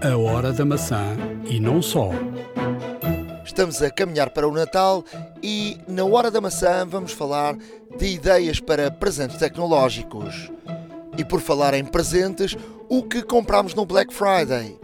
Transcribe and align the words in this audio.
A 0.00 0.16
Hora 0.16 0.52
da 0.52 0.64
Maçã 0.64 1.16
e 1.44 1.58
não 1.58 1.82
só. 1.82 2.10
Estamos 3.44 3.82
a 3.82 3.90
caminhar 3.90 4.30
para 4.30 4.46
o 4.46 4.52
Natal 4.52 5.04
e 5.42 5.76
na 5.88 6.04
Hora 6.04 6.30
da 6.30 6.40
Maçã 6.40 6.86
vamos 6.86 7.10
falar 7.10 7.56
de 7.98 8.06
ideias 8.06 8.60
para 8.60 8.92
presentes 8.92 9.38
tecnológicos. 9.38 10.52
E 11.16 11.24
por 11.24 11.40
falar 11.40 11.74
em 11.74 11.84
presentes, 11.84 12.56
o 12.88 13.02
que 13.02 13.22
compramos 13.22 13.74
no 13.74 13.84
Black 13.84 14.14
Friday? 14.14 14.78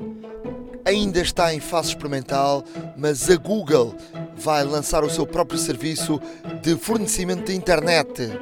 Ainda 0.84 1.20
está 1.20 1.54
em 1.54 1.60
fase 1.60 1.90
experimental, 1.90 2.64
mas 2.96 3.30
a 3.30 3.36
Google 3.36 3.94
vai 4.36 4.64
lançar 4.64 5.04
o 5.04 5.10
seu 5.10 5.24
próprio 5.24 5.60
serviço 5.60 6.20
de 6.60 6.74
fornecimento 6.74 7.44
de 7.44 7.54
internet. 7.54 8.36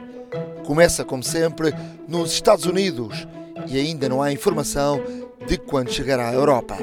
Começa, 0.65 1.05
como 1.05 1.23
sempre, 1.23 1.75
nos 2.09 2.33
Estados 2.33 2.65
Unidos 2.65 3.29
e 3.67 3.79
ainda 3.79 4.09
não 4.09 4.23
há 4.23 4.33
informação 4.33 5.01
de 5.47 5.59
quando 5.59 5.91
chegará 5.91 6.29
à 6.29 6.35
Europa. 6.35 6.77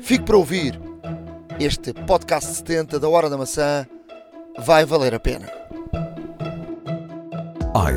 Fique 0.00 0.24
para 0.24 0.36
ouvir. 0.36 0.80
Este 1.60 1.92
podcast 1.92 2.54
70 2.54 2.98
da 2.98 3.08
Hora 3.08 3.28
da 3.28 3.36
Maçã 3.36 3.86
vai 4.58 4.84
valer 4.84 5.14
a 5.14 5.20
pena. 5.20 5.48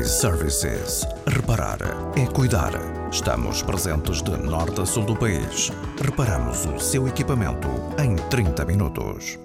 iServices. 0.00 1.06
Reparar 1.26 1.78
é 2.16 2.26
cuidar. 2.26 2.72
Estamos 3.10 3.62
presentes 3.62 4.22
de 4.22 4.30
norte 4.36 4.80
a 4.80 4.86
sul 4.86 5.04
do 5.04 5.16
país. 5.16 5.70
Reparamos 6.02 6.66
o 6.66 6.78
seu 6.78 7.06
equipamento 7.08 7.68
em 7.98 8.16
30 8.28 8.64
minutos. 8.64 9.38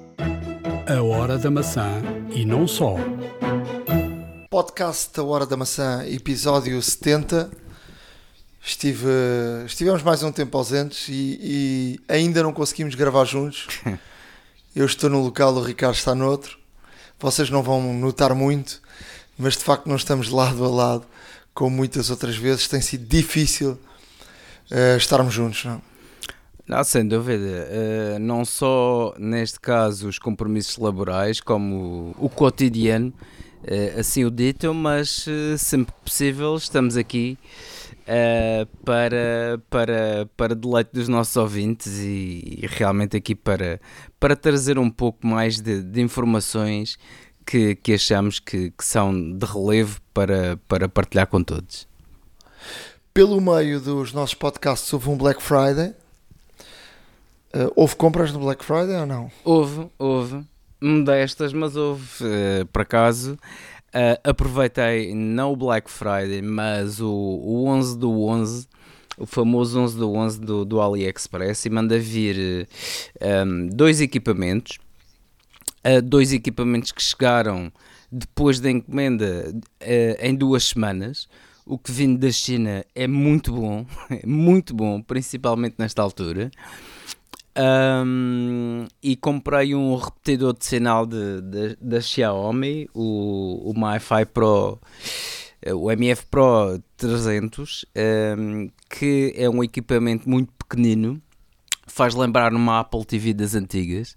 A 0.87 1.01
Hora 1.01 1.37
da 1.37 1.51
Maçã 1.51 2.01
e 2.33 2.45
não 2.45 2.67
só. 2.67 2.95
Podcast 4.49 5.15
da 5.15 5.23
Hora 5.23 5.45
da 5.45 5.55
Maçã, 5.55 6.05
episódio 6.05 6.81
70. 6.81 7.60
Estive, 8.63 9.09
estivemos 9.65 10.03
mais 10.03 10.21
um 10.21 10.31
tempo 10.31 10.55
ausentes 10.55 11.09
e, 11.09 11.39
e 11.41 11.99
ainda 12.07 12.43
não 12.43 12.53
conseguimos 12.53 12.93
gravar 12.93 13.25
juntos. 13.25 13.67
Eu 14.75 14.85
estou 14.85 15.09
num 15.09 15.21
local, 15.21 15.53
o 15.55 15.63
Ricardo 15.63 15.95
está 15.95 16.13
noutro. 16.13 16.59
Vocês 17.19 17.49
não 17.49 17.63
vão 17.63 17.93
notar 17.93 18.35
muito, 18.35 18.79
mas 19.37 19.57
de 19.57 19.63
facto 19.63 19.87
não 19.87 19.95
estamos 19.95 20.29
lado 20.31 20.63
a 20.63 20.69
lado, 20.69 21.05
como 21.55 21.75
muitas 21.75 22.11
outras 22.11 22.37
vezes. 22.37 22.67
Tem 22.67 22.79
sido 22.81 23.03
difícil 23.05 23.79
uh, 24.71 24.95
estarmos 24.95 25.33
juntos, 25.33 25.65
não? 25.65 25.81
Não, 26.67 26.83
sem 26.83 27.05
dúvida. 27.05 27.67
Uh, 27.67 28.19
não 28.19 28.45
só 28.45 29.15
neste 29.17 29.59
caso 29.59 30.07
os 30.07 30.19
compromissos 30.19 30.77
laborais, 30.77 31.41
como 31.41 32.13
o, 32.17 32.25
o 32.25 32.29
cotidiano, 32.29 33.11
uh, 33.63 33.99
assim 33.99 34.23
o 34.23 34.29
ditam, 34.29 34.73
mas 34.73 35.25
sempre 35.57 35.93
que 35.93 36.01
possível 36.01 36.55
estamos 36.55 36.95
aqui 36.95 37.39
uh, 38.01 38.65
para, 38.83 39.61
para, 39.69 40.29
para 40.35 40.55
deleite 40.55 40.91
dos 40.93 41.07
nossos 41.07 41.35
ouvintes 41.35 41.99
e, 41.99 42.59
e, 42.61 42.67
realmente 42.67 43.17
aqui 43.17 43.35
para, 43.35 43.79
para 44.19 44.35
trazer 44.35 44.77
um 44.77 44.89
pouco 44.89 45.25
mais 45.25 45.59
de, 45.59 45.81
de 45.81 46.01
informações 46.01 46.97
que, 47.45 47.75
que 47.75 47.93
achamos 47.93 48.39
que, 48.39 48.71
que, 48.71 48.83
são 48.83 49.13
de 49.33 49.45
relevo 49.45 49.99
para, 50.13 50.57
para 50.67 50.87
partilhar 50.87 51.27
com 51.27 51.43
todos. 51.43 51.87
Pelo 53.13 53.41
meio 53.41 53.79
dos 53.79 54.13
nossos 54.13 54.35
podcasts 54.35 54.91
houve 54.93 55.09
um 55.09 55.17
Black 55.17 55.41
Friday. 55.41 55.93
Uh, 57.53 57.71
houve 57.75 57.95
compras 57.95 58.31
no 58.31 58.39
Black 58.39 58.63
Friday 58.63 58.95
ou 58.95 59.05
não? 59.05 59.31
Houve, 59.43 59.89
houve. 59.99 60.45
Modestas, 60.83 61.53
mas 61.53 61.75
houve, 61.75 62.07
uh, 62.23 62.65
por 62.67 62.81
acaso. 62.81 63.37
Uh, 63.93 64.15
aproveitei 64.23 65.13
não 65.13 65.51
o 65.51 65.55
Black 65.55 65.91
Friday, 65.91 66.41
mas 66.41 67.01
o, 67.01 67.09
o 67.09 67.65
11 67.67 67.97
do 67.97 68.23
11, 68.23 68.67
o 69.17 69.25
famoso 69.25 69.79
11 69.79 69.97
do 69.97 70.13
11 70.13 70.39
do, 70.39 70.65
do 70.65 70.81
AliExpress, 70.81 71.65
e 71.65 71.69
manda 71.69 71.99
vir 71.99 72.67
um, 73.45 73.67
dois 73.67 73.99
equipamentos. 73.99 74.79
Uh, 75.83 76.01
dois 76.01 76.31
equipamentos 76.31 76.91
que 76.91 77.01
chegaram 77.01 77.71
depois 78.11 78.59
da 78.59 78.69
encomenda 78.69 79.51
uh, 79.51 80.25
em 80.25 80.35
duas 80.35 80.65
semanas. 80.65 81.27
O 81.65 81.77
que 81.77 81.91
vindo 81.91 82.19
da 82.19 82.31
China 82.31 82.85
é 82.95 83.07
muito 83.07 83.51
bom, 83.51 83.85
é 84.09 84.25
muito 84.25 84.73
bom, 84.73 85.01
principalmente 85.01 85.75
nesta 85.77 86.01
altura. 86.01 86.49
Um, 87.57 88.87
e 89.03 89.15
comprei 89.17 89.75
um 89.75 89.95
repetidor 89.95 90.53
de 90.57 90.65
sinal 90.65 91.05
da 91.05 91.99
Xiaomi, 91.99 92.89
o, 92.93 93.69
o 93.69 93.73
MiFi 93.73 94.25
Pro, 94.33 94.79
o 95.73 95.91
MF 95.91 96.25
Pro 96.27 96.81
300, 96.95 97.85
um, 98.37 98.69
que 98.89 99.33
é 99.35 99.49
um 99.49 99.63
equipamento 99.63 100.29
muito 100.29 100.51
pequenino, 100.53 101.21
faz 101.87 102.15
lembrar 102.15 102.53
uma 102.53 102.79
Apple 102.79 103.05
TV 103.05 103.33
das 103.33 103.53
antigas. 103.53 104.15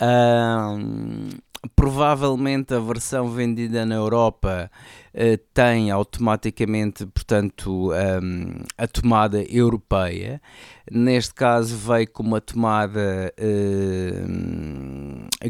Um, 0.00 1.28
provavelmente 1.74 2.74
a 2.74 2.78
versão 2.78 3.30
vendida 3.30 3.86
na 3.86 3.94
Europa 3.94 4.70
uh, 5.14 5.38
tem 5.54 5.90
automaticamente, 5.90 7.06
portanto, 7.06 7.92
um, 7.92 8.62
a 8.76 8.86
tomada 8.86 9.42
europeia. 9.42 10.40
Neste 10.90 11.34
caso 11.34 11.76
veio 11.76 12.08
com 12.08 12.22
uma 12.22 12.40
tomada 12.40 13.34
uh, 13.38 14.26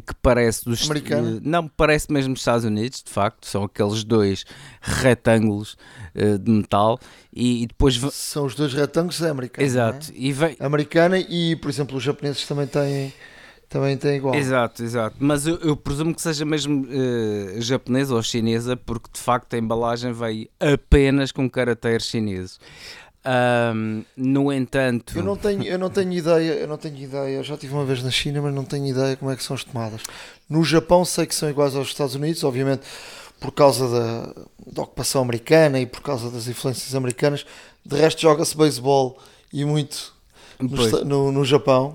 que 0.00 0.14
parece 0.22 0.64
dos 0.64 0.82
Americana? 0.84 1.36
Uh, 1.36 1.41
não 1.42 1.69
parece 1.69 2.10
mesmo 2.10 2.32
dos 2.32 2.41
Estados 2.41 2.64
Unidos, 2.64 3.02
de 3.02 3.10
facto, 3.10 3.47
são 3.47 3.64
aqueles 3.64 4.02
dois 4.02 4.47
retângulos 4.80 5.76
uh, 6.14 6.38
de 6.38 6.50
metal 6.50 6.98
e, 7.34 7.64
e, 7.64 7.66
depois 7.66 7.97
são 8.12 8.47
os 8.47 8.54
dois 8.54 8.72
retângulos 8.72 9.20
da 9.20 9.30
americana. 9.30 9.66
Exato. 9.66 10.10
É? 10.10 10.14
E 10.16 10.32
vem... 10.32 10.56
Americana 10.58 11.19
e, 11.19 11.54
por 11.56 11.68
exemplo, 11.68 11.98
os 11.98 12.03
japoneses 12.03 12.47
também 12.47 12.66
têm 12.66 13.12
também 13.68 13.97
tem 13.97 14.16
igual. 14.16 14.34
Exato, 14.34 14.82
exato. 14.82 15.16
Mas 15.18 15.47
eu, 15.47 15.56
eu 15.56 15.76
presumo 15.76 16.14
que 16.14 16.22
seja 16.22 16.44
mesmo 16.44 16.86
uh, 16.86 17.60
japonesa 17.60 18.14
ou 18.14 18.22
chinesa, 18.22 18.76
porque 18.76 19.10
de 19.12 19.20
facto 19.20 19.54
a 19.54 19.58
embalagem 19.58 20.12
veio 20.12 20.48
apenas 20.60 21.32
com 21.32 21.50
caracteres 21.50 22.06
chineses. 22.06 22.60
Um, 23.28 24.04
no 24.16 24.53
entanto, 24.53 25.19
eu 25.19 25.25
não 25.25 25.37
tenho, 25.37 25.64
eu 25.64 25.78
não 25.78 25.91
tenho 25.91 26.12
ideia, 26.12 26.53
eu 26.53 26.69
não 26.69 26.76
tenho 26.76 26.97
ideia. 26.97 27.38
Eu 27.38 27.42
já 27.42 27.56
tive 27.56 27.75
uma 27.75 27.84
vez 27.84 28.03
na 28.03 28.10
China, 28.10 28.41
mas 28.41 28.54
não 28.54 28.64
tenho 28.64 28.87
ideia 28.87 29.16
como 29.16 29.31
é 29.32 29.37
que 29.37 29.42
são 29.42 29.56
as 29.56 29.64
tomadas. 29.64 30.00
No 30.48 30.62
Japão 30.62 31.04
sei 31.04 31.26
que 31.26 31.34
são 31.34 31.50
iguais 31.50 31.75
aos 31.75 31.88
Estados 31.88 32.15
Unidos, 32.15 32.44
obviamente 32.44 32.82
por 33.41 33.53
causa 33.53 33.88
da, 33.88 34.44
da 34.72 34.82
ocupação 34.82 35.22
americana 35.22 35.78
e 35.78 35.86
por 35.86 36.00
causa 36.00 36.31
das 36.31 36.48
influências 36.48 36.94
americanas. 36.94 37.44
De 37.84 37.97
resto 37.97 38.22
joga-se 38.22 38.56
beisebol 38.56 39.19
e 39.53 39.65
muito 39.65 40.15
no, 40.59 41.04
no, 41.04 41.32
no 41.32 41.44
Japão. 41.44 41.92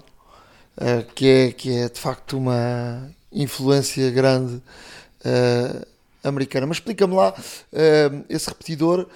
Uh, 0.78 1.04
que, 1.14 1.28
é, 1.28 1.52
que 1.52 1.78
é 1.78 1.90
de 1.90 2.00
facto 2.00 2.38
uma 2.38 3.12
influência 3.32 4.10
grande 4.10 4.56
uh, 4.56 5.86
americana. 6.24 6.66
Mas 6.66 6.78
explica-me 6.78 7.14
lá, 7.14 7.34
uh, 7.34 8.26
esse 8.30 8.48
repetidor, 8.48 9.08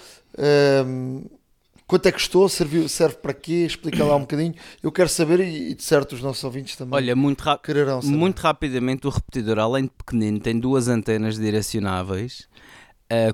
quanto 1.88 2.07
é 2.07 2.12
que 2.12 2.18
custou, 2.18 2.47
serve, 2.50 2.88
serve 2.90 3.16
para 3.16 3.34
quê? 3.34 3.66
Explica 3.66 4.03
lá 4.03 4.16
um 4.16 4.22
bocadinho. 4.22 4.53
Eu 4.81 4.91
quero 4.91 5.09
saber 5.09 5.40
e, 5.40 5.72
e 5.72 5.75
de 5.75 5.84
certo 5.84 6.13
os 6.13 6.22
nossos 6.22 6.44
ouvintes 6.44 6.75
também 6.75 6.96
Olha, 6.96 7.16
muito, 7.16 7.41
ra 7.41 7.59
muito 8.03 8.40
rapidamente 8.40 9.07
o 9.07 9.09
repetidor, 9.09 9.59
além 9.59 9.85
de 9.85 9.91
pequenino, 9.91 10.40
tem 10.40 10.59
duas 10.59 10.88
antenas 10.88 11.38
direcionáveis. 11.38 12.47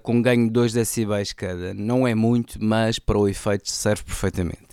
com 0.03 0.21
ganho 0.21 0.45
de 0.45 0.51
2 0.51 0.73
decibéis 0.73 1.33
cada. 1.33 1.73
Não 1.73 2.07
é 2.07 2.13
muito, 2.13 2.57
mas 2.63 2.99
para 2.99 3.17
o 3.17 3.27
efeito 3.27 3.69
serve 3.69 4.03
perfeitamente. 4.03 4.71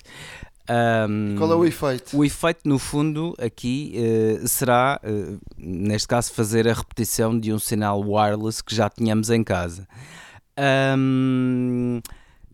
Um, 0.69 1.34
Qual 1.39 1.50
é 1.50 1.55
o 1.55 1.65
efeito? 1.65 2.16
O 2.16 2.25
efeito, 2.25 2.69
no 2.69 2.78
fundo, 2.78 3.34
aqui 3.39 3.95
uh, 3.97 4.47
será, 4.47 5.00
uh, 5.03 5.41
neste 5.56 6.06
caso, 6.06 6.33
fazer 6.33 6.69
a 6.69 6.75
repetição 6.75 7.39
de 7.39 7.53
um 7.53 7.59
sinal 7.59 8.00
wireless 8.00 8.62
que 8.62 8.75
já 8.75 8.91
tínhamos 8.91 9.31
em 9.31 9.43
casa. 9.43 9.89
Um, 10.97 12.00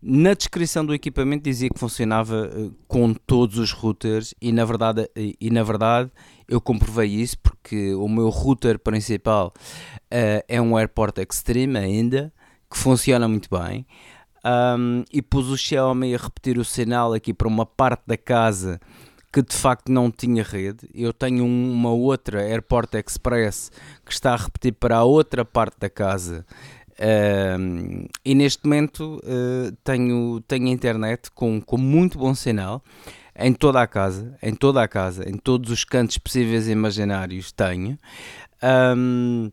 na 0.07 0.35
descrição 0.35 0.85
do 0.85 0.93
equipamento 0.93 1.45
dizia 1.45 1.71
que 1.71 1.79
funcionava 1.79 2.51
uh, 2.55 2.75
com 2.87 3.15
todos 3.15 3.59
os 3.59 3.73
routers 3.73 4.35
e 4.41 4.53
na 4.53 4.65
verdade, 4.65 5.09
e, 5.17 5.35
e, 5.41 5.51
na 5.51 5.63
verdade 5.63 6.11
eu 6.47 6.61
comprovei 6.61 7.09
isso 7.09 7.39
porque 7.39 7.95
o 7.95 8.07
meu 8.07 8.29
router 8.29 8.79
principal 8.79 9.53
é 10.11 10.61
um 10.61 10.79
AirPort 10.79 11.19
Extreme 11.19 11.77
ainda, 11.79 12.33
que 12.71 12.79
funciona 12.79 13.27
muito 13.27 13.49
bem 13.51 13.87
um, 14.45 15.05
e 15.13 15.23
pus 15.23 15.49
o 15.49 15.57
Xiaomi 15.57 16.15
a 16.15 16.19
repetir 16.19 16.59
o 16.59 16.65
sinal 16.65 17.15
aqui 17.15 17.33
para 17.33 17.49
uma 17.49 17.65
parte 17.65 18.03
da 18.07 18.17
casa 18.17 18.79
que 19.33 19.43
de 19.43 19.57
facto 19.57 19.91
não 19.91 20.13
tinha 20.13 20.45
rede. 20.45 20.89
Eu 20.95 21.13
tenho 21.13 21.45
uma 21.45 21.91
outra 21.91 22.41
Airport 22.41 22.95
Express 22.95 23.73
que 24.05 24.13
está 24.13 24.35
a 24.35 24.37
repetir 24.37 24.75
para 24.75 24.99
a 24.99 25.03
outra 25.03 25.45
parte 25.45 25.77
da 25.81 25.91
casa. 25.91 26.47
Um, 27.05 28.07
e 28.25 28.35
neste 28.35 28.65
momento 28.65 29.21
uh, 29.25 29.77
tenho, 29.85 30.41
tenho 30.49 30.69
internet 30.69 31.31
com, 31.33 31.61
com 31.61 31.77
muito 31.77 32.17
bom 32.17 32.35
sinal 32.35 32.83
em 33.37 33.53
toda 33.53 33.83
a 33.83 33.87
casa, 33.87 34.39
em 34.43 34.55
toda 34.55 34.83
a 34.83 34.89
casa, 34.89 35.29
em 35.29 35.37
todos 35.37 35.71
os 35.71 35.85
cantos 35.85 36.17
possíveis 36.17 36.67
e 36.67 36.73
imaginários 36.73 37.53
tenho. 37.53 37.99
Um, 38.97 39.51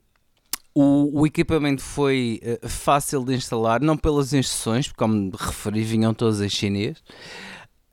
o, 0.73 1.21
o, 1.21 1.27
equipamento 1.27 1.81
foi 1.81 2.39
uh, 2.63 2.69
fácil 2.69 3.25
de 3.25 3.33
instalar, 3.33 3.81
não 3.81 3.97
pelas 3.97 4.31
instruções, 4.31 4.87
porque 4.87 4.99
como 4.99 5.31
referi, 5.35 5.83
vinham 5.83 6.13
todas 6.13 6.39
em 6.39 6.47
chinês, 6.47 7.03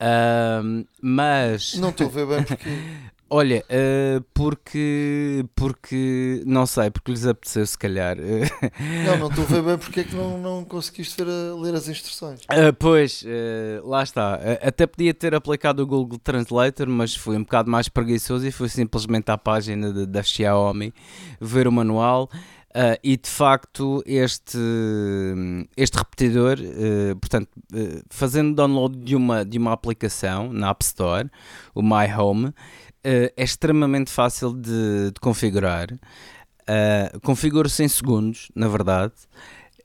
Um, 0.01 0.85
mas. 1.01 1.75
Não 1.75 1.89
estou 1.89 2.07
a 2.07 2.09
ver 2.09 2.25
bem 2.25 2.43
porque. 2.43 2.69
Olha, 3.29 3.63
uh, 3.69 4.21
porque. 4.33 5.45
Porque. 5.55 6.41
Não 6.45 6.65
sei, 6.65 6.89
porque 6.89 7.11
lhes 7.11 7.25
apeteceu, 7.25 7.65
se 7.65 7.77
calhar. 7.77 8.17
não, 9.05 9.17
não 9.17 9.27
estou 9.29 9.43
a 9.43 9.47
ver 9.47 9.61
bem 9.63 9.77
porque 9.77 9.99
é 9.99 10.03
que 10.03 10.15
não, 10.15 10.37
não 10.37 10.65
conseguiste 10.65 11.21
a, 11.21 11.55
ler 11.55 11.75
as 11.75 11.87
instruções. 11.87 12.41
Uh, 12.41 12.73
pois, 12.77 13.23
uh, 13.23 13.87
lá 13.87 14.03
está. 14.03 14.39
até 14.61 14.87
podia 14.87 15.13
ter 15.13 15.35
aplicado 15.35 15.83
o 15.83 15.87
Google 15.87 16.19
Translator, 16.19 16.87
mas 16.87 17.15
fui 17.15 17.37
um 17.37 17.43
bocado 17.43 17.69
mais 17.69 17.87
preguiçoso 17.87 18.47
e 18.47 18.51
fui 18.51 18.69
simplesmente 18.69 19.29
à 19.29 19.37
página 19.37 19.93
de, 19.93 20.05
da 20.05 20.23
Xiaomi 20.23 20.93
ver 21.39 21.67
o 21.67 21.71
manual. 21.71 22.29
Uh, 22.69 22.93
e 23.03 23.17
de 23.17 23.27
facto 23.27 24.03
este, 24.05 24.59
este 25.75 25.97
repetidor, 25.97 26.59
uh, 26.59 27.15
portanto, 27.15 27.49
uh, 27.73 28.03
fazendo 28.11 28.53
download 28.53 28.95
de 28.99 29.15
uma, 29.15 29.43
de 29.43 29.57
uma 29.57 29.73
aplicação 29.73 30.53
na 30.53 30.69
App 30.69 30.85
Store, 30.85 31.31
o 31.73 31.81
My 31.81 32.13
Home, 32.15 32.53
é 33.03 33.43
extremamente 33.43 34.11
fácil 34.11 34.53
de, 34.53 35.11
de 35.11 35.19
configurar. 35.21 35.87
Configuro-se 37.23 37.83
em 37.83 37.87
segundos, 37.87 38.51
na 38.55 38.67
verdade. 38.67 39.13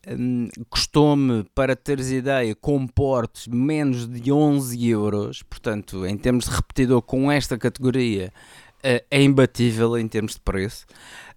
Um, 0.06 0.48
Custou-me, 0.68 1.44
para 1.54 1.74
teres 1.74 2.10
ideia, 2.10 2.54
com 2.54 2.86
portes 2.86 3.46
menos 3.46 4.06
de 4.06 4.30
11 4.30 4.88
euros. 4.88 5.42
Portanto, 5.42 6.04
em 6.06 6.16
termos 6.16 6.44
de 6.44 6.50
repetidor 6.50 7.00
com 7.00 7.32
esta 7.32 7.56
categoria, 7.56 8.30
é 8.84 9.22
imbatível 9.22 9.96
em 9.96 10.06
termos 10.06 10.34
de 10.34 10.40
preço. 10.40 10.84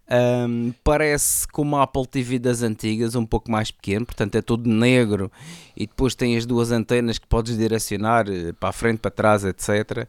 Um, 0.10 0.74
parece 0.86 1.46
como 1.50 1.76
a 1.76 1.84
Apple 1.84 2.08
TV 2.08 2.40
das 2.40 2.62
antigas, 2.62 3.14
um 3.14 3.26
pouco 3.26 3.52
mais 3.52 3.72
pequeno, 3.72 4.06
portanto 4.06 4.36
é 4.36 4.42
todo 4.42 4.70
negro 4.70 5.30
e 5.76 5.86
depois 5.86 6.16
tem 6.16 6.38
as 6.38 6.46
duas 6.46 6.72
antenas 6.72 7.20
que 7.20 7.28
podes 7.28 7.58
direcionar 7.58 8.30
eh, 8.30 8.54
para 8.54 8.70
a 8.70 8.72
frente, 8.72 9.00
para 9.00 9.12
trás, 9.12 9.44
etc. 9.44 10.08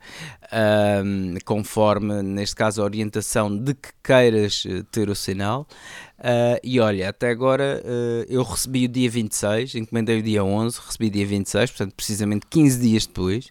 Um, 1.04 1.34
conforme, 1.44 2.22
neste 2.22 2.54
caso, 2.54 2.80
a 2.80 2.84
orientação 2.84 3.54
de 3.54 3.74
que 3.74 3.88
queiras 4.02 4.64
eh, 4.68 4.84
ter 4.90 5.10
o 5.10 5.16
sinal. 5.16 5.66
Uh, 6.18 6.58
e 6.62 6.80
olha, 6.80 7.08
até 7.08 7.30
agora 7.30 7.82
uh, 7.84 8.24
eu 8.28 8.42
recebi 8.42 8.86
o 8.86 8.88
dia 8.88 9.10
26, 9.10 9.74
encomendei 9.76 10.18
o 10.18 10.22
dia 10.22 10.42
11, 10.42 10.80
recebi 10.84 11.06
o 11.06 11.10
dia 11.10 11.26
26, 11.26 11.70
portanto 11.70 11.94
precisamente 11.94 12.46
15 12.48 12.80
dias 12.80 13.06
depois. 13.06 13.50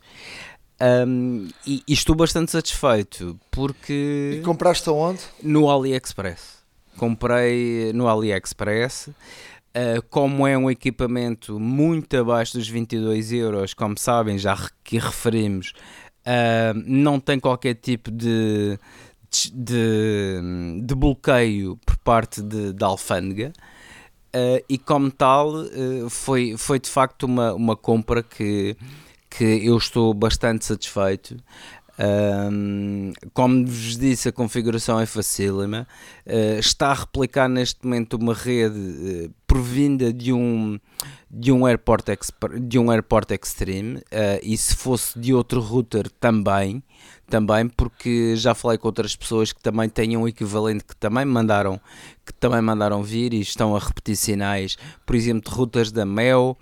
Um, 0.79 1.49
e, 1.65 1.83
e, 1.87 1.93
estou 1.93 2.15
bastante 2.15 2.51
satisfeito 2.51 3.39
porque. 3.49 4.37
E 4.39 4.41
compraste 4.43 4.87
aonde? 4.89 5.21
No 5.41 5.69
AliExpress. 5.69 6.57
Comprei 6.97 7.91
no 7.93 8.07
AliExpress. 8.07 9.07
Uh, 9.07 10.01
como 10.09 10.47
é 10.47 10.57
um 10.57 10.71
equipamento 10.71 11.59
muito 11.59 12.17
abaixo 12.17 12.57
dos 12.57 12.67
22 12.67 13.31
euros, 13.31 13.73
como 13.73 13.97
sabem, 13.97 14.37
já 14.37 14.57
que 14.83 14.97
referimos, 14.97 15.73
uh, 16.25 16.73
não 16.85 17.19
tem 17.19 17.39
qualquer 17.39 17.75
tipo 17.75 18.09
de, 18.09 18.79
de, 19.53 20.41
de 20.83 20.95
bloqueio 20.95 21.77
por 21.85 21.95
parte 21.97 22.41
da 22.41 22.87
alfândega. 22.87 23.53
Uh, 24.35 24.63
e 24.67 24.77
como 24.77 25.11
tal, 25.11 25.53
foi, 26.09 26.55
foi 26.57 26.79
de 26.79 26.89
facto 26.89 27.23
uma, 27.23 27.53
uma 27.53 27.75
compra 27.75 28.23
que 28.23 28.75
que 29.37 29.43
eu 29.43 29.77
estou 29.77 30.15
bastante 30.15 30.65
satisfeito. 30.65 31.37
Um, 31.99 33.13
como 33.33 33.67
vos 33.67 33.97
disse, 33.97 34.29
a 34.29 34.31
configuração 34.31 34.99
é 34.99 35.05
facílima. 35.05 35.87
Uh, 36.25 36.59
está 36.59 36.87
a 36.89 36.93
replicar 36.95 37.47
neste 37.47 37.85
momento 37.85 38.15
uma 38.15 38.33
rede 38.33 38.79
uh, 38.79 39.33
provinda 39.45 40.11
de 40.11 40.33
um, 40.33 40.79
de 41.29 41.51
um, 41.51 41.67
airport, 41.67 42.05
de 42.61 42.79
um 42.79 42.89
airport 42.89 43.29
Extreme 43.31 43.97
uh, 43.97 44.03
e 44.41 44.57
se 44.57 44.75
fosse 44.75 45.19
de 45.19 45.35
outro 45.35 45.61
router 45.61 46.09
também, 46.19 46.81
também 47.29 47.67
porque 47.67 48.35
já 48.35 48.55
falei 48.55 48.79
com 48.79 48.87
outras 48.87 49.15
pessoas 49.15 49.53
que 49.53 49.61
também 49.61 49.87
têm 49.87 50.17
um 50.17 50.27
equivalente 50.27 50.83
que 50.83 50.95
também 50.95 51.25
mandaram 51.25 51.79
que 52.25 52.33
também 52.33 52.61
mandaram 52.61 53.03
vir 53.03 53.33
e 53.33 53.41
estão 53.41 53.75
a 53.75 53.79
repetir 53.79 54.15
sinais, 54.15 54.77
por 55.05 55.15
exemplo, 55.15 55.49
de 55.49 55.55
routers 55.55 55.91
da 55.91 56.05
Mel 56.05 56.57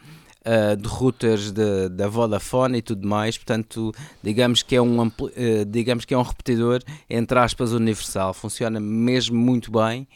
uh, 0.46 0.76
de 0.76 0.88
routers 0.88 1.52
de, 1.52 1.90
da 1.90 2.08
Vodafone 2.08 2.78
e 2.78 2.82
tudo 2.82 3.08
mais, 3.08 3.38
portanto, 3.38 3.92
digamos 4.22 4.62
que 4.64 4.76
é 4.76 4.82
um, 4.82 5.02
uh, 5.02 5.12
digamos 5.68 6.06
que 6.06 6.14
é 6.14 6.18
um 6.18 6.22
repetidor, 6.22 6.82
entre 7.10 7.40
aspas, 7.40 7.72
universal, 7.72 8.34
funciona 8.34 8.80
mesmo 8.80 9.38
muito 9.38 9.72
bem. 9.72 10.08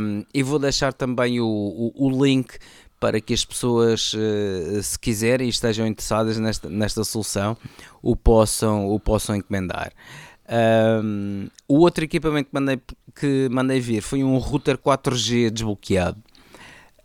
Um, 0.00 0.24
e 0.32 0.42
vou 0.42 0.58
deixar 0.58 0.92
também 0.92 1.40
o, 1.40 1.46
o, 1.46 2.06
o 2.06 2.24
link 2.24 2.58
para 3.00 3.20
que 3.20 3.32
as 3.32 3.44
pessoas, 3.44 4.12
uh, 4.12 4.82
se 4.82 4.98
quiserem 4.98 5.46
e 5.46 5.50
estejam 5.50 5.86
interessadas 5.86 6.38
nesta, 6.38 6.68
nesta 6.68 7.04
solução, 7.04 7.56
o 8.02 8.16
possam, 8.16 8.88
o 8.88 8.98
possam 8.98 9.36
encomendar. 9.36 9.92
Um, 10.50 11.48
o 11.68 11.80
outro 11.80 12.04
equipamento 12.04 12.48
que 12.48 12.54
mandei, 12.54 12.80
que 13.14 13.48
mandei 13.50 13.80
vir 13.80 14.00
foi 14.00 14.24
um 14.24 14.38
router 14.38 14.78
4G 14.78 15.50
desbloqueado. 15.50 16.22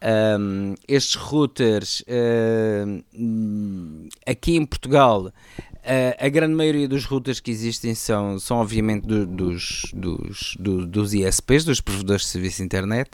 Um, 0.06 0.76
estes 0.86 1.16
routers 1.16 2.02
uh, 2.02 3.04
aqui 4.28 4.58
em 4.58 4.66
Portugal, 4.66 5.28
uh, 5.28 5.32
a 6.20 6.28
grande 6.28 6.54
maioria 6.54 6.90
dos 6.90 7.06
routers 7.06 7.40
que 7.40 7.50
existem 7.50 7.96
são, 7.96 8.38
são 8.38 8.58
obviamente 8.58 9.08
do, 9.08 9.26
dos, 9.26 9.84
dos, 9.94 10.58
do, 10.60 10.86
dos 10.86 11.14
ISPs, 11.14 11.64
dos 11.64 11.80
provedores 11.80 12.24
de 12.24 12.28
serviço 12.28 12.58
de 12.58 12.64
internet, 12.64 13.12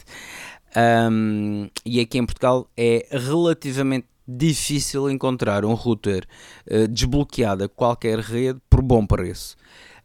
um, 1.12 1.70
e 1.86 2.00
aqui 2.00 2.18
em 2.18 2.26
Portugal 2.26 2.68
é 2.76 3.08
relativamente 3.12 4.08
difícil 4.28 5.10
encontrar 5.10 5.66
um 5.66 5.74
router 5.74 6.28
uh, 6.72 6.88
desbloqueado 6.88 7.64
a 7.64 7.70
qualquer 7.70 8.20
rede 8.20 8.60
por 8.68 8.82
bom 8.82 9.06
preço. 9.06 9.56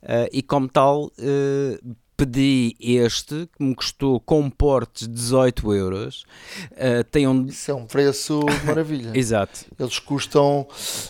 Uh, 0.03 0.29
e 0.33 0.43
como 0.43 0.69
tal, 0.69 1.07
uh, 1.07 1.97
pedi 2.17 2.77
este 2.81 3.49
que 3.57 3.63
me 3.63 3.75
custou 3.75 4.21
com 4.21 4.49
portes 4.49 5.09
18 5.09 5.75
euros. 5.75 6.25
Uh, 6.73 7.05
tem 7.11 7.27
um... 7.27 7.47
Isso 7.47 7.71
é 7.71 7.75
um 7.75 7.87
preço 7.87 8.41
maravilha. 8.65 9.13
Exato. 9.19 9.67
Eles 9.79 9.99
custam, 9.99 10.67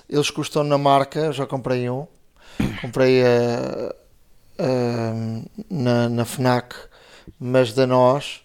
eles 0.09 0.31
custam 0.31 0.65
na 0.65 0.79
marca, 0.79 1.33
já 1.33 1.47
comprei 1.47 1.89
um, 1.89 2.07
comprei 2.81 3.23
uh, 3.23 3.95
uh, 4.59 5.51
na, 5.71 6.09
na 6.09 6.25
FNAC, 6.25 6.75
mas 7.39 7.73
da 7.73 7.87
nós 7.87 8.43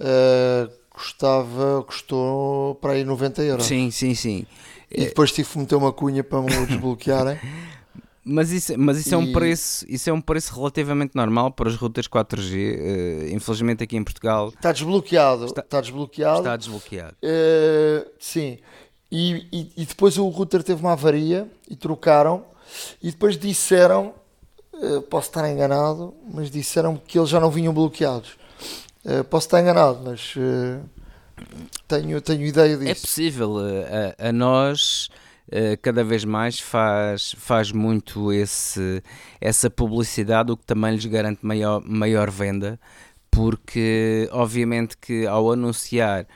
uh, 0.00 0.70
custava, 0.90 1.82
custou 1.86 2.74
para 2.76 2.92
aí 2.92 3.04
90 3.04 3.42
euros. 3.42 3.66
Sim, 3.66 3.90
sim, 3.90 4.14
sim. 4.14 4.46
E 4.90 5.04
depois 5.04 5.30
tive 5.30 5.48
que 5.48 5.58
meter 5.58 5.76
uma 5.76 5.92
cunha 5.92 6.24
para 6.24 6.42
me 6.42 6.66
desbloquearem. 6.66 7.38
Mas 8.22 8.50
isso, 8.50 8.74
mas 8.78 8.98
isso, 8.98 9.10
e... 9.10 9.14
é 9.14 9.16
um 9.16 9.32
preço, 9.32 9.84
isso 9.88 10.10
é 10.10 10.12
um 10.12 10.20
preço 10.20 10.54
relativamente 10.54 11.12
normal 11.14 11.50
para 11.50 11.68
os 11.68 11.76
routers 11.76 12.06
4G. 12.06 12.52
Uh, 12.52 13.26
eh, 13.26 13.30
infelizmente 13.30 13.82
aqui 13.82 13.96
em 13.96 14.04
Portugal. 14.04 14.48
Está 14.48 14.72
desbloqueado. 14.72 15.46
Está, 15.46 15.62
está 15.62 15.80
desbloqueado. 15.80 16.38
Está 16.38 16.56
desbloqueado. 16.56 17.16
Uh, 17.22 18.10
sim. 18.18 18.58
E, 19.10 19.46
e, 19.50 19.72
e, 19.76 19.86
depois 19.86 20.18
o 20.18 20.28
router 20.28 20.62
teve 20.62 20.80
uma 20.80 20.92
avaria 20.92 21.50
e 21.68 21.74
trocaram. 21.74 22.44
E 23.02 23.10
depois 23.10 23.36
disseram, 23.38 24.14
uh, 24.74 25.02
posso 25.02 25.28
estar 25.28 25.50
enganado, 25.50 26.14
mas 26.32 26.50
disseram 26.50 26.96
que 26.96 27.18
eles 27.18 27.30
já 27.30 27.40
não 27.40 27.50
vinham 27.50 27.72
bloqueados. 27.72 28.36
posso 29.30 29.46
estar 29.46 29.60
enganado, 29.60 30.00
mas 30.04 30.34
tenho, 31.88 32.20
tenho 32.20 32.46
ideia 32.46 32.76
disso. 32.76 32.90
É 32.90 32.94
possível. 32.94 33.56
a, 33.58 34.28
a 34.28 34.32
nós 34.32 35.08
cada 35.82 36.04
vez 36.04 36.24
mais 36.24 36.60
faz, 36.60 37.34
faz 37.36 37.72
muito 37.72 38.32
esse, 38.32 39.02
essa 39.40 39.68
publicidade, 39.68 40.52
o 40.52 40.56
que 40.56 40.64
também 40.64 40.92
lhes 40.94 41.06
garante 41.06 41.44
maior, 41.44 41.82
maior 41.84 42.30
venda, 42.30 42.78
porque 43.30 44.28
obviamente 44.32 44.96
que 44.96 45.26
ao 45.26 45.52
anunciar 45.52 46.26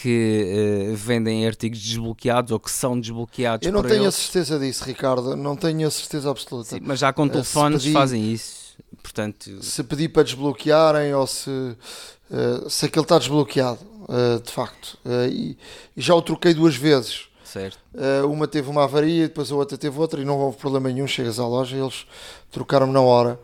que 0.00 0.92
uh, 0.92 0.94
vendem 0.94 1.44
artigos 1.44 1.80
desbloqueados 1.80 2.52
ou 2.52 2.60
que 2.60 2.70
são 2.70 2.98
desbloqueados. 2.98 3.66
Eu 3.66 3.72
não 3.72 3.82
tenho 3.82 4.04
eles. 4.04 4.14
a 4.14 4.18
certeza 4.18 4.58
disso, 4.58 4.84
Ricardo, 4.84 5.34
não 5.34 5.56
tenho 5.56 5.88
a 5.88 5.90
certeza 5.90 6.30
absoluta. 6.30 6.70
Sim, 6.70 6.80
mas 6.82 7.00
já 7.00 7.12
com 7.12 7.26
eh, 7.26 7.30
telefones 7.30 7.82
pedir, 7.82 7.92
fazem 7.92 8.32
isso. 8.32 8.76
Portanto... 9.02 9.60
Se 9.60 9.82
pedir 9.82 10.10
para 10.10 10.22
desbloquearem 10.22 11.12
ou 11.14 11.26
se, 11.26 11.50
uh, 11.50 12.70
se 12.70 12.86
aquele 12.86 13.04
está 13.04 13.18
desbloqueado, 13.18 13.80
uh, 14.02 14.40
de 14.40 14.52
facto. 14.52 14.96
E, 15.28 15.58
e, 15.96 16.00
já 16.00 16.14
o 16.14 16.22
troquei 16.22 16.54
duas 16.54 16.76
vezes. 16.76 17.27
Certo. 17.52 17.78
Uh, 17.94 18.30
uma 18.30 18.46
teve 18.46 18.68
uma 18.68 18.84
avaria, 18.84 19.26
depois 19.26 19.50
a 19.50 19.56
outra 19.56 19.78
teve 19.78 19.98
outra 19.98 20.20
e 20.20 20.24
não 20.24 20.38
houve 20.38 20.58
problema 20.58 20.90
nenhum. 20.90 21.06
Chegas 21.06 21.38
à 21.38 21.46
loja 21.46 21.76
e 21.76 21.80
eles 21.80 22.06
trocaram-me 22.50 22.92
na 22.92 23.00
hora, 23.00 23.40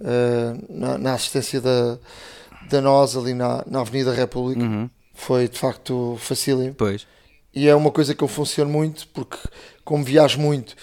uh, 0.00 0.64
na, 0.68 0.98
na, 0.98 1.14
assistência 1.14 1.60
da, 1.60 1.98
da 2.68 2.80
nós 2.80 3.16
ali 3.16 3.32
na, 3.32 3.62
na 3.66 3.80
Avenida 3.80 4.12
República. 4.12 4.62
Uhum. 4.62 4.90
Foi 5.14 5.48
de 5.48 5.56
facto 5.56 6.16
facílimo. 6.18 6.74
Pois. 6.74 7.06
E 7.54 7.68
é 7.68 7.74
uma 7.74 7.92
coisa 7.92 8.12
que 8.14 8.24
eu 8.24 8.28
funciono 8.28 8.70
muito 8.70 9.06
porque, 9.08 9.38
como 9.84 10.02
viajo 10.02 10.40
muito 10.40 10.74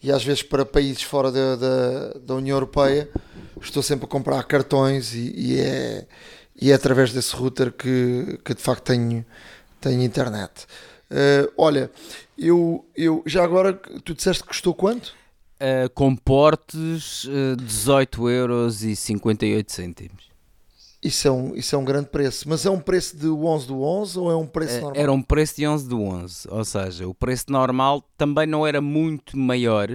e 0.00 0.12
às 0.12 0.24
vezes 0.24 0.42
para 0.42 0.64
países 0.64 1.02
fora 1.02 1.32
da, 1.32 1.56
da, 1.56 2.12
da 2.24 2.34
União 2.34 2.56
Europeia, 2.56 3.08
estou 3.60 3.82
sempre 3.82 4.04
a 4.04 4.08
comprar 4.08 4.42
cartões 4.44 5.14
e, 5.14 5.32
e, 5.36 5.60
é, 5.60 6.06
e 6.60 6.70
é 6.70 6.74
através 6.74 7.12
desse 7.12 7.34
router 7.34 7.72
que, 7.72 8.38
que 8.44 8.54
de 8.54 8.62
facto 8.62 8.84
tenho, 8.84 9.24
tenho 9.80 10.02
internet. 10.02 10.66
Uh, 11.10 11.52
olha, 11.58 11.90
Eu, 12.38 12.84
eu, 12.96 13.22
já 13.26 13.44
agora, 13.44 13.74
tu 14.04 14.14
disseste 14.14 14.42
que 14.42 14.48
custou 14.48 14.72
quanto? 14.74 15.08
Uh, 15.56 15.90
com 15.92 16.16
portes, 16.16 17.24
uh, 17.24 17.56
18 17.56 18.30
euros 18.30 18.82
e 18.82 18.96
58 18.96 19.70
cêntimos. 19.70 20.30
Isso 21.02 21.28
é, 21.28 21.30
um, 21.30 21.54
isso 21.54 21.74
é 21.74 21.78
um 21.78 21.84
grande 21.84 22.08
preço, 22.08 22.48
mas 22.48 22.64
é 22.64 22.70
um 22.70 22.78
preço 22.80 23.16
de 23.16 23.28
11 23.28 23.66
do 23.66 23.82
11 23.82 24.18
ou 24.18 24.30
é 24.30 24.36
um 24.36 24.46
preço 24.46 24.78
Uh, 24.78 24.80
normal? 24.82 25.02
era 25.02 25.12
um 25.12 25.22
preço 25.22 25.56
de 25.56 25.66
11 25.66 25.88
do 25.88 26.00
11, 26.02 26.48
ou 26.50 26.64
seja, 26.64 27.08
o 27.08 27.14
preço 27.14 27.46
normal 27.48 28.02
também 28.16 28.46
não 28.46 28.66
era 28.66 28.80
muito 28.80 29.36
maior, 29.36 29.88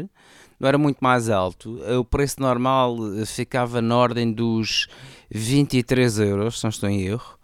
não 0.59 0.67
era 0.67 0.77
muito 0.77 0.97
mais 0.99 1.29
alto. 1.29 1.79
O 1.99 2.05
preço 2.05 2.39
normal 2.39 2.95
ficava 3.25 3.81
na 3.81 3.95
ordem 3.97 4.31
dos 4.31 4.87
23 5.31 6.19
euros, 6.19 6.59
se 6.59 6.63
não 6.63 6.69
estou 6.69 6.89
em 6.89 7.01
erro, 7.01 7.37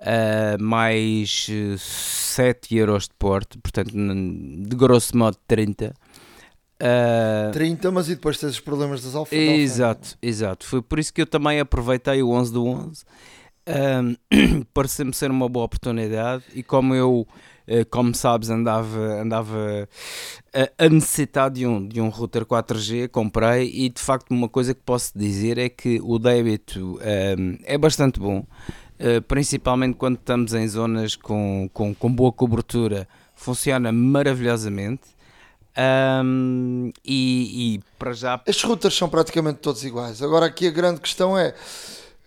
uh, 0.00 0.62
mais 0.62 1.48
uh, 1.48 1.78
7 1.78 2.76
euros 2.76 3.04
de 3.04 3.14
porte, 3.18 3.58
portanto, 3.58 3.92
de 3.92 4.76
grosso 4.76 5.16
modo 5.16 5.36
30. 5.46 5.94
Uh, 6.82 7.52
30, 7.52 7.90
mas 7.90 8.08
e 8.08 8.14
depois 8.14 8.38
tens 8.38 8.50
os 8.50 8.60
problemas 8.60 9.02
das 9.02 9.14
alfaces. 9.14 9.48
Exato, 9.48 10.18
exato. 10.20 10.66
Foi 10.66 10.82
por 10.82 10.98
isso 10.98 11.12
que 11.12 11.22
eu 11.22 11.26
também 11.26 11.58
aproveitei 11.58 12.22
o 12.22 12.30
11 12.30 12.52
do 12.52 12.66
11. 12.66 13.04
Um, 13.68 14.64
Pareceu-me 14.74 15.12
ser 15.12 15.30
uma 15.30 15.48
boa 15.48 15.64
oportunidade 15.64 16.44
e 16.54 16.62
como 16.62 16.94
eu, 16.94 17.26
eh, 17.66 17.84
como 17.84 18.14
sabes, 18.14 18.48
andava, 18.48 19.20
andava 19.20 19.88
a, 20.54 20.84
a 20.84 20.88
necessitar 20.88 21.50
de 21.50 21.66
um, 21.66 21.86
de 21.86 22.00
um 22.00 22.08
router 22.08 22.44
4G, 22.44 23.08
comprei 23.08 23.68
e 23.74 23.88
de 23.88 24.00
facto 24.00 24.30
uma 24.30 24.48
coisa 24.48 24.72
que 24.72 24.82
posso 24.82 25.18
dizer 25.18 25.58
é 25.58 25.68
que 25.68 26.00
o 26.00 26.16
débito 26.18 27.00
um, 27.00 27.58
é 27.64 27.76
bastante 27.76 28.20
bom, 28.20 28.46
eh, 28.68 28.85
principalmente 29.28 29.96
quando 29.96 30.16
estamos 30.16 30.54
em 30.54 30.66
zonas 30.68 31.16
com, 31.16 31.68
com, 31.72 31.94
com 31.94 32.12
boa 32.12 32.32
cobertura, 32.32 33.06
funciona 33.34 33.90
maravilhosamente. 33.92 35.02
Um, 35.78 36.90
e, 37.04 37.74
e 37.76 37.80
para 37.98 38.12
já 38.14 38.40
Estes 38.46 38.64
routers 38.64 38.96
são 38.96 39.08
praticamente 39.10 39.58
todos 39.58 39.84
iguais. 39.84 40.22
Agora 40.22 40.46
aqui 40.46 40.66
a 40.66 40.70
grande 40.70 41.00
questão 41.02 41.36
é 41.38 41.54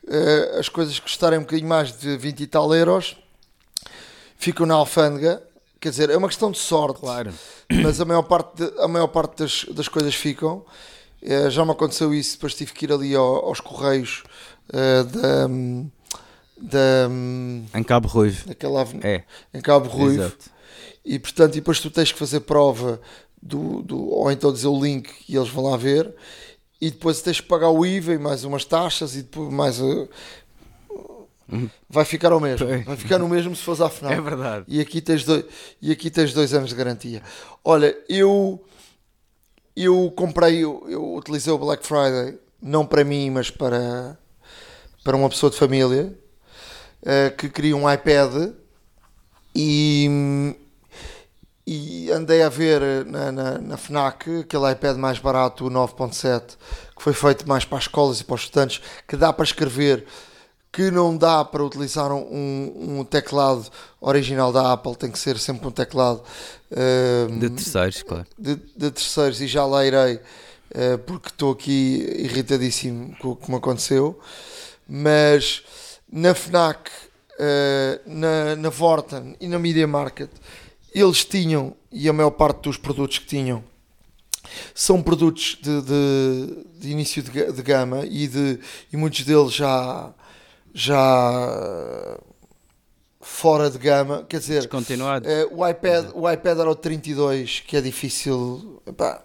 eh, 0.07 0.57
as 0.59 0.69
coisas 0.69 0.99
custarem 0.99 1.39
um 1.39 1.41
bocadinho 1.41 1.67
mais 1.67 1.91
de 1.97 2.15
20 2.15 2.41
e 2.41 2.47
tal 2.47 2.71
euros 2.75 3.17
ficam 4.37 4.67
na 4.67 4.75
alfândega. 4.75 5.41
Quer 5.79 5.89
dizer, 5.89 6.09
é 6.11 6.17
uma 6.17 6.27
questão 6.27 6.51
de 6.51 6.59
sorte, 6.59 6.99
Claro. 6.99 7.33
mas 7.81 7.99
a 7.99 8.05
maior 8.05 8.21
parte, 8.23 8.55
de- 8.63 8.79
a 8.81 8.87
maior 8.87 9.07
parte 9.07 9.37
das, 9.39 9.65
das 9.71 9.87
coisas 9.87 10.13
ficam. 10.13 10.63
Eh, 11.21 11.49
já 11.49 11.65
me 11.65 11.71
aconteceu 11.71 12.13
isso, 12.13 12.33
depois 12.35 12.53
tive 12.53 12.71
que 12.71 12.85
ir 12.85 12.91
ali 12.91 13.15
ao- 13.15 13.45
aos 13.47 13.59
correios 13.59 14.23
eh, 14.71 15.03
da, 15.03 15.47
da, 16.61 17.09
Em 17.77 17.83
Cabo 17.83 18.07
Ruivo. 18.07 18.47
daquela 18.47 18.81
aven- 18.81 18.99
É, 19.03 19.23
em 19.53 19.61
Cabo 19.61 19.87
Ruivo. 19.89 20.21
exato. 20.23 20.49
E 21.05 21.17
portanto, 21.19 21.53
e 21.55 21.59
depois 21.59 21.79
tu 21.79 21.89
tens 21.89 22.11
que 22.11 22.19
fazer 22.19 22.41
prova 22.41 22.99
do, 23.41 23.81
do, 23.81 23.97
ou 24.09 24.31
então 24.31 24.51
dizer 24.51 24.67
o 24.67 24.79
link 24.83 25.09
e 25.27 25.35
eles 25.35 25.49
vão 25.49 25.63
lá 25.65 25.77
ver. 25.77 26.13
E 26.81 26.89
depois 26.91 27.21
tens 27.21 27.41
que 27.41 27.47
pagar 27.47 27.69
o 27.69 27.85
IVA 27.85 28.13
e 28.13 28.17
mais 28.17 28.43
umas 28.43 28.63
taxas 28.65 29.15
e 29.15 29.21
depois 29.23 29.51
mais. 29.51 29.79
uh, 29.81 30.07
vai 31.89 32.05
ficar 32.05 32.31
ao 32.31 32.39
mesmo. 32.39 32.67
Vai 32.85 32.95
ficar 32.95 33.17
no 33.17 33.27
mesmo 33.27 33.55
se 33.55 33.63
fores 33.63 33.81
à 33.81 33.89
final. 33.89 34.11
É 34.13 34.21
verdade. 34.21 34.65
E 34.67 34.79
aqui 34.79 35.01
tens 35.01 35.23
dois, 35.23 35.45
e 35.81 35.91
aqui 35.91 36.09
tens 36.11 36.33
dois 36.33 36.53
anos 36.53 36.69
de 36.69 36.75
garantia. 36.75 37.21
Olha, 37.63 37.95
eu 38.07 38.63
eu 39.75 40.11
comprei, 40.15 40.63
eu, 40.63 40.85
eu 40.89 41.15
utilizei 41.15 41.51
o 41.53 41.57
Black 41.57 41.85
Friday 41.85 42.37
não 42.61 42.85
para 42.85 43.03
mim, 43.03 43.29
mas 43.29 43.49
para 43.49 44.17
para 45.03 45.15
uma 45.17 45.29
pessoa 45.29 45.49
de 45.49 45.57
família 45.57 46.17
eh, 47.05 47.29
que 47.31 47.49
queria 47.49 47.75
um 47.75 47.91
iPad 47.91 48.53
e 49.55 50.55
e 51.71 52.09
andei 52.11 52.41
a 52.41 52.49
ver 52.49 53.05
na, 53.05 53.31
na, 53.31 53.57
na 53.59 53.77
FNAC 53.77 54.39
aquele 54.39 54.71
iPad 54.71 54.97
mais 54.97 55.19
barato, 55.19 55.67
o 55.67 55.69
9.7, 55.69 56.57
que 56.97 57.03
foi 57.03 57.13
feito 57.13 57.47
mais 57.47 57.63
para 57.63 57.77
as 57.77 57.83
escolas 57.83 58.19
e 58.19 58.23
para 58.23 58.33
os 58.33 58.41
estudantes, 58.41 58.81
que 59.07 59.15
dá 59.15 59.31
para 59.31 59.43
escrever, 59.43 60.03
que 60.71 60.89
não 60.89 61.15
dá 61.15 61.45
para 61.45 61.63
utilizar 61.63 62.11
um, 62.11 62.99
um 62.99 63.03
teclado 63.03 63.67
original 64.01 64.51
da 64.51 64.73
Apple, 64.73 64.95
tem 64.95 65.11
que 65.11 65.19
ser 65.19 65.37
sempre 65.37 65.67
um 65.67 65.71
teclado 65.71 66.23
eh, 66.71 67.27
De 67.39 67.51
terceiros, 67.51 68.01
claro. 68.01 68.25
de, 68.35 68.55
de 68.55 68.89
terceiros 68.89 69.39
e 69.39 69.45
já 69.45 69.63
lá 69.63 69.85
irei 69.85 70.19
eh, 70.73 70.97
porque 70.97 71.29
estou 71.29 71.51
aqui 71.51 72.03
irritadíssimo 72.17 73.15
com 73.19 73.29
o 73.29 73.35
que 73.35 73.49
me 73.49 73.57
aconteceu 73.57 74.19
mas 74.87 75.63
na 76.11 76.33
FNAC 76.33 76.89
eh, 77.39 78.01
na, 78.05 78.55
na 78.55 78.69
Vorten 78.69 79.35
e 79.39 79.47
na 79.47 79.59
Media 79.59 79.87
Market 79.87 80.29
eles 80.93 81.23
tinham 81.23 81.75
e 81.91 82.09
a 82.09 82.13
maior 82.13 82.31
parte 82.31 82.61
dos 82.63 82.77
produtos 82.77 83.19
que 83.19 83.25
tinham 83.25 83.63
são 84.73 85.01
produtos 85.01 85.57
de, 85.61 85.81
de, 85.81 86.65
de 86.79 86.89
início 86.89 87.21
de, 87.21 87.51
de 87.51 87.61
gama 87.61 88.05
e, 88.05 88.27
de, 88.27 88.59
e 88.91 88.97
muitos 88.97 89.23
deles 89.23 89.53
já 89.53 90.13
já 90.73 92.17
fora 93.21 93.69
de 93.69 93.77
gama 93.77 94.25
quer 94.27 94.39
dizer 94.39 94.61
Descontinuado. 94.61 95.27
eh, 95.29 95.47
o, 95.51 95.67
iPad, 95.67 96.11
o 96.13 96.29
iPad 96.29 96.59
era 96.59 96.69
o 96.69 96.75
32, 96.75 97.61
que 97.61 97.77
é 97.77 97.81
difícil. 97.81 98.81
epá, 98.87 99.21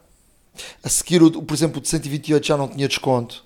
a 0.82 0.88
seguir, 0.88 1.22
o, 1.22 1.30
por 1.42 1.54
exemplo, 1.54 1.78
o 1.78 1.80
de 1.80 1.88
128 1.88 2.46
já 2.46 2.56
não 2.56 2.68
tinha 2.68 2.88
desconto. 2.88 3.43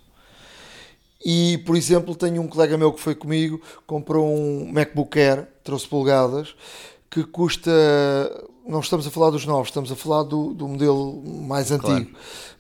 E, 1.25 1.59
por 1.59 1.77
exemplo, 1.77 2.15
tenho 2.15 2.41
um 2.41 2.47
colega 2.47 2.79
meu 2.79 2.93
que 2.93 3.01
foi 3.01 3.15
comigo, 3.15 3.61
comprou 3.87 4.27
um 4.27 4.71
MacBook 4.73 5.19
Air, 5.19 5.49
13 5.65 5.87
polegadas, 5.89 6.55
que 7.11 7.25
custa. 7.25 7.71
Não 8.67 8.81
estamos 8.81 9.07
a 9.07 9.11
falar 9.11 9.31
dos 9.31 9.47
novos, 9.47 9.69
estamos 9.69 9.91
a 9.91 9.97
falar 9.97 10.23
do, 10.25 10.53
do 10.53 10.69
modelo 10.69 11.23
mais 11.25 11.73
antigo, 11.73 12.11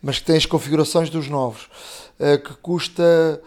mas 0.00 0.18
que 0.18 0.24
tem 0.24 0.36
as 0.36 0.46
configurações 0.46 1.10
dos 1.10 1.28
novos, 1.28 1.68
eh, 2.18 2.38
que 2.38 2.54
custa 2.54 3.42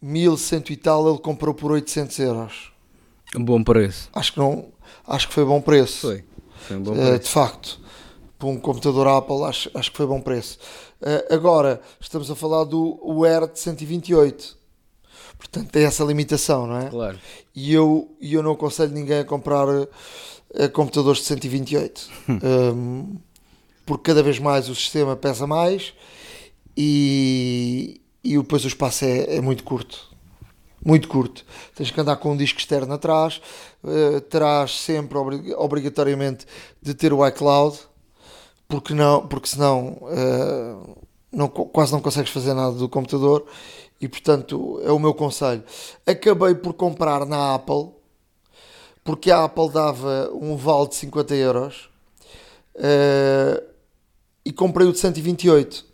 1100 0.00 0.64
e 0.70 0.76
tal. 0.76 1.08
Ele 1.08 1.18
comprou 1.18 1.52
por 1.54 1.70
800 1.72 2.18
euros. 2.20 2.72
Um 3.36 3.44
bom 3.44 3.62
preço. 3.62 4.08
Acho 4.14 4.32
que, 4.32 4.38
não, 4.38 4.66
acho 5.06 5.28
que 5.28 5.34
foi 5.34 5.44
bom 5.44 5.60
preço. 5.60 6.08
Foi. 6.08 6.24
Foi 6.66 6.76
um 6.76 6.82
bom 6.82 6.92
Uh, 6.92 6.94
preço. 6.94 7.18
de 7.18 7.28
facto, 7.28 7.80
para 8.38 8.48
um 8.48 8.58
computador 8.58 9.06
Apple, 9.08 9.44
acho, 9.44 9.70
acho 9.74 9.90
que 9.90 9.96
foi 9.96 10.06
bom 10.06 10.20
preço. 10.20 10.58
Uh, 11.00 11.34
agora, 11.34 11.80
estamos 12.00 12.30
a 12.30 12.34
falar 12.34 12.64
do 12.64 13.24
Air 13.24 13.46
de 13.46 13.58
128. 13.60 14.55
Portanto, 15.38 15.70
tem 15.70 15.84
essa 15.84 16.02
limitação, 16.04 16.66
não 16.66 16.78
é? 16.78 16.88
Claro. 16.88 17.18
E 17.54 17.72
eu, 17.72 18.14
eu 18.20 18.42
não 18.42 18.52
aconselho 18.52 18.92
ninguém 18.92 19.18
a 19.20 19.24
comprar 19.24 19.68
uh, 19.68 19.88
computadores 20.72 21.20
de 21.20 21.26
128. 21.26 22.10
um, 22.28 23.16
porque 23.84 24.04
cada 24.04 24.22
vez 24.22 24.38
mais 24.38 24.68
o 24.68 24.74
sistema 24.74 25.14
pesa 25.14 25.46
mais 25.46 25.92
e, 26.76 28.00
e 28.22 28.36
depois 28.36 28.64
o 28.64 28.68
espaço 28.68 29.04
é, 29.04 29.36
é 29.36 29.40
muito 29.40 29.64
curto. 29.64 30.14
Muito 30.84 31.08
curto. 31.08 31.44
Tens 31.74 31.90
que 31.90 32.00
andar 32.00 32.16
com 32.16 32.32
um 32.32 32.36
disco 32.36 32.58
externo 32.58 32.92
atrás, 32.94 33.40
uh, 33.82 34.20
terás 34.22 34.78
sempre 34.78 35.16
obri- 35.18 35.54
obrigatoriamente 35.54 36.46
de 36.80 36.94
ter 36.94 37.12
o 37.12 37.26
iCloud, 37.26 37.78
porque, 38.68 38.94
não, 38.94 39.26
porque 39.26 39.48
senão 39.48 39.98
uh, 40.02 40.96
não, 41.32 41.48
quase 41.48 41.92
não 41.92 42.00
consegues 42.00 42.30
fazer 42.30 42.54
nada 42.54 42.72
do 42.76 42.88
computador 42.88 43.46
e 44.00 44.08
portanto 44.08 44.80
é 44.84 44.92
o 44.92 44.98
meu 44.98 45.14
conselho. 45.14 45.62
Acabei 46.06 46.54
por 46.54 46.74
comprar 46.74 47.24
na 47.26 47.54
Apple 47.54 47.96
porque 49.06 49.30
a 49.30 49.44
Apple 49.44 49.70
dava 49.70 50.30
um 50.34 50.56
vale 50.56 50.88
de 50.88 50.96
50 50.96 51.34
euros 51.36 51.88
uh, 52.74 53.64
e 54.44 54.52
comprei 54.52 54.86
o 54.88 54.92
de 54.92 54.98
128. 54.98 55.84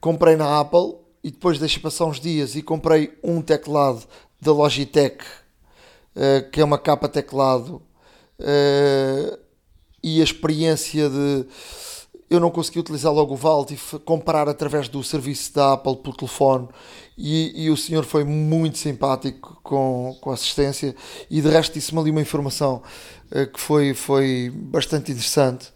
Comprei 0.00 0.36
na 0.36 0.60
Apple 0.60 0.94
e 1.24 1.30
depois 1.30 1.58
deixei 1.58 1.82
passar 1.82 2.06
uns 2.06 2.20
dias 2.20 2.54
e 2.54 2.62
comprei 2.62 3.18
um 3.22 3.42
teclado 3.42 4.06
da 4.40 4.52
Logitech, 4.52 5.24
uh, 6.14 6.48
que 6.50 6.60
é 6.60 6.64
uma 6.64 6.78
capa 6.78 7.08
teclado, 7.08 7.82
uh, 8.38 9.38
e 10.02 10.20
a 10.20 10.24
experiência 10.24 11.10
de 11.10 11.46
eu 12.30 12.38
não 12.38 12.48
consegui 12.48 12.78
utilizar 12.78 13.12
logo 13.12 13.34
o 13.34 13.64
tive 13.64 13.82
que 13.82 13.98
comprar 13.98 14.48
através 14.48 14.88
do 14.88 15.02
serviço 15.02 15.52
da 15.52 15.72
Apple 15.72 15.96
por 15.96 16.16
telefone. 16.16 16.68
E, 17.18 17.64
e 17.64 17.70
o 17.70 17.76
senhor 17.76 18.04
foi 18.04 18.22
muito 18.22 18.78
simpático 18.78 19.58
com, 19.64 20.16
com 20.20 20.30
a 20.30 20.34
assistência. 20.34 20.94
E 21.28 21.42
de 21.42 21.48
resto 21.48 21.74
disse-me 21.74 22.00
ali 22.00 22.10
uma 22.12 22.20
informação 22.20 22.82
eh, 23.32 23.46
que 23.46 23.60
foi, 23.60 23.94
foi 23.94 24.50
bastante 24.54 25.10
interessante 25.10 25.72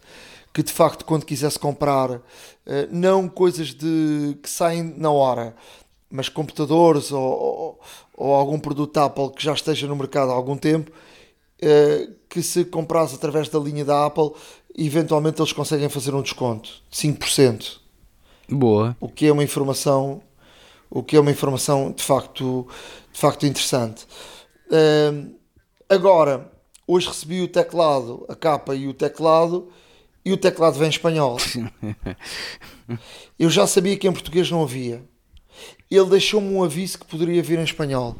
que 0.53 0.63
de 0.63 0.71
facto 0.71 1.03
quando 1.03 1.25
quisesse 1.25 1.59
comprar 1.59 2.21
eh, 2.65 2.87
não 2.89 3.27
coisas 3.27 3.73
de 3.73 4.37
que 4.41 4.49
saem 4.49 4.83
na 4.97 5.11
hora 5.11 5.53
mas 6.09 6.29
computadores 6.29 7.11
ou, 7.11 7.21
ou, 7.21 7.79
ou 8.13 8.33
algum 8.33 8.57
produto 8.57 8.97
Apple 8.97 9.31
que 9.31 9.43
já 9.43 9.53
esteja 9.53 9.87
no 9.87 9.95
mercado 9.95 10.31
há 10.31 10.33
algum 10.33 10.55
tempo 10.55 10.91
eh, 11.61 12.09
que 12.29 12.41
se 12.41 12.65
comprasse 12.65 13.15
através 13.15 13.49
da 13.49 13.59
linha 13.59 13.83
da 13.83 14.05
Apple 14.05 14.31
eventualmente 14.77 15.41
eles 15.41 15.53
conseguem 15.53 15.89
fazer 15.89 16.13
um 16.13 16.21
desconto 16.21 16.69
de 16.89 16.97
5%, 16.97 17.77
Boa. 18.49 18.95
o 18.99 19.07
que 19.07 19.27
é 19.27 19.31
uma 19.31 19.43
informação 19.43 20.21
o 20.89 21.03
que 21.03 21.17
é 21.17 21.19
uma 21.19 21.31
informação 21.31 21.91
de 21.91 22.03
facto 22.03 22.67
de 23.11 23.19
facto 23.19 23.45
interessante. 23.45 24.05
Ahm, 24.71 25.33
agora, 25.89 26.51
hoje 26.87 27.07
recebi 27.07 27.41
o 27.41 27.47
teclado, 27.47 28.25
a 28.29 28.35
capa 28.35 28.75
e 28.75 28.87
o 28.87 28.93
teclado, 28.93 29.69
e 30.23 30.33
o 30.33 30.37
teclado 30.37 30.77
vem 30.77 30.87
em 30.87 30.89
espanhol. 30.89 31.37
Eu 33.37 33.49
já 33.49 33.67
sabia 33.67 33.97
que 33.97 34.07
em 34.07 34.11
português 34.13 34.49
não 34.49 34.63
havia. 34.63 35.03
Ele 35.89 36.09
deixou-me 36.09 36.49
um 36.49 36.63
aviso 36.63 36.99
que 36.99 37.05
poderia 37.05 37.43
vir 37.43 37.59
em 37.59 37.63
espanhol 37.63 38.15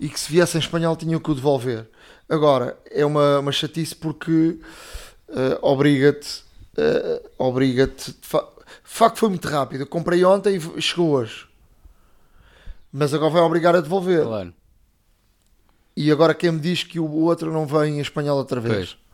e 0.00 0.08
que 0.08 0.18
se 0.18 0.30
viesse 0.30 0.56
em 0.56 0.60
espanhol 0.60 0.96
tinha 0.96 1.20
que 1.20 1.30
o 1.30 1.34
devolver. 1.34 1.88
Agora, 2.28 2.78
é 2.90 3.04
uma, 3.04 3.40
uma 3.40 3.52
chatice 3.52 3.94
porque 3.94 4.58
uh, 5.28 5.58
obriga-te, 5.62 6.42
uh, 6.78 7.30
obriga-te. 7.38 8.12
De 8.12 8.18
facto, 8.82 9.18
foi 9.18 9.28
muito 9.28 9.48
rápido. 9.48 9.82
Eu 9.82 9.86
comprei 9.86 10.24
ontem 10.24 10.58
e 10.76 10.82
chegou 10.82 11.10
hoje, 11.10 11.46
mas 12.92 13.12
agora 13.14 13.30
vai 13.32 13.42
obrigar 13.42 13.74
a 13.76 13.80
devolver. 13.80 14.24
Claro. 14.24 14.54
E 15.96 16.10
agora 16.10 16.34
quem 16.34 16.50
me 16.52 16.58
diz 16.60 16.82
que 16.82 16.98
o 16.98 17.08
outro 17.10 17.52
não 17.52 17.66
vem 17.66 17.98
em 17.98 18.00
espanhol 18.00 18.36
outra 18.36 18.60
vez? 18.60 18.94
Pois. 18.94 19.04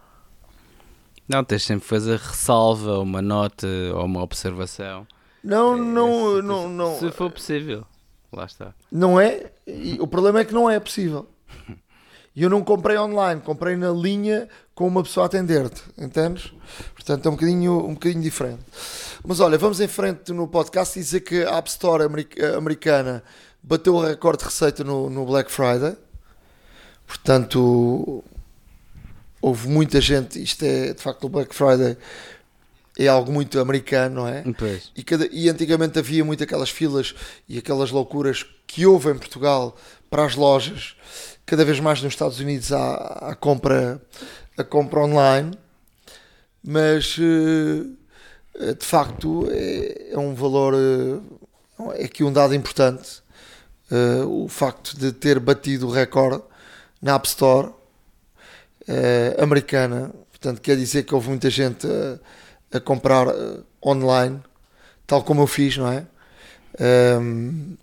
Não, 1.29 1.45
tens 1.45 1.63
sempre 1.63 1.83
que 1.83 1.89
fazer 1.89 2.19
ressalva, 2.19 2.99
uma 2.99 3.23
nota 3.23 3.67
ou 3.95 4.05
uma 4.05 4.23
observação. 4.23 5.07
Não, 5.45 5.75
É, 5.75 5.81
não, 5.81 6.37
se- 6.37 6.43
não, 6.43 6.69
não. 6.69 6.99
Se 6.99 7.11
for 7.13 7.31
possível. 7.31 7.87
Lá 8.33 8.45
está. 8.47 8.75
Não 8.91 9.21
é? 9.21 9.51
E 9.67 9.97
o 10.01 10.07
problema 10.07 10.41
é 10.41 10.45
que 10.45 10.53
não 10.55 10.69
é 10.71 10.79
possível. 10.81 11.29
E 12.35 12.43
eu 12.43 12.49
não 12.51 12.63
comprei 12.63 12.97
online, 12.97 13.41
comprei 13.41 13.75
na 13.77 13.91
linha 13.91 14.49
com 14.75 14.87
uma 14.87 15.03
pessoa 15.03 15.25
a 15.25 15.27
atender-te, 15.27 15.83
entendes? 15.99 16.53
Portanto, 16.95 17.27
é 17.27 17.29
um 17.29 17.33
bocadinho, 17.35 17.85
um 17.85 17.95
bocadinho 17.95 18.23
diferente. 18.23 18.63
Mas 19.25 19.41
olha, 19.41 19.59
vamos 19.59 19.81
em 19.81 19.89
frente 19.89 20.33
no 20.33 20.47
podcast 20.49 20.99
e 20.99 21.03
dizer 21.03 21.21
que 21.21 21.43
a 21.43 21.59
App 21.59 21.69
Store 21.69 22.05
americ- 22.05 22.41
americana 22.57 23.23
bateu 23.63 23.95
o 23.97 24.01
recorde 24.01 24.39
de 24.39 24.45
receita 24.47 24.85
no, 24.85 25.11
no 25.11 25.27
Black 25.27 25.51
Friday. 25.51 25.97
Portanto, 27.07 28.23
houve 29.43 29.69
muita 29.69 30.01
gente. 30.01 30.43
Isto 30.43 30.65
é, 30.65 30.95
de 30.95 31.03
facto, 31.03 31.25
o 31.25 31.29
Black 31.29 31.55
Friday 31.55 31.97
é 32.99 33.09
algo 33.09 33.33
muito 33.33 33.59
americano, 33.59 34.17
não 34.23 34.29
é? 34.29 34.45
Pois. 34.57 34.91
E, 34.95 35.03
cada- 35.03 35.29
e 35.31 35.49
antigamente 35.49 35.99
havia 35.99 36.25
muito 36.25 36.43
aquelas 36.45 36.71
filas 36.71 37.15
e 37.49 37.59
aquelas 37.59 37.91
loucuras 37.91 38.47
que 38.67 38.87
houve 38.87 39.11
em 39.11 39.19
Portugal 39.19 39.77
para 40.09 40.25
as 40.25 40.37
lojas. 40.37 40.95
Cada 41.51 41.65
vez 41.65 41.81
mais 41.81 42.01
nos 42.01 42.13
Estados 42.13 42.39
Unidos 42.39 42.73
há 42.73 42.95
a 43.31 43.35
compra, 43.35 44.01
a 44.57 44.63
compra 44.63 45.01
online. 45.01 45.51
Mas 46.63 47.17
eh, 47.19 48.75
de 48.75 48.87
facto 48.87 49.49
é, 49.51 50.13
é 50.13 50.17
um 50.17 50.33
valor, 50.33 50.75
eh, 50.75 52.01
é 52.01 52.05
aqui 52.05 52.23
um 52.23 52.33
dado 52.33 52.55
importante. 52.55 53.21
eh, 53.91 54.23
o 54.25 54.47
facto 54.47 54.97
de 54.97 55.11
ter 55.11 55.41
batido 55.41 55.89
o 55.89 55.91
recorde 55.91 56.41
na 57.03 57.17
App 57.17 57.27
Store 57.27 57.71
eh, 58.87 59.35
americana. 59.41 60.13
Portanto, 60.31 60.61
quer 60.61 60.77
dizer 60.77 61.03
que 61.03 61.13
houve 61.17 61.31
muita 61.31 61.51
gente 61.51 61.85
a, 61.85 62.77
a 62.77 62.81
comprar 62.81 63.27
eh, 63.27 63.59
online, 63.85 64.41
tal 65.05 65.25
como 65.25 65.43
eu 65.43 65.49
fiz, 65.49 65.77
não 65.77 65.89
é? 65.91 66.07
Ehm, 66.79 67.75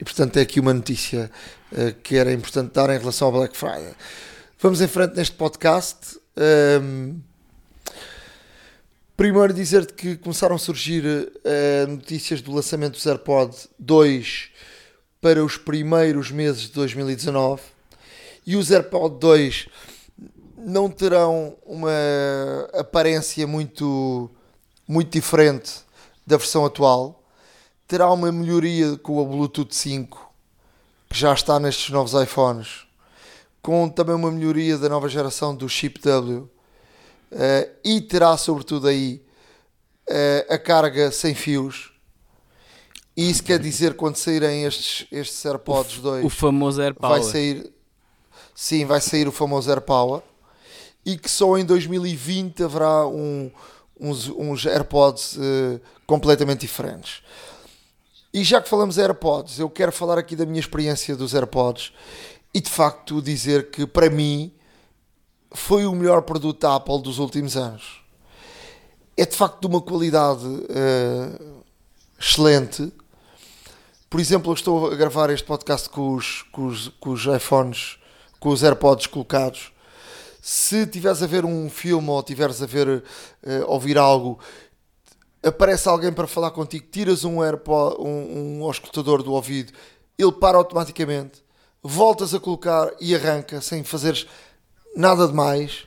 e 0.00 0.04
portanto, 0.04 0.38
é 0.38 0.40
aqui 0.42 0.58
uma 0.58 0.74
notícia 0.74 1.30
eh, 1.30 1.61
que 2.02 2.16
era 2.16 2.32
importante 2.32 2.72
dar 2.72 2.90
em 2.90 2.98
relação 2.98 3.28
ao 3.28 3.32
Black 3.32 3.56
Friday. 3.56 3.94
Vamos 4.58 4.80
em 4.80 4.86
frente 4.86 5.16
neste 5.16 5.34
podcast. 5.34 6.18
Ehm, 6.36 7.16
primeiro, 9.16 9.52
dizer-te 9.52 9.92
que 9.92 10.16
começaram 10.16 10.54
a 10.56 10.58
surgir 10.58 11.32
eh, 11.44 11.86
notícias 11.88 12.40
do 12.40 12.52
lançamento 12.52 12.92
dos 12.92 13.06
AirPod 13.06 13.56
2 13.78 14.50
para 15.20 15.44
os 15.44 15.56
primeiros 15.56 16.30
meses 16.30 16.62
de 16.62 16.72
2019 16.72 17.62
e 18.46 18.56
os 18.56 18.70
AirPod 18.70 19.18
2 19.18 19.68
não 20.58 20.88
terão 20.90 21.56
uma 21.64 21.90
aparência 22.72 23.46
muito, 23.46 24.30
muito 24.86 25.10
diferente 25.10 25.80
da 26.26 26.36
versão 26.36 26.64
atual. 26.64 27.22
Terá 27.86 28.10
uma 28.10 28.32
melhoria 28.32 28.96
com 28.96 29.18
o 29.18 29.26
Bluetooth 29.26 29.74
5, 29.74 30.31
que 31.12 31.18
já 31.18 31.32
está 31.34 31.60
nestes 31.60 31.90
novos 31.90 32.14
iPhones, 32.14 32.86
com 33.60 33.88
também 33.88 34.14
uma 34.14 34.30
melhoria 34.30 34.78
da 34.78 34.88
nova 34.88 35.08
geração 35.08 35.54
do 35.54 35.68
Chip 35.68 36.00
W. 36.00 36.48
Eh, 37.30 37.68
e 37.84 38.00
terá, 38.00 38.36
sobretudo, 38.36 38.88
aí 38.88 39.22
eh, 40.08 40.46
a 40.48 40.58
carga 40.58 41.10
sem 41.12 41.34
fios. 41.34 41.92
E 43.14 43.30
isso 43.30 43.42
quer 43.42 43.58
dizer 43.58 43.94
quando 43.94 44.16
saírem 44.16 44.64
estes, 44.64 45.06
estes 45.12 45.44
AirPods 45.44 45.98
2 45.98 46.24
O 46.24 46.30
famoso 46.30 46.80
AirPower. 46.80 47.20
vai 47.20 47.30
sair 47.30 47.70
sim, 48.54 48.86
vai 48.86 49.00
sair 49.02 49.28
o 49.28 49.32
famoso 49.32 49.68
AirPower 49.70 50.22
e 51.04 51.18
que 51.18 51.30
só 51.30 51.58
em 51.58 51.64
2020 51.64 52.62
haverá 52.62 53.06
um- 53.06 53.50
uns, 54.00 54.28
uns 54.30 54.64
AirPods 54.64 55.36
eh, 55.38 55.78
completamente 56.06 56.60
diferentes. 56.60 57.22
E 58.34 58.42
já 58.42 58.62
que 58.62 58.68
falamos 58.68 58.94
de 58.94 59.02
AirPods, 59.02 59.58
eu 59.58 59.68
quero 59.68 59.92
falar 59.92 60.16
aqui 60.16 60.34
da 60.34 60.46
minha 60.46 60.60
experiência 60.60 61.14
dos 61.14 61.34
AirPods 61.34 61.92
e 62.54 62.62
de 62.62 62.70
facto 62.70 63.20
dizer 63.20 63.70
que 63.70 63.86
para 63.86 64.08
mim 64.08 64.50
foi 65.52 65.84
o 65.84 65.94
melhor 65.94 66.22
produto 66.22 66.60
da 66.60 66.76
Apple 66.76 67.02
dos 67.02 67.18
últimos 67.18 67.58
anos. 67.58 68.02
É 69.18 69.26
de 69.26 69.36
facto 69.36 69.60
de 69.60 69.66
uma 69.66 69.82
qualidade 69.82 70.46
eh, 70.70 71.38
excelente. 72.18 72.90
Por 74.08 74.18
exemplo, 74.18 74.50
eu 74.50 74.54
estou 74.54 74.90
a 74.90 74.96
gravar 74.96 75.28
este 75.28 75.44
podcast 75.44 75.90
com 75.90 76.14
os, 76.14 76.40
com 76.50 76.68
os, 76.68 76.88
com 76.88 77.10
os 77.10 77.26
iPhones, 77.26 77.98
com 78.40 78.48
os 78.48 78.62
AirPods 78.62 79.08
colocados. 79.08 79.72
Se 80.40 80.86
tiveres 80.86 81.22
a 81.22 81.26
ver 81.26 81.44
um 81.44 81.68
filme 81.68 82.08
ou 82.08 82.22
tiveres 82.22 82.62
a 82.62 82.66
ver, 82.66 83.04
eh, 83.42 83.62
ouvir 83.66 83.98
algo, 83.98 84.38
aparece 85.42 85.88
alguém 85.88 86.12
para 86.12 86.26
falar 86.26 86.50
contigo, 86.52 86.86
tiras 86.90 87.24
um 87.24 87.42
AirPod, 87.42 87.96
um, 87.98 88.60
um 88.60 88.64
auscultador 88.64 89.22
do 89.22 89.32
ouvido, 89.32 89.72
ele 90.18 90.32
para 90.32 90.56
automaticamente, 90.56 91.42
voltas 91.82 92.32
a 92.32 92.40
colocar 92.40 92.92
e 93.00 93.14
arranca 93.14 93.60
sem 93.60 93.82
fazeres 93.82 94.26
nada 94.94 95.26
de 95.26 95.34
mais. 95.34 95.86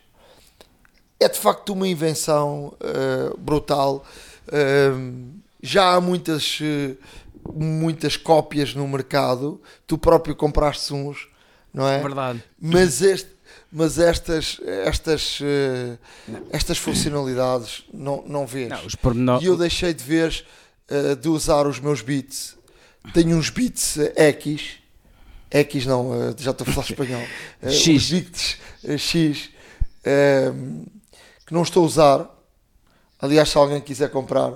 É 1.19 1.29
de 1.29 1.39
facto 1.39 1.71
uma 1.71 1.87
invenção 1.87 2.75
eh, 2.81 3.33
brutal. 3.37 4.03
Ehm, 4.51 5.39
já 5.61 5.93
há 5.93 6.01
muitas, 6.01 6.59
eh, 6.61 6.95
muitas 7.53 8.17
cópias 8.17 8.75
no 8.75 8.85
mercado. 8.87 9.61
Tu 9.87 9.97
próprio 9.97 10.35
compraste 10.35 10.93
uns, 10.93 11.29
não 11.73 11.87
é? 11.87 12.01
Verdade. 12.01 12.43
Mas, 12.59 13.01
este, 13.01 13.34
mas 13.75 13.99
estas, 13.99 14.57
estas, 14.65 15.39
eh, 15.41 15.97
estas 16.49 16.77
funcionalidades 16.77 17.83
não, 17.93 18.23
não 18.25 18.47
vês. 18.47 18.69
Não, 18.69 18.79
pormenor... 19.01 19.43
E 19.43 19.47
eu 19.47 19.57
deixei 19.57 19.93
de 19.93 20.01
ver, 20.01 20.45
eh, 20.87 21.13
de 21.13 21.27
usar 21.27 21.67
os 21.67 21.77
meus 21.77 22.01
beats. 22.01 22.57
Tenho 23.13 23.35
uns 23.35 23.49
beats 23.49 23.97
eh, 23.97 24.31
X. 24.31 24.77
X 25.51 25.85
não, 25.85 26.33
já 26.37 26.51
estou 26.51 26.65
a 26.65 26.71
falar 26.71 26.87
espanhol. 26.87 27.21
X. 27.69 28.11
Beats 28.11 28.57
X 28.97 29.49
eh, 30.05 30.53
que 31.45 31.53
não 31.53 31.63
estou 31.63 31.83
a 31.83 31.85
usar. 31.85 32.29
Aliás, 33.19 33.49
se 33.49 33.57
alguém 33.57 33.81
quiser 33.81 34.09
comprar, 34.09 34.53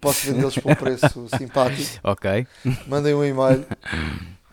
posso 0.00 0.26
vendê-los 0.26 0.56
por 0.56 0.72
um 0.72 0.74
preço 0.74 1.28
simpático. 1.36 2.00
Ok. 2.02 2.46
Mandem 2.86 3.12
um 3.12 3.22
e-mail 3.22 3.66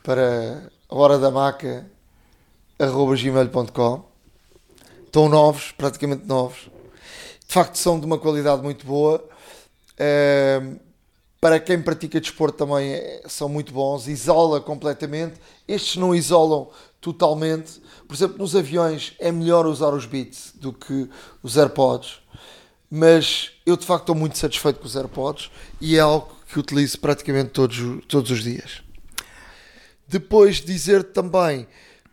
para 0.03 0.69
horadamaca.gmail.com 2.91 4.03
Estão 5.05 5.29
novos, 5.29 5.71
praticamente 5.71 6.25
novos. 6.25 6.69
De 7.47 7.53
facto, 7.53 7.77
são 7.77 7.99
de 7.99 8.05
uma 8.05 8.17
qualidade 8.17 8.61
muito 8.63 8.85
boa. 8.85 9.23
Ehm, 9.99 10.77
para 11.39 11.59
quem 11.59 11.79
pratica 11.81 12.19
desporto 12.19 12.57
também 12.57 12.93
é- 12.93 13.21
são 13.27 13.47
muito 13.47 13.71
bons. 13.71 14.07
Isola 14.07 14.59
completamente. 14.59 15.35
Estes 15.67 15.97
não 15.97 16.15
isolam 16.15 16.69
totalmente. 16.99 17.81
Por 18.07 18.15
exemplo, 18.15 18.37
nos 18.39 18.55
aviões 18.55 19.13
é 19.19 19.31
melhor 19.31 19.65
usar 19.67 19.93
os 19.93 20.05
Beats 20.05 20.53
do 20.55 20.73
que 20.73 21.09
os 21.43 21.57
AirPods. 21.57 22.19
Mas 22.89 23.51
eu 23.65 23.77
de 23.77 23.85
facto 23.85 24.03
estou 24.03 24.15
muito 24.15 24.37
satisfeito 24.37 24.79
com 24.79 24.85
os 24.85 24.95
AirPods 24.95 25.51
e 25.79 25.95
é 25.95 25.99
algo 25.99 26.31
que 26.47 26.59
utilizo 26.59 26.99
praticamente 26.99 27.49
todos, 27.49 27.77
todos 28.07 28.31
os 28.31 28.43
dias. 28.43 28.81
Depois 30.07 30.61
dizer 30.61 31.03
também 31.03 31.67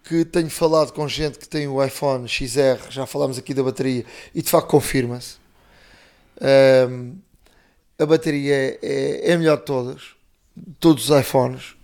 que 0.05 0.25
tenho 0.25 0.51
falado 0.51 0.93
com 0.93 1.07
gente 1.07 1.39
que 1.39 1.49
tem 1.49 1.69
o 1.69 1.83
iPhone 1.85 2.27
XR, 2.29 2.91
já 2.91 3.07
falámos 3.07 3.39
aqui 3.39 3.55
da 3.55 3.63
bateria, 3.63 4.05
e 4.35 4.43
de 4.43 4.49
facto 4.51 4.69
confirma-se. 4.69 5.37
Ahm, 6.41 7.15
a 7.99 8.07
bateria 8.07 8.55
é, 8.55 8.79
é, 9.29 9.33
a 9.35 9.39
melhor 9.39 9.59
de 9.59 9.65
todas, 9.65 10.01
de 10.57 10.75
todos 10.81 11.11
os 11.11 11.21
iPhones. 11.21 11.77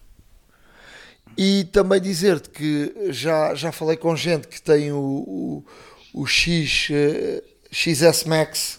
E 1.37 1.65
também 1.65 2.01
dizer-te 2.01 2.49
que 2.49 3.11
já, 3.11 3.55
já 3.55 3.71
falei 3.71 3.99
com 3.99 4.17
gente 4.17 4.49
que 4.49 4.61
tem 4.61 4.91
o, 4.91 4.97
o, 4.97 5.65
o 6.15 6.27
X, 6.27 6.89
eh, 6.91 7.43
XS 7.71 8.25
Max 8.25 8.79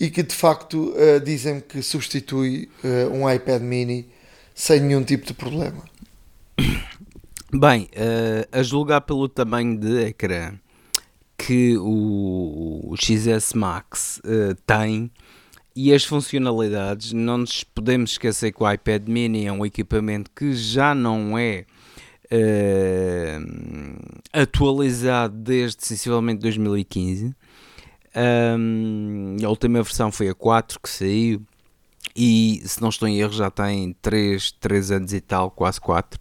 e 0.00 0.08
que 0.10 0.22
de 0.22 0.34
facto 0.34 0.94
eh, 0.96 1.20
dizem 1.20 1.60
que 1.60 1.82
substitui 1.82 2.70
eh, 2.82 3.06
um 3.08 3.30
iPad 3.30 3.60
mini 3.60 4.08
sem 4.54 4.80
nenhum 4.80 5.04
tipo 5.04 5.26
de 5.26 5.34
problema. 5.34 5.84
Bem, 7.54 7.86
eh, 7.92 8.48
a 8.50 8.62
julgar 8.62 9.02
pelo 9.02 9.28
tamanho 9.28 9.78
de 9.78 10.06
ecrã 10.06 10.54
que 11.36 11.76
o, 11.76 12.80
o 12.90 12.96
XS 12.96 13.52
Max 13.52 14.22
uh, 14.24 14.54
tem 14.66 15.10
e 15.76 15.92
as 15.92 16.02
funcionalidades. 16.02 17.12
Não 17.12 17.36
nos 17.38 17.62
podemos 17.62 18.12
esquecer 18.12 18.52
que 18.52 18.62
o 18.62 18.70
iPad 18.70 19.06
Mini 19.06 19.44
é 19.44 19.52
um 19.52 19.66
equipamento 19.66 20.30
que 20.34 20.54
já 20.54 20.94
não 20.94 21.36
é 21.36 21.66
uh, 22.32 23.40
atualizado 24.32 25.36
desde 25.36 25.84
sensivelmente 25.84 26.40
2015. 26.40 27.36
Um, 28.16 29.36
a 29.44 29.48
última 29.50 29.82
versão 29.82 30.10
foi 30.10 30.30
a 30.30 30.34
4 30.34 30.80
que 30.80 30.88
saiu 30.88 31.42
e 32.16 32.62
se 32.64 32.80
não 32.80 32.88
estou 32.88 33.06
em 33.06 33.20
erro 33.20 33.32
já 33.34 33.50
tem 33.50 33.94
3, 34.00 34.52
3 34.52 34.90
anos 34.90 35.12
e 35.12 35.20
tal, 35.20 35.50
quase 35.50 35.78
4. 35.82 36.18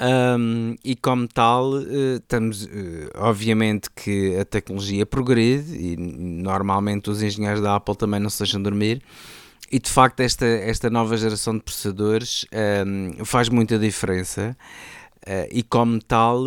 Um, 0.00 0.74
e 0.84 0.96
como 0.96 1.28
tal, 1.28 1.74
uh, 1.74 2.16
estamos, 2.16 2.64
uh, 2.64 2.68
obviamente 3.14 3.88
que 3.94 4.36
a 4.36 4.44
tecnologia 4.44 5.06
progride 5.06 5.76
e 5.76 5.96
normalmente 5.96 7.10
os 7.10 7.22
engenheiros 7.22 7.60
da 7.60 7.76
Apple 7.76 7.96
também 7.96 8.18
não 8.18 8.28
se 8.28 8.40
deixam 8.40 8.60
dormir. 8.60 9.02
E 9.70 9.78
de 9.78 9.88
facto, 9.88 10.20
esta, 10.20 10.46
esta 10.46 10.90
nova 10.90 11.16
geração 11.16 11.56
de 11.56 11.62
processadores 11.62 12.44
um, 12.86 13.24
faz 13.24 13.48
muita 13.48 13.78
diferença 13.78 14.56
uh, 15.26 15.48
e, 15.50 15.62
como 15.62 16.02
tal, 16.02 16.44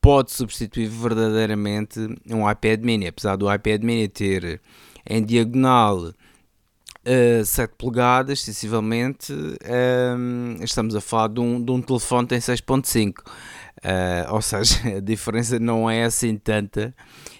pode 0.00 0.30
substituir 0.32 0.88
verdadeiramente 0.88 1.98
um 2.30 2.48
iPad 2.48 2.84
mini. 2.84 3.08
Apesar 3.08 3.36
do 3.36 3.52
iPad 3.52 3.82
mini 3.82 4.08
ter 4.08 4.60
em 5.08 5.22
diagonal 5.22 6.12
uh, 7.06 7.44
7 7.44 7.74
polegadas, 7.78 8.40
sensivelmente, 8.42 9.32
um, 9.32 10.56
estamos 10.62 10.94
a 10.94 11.00
falar 11.00 11.28
de 11.28 11.40
um, 11.40 11.62
de 11.62 11.70
um 11.70 11.80
telefone 11.80 12.26
que 12.26 12.30
tem 12.30 12.38
6.5. 12.38 13.20
Uh, 13.76 14.32
ou 14.32 14.42
seja, 14.42 14.76
a 14.96 15.00
diferença 15.00 15.58
não 15.58 15.88
é 15.88 16.04
assim 16.04 16.36
tanta 16.36 16.94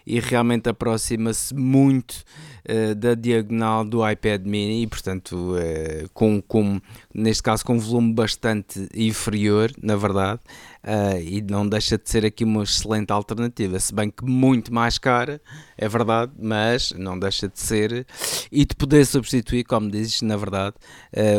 e 0.06 0.20
realmente 0.20 0.68
aproxima-se 0.68 1.54
muito 1.54 2.24
uh, 2.68 2.94
da 2.94 3.14
diagonal 3.14 3.84
do 3.84 4.08
iPad 4.08 4.44
mini 4.44 4.82
e 4.82 4.86
portanto 4.86 5.34
uh, 5.34 6.08
com, 6.12 6.40
com, 6.42 6.80
neste 7.12 7.42
caso 7.42 7.64
com 7.64 7.74
um 7.74 7.78
volume 7.78 8.12
bastante 8.12 8.86
inferior 8.94 9.72
na 9.82 9.96
verdade 9.96 10.40
uh, 10.86 11.20
e 11.20 11.42
não 11.42 11.68
deixa 11.68 11.98
de 11.98 12.08
ser 12.08 12.24
aqui 12.24 12.44
uma 12.44 12.62
excelente 12.62 13.10
alternativa, 13.12 13.78
se 13.78 13.94
bem 13.94 14.10
que 14.10 14.24
muito 14.24 14.72
mais 14.72 14.98
cara, 14.98 15.40
é 15.76 15.88
verdade, 15.88 16.32
mas 16.38 16.92
não 16.92 17.18
deixa 17.18 17.48
de 17.48 17.60
ser 17.60 18.06
e 18.50 18.64
de 18.64 18.74
poder 18.74 19.04
substituir, 19.04 19.64
como 19.64 19.90
dizes, 19.90 20.22
na 20.22 20.36
verdade, 20.36 20.76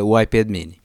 o 0.04 0.18
iPad 0.18 0.48
mini. 0.48 0.80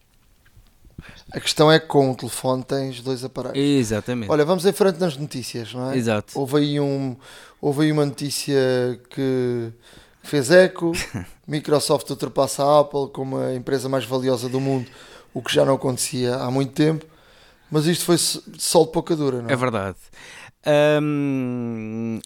A 1.31 1.39
questão 1.39 1.71
é 1.71 1.79
que 1.79 1.87
com 1.87 2.11
o 2.11 2.15
telefone 2.15 2.63
tens 2.63 3.01
dois 3.01 3.23
aparelhos. 3.23 3.57
Exatamente. 3.57 4.31
Olha, 4.31 4.45
vamos 4.45 4.65
em 4.65 4.71
frente 4.71 4.99
nas 4.99 5.17
notícias, 5.17 5.73
não 5.73 5.91
é? 5.91 5.97
Exato. 5.97 6.37
Houve 6.37 6.57
aí, 6.57 6.79
um, 6.79 7.15
houve 7.59 7.83
aí 7.83 7.91
uma 7.91 8.05
notícia 8.05 8.55
que 9.09 9.71
fez 10.21 10.51
eco. 10.51 10.91
Microsoft 11.47 12.09
ultrapassa 12.09 12.63
a 12.63 12.79
Apple 12.81 13.09
como 13.11 13.37
a 13.37 13.55
empresa 13.55 13.89
mais 13.89 14.05
valiosa 14.05 14.47
do 14.47 14.59
mundo, 14.59 14.89
o 15.33 15.41
que 15.41 15.53
já 15.53 15.65
não 15.65 15.73
acontecia 15.73 16.35
há 16.35 16.49
muito 16.51 16.73
tempo. 16.73 17.05
Mas 17.73 17.87
isto 17.87 18.05
foi 18.05 18.19
sol 18.19 18.85
de 18.85 18.91
pouca 18.91 19.15
dura, 19.15 19.41
não 19.41 19.49
é? 19.49 19.53
É 19.53 19.55
verdade. 19.55 19.97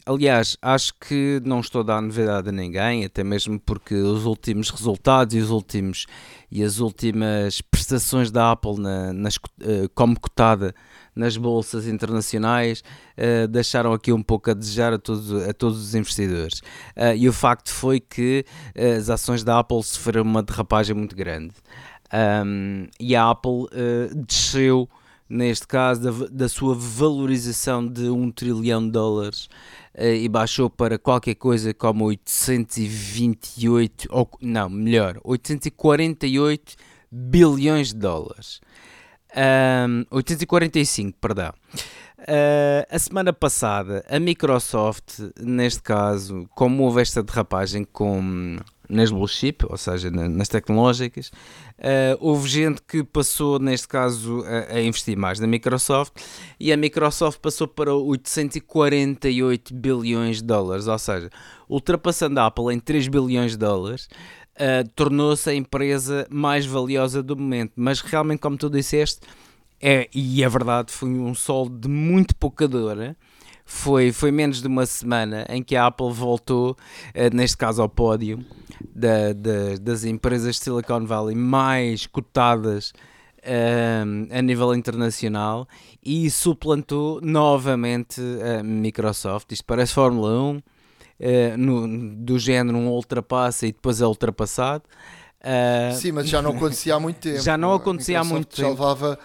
aliás, 0.05 0.57
acho 0.61 0.93
que 0.99 1.41
não 1.45 1.61
estou 1.61 1.79
a 1.79 1.83
dar 1.85 2.01
novidade 2.01 2.49
a 2.49 2.51
ninguém, 2.51 3.05
até 3.05 3.23
mesmo 3.23 3.57
porque 3.57 3.95
os 3.95 4.25
últimos 4.25 4.69
resultados 4.69 5.33
e 5.33 5.39
os 5.39 5.49
últimos 5.49 6.05
e 6.51 6.61
as 6.61 6.79
últimas 6.79 7.61
prestações 7.61 8.29
da 8.29 8.51
Apple 8.51 8.77
na, 8.77 9.13
nas, 9.13 9.37
uh, 9.37 9.87
como 9.95 10.19
cotada 10.19 10.75
nas 11.15 11.37
bolsas 11.37 11.87
internacionais 11.87 12.83
uh, 13.17 13.47
deixaram 13.47 13.93
aqui 13.93 14.11
um 14.11 14.21
pouco 14.21 14.51
a 14.51 14.53
desejar 14.53 14.91
a 14.91 14.99
todos, 14.99 15.31
a 15.47 15.53
todos 15.53 15.79
os 15.79 15.95
investidores. 15.95 16.59
Uh, 16.93 17.15
e 17.15 17.29
o 17.29 17.31
facto 17.31 17.71
foi 17.71 18.01
que 18.01 18.43
as 18.99 19.09
ações 19.09 19.45
da 19.45 19.59
Apple 19.59 19.81
sofreram 19.81 20.23
uma 20.23 20.43
derrapagem 20.43 20.93
muito 20.93 21.15
grande. 21.15 21.53
Um, 22.45 22.87
e 22.99 23.15
a 23.15 23.29
Apple 23.29 23.67
desceu 24.25 24.89
neste 25.29 25.67
caso 25.67 26.01
da, 26.01 26.11
da, 26.27 26.49
sua 26.49 26.75
valorização 26.75 27.87
de 27.87 28.09
um 28.09 28.31
trilhão 28.31 28.85
de 28.85 28.91
dólares 28.91 29.49
uh, 29.95 30.03
e 30.03 30.29
baixou 30.29 30.69
para 30.69 30.97
qualquer 30.97 31.35
coisa 31.35 31.73
como 31.73 32.05
828, 32.05 34.07
ou 34.09 34.29
não, 34.41 34.69
melhor, 34.69 35.19
848 35.23 36.75
bilhões 37.11 37.89
de 37.89 37.99
dólares. 37.99 38.61
Um, 39.35 40.05
845, 40.09 41.17
perdão. 41.19 41.53
Uh, 42.19 42.81
a 42.89 42.97
semana 42.97 43.31
passada, 43.31 44.03
a 44.09 44.19
Microsoft, 44.19 45.19
neste 45.39 45.83
caso, 45.83 46.49
como 46.55 46.83
houve 46.83 47.01
esta 47.01 47.21
derrapagem 47.21 47.83
com 47.83 48.57
nas 48.89 49.11
blue 49.11 49.27
chip, 49.27 49.65
ou 49.69 49.77
seja, 49.77 50.09
na, 50.09 50.27
nas 50.29 50.47
tecnológicas. 50.47 51.27
Uh, 51.77 52.17
houve 52.19 52.47
gente 52.47 52.81
que 52.81 53.03
passou, 53.03 53.59
neste 53.59 53.87
caso, 53.87 54.43
a, 54.45 54.75
a, 54.75 54.81
investir 54.81 55.17
mais 55.17 55.39
na 55.39 55.47
Microsoft 55.47 56.13
e 56.59 56.71
a 56.71 56.77
Microsoft 56.77 57.39
passou 57.39 57.67
para 57.67 57.93
848 57.93 59.73
bilhões 59.73 60.37
de 60.37 60.43
dólares, 60.43 60.87
ou 60.87 60.97
seja, 60.97 61.29
ultrapassando 61.69 62.39
a 62.39 62.47
Apple 62.47 62.73
em 62.73 62.79
3 62.79 63.07
bilhões 63.07 63.51
de 63.51 63.57
dólares. 63.57 64.07
Uh, 64.55 64.89
tornou-se 64.95 65.47
a 65.47 65.53
empresa 65.53 66.25
mais 66.31 66.65
valiosa 66.65 67.21
do 67.21 67.37
momento, 67.37 67.73
mas 67.75 68.01
realmente, 68.01 68.39
como 68.39 68.57
tu 68.57 68.69
disseste, 68.69 69.19
é, 69.79 70.09
e 70.13 70.43
é 70.43 70.49
verdade, 70.49 70.91
foi 70.91 71.09
um 71.09 71.35
sol 71.35 71.69
de 71.69 71.87
muito 71.87 72.35
pouca 72.35 72.67
dor 72.67 72.97
foi, 73.67 74.13
foi 74.13 74.31
menos 74.31 74.61
de 74.61 74.67
uma 74.67 74.85
semana 74.85 75.45
em 75.49 75.61
que 75.61 75.75
a 75.75 75.87
Apple 75.87 76.11
voltou, 76.11 76.71
uh, 76.71 77.35
neste 77.35 77.57
caso 77.57 77.81
ao 77.81 77.89
pódio, 77.89 78.43
da, 78.95 79.33
da, 79.33 79.75
das 79.79 80.05
empresas 80.05 80.55
de 80.55 80.63
Silicon 80.63 81.05
Valley 81.05 81.35
mais 81.35 82.07
cotadas 82.07 82.93
uh, 83.39 84.27
a 84.31 84.41
nível 84.41 84.73
internacional 84.73 85.67
e 86.01 86.31
suplantou 86.31 87.19
novamente 87.21 88.21
a 88.41 88.63
Microsoft. 88.63 89.51
Isto 89.51 89.65
parece 89.65 89.93
Fórmula 89.93 90.29
1, 90.31 90.55
uh, 90.55 90.61
no, 91.57 92.15
do 92.15 92.39
género 92.39 92.77
um 92.77 92.87
ultrapassa 92.87 93.67
e 93.67 93.73
depois 93.73 93.99
é 93.99 94.07
ultrapassado. 94.07 94.85
Uh, 95.41 95.93
Sim, 95.93 96.13
mas 96.13 96.29
já 96.29 96.41
não 96.41 96.51
acontecia 96.51 96.95
há 96.95 96.99
muito 96.99 97.19
tempo. 97.19 97.39
Já 97.43 97.57
não 97.57 97.73
acontecia 97.73 98.21
há 98.21 98.23
muito 98.23 98.47
tempo. 98.47 98.61
Já 98.61 98.69
levava 98.69 99.19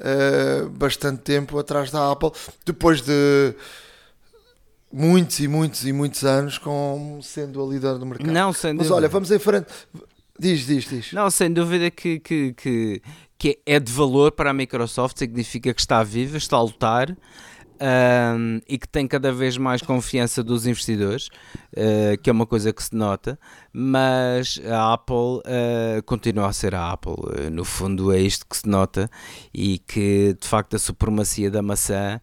uh, 0.00 0.68
bastante 0.70 1.22
tempo 1.22 1.58
atrás 1.58 1.90
da 1.90 2.10
Apple, 2.10 2.30
depois 2.64 3.00
de 3.02 3.54
muitos 4.92 5.38
e 5.40 5.48
muitos 5.48 5.86
e 5.86 5.92
muitos 5.92 6.24
anos 6.24 6.58
como 6.58 7.22
sendo 7.22 7.62
a 7.62 7.66
líder 7.66 7.98
do 7.98 8.06
mercado. 8.06 8.32
Não, 8.32 8.52
sem 8.52 8.74
Mas 8.74 8.90
olha, 8.90 9.08
vamos 9.08 9.30
em 9.30 9.38
frente. 9.38 9.68
Diz, 10.38 10.66
diz, 10.66 10.88
diz. 10.88 11.12
Não, 11.12 11.30
sem 11.30 11.52
dúvida 11.52 11.90
que, 11.90 12.18
que, 12.18 12.54
que, 12.54 13.02
que 13.38 13.58
é 13.66 13.78
de 13.78 13.92
valor 13.92 14.32
para 14.32 14.50
a 14.50 14.54
Microsoft, 14.54 15.18
significa 15.18 15.72
que 15.74 15.80
está 15.80 16.02
viva, 16.02 16.38
está 16.38 16.56
a 16.56 16.62
lutar 16.62 17.14
um, 17.80 18.60
e 18.68 18.78
que 18.78 18.86
tem 18.86 19.06
cada 19.06 19.32
vez 19.32 19.56
mais 19.56 19.80
confiança 19.80 20.42
dos 20.42 20.66
investidores, 20.66 21.28
uh, 21.72 22.20
que 22.22 22.28
é 22.28 22.32
uma 22.32 22.46
coisa 22.46 22.72
que 22.72 22.82
se 22.82 22.94
nota, 22.94 23.38
mas 23.72 24.60
a 24.66 24.92
Apple 24.92 25.16
uh, 25.16 26.02
continua 26.04 26.48
a 26.48 26.52
ser 26.52 26.74
a 26.74 26.92
Apple. 26.92 27.12
Uh, 27.12 27.50
no 27.50 27.64
fundo, 27.64 28.12
é 28.12 28.20
isto 28.20 28.46
que 28.46 28.56
se 28.56 28.68
nota 28.68 29.10
e 29.52 29.78
que 29.78 30.36
de 30.38 30.46
facto 30.46 30.76
a 30.76 30.78
supremacia 30.78 31.50
da 31.50 31.62
maçã, 31.62 32.20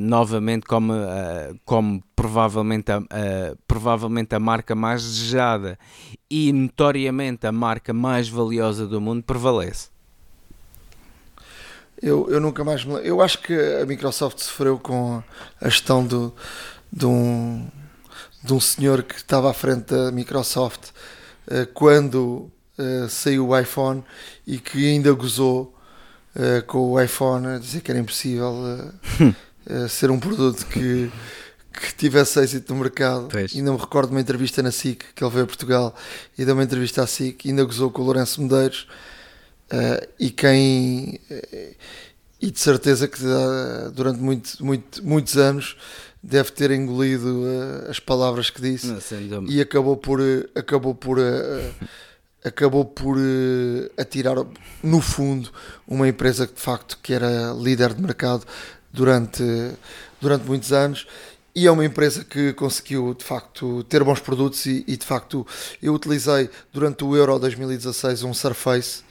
novamente, 0.00 0.66
como, 0.66 0.92
como 1.64 2.02
provavelmente, 2.14 2.90
a, 2.90 3.02
provavelmente 3.66 4.34
a 4.34 4.40
marca 4.40 4.74
mais 4.74 5.02
desejada 5.02 5.78
e 6.30 6.52
notoriamente 6.52 7.46
a 7.46 7.52
marca 7.52 7.92
mais 7.92 8.28
valiosa 8.28 8.86
do 8.86 9.00
mundo, 9.00 9.22
prevalece. 9.22 9.95
Eu, 12.02 12.30
eu 12.30 12.40
nunca 12.40 12.62
mais 12.62 12.84
me 12.84 12.94
Eu 13.06 13.22
acho 13.22 13.38
que 13.38 13.54
a 13.54 13.86
Microsoft 13.86 14.38
sofreu 14.40 14.78
com 14.78 15.22
a 15.60 15.68
gestão 15.68 16.06
do, 16.06 16.34
de, 16.92 17.06
um, 17.06 17.66
de 18.42 18.52
um 18.52 18.60
senhor 18.60 19.02
que 19.02 19.16
estava 19.16 19.50
à 19.50 19.54
frente 19.54 19.94
da 19.94 20.12
Microsoft 20.12 20.90
uh, 21.48 21.66
quando 21.72 22.50
uh, 22.78 23.08
saiu 23.08 23.48
o 23.48 23.58
iPhone 23.58 24.04
e 24.46 24.58
que 24.58 24.86
ainda 24.86 25.10
gozou 25.12 25.74
uh, 26.34 26.62
com 26.66 26.92
o 26.92 27.00
iPhone 27.00 27.46
a 27.46 27.58
dizer 27.58 27.80
que 27.80 27.90
era 27.90 28.00
impossível 28.00 28.54
ser 29.88 30.10
um 30.12 30.20
produto 30.20 30.64
que, 30.66 31.10
que 31.72 31.94
tivesse 31.94 32.38
êxito 32.38 32.72
no 32.74 32.80
mercado. 32.80 33.28
Pois. 33.32 33.54
Ainda 33.56 33.72
me 33.72 33.78
recordo 33.78 34.10
de 34.10 34.14
uma 34.14 34.20
entrevista 34.20 34.62
na 34.62 34.70
SIC 34.70 35.02
que 35.14 35.24
ele 35.24 35.32
veio 35.32 35.44
a 35.44 35.46
Portugal 35.46 35.94
e 36.36 36.44
deu 36.44 36.54
uma 36.54 36.62
entrevista 36.62 37.02
à 37.02 37.06
SIC, 37.06 37.48
ainda 37.48 37.64
gozou 37.64 37.90
com 37.90 38.02
o 38.02 38.04
Lourenço 38.04 38.40
Medeiros 38.42 38.86
Uh, 39.66 40.06
e 40.20 40.30
quem 40.30 41.20
uh, 41.28 41.74
e 42.40 42.50
de 42.52 42.60
certeza 42.60 43.08
que 43.08 43.20
uh, 43.24 43.90
durante 43.90 44.20
muito, 44.20 44.64
muito, 44.64 45.04
muitos 45.04 45.36
anos 45.36 45.76
deve 46.22 46.52
ter 46.52 46.70
engolido 46.70 47.44
as 47.88 47.98
palavras 47.98 48.48
que 48.48 48.60
disse. 48.60 48.86
Não, 48.86 49.44
e 49.48 49.60
acabou 49.60 49.96
por 49.96 50.20
acabou 50.54 50.94
por 50.94 51.18
acabou 52.44 52.84
por 52.84 53.16
atirar 53.96 54.36
no 54.82 55.00
fundo 55.00 55.50
uma 55.86 56.06
empresa 56.06 56.46
que 56.46 56.54
de 56.54 56.60
facto 56.60 56.98
que 57.02 57.12
era 57.12 57.52
líder 57.52 57.94
de 57.94 58.02
mercado 58.02 58.44
durante 58.92 59.42
durante 60.20 60.44
muitos 60.46 60.72
anos. 60.72 61.06
E 61.54 61.66
é 61.66 61.70
uma 61.70 61.84
empresa 61.84 62.22
que 62.22 62.52
conseguiu 62.52 63.14
de 63.14 63.24
facto 63.24 63.82
ter 63.84 64.04
bons 64.04 64.20
produtos 64.20 64.66
e, 64.66 64.84
e, 64.86 64.96
de 64.96 65.06
facto 65.06 65.46
eu 65.82 65.94
utilizei 65.94 66.50
durante 66.72 67.02
o 67.02 67.16
Euro 67.16 67.38
2016 67.38 68.24
um 68.24 68.34
Surface 68.34 69.06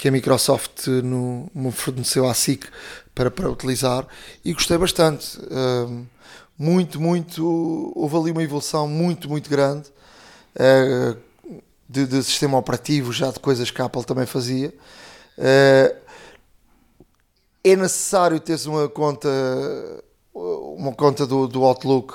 que 0.00 0.08
a 0.08 0.10
Microsoft 0.10 0.86
no, 0.86 1.50
me 1.54 1.70
forneceu 1.70 2.26
à 2.26 2.32
SIC 2.32 2.64
para, 3.14 3.30
para 3.30 3.50
utilizar 3.50 4.06
e 4.42 4.54
gostei 4.54 4.78
bastante. 4.78 5.38
Uh, 5.40 6.06
muito, 6.58 6.98
muito. 6.98 7.92
Houve 7.94 8.16
ali 8.16 8.30
uma 8.30 8.42
evolução 8.42 8.88
muito, 8.88 9.28
muito 9.28 9.50
grande 9.50 9.90
uh, 10.56 11.14
de, 11.86 12.06
de, 12.06 12.22
sistema 12.24 12.56
operativo, 12.56 13.12
já 13.12 13.30
de 13.30 13.38
coisas 13.40 13.70
que 13.70 13.82
a 13.82 13.84
Apple 13.84 14.02
também 14.02 14.24
fazia. 14.24 14.72
Uh, 15.36 15.94
é 17.62 17.76
necessário 17.76 18.40
teres 18.40 18.64
uma 18.64 18.88
conta 18.88 19.28
uma 20.32 20.94
conta 20.94 21.26
do, 21.26 21.46
do 21.46 21.62
Outlook 21.62 22.14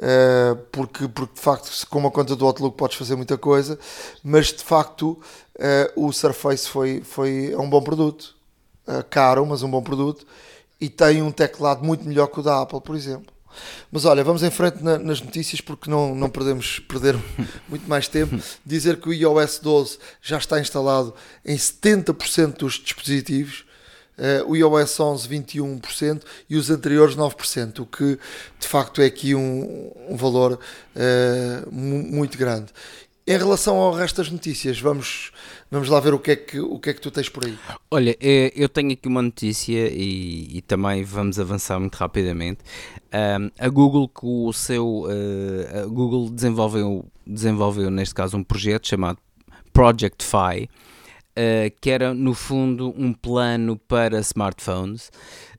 uh, 0.00 0.56
porque, 0.72 1.06
porque 1.08 1.34
de 1.34 1.40
facto 1.40 1.86
com 1.88 1.98
uma 1.98 2.10
conta 2.10 2.34
do 2.34 2.46
Outlook 2.46 2.76
podes 2.76 2.96
fazer 2.96 3.14
muita 3.16 3.36
coisa 3.36 3.78
mas 4.24 4.46
de 4.46 4.64
facto 4.64 5.20
uh, 5.56 6.06
o 6.06 6.12
Surface 6.12 6.68
foi, 6.68 7.02
foi 7.02 7.52
é 7.52 7.58
um 7.58 7.68
bom 7.68 7.82
produto. 7.82 8.34
Uh, 8.88 9.04
caro 9.08 9.44
mas 9.46 9.62
um 9.62 9.70
bom 9.70 9.82
produto. 9.82 10.26
E 10.80 10.88
tem 10.88 11.22
um 11.22 11.30
teclado 11.30 11.84
muito 11.84 12.08
melhor 12.08 12.26
que 12.28 12.40
o 12.40 12.42
da 12.42 12.62
Apple 12.62 12.80
por 12.80 12.96
exemplo. 12.96 13.32
Mas 13.90 14.04
olha, 14.04 14.22
vamos 14.22 14.42
em 14.42 14.50
frente 14.50 14.82
na, 14.82 14.96
nas 14.96 15.20
notícias 15.20 15.60
porque 15.60 15.90
não, 15.90 16.14
não 16.14 16.30
podemos 16.30 16.78
perder 16.78 17.16
muito 17.68 17.88
mais 17.88 18.08
tempo. 18.08 18.40
Dizer 18.64 19.00
que 19.00 19.08
o 19.08 19.12
iOS 19.12 19.58
12 19.58 19.98
já 20.22 20.38
está 20.38 20.60
instalado 20.60 21.14
em 21.44 21.56
70% 21.56 22.58
dos 22.58 22.74
dispositivos 22.74 23.64
o 24.46 24.56
iOS 24.56 25.00
11 25.00 25.28
21% 25.28 26.22
e 26.48 26.56
os 26.56 26.70
anteriores 26.70 27.16
9%, 27.16 27.80
o 27.80 27.86
que 27.86 28.18
de 28.58 28.68
facto 28.68 29.00
é 29.00 29.06
aqui 29.06 29.34
um, 29.34 29.92
um 30.08 30.16
valor 30.16 30.58
uh, 30.94 31.72
muito 31.72 32.36
grande. 32.36 32.72
Em 33.26 33.36
relação 33.36 33.76
ao 33.76 33.92
resto 33.92 34.16
das 34.16 34.30
notícias, 34.30 34.80
vamos, 34.80 35.30
vamos 35.70 35.88
lá 35.88 36.00
ver 36.00 36.12
o 36.12 36.18
que, 36.18 36.32
é 36.32 36.36
que, 36.36 36.58
o 36.58 36.80
que 36.80 36.90
é 36.90 36.94
que 36.94 37.00
tu 37.00 37.12
tens 37.12 37.28
por 37.28 37.44
aí. 37.46 37.56
Olha, 37.90 38.16
é, 38.20 38.52
eu 38.56 38.68
tenho 38.68 38.92
aqui 38.92 39.06
uma 39.06 39.22
notícia 39.22 39.88
e, 39.88 40.56
e 40.56 40.62
também 40.62 41.04
vamos 41.04 41.38
avançar 41.38 41.78
muito 41.78 41.94
rapidamente. 41.94 42.58
Um, 43.14 43.50
a 43.56 43.68
Google, 43.68 44.08
com 44.08 44.46
o 44.46 44.52
seu. 44.52 45.02
Uh, 45.02 45.88
Google 45.90 46.28
desenvolveu, 46.30 47.04
desenvolveu, 47.24 47.88
neste 47.88 48.14
caso, 48.16 48.36
um 48.36 48.42
projeto 48.42 48.88
chamado 48.88 49.18
Project 49.72 50.24
Fi 50.24 50.68
uh, 51.36 51.74
que 51.80 51.90
era 51.90 52.14
no 52.14 52.34
fundo 52.34 52.94
um 52.96 53.12
plano 53.12 53.76
para 53.76 54.18
smartphones, 54.20 55.10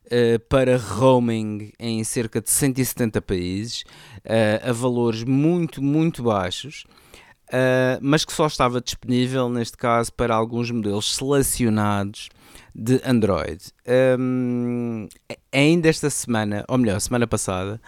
uh, 0.06 0.40
para 0.48 0.78
roaming 0.78 1.72
em 1.80 2.04
cerca 2.04 2.42
de 2.42 2.50
170 2.50 3.22
países, 3.22 3.84
uh, 4.26 4.70
a 4.70 4.72
valores 4.72 5.24
muito, 5.24 5.82
muito 5.82 6.24
baixos. 6.24 6.86
Mas 8.02 8.24
que 8.24 8.32
só 8.32 8.48
estava 8.48 8.80
disponível, 8.80 9.50
neste 9.50 9.76
caso, 9.76 10.14
para 10.14 10.34
alguns 10.34 10.72
modelos 10.72 11.14
selecionados 11.14 12.30
de 12.74 13.02
Android. 13.04 13.62
Um, 14.18 15.10
ainda 15.52 15.90
esta 15.90 16.10
semana, 16.10 16.64
ou 16.70 16.78
melhor, 16.78 17.02
semana 17.02 17.28
passada, 17.28 17.82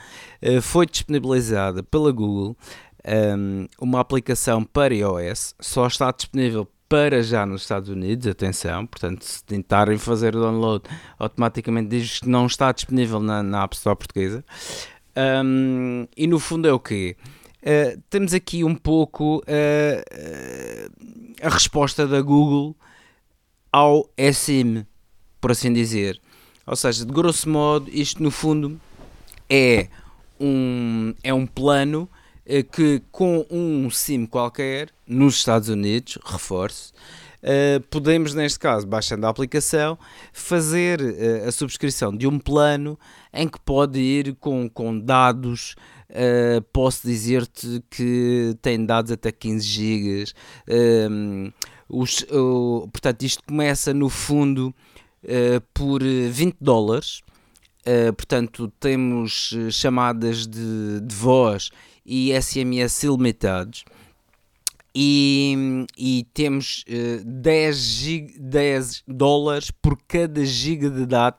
foi 0.61 0.85
disponibilizada 0.85 1.81
pela 1.81 2.11
Google 2.11 2.57
um, 3.05 3.67
uma 3.79 3.99
aplicação 3.99 4.63
para 4.63 4.93
iOS, 4.93 5.55
só 5.59 5.87
está 5.87 6.11
disponível 6.11 6.67
para 6.93 7.23
já 7.23 7.43
nos 7.43 7.63
Estados 7.63 7.89
Unidos, 7.89 8.27
atenção, 8.27 8.85
portanto, 8.85 9.23
se 9.23 9.43
tentarem 9.43 9.97
fazer 9.97 10.35
o 10.35 10.39
download, 10.39 10.83
automaticamente 11.17 11.89
diz 11.89 12.19
que 12.19 12.29
não 12.29 12.45
está 12.45 12.71
disponível 12.71 13.19
na, 13.19 13.41
na 13.41 13.63
App 13.63 13.75
Store 13.75 13.97
portuguesa. 13.97 14.45
Um, 15.43 16.05
e 16.15 16.27
no 16.27 16.37
fundo 16.37 16.67
é 16.67 16.71
o 16.71 16.79
quê? 16.79 17.17
Uh, 17.63 17.99
temos 18.11 18.31
aqui 18.31 18.63
um 18.63 18.75
pouco 18.75 19.37
uh, 19.37 19.41
uh, 19.41 21.33
a 21.41 21.49
resposta 21.49 22.05
da 22.05 22.21
Google 22.21 22.75
ao 23.71 24.07
SIM, 24.31 24.85
por 25.41 25.49
assim 25.49 25.73
dizer. 25.73 26.21
Ou 26.63 26.75
seja, 26.75 27.03
de 27.03 27.11
grosso 27.11 27.49
modo, 27.49 27.89
isto 27.91 28.21
no 28.21 28.29
fundo 28.29 28.79
é 29.49 29.87
um, 30.39 31.15
é 31.23 31.33
um 31.33 31.47
plano 31.47 32.07
eh, 32.45 32.61
que 32.61 33.01
com 33.09 33.45
um 33.49 33.89
SIM 33.89 34.25
qualquer, 34.25 34.89
nos 35.07 35.35
Estados 35.35 35.69
Unidos, 35.69 36.17
reforço, 36.25 36.93
uh, 37.41 37.81
podemos, 37.89 38.33
neste 38.33 38.59
caso, 38.59 38.85
baixando 38.85 39.25
a 39.25 39.29
aplicação, 39.29 39.97
fazer 40.33 40.99
uh, 40.99 41.47
a 41.47 41.51
subscrição 41.53 42.15
de 42.15 42.27
um 42.27 42.37
plano 42.37 42.99
em 43.33 43.47
que 43.47 43.59
pode 43.61 43.99
ir 43.99 44.35
com, 44.41 44.69
com 44.69 44.99
dados. 44.99 45.75
Uh, 46.09 46.61
posso 46.73 47.07
dizer-te 47.07 47.81
que 47.89 48.55
tem 48.61 48.85
dados 48.85 49.11
até 49.11 49.31
15 49.31 49.65
GB. 49.65 50.25
Ehm, 50.67 51.49
os, 51.89 52.25
portanto, 52.91 53.23
isto 53.23 53.43
começa 53.45 53.93
no 53.93 54.09
fundo 54.09 54.73
por 55.73 56.01
20 56.01 56.57
dólares. 56.59 57.21
portanto, 58.17 58.71
temos 58.79 59.55
chamadas 59.69 60.47
de, 60.47 61.01
de 61.01 61.15
voz 61.15 61.69
e 62.05 62.31
SMS 62.39 63.03
ilimitados. 63.03 63.85
E, 64.95 65.87
e 65.97 66.27
temos 66.33 66.85
uh, 66.87 67.23
10, 67.25 67.75
gig, 67.75 68.39
10 68.39 69.03
dólares 69.07 69.71
por 69.71 69.97
cada 70.07 70.45
giga 70.45 70.87
de, 70.89 71.07
dat, 71.07 71.35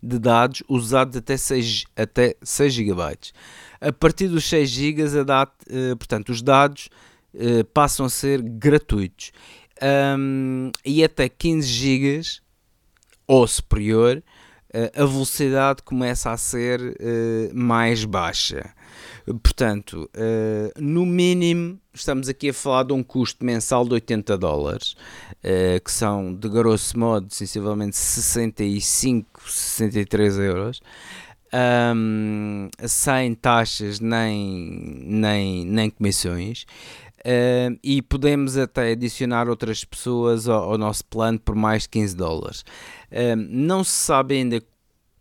de 0.00 0.18
dados 0.20 0.62
usados 0.68 1.16
até 1.16 1.36
6, 1.36 1.84
até 1.96 2.36
6 2.42 2.72
gigabytes. 2.72 3.32
A 3.80 3.92
partir 3.92 4.28
dos 4.28 4.44
6 4.44 4.70
gigas, 4.70 5.16
a 5.16 5.24
dat, 5.24 5.50
uh, 5.68 5.96
portanto, 5.96 6.28
os 6.28 6.40
dados 6.42 6.88
uh, 7.34 7.64
passam 7.74 8.06
a 8.06 8.10
ser 8.10 8.40
gratuitos. 8.40 9.32
Um, 10.16 10.70
e 10.84 11.02
até 11.02 11.28
15 11.28 11.66
gigas 11.66 12.42
ou 13.26 13.44
superior, 13.48 14.22
uh, 14.72 15.02
a 15.02 15.04
velocidade 15.04 15.82
começa 15.82 16.30
a 16.30 16.36
ser 16.36 16.80
mais 17.52 18.04
baixa. 18.04 18.72
Portanto, 19.42 20.10
uh, 20.16 20.82
no 20.82 21.06
mínimo, 21.06 21.78
estamos 21.94 22.28
aqui 22.28 22.50
a 22.50 22.54
falar 22.54 22.84
de 22.84 22.92
um 22.92 23.02
custo 23.02 23.44
mensal 23.44 23.84
de 23.84 23.94
80 23.94 24.36
dólares, 24.36 24.96
uh, 25.38 25.82
que 25.84 25.90
são, 25.90 26.34
de 26.34 26.48
grosso 26.48 26.98
modo, 26.98 27.32
sensivelmente 27.32 27.96
65, 27.96 29.40
63 29.48 30.38
euros. 30.38 30.80
Um, 31.54 32.70
sem 32.88 33.34
taxas 33.34 34.00
nem, 34.00 35.04
nem, 35.04 35.66
nem 35.66 35.90
comissões. 35.90 36.64
Uh, 37.20 37.78
e 37.84 38.02
podemos 38.02 38.56
até 38.56 38.92
adicionar 38.92 39.48
outras 39.48 39.84
pessoas 39.84 40.48
ao, 40.48 40.72
ao, 40.72 40.78
nosso 40.78 41.04
plano 41.04 41.38
por 41.38 41.54
mais 41.54 41.82
de 41.82 41.90
15 41.90 42.16
dólares. 42.16 42.64
Uh, 43.12 43.36
não 43.36 43.84
se 43.84 43.92
sabe 43.92 44.36
ainda 44.36 44.60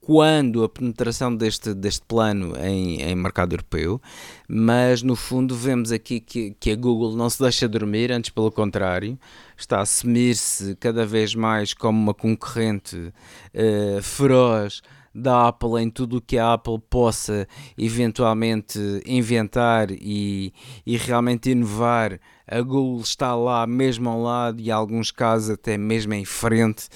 quando 0.02 0.64
a 0.64 0.70
penetração 0.70 1.34
deste, 1.34 1.76
deste 1.76 2.02
plano 2.08 2.56
em, 2.58 3.02
em 3.02 3.16
mercado 3.16 3.54
europeu, 3.54 4.02
mas 4.50 5.04
no 5.04 5.16
fundo 5.16 5.56
vemos 5.56 5.92
aqui 5.92 6.20
que, 6.20 6.56
que 6.60 6.72
a 6.72 6.76
Google 6.76 7.16
não 7.16 7.30
se 7.30 7.40
deixa 7.40 7.68
dormir, 7.68 8.12
antes 8.12 8.32
pelo 8.32 8.52
contrário, 8.52 9.18
está 9.56 9.78
a 9.78 9.82
assumir-se 9.82 10.76
cada 10.78 11.06
vez 11.06 11.36
mais 11.36 11.76
como 11.76 12.00
uma 12.00 12.16
concorrente 12.16 12.98
uh, 12.98 14.02
feroz 14.02 14.82
da 15.14 15.50
Apple 15.50 15.82
em 15.82 15.90
tudo 15.90 16.18
o 16.18 16.22
que 16.22 16.38
a 16.38 16.54
Apple 16.54 16.80
possa 16.90 17.48
eventualmente 17.78 18.80
inventar 19.06 19.92
e, 19.92 20.54
e 20.86 20.98
realmente 20.98 21.52
inovar. 21.52 22.20
A 22.48 22.62
Google 22.62 23.02
está 23.02 23.36
lá 23.36 23.68
mesmo 23.68 24.10
ao 24.10 24.22
lado 24.22 24.62
e, 24.62 24.70
em 24.70 24.72
alguns 24.72 25.12
casos, 25.12 25.50
até 25.52 25.78
mesmo 25.78 26.14
em 26.14 26.26
frente 26.26 26.88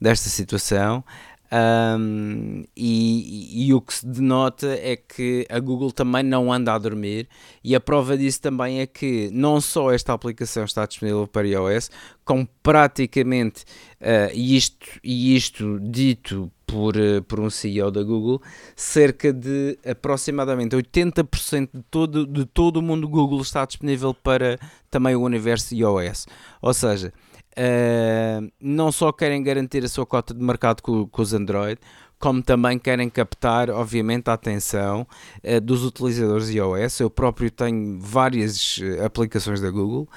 desta 0.00 0.28
situação. 0.28 1.04
Um, 1.54 2.64
e, 2.76 3.68
e, 3.68 3.74
o 3.74 3.80
que 3.80 3.94
se 3.94 4.04
denota 4.04 4.66
é 4.66 4.96
que 4.96 5.46
a 5.48 5.60
Google 5.60 5.92
também 5.92 6.24
não 6.24 6.52
anda 6.52 6.74
a 6.74 6.78
dormir, 6.78 7.28
e 7.62 7.76
a 7.76 7.80
prova 7.80 8.18
disso 8.18 8.40
também 8.40 8.80
é 8.80 8.86
que 8.86 9.30
não 9.32 9.60
só 9.60 9.92
esta 9.92 10.12
aplicação 10.12 10.64
está 10.64 10.84
disponível 10.84 11.28
para 11.28 11.46
iOS, 11.46 11.92
como 12.24 12.48
praticamente, 12.60 13.62
uh, 14.00 14.34
e, 14.34 14.56
isto, 14.56 14.84
e 15.04 15.36
isto 15.36 15.78
dito 15.80 16.50
por, 16.66 16.96
uh, 16.96 17.22
por 17.22 17.38
um 17.38 17.48
CEO 17.48 17.88
da 17.88 18.02
Google, 18.02 18.42
cerca 18.74 19.32
de 19.32 19.78
aproximadamente 19.86 20.74
80% 20.74 21.68
de 21.72 21.82
todo, 21.88 22.26
de 22.26 22.46
todo 22.46 22.78
o 22.78 22.82
mundo 22.82 23.06
Google 23.06 23.40
está 23.40 23.64
disponível 23.64 24.12
para 24.12 24.58
também 24.90 25.14
o 25.14 25.22
universo 25.22 25.72
iOS. 25.72 26.26
Ou 26.60 26.74
seja, 26.74 27.12
Uh, 27.56 28.50
não 28.60 28.90
só 28.90 29.12
querem 29.12 29.42
garantir 29.42 29.84
a 29.84 29.88
sua 29.88 30.04
cota 30.04 30.34
de 30.34 30.42
mercado 30.42 30.82
com, 30.82 31.06
com, 31.06 31.22
os 31.22 31.32
Android, 31.32 31.80
como 32.18 32.42
também 32.42 32.80
querem 32.80 33.08
captar, 33.08 33.70
obviamente, 33.70 34.28
a 34.28 34.32
atenção 34.32 35.06
uh, 35.44 35.60
dos 35.60 35.84
utilizadores 35.84 36.48
iOS. 36.48 36.98
Eu 36.98 37.10
próprio 37.10 37.50
tenho 37.52 38.00
várias 38.00 38.78
uh, 38.78 39.04
aplicações 39.04 39.60
da 39.60 39.70
Google 39.70 40.08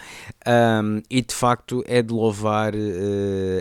um, 0.48 1.02
e 1.12 1.22
de 1.22 1.36
facto 1.36 1.84
é 1.86 2.02
de 2.02 2.12
louvar 2.12 2.74
uh, 2.74 2.78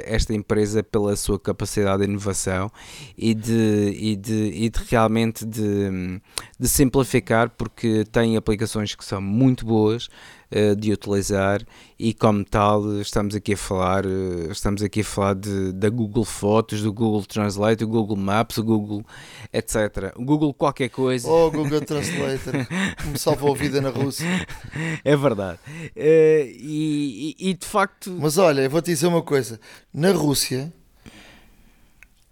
esta 0.04 0.32
empresa 0.32 0.82
pela 0.82 1.14
sua 1.14 1.38
capacidade 1.38 1.98
de 1.98 2.08
inovação 2.08 2.70
e 3.18 3.34
de, 3.34 3.94
e 3.94 4.16
de, 4.16 4.50
e 4.54 4.70
de 4.70 4.80
realmente 4.88 5.44
de, 5.44 6.20
de 6.58 6.68
simplificar, 6.68 7.50
porque 7.50 8.06
tem 8.10 8.38
aplicações 8.38 8.94
que 8.94 9.04
são 9.04 9.20
muito 9.20 9.66
boas. 9.66 10.08
Eh, 10.48 10.76
de 10.76 10.92
utilizar 10.92 11.60
e 11.98 12.14
como 12.14 12.44
tal 12.44 13.00
estamos 13.00 13.34
aqui 13.34 13.54
a 13.54 13.56
falar 13.56 14.06
eh, 14.06 14.46
estamos 14.48 14.80
aqui 14.80 15.00
a 15.00 15.04
falar 15.04 15.34
de, 15.34 15.72
da 15.72 15.88
Google 15.88 16.24
Fotos, 16.24 16.82
do 16.82 16.92
Google 16.92 17.26
Translate, 17.26 17.84
do 17.84 17.88
Google 17.88 18.16
Maps, 18.16 18.54
do 18.54 18.62
Google 18.62 19.04
etc. 19.52 20.14
O 20.14 20.24
Google 20.24 20.54
qualquer 20.54 20.88
coisa. 20.88 21.28
Oh, 21.28 21.50
Google 21.50 21.80
Translator, 21.80 22.54
me 23.10 23.18
salvou 23.18 23.52
a 23.52 23.56
vida 23.56 23.80
na 23.80 23.88
Rússia. 23.90 24.24
É 25.04 25.16
verdade. 25.16 25.58
Uh, 25.96 26.46
e, 26.60 27.34
e, 27.40 27.50
e, 27.50 27.54
de 27.54 27.66
facto. 27.66 28.16
Mas 28.16 28.38
olha, 28.38 28.60
eu 28.60 28.70
vou 28.70 28.80
te 28.80 28.92
dizer 28.92 29.08
uma 29.08 29.22
coisa: 29.22 29.58
na 29.92 30.12
Rússia, 30.12 30.72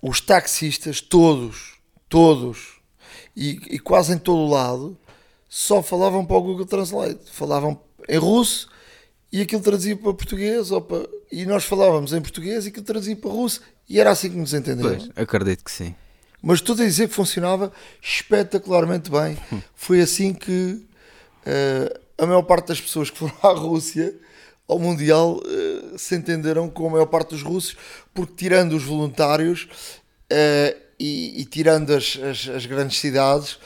os 0.00 0.20
taxistas, 0.20 1.00
todos, 1.00 1.78
todos, 2.08 2.80
e, 3.36 3.58
e 3.70 3.78
quase 3.80 4.14
em 4.14 4.18
todo 4.18 4.38
o 4.38 4.48
lado, 4.48 4.96
só 5.48 5.82
falavam 5.82 6.24
para 6.24 6.36
o 6.36 6.42
Google 6.42 6.64
Translate. 6.64 7.18
Falavam 7.32 7.76
em 8.08 8.18
russo 8.18 8.68
e 9.32 9.40
aquilo 9.40 9.62
traduzia 9.62 9.96
para 9.96 10.14
português 10.14 10.70
ou 10.70 10.80
para... 10.80 11.08
e 11.30 11.44
nós 11.44 11.64
falávamos 11.64 12.12
em 12.12 12.20
português 12.20 12.66
e 12.66 12.68
aquilo 12.68 12.84
traduzia 12.84 13.16
para 13.16 13.30
russo 13.30 13.60
e 13.88 13.98
era 13.98 14.10
assim 14.10 14.30
que 14.30 14.36
nos 14.36 14.54
entendemos. 14.54 15.06
Pois, 15.06 15.10
acredito 15.16 15.64
que 15.64 15.70
sim. 15.70 15.94
Mas 16.40 16.60
tudo 16.60 16.82
a 16.82 16.86
dizer 16.86 17.08
que 17.08 17.14
funcionava 17.14 17.72
espetacularmente 18.02 19.10
bem. 19.10 19.36
Foi 19.74 20.00
assim 20.00 20.34
que 20.34 20.86
uh, 21.46 22.00
a 22.18 22.26
maior 22.26 22.42
parte 22.42 22.68
das 22.68 22.80
pessoas 22.80 23.10
que 23.10 23.18
foram 23.18 23.34
à 23.42 23.48
Rússia 23.48 24.14
ao 24.68 24.78
Mundial 24.78 25.38
uh, 25.38 25.98
se 25.98 26.14
entenderam 26.14 26.68
com 26.68 26.86
a 26.86 26.90
maior 26.90 27.06
parte 27.06 27.30
dos 27.30 27.42
russos, 27.42 27.76
porque 28.12 28.34
tirando 28.36 28.76
os 28.76 28.84
voluntários 28.84 29.68
uh, 30.30 30.80
e, 31.00 31.40
e, 31.40 31.44
tirando 31.44 31.92
as, 31.92 32.18
as, 32.22 32.48
as 32.48 32.66
grandes 32.66 33.00
cidades, 33.00 33.58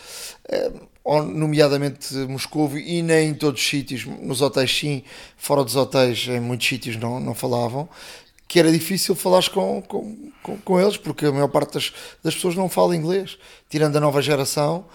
nomeadamente 1.17 2.15
Moscou 2.29 2.77
e 2.77 3.03
nem 3.03 3.31
em 3.31 3.35
todos 3.35 3.61
os 3.61 3.67
sítios, 3.67 4.05
nos 4.05 4.43
hotéis 4.43 4.77
sim, 4.77 5.03
fora 5.37 5.65
dos 5.65 5.75
hotéis, 5.75 6.29
em 6.29 6.41
muitos 6.41 6.67
sítios 6.67 6.97
não, 6.97 7.19
não 7.19 7.35
falavam, 7.35 7.89
que 8.49 8.59
era 8.59 8.73
difícil 8.73 9.15
falar 9.15 9.47
com, 9.51 9.83
com, 9.83 10.31
com, 10.43 10.57
com, 10.59 10.81
eles, 10.81 10.97
porque 10.97 11.27
a 11.27 11.33
maior 11.33 11.49
parte 11.49 11.75
das, 11.75 11.93
das, 12.25 12.35
pessoas 12.35 12.55
não 12.55 12.69
fala 12.69 12.97
inglês. 12.97 13.37
Tirando 13.69 13.95
a 13.97 14.01
nova 14.01 14.23
geração, 14.23 14.87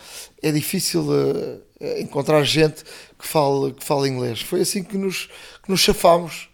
é 0.41 0.51
difícil 0.51 1.03
uh, 1.03 1.61
encontrar 1.99 2.43
gente 2.43 2.83
que 3.17 3.27
fale, 3.27 3.73
que 3.73 3.85
fale 3.85 4.09
inglês. 4.09 4.41
Foi 4.41 4.61
assim 4.61 4.83
que 4.83 4.97
nos, 4.97 5.29
que 5.61 5.69
nos 5.69 5.79
chafámos. 5.79 6.49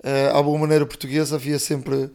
Uh, 0.00 0.36
à 0.36 0.42
boa 0.42 0.58
maneira 0.58 0.84
portuguesa 0.84 1.36
havia 1.36 1.58
sempre 1.58 1.94
uh, 1.94 2.12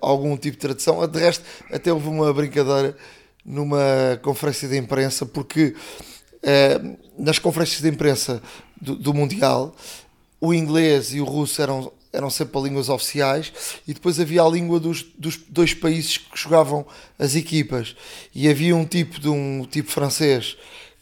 algum 0.00 0.36
tipo 0.36 0.56
de 0.56 0.60
tradução. 0.60 1.06
De 1.06 1.20
resto, 1.20 1.44
até 1.70 1.92
houve 1.92 2.08
uma 2.08 2.32
brincadeira 2.32 2.96
numa 3.48 4.20
conferência 4.22 4.68
de 4.68 4.76
imprensa, 4.76 5.24
porque 5.24 5.74
eh, 6.42 6.80
nas 7.18 7.38
conferências 7.38 7.80
de 7.80 7.88
imprensa 7.88 8.42
do, 8.80 8.94
do, 8.94 9.14
Mundial 9.14 9.74
o 10.38 10.52
inglês 10.52 11.14
e 11.14 11.20
o 11.20 11.24
russo 11.24 11.60
eram, 11.62 11.90
eram 12.12 12.28
sempre 12.28 12.60
línguas 12.60 12.90
oficiais 12.90 13.80
e 13.88 13.94
depois 13.94 14.20
havia 14.20 14.42
a 14.42 14.48
língua 14.48 14.78
dos, 14.78 15.02
dos 15.18 15.38
dois 15.48 15.72
países 15.72 16.18
que 16.18 16.38
jogavam 16.38 16.86
as 17.18 17.34
equipas. 17.34 17.96
E 18.34 18.48
havia 18.48 18.76
um 18.76 18.84
tipo 18.84 19.18
de 19.18 19.30
um 19.30 19.64
tipo 19.64 19.90
francês 19.90 20.56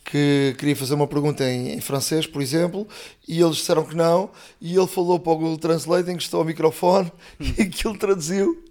que 0.05 0.55
queria 0.57 0.77
fazer 0.77 0.95
uma 0.95 1.09
pergunta 1.09 1.45
em, 1.45 1.73
em, 1.73 1.81
francês, 1.81 2.29
por 2.29 2.41
exemplo, 2.41 2.87
e 3.27 3.41
eles 3.41 3.57
disseram 3.57 3.85
que 3.85 3.97
não, 3.97 4.31
e 4.61 4.77
ele 4.77 4.87
falou 4.87 5.19
para 5.19 5.33
o 5.33 5.37
Google 5.37 5.59
Translate, 5.59 6.13
encostou 6.13 6.39
ao 6.39 6.47
microfone 6.47 7.11
e 7.59 7.63
aquilo 7.63 7.99
traduziu 7.99 8.66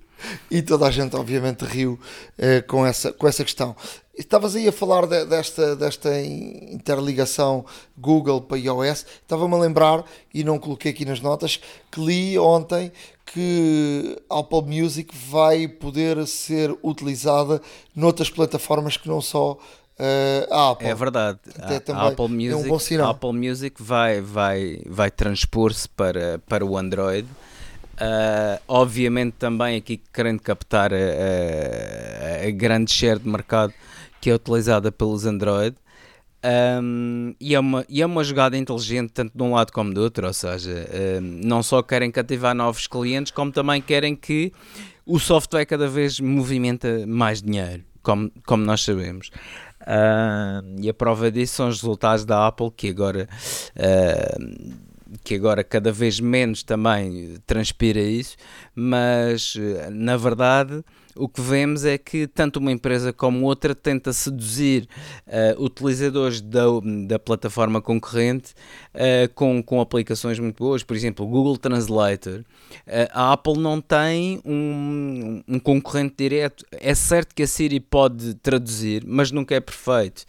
e 0.50 0.62
toda 0.62 0.88
a 0.88 0.92
gente, 0.92 1.16
obviamente, 1.16 1.64
riu 1.66 2.00
eh, 2.38 2.62
com, 2.62 2.86
essa, 2.86 3.12
com 3.12 3.28
essa 3.28 3.44
questão. 3.44 3.76
Estavas 4.18 4.56
aí 4.56 4.68
a 4.68 4.72
falar 4.72 5.06
de, 5.08 5.26
desta, 5.26 5.76
desta 5.76 6.22
interligação 6.22 7.66
Google 7.98 8.42
para 8.42 8.58
iOS. 8.58 9.06
Estava-me 9.22 9.54
a 9.56 9.58
lembrar, 9.58 10.06
e 10.34 10.44
não 10.44 10.58
coloquei 10.58 10.92
aqui 10.92 11.04
nas 11.04 11.20
notas, 11.20 11.60
que 11.92 12.00
li 12.00 12.40
ontem 12.40 12.92
que 13.26 14.18
Apple 14.30 14.62
Music 14.62 15.14
vai 15.30 15.68
poder 15.68 16.26
ser 16.28 16.74
utilizada 16.82 17.62
noutras 17.96 18.30
plataformas 18.30 18.96
que 18.96 19.10
não 19.10 19.20
só 19.20 19.54
uh, 20.00 20.54
a 20.54 20.72
Apple. 20.72 20.88
É 20.88 20.96
verdade. 20.96 21.40
A, 21.60 21.94
a 21.94 22.08
Apple 22.08 22.30
Music, 22.30 22.94
é 22.94 23.04
um. 23.04 23.10
Apple 23.10 23.34
Music 23.34 23.84
vai, 23.84 24.22
vai, 24.22 24.82
vai 24.86 25.12
transpor-se 25.12 25.90
para, 25.90 26.40
para 26.48 26.66
o 26.66 26.78
Android 26.78 27.28
Uh, 27.96 28.60
obviamente 28.68 29.36
também 29.40 29.78
aqui 29.78 30.02
querendo 30.14 30.42
captar 30.42 30.94
a, 30.94 30.98
a, 30.98 32.46
a, 32.46 32.52
grande 32.52 32.92
share 32.92 33.18
de 33.18 33.30
mercado 33.30 33.74
que 34.20 34.30
é 34.30 34.36
utilizada 34.36 34.92
pelos 34.92 35.26
Android 35.26 35.78
um, 36.84 37.34
e, 37.40 37.56
é 37.56 37.60
uma, 37.60 37.86
e 37.88 38.02
é 38.02 38.06
uma 38.06 38.24
jogada 38.24 38.58
inteligente 38.58 39.12
tanto 39.14 39.36
de 39.36 39.42
um 39.42 39.54
lado 39.54 39.72
como 39.72 39.94
do 39.94 40.02
outro, 40.02 40.28
ou 40.28 40.34
seja, 40.34 40.88
um, 41.20 41.40
não 41.44 41.64
só 41.64 41.82
querem 41.82 42.12
cativar 42.12 42.54
novos 42.54 42.86
clientes 42.86 43.32
como 43.32 43.52
também 43.52 43.82
querem 43.82 44.16
que 44.16 44.52
o 45.06 45.18
software 45.18 45.66
cada 45.66 45.88
vez 45.88 46.20
movimenta 46.20 47.06
mais 47.08 47.42
dinheiro, 47.42 47.84
como, 48.04 48.32
como 48.46 48.64
nós 48.64 48.84
sabemos. 48.84 49.32
E 50.80 50.90
a 50.90 50.94
prova 50.94 51.32
disso 51.32 51.56
são 51.56 51.70
os 51.70 51.82
resultados 51.82 52.26
da 52.26 52.48
Apple 52.48 52.72
que 52.76 52.90
agora 52.90 53.28
que 55.24 55.36
agora 55.36 55.64
cada 55.64 55.92
vez 55.92 56.20
menos 56.20 56.64
também 56.64 57.38
transpira 57.46 58.00
isso, 58.00 58.36
mas 58.74 59.56
eh, 59.58 59.90
na 59.92 60.18
verdade 60.18 60.84
o 61.16 61.30
que 61.30 61.42
vemos 61.42 61.86
é 61.86 61.98
que 61.98 62.28
tanto 62.28 62.58
uma 62.58 62.72
empresa 62.72 63.14
como 63.14 63.46
outra 63.46 63.74
tenta 63.74 64.12
seduzir 64.12 64.88
uh, 65.28 65.64
utilizadores 65.64 66.42
da, 66.42 66.64
da 67.08 67.18
plataforma 67.18 67.82
concorrente 67.82 68.54
uh, 68.94 69.34
com, 69.34 69.64
com 69.64 69.80
aplicações 69.80 70.38
muito 70.40 70.58
boas, 70.58 70.84
por 70.84 70.96
exemplo, 70.96 71.26
o 71.26 71.30
Google 71.30 71.58
Translator. 71.58 72.44
Uh, 72.86 73.10
a 73.14 73.34
Apple 73.34 73.58
não 73.58 73.80
tem 73.80 74.42
um, 74.46 75.42
um 75.48 75.60
concorrente 75.60 76.16
direto. 76.18 76.66
É 76.72 76.94
certo 76.94 77.34
que 77.34 77.44
a 77.44 77.48
Siri 77.48 77.80
pode 77.80 78.36
traduzir, 78.36 79.04
mas 79.06 79.32
nunca 79.32 79.56
é 79.56 79.60
perfeito. 79.60 80.26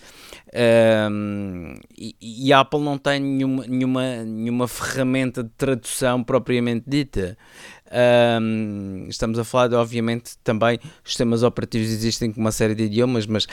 Um, 1.11 1.75
e, 1.99 2.15
e, 2.21 2.53
a 2.53 2.61
Apple 2.61 2.81
não 2.81 2.97
tem 2.97 3.21
nenhuma, 3.21 3.67
nenhuma, 3.67 4.25
nenhuma 4.25 4.69
ferramenta 4.69 5.43
de 5.43 5.51
tradução 5.51 6.23
propriamente 6.23 6.85
dita. 6.87 7.37
Um, 7.93 9.07
estamos 9.09 9.39
a 9.39 9.45
falar, 9.45 9.69
de, 9.69 9.75
obviamente, 9.75 10.37
também 10.43 10.79
sistemas 11.05 11.43
operativos 11.43 11.89
existem 11.89 12.33
com 12.33 12.41
uma 12.41 12.53
série 12.53 12.75
de 12.75 12.85
idiomas, 12.85 13.27
mas 13.27 13.47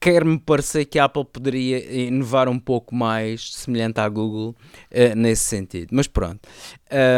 quer-me 0.00 0.38
parecer 0.38 0.86
que 0.86 0.98
a 0.98 1.04
Apple 1.04 1.24
poderia 1.24 2.06
inovar 2.06 2.48
um 2.48 2.58
pouco 2.58 2.94
mais, 2.94 3.52
semelhante 3.52 4.00
à 4.00 4.08
Google, 4.08 4.56
uh, 4.90 5.14
nesse 5.14 5.42
sentido. 5.42 5.88
Mas 5.92 6.06
pronto, 6.06 6.40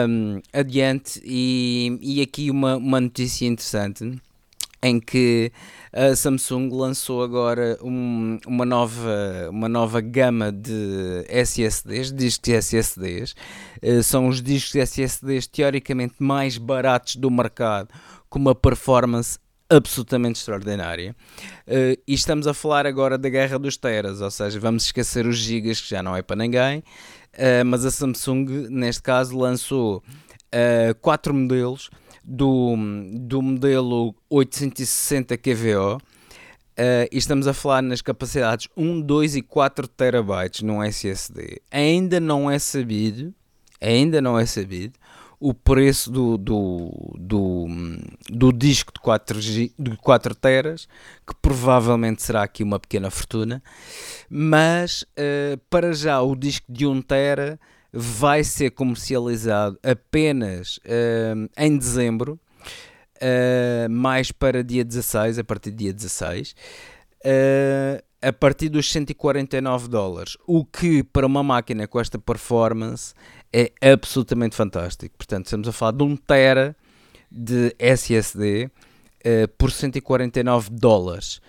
um, 0.08 0.40
adiante. 0.52 1.20
E, 1.24 1.98
e 2.00 2.20
aqui 2.20 2.50
uma, 2.50 2.76
uma 2.76 3.00
notícia 3.00 3.46
interessante 3.46 4.20
em 4.82 4.98
que 4.98 5.52
a 5.92 6.16
Samsung 6.16 6.70
lançou 6.72 7.22
agora 7.22 7.78
um, 7.82 8.38
uma, 8.46 8.64
nova, 8.64 9.48
uma 9.50 9.68
nova 9.68 10.00
gama 10.00 10.50
de 10.50 11.24
SSDs, 11.28 12.10
discos 12.10 12.48
SSDs. 12.48 13.34
Uh, 13.82 14.02
são 14.02 14.26
os 14.26 14.40
discos 14.40 14.74
SSDs 14.76 15.46
teoricamente 15.46 16.14
mais 16.18 16.56
baratos 16.56 17.16
do 17.16 17.30
mercado, 17.30 17.88
com 18.30 18.38
uma 18.38 18.54
performance 18.54 19.38
absolutamente 19.68 20.38
extraordinária. 20.38 21.14
Uh, 21.66 22.00
e 22.06 22.14
estamos 22.14 22.46
a 22.46 22.54
falar 22.54 22.86
agora 22.86 23.18
da 23.18 23.28
guerra 23.28 23.58
dos 23.58 23.76
teras, 23.76 24.20
ou 24.22 24.30
seja, 24.30 24.58
vamos 24.58 24.84
esquecer 24.84 25.26
os 25.26 25.36
gigas 25.36 25.80
que 25.80 25.90
já 25.90 26.02
não 26.02 26.16
é 26.16 26.22
para 26.22 26.36
ninguém, 26.36 26.78
uh, 26.78 27.64
mas 27.66 27.84
a 27.84 27.90
Samsung, 27.90 28.46
neste 28.70 29.02
caso, 29.02 29.36
lançou 29.36 29.98
uh, 29.98 30.94
quatro 31.00 31.34
modelos 31.34 31.90
do, 32.24 32.74
do 33.20 33.42
modelo 33.42 34.14
860 34.30 35.36
QVO. 35.36 35.96
Uh, 36.72 37.04
e 37.12 37.18
estamos 37.18 37.46
a 37.46 37.52
falar 37.52 37.82
nas 37.82 38.00
capacidades 38.00 38.66
1, 38.76 39.02
2 39.02 39.36
e 39.36 39.42
4 39.42 39.86
terabytes 39.88 40.62
num 40.62 40.82
SSD. 40.82 41.60
Ainda 41.70 42.18
não 42.18 42.50
é 42.50 42.58
sabido, 42.58 43.34
ainda 43.80 44.22
não 44.22 44.38
é 44.38 44.46
sabido 44.46 44.98
o 45.42 45.52
preço 45.52 46.08
do, 46.08 46.38
do, 46.38 47.16
do, 47.18 47.66
do 48.30 48.52
disco 48.52 48.92
de 48.94 49.00
4, 49.00 49.40
de 49.40 49.96
4 50.00 50.36
teras, 50.36 50.86
que 51.26 51.34
provavelmente 51.42 52.22
será 52.22 52.44
aqui 52.44 52.62
uma 52.62 52.78
pequena 52.78 53.10
fortuna, 53.10 53.60
mas 54.30 55.02
uh, 55.02 55.58
para 55.68 55.92
já 55.92 56.22
o 56.22 56.36
disco 56.36 56.72
de 56.72 56.86
1 56.86 57.02
tera 57.02 57.58
vai 57.92 58.42
ser 58.42 58.70
comercializado 58.70 59.78
apenas 59.82 60.78
uh, 60.78 61.48
em 61.58 61.76
dezembro. 61.76 62.40
uh, 63.20 63.90
mais 63.90 64.32
para 64.32 64.64
dia 64.64 64.84
16, 64.84 65.38
a 65.38 65.44
partir 65.44 65.70
do 65.70 65.76
dia 65.76 65.92
16. 65.92 66.54
Uh, 67.24 68.02
a 68.20 68.32
partir 68.32 68.68
dos 68.68 68.90
149 68.90 69.88
dólares, 69.88 70.36
o 70.46 70.64
que 70.64 71.02
para 71.02 71.26
uma 71.26 71.42
máquina 71.42 71.86
com 71.88 72.00
esta 72.00 72.18
performance 72.18 73.14
é 73.52 73.72
absolutamente 73.80 74.54
fantástico. 74.54 75.16
Portanto, 75.18 75.46
estamos 75.46 75.68
a 75.68 75.72
falar 75.72 75.92
de 75.92 76.04
um 76.04 76.16
tera 76.16 76.76
de 77.30 77.74
SSD 77.80 78.70
por 79.58 79.72
149 79.72 80.70
dólares. 80.70 81.40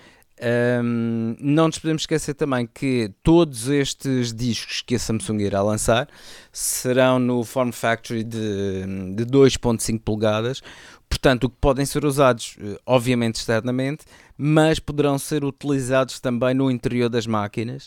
Um, 0.43 1.37
não 1.39 1.67
nos 1.67 1.79
podemos 1.79 2.01
esquecer 2.01 2.33
também 2.33 2.67
que 2.67 3.09
todos 3.23 3.69
estes 3.69 4.33
discos 4.33 4.81
que 4.81 4.95
a 4.95 4.99
Samsung 4.99 5.41
irá 5.41 5.61
lançar 5.61 6.09
serão 6.51 7.17
no 7.17 7.45
Form 7.45 7.71
Factory 7.71 8.25
de, 8.25 8.83
de 9.15 9.25
2.5 9.25 10.01
polegadas, 10.01 10.61
portanto, 11.07 11.49
que 11.49 11.55
podem 11.61 11.85
ser 11.85 12.03
usados, 12.03 12.57
eh, 12.59 12.77
obviamente, 12.85 13.35
externamente, 13.35 14.03
mas 14.37 14.79
poderão 14.79 15.17
ser 15.17 15.45
utilizados 15.45 16.19
também 16.19 16.53
no 16.53 16.69
interior 16.69 17.07
das 17.07 17.25
máquinas 17.25 17.85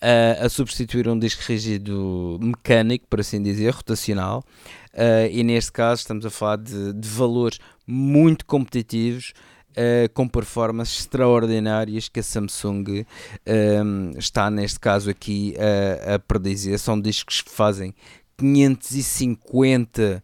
uh, 0.00 0.46
a 0.46 0.48
substituir 0.48 1.08
um 1.08 1.18
disco 1.18 1.42
rígido 1.46 2.38
mecânico, 2.40 3.06
por 3.10 3.20
assim 3.20 3.42
dizer, 3.42 3.74
rotacional. 3.74 4.42
Uh, 4.94 5.28
e 5.30 5.42
neste 5.42 5.72
caso, 5.72 6.00
estamos 6.00 6.24
a 6.24 6.30
falar 6.30 6.56
de, 6.56 6.94
de 6.94 7.08
valores 7.08 7.58
muito 7.86 8.46
competitivos 8.46 9.34
uh, 9.72 10.12
com 10.14 10.28
performances 10.28 11.00
extraordinárias 11.00 12.08
que 12.08 12.20
a 12.20 12.22
Samsung 12.22 12.84
um, 12.88 13.04
ehm, 13.46 14.18
está, 14.18 14.50
neste 14.50 14.80
caso 14.80 15.10
aqui, 15.10 15.54
uh, 15.56 16.14
a 16.14 16.18
predizer. 16.18 16.78
São 16.78 17.00
discos 17.00 17.40
que 17.40 17.50
fazem 17.50 17.94
550, 18.36 20.22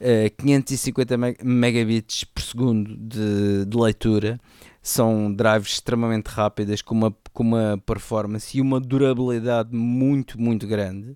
uh, 0.00 0.36
550 0.36 1.16
megabits 1.42 2.24
por 2.24 2.42
segundo 2.42 2.96
de, 2.96 3.64
de 3.66 3.76
leitura 3.76 4.40
são 4.82 5.32
drives 5.32 5.72
extremamente 5.72 6.28
rápidas 6.28 6.80
com 6.80 6.94
uma, 6.94 7.16
com 7.32 7.42
uma 7.42 7.82
performance 7.84 8.56
e 8.56 8.60
uma 8.60 8.80
durabilidade 8.80 9.74
muito, 9.74 10.40
muito 10.40 10.66
grande. 10.66 11.14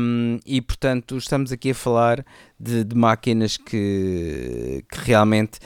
Um, 0.00 0.38
e 0.46 0.60
portanto, 0.60 1.16
estamos 1.16 1.50
aqui 1.50 1.70
a 1.70 1.74
falar 1.74 2.24
de, 2.58 2.84
de 2.84 2.94
máquinas 2.94 3.56
que, 3.56 4.84
que 4.88 5.00
realmente 5.02 5.58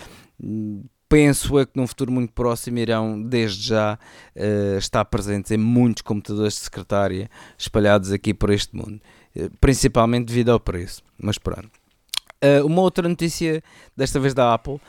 penso 1.08 1.58
é 1.58 1.64
que 1.64 1.72
num 1.74 1.86
futuro 1.86 2.12
muito 2.12 2.32
próximo 2.32 2.78
irão, 2.78 3.20
desde 3.20 3.68
já, 3.68 3.98
uh, 4.36 4.78
estar 4.78 5.04
presentes 5.06 5.50
em 5.50 5.56
muitos 5.56 6.02
computadores 6.02 6.54
de 6.54 6.60
secretária 6.60 7.30
espalhados 7.56 8.12
aqui 8.12 8.34
por 8.34 8.50
este 8.50 8.76
mundo, 8.76 9.00
uh, 9.36 9.50
principalmente 9.60 10.26
devido 10.26 10.50
ao 10.50 10.60
preço. 10.60 11.02
Mas 11.18 11.38
pronto. 11.38 11.70
Uh, 12.44 12.64
uma 12.66 12.82
outra 12.82 13.08
notícia, 13.08 13.62
desta 13.96 14.20
vez 14.20 14.34
da 14.34 14.54
Apple. 14.54 14.80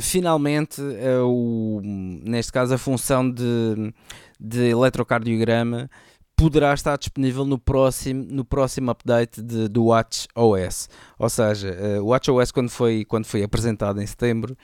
finalmente, 0.00 0.82
o, 1.24 1.80
neste 1.82 2.52
caso, 2.52 2.74
a 2.74 2.78
função 2.78 3.30
de, 3.30 3.92
de 4.38 4.70
eletrocardiograma 4.70 5.88
poderá 6.36 6.74
estar 6.74 6.98
disponível 6.98 7.46
no 7.46 7.58
próximo, 7.58 8.26
no 8.28 8.44
próximo 8.44 8.90
update 8.90 9.40
de, 9.40 9.68
do 9.68 9.86
Watch 9.86 10.28
OS. 10.34 10.88
Ou 11.18 11.30
seja, 11.30 11.74
uh, 11.98 12.02
o 12.02 12.08
Watch 12.08 12.30
OS, 12.30 12.52
quando 12.52 12.68
foi, 12.68 13.06
quando 13.06 13.24
foi 13.24 13.42
apresentado 13.42 14.02
em 14.02 14.06
setembro, 14.06 14.54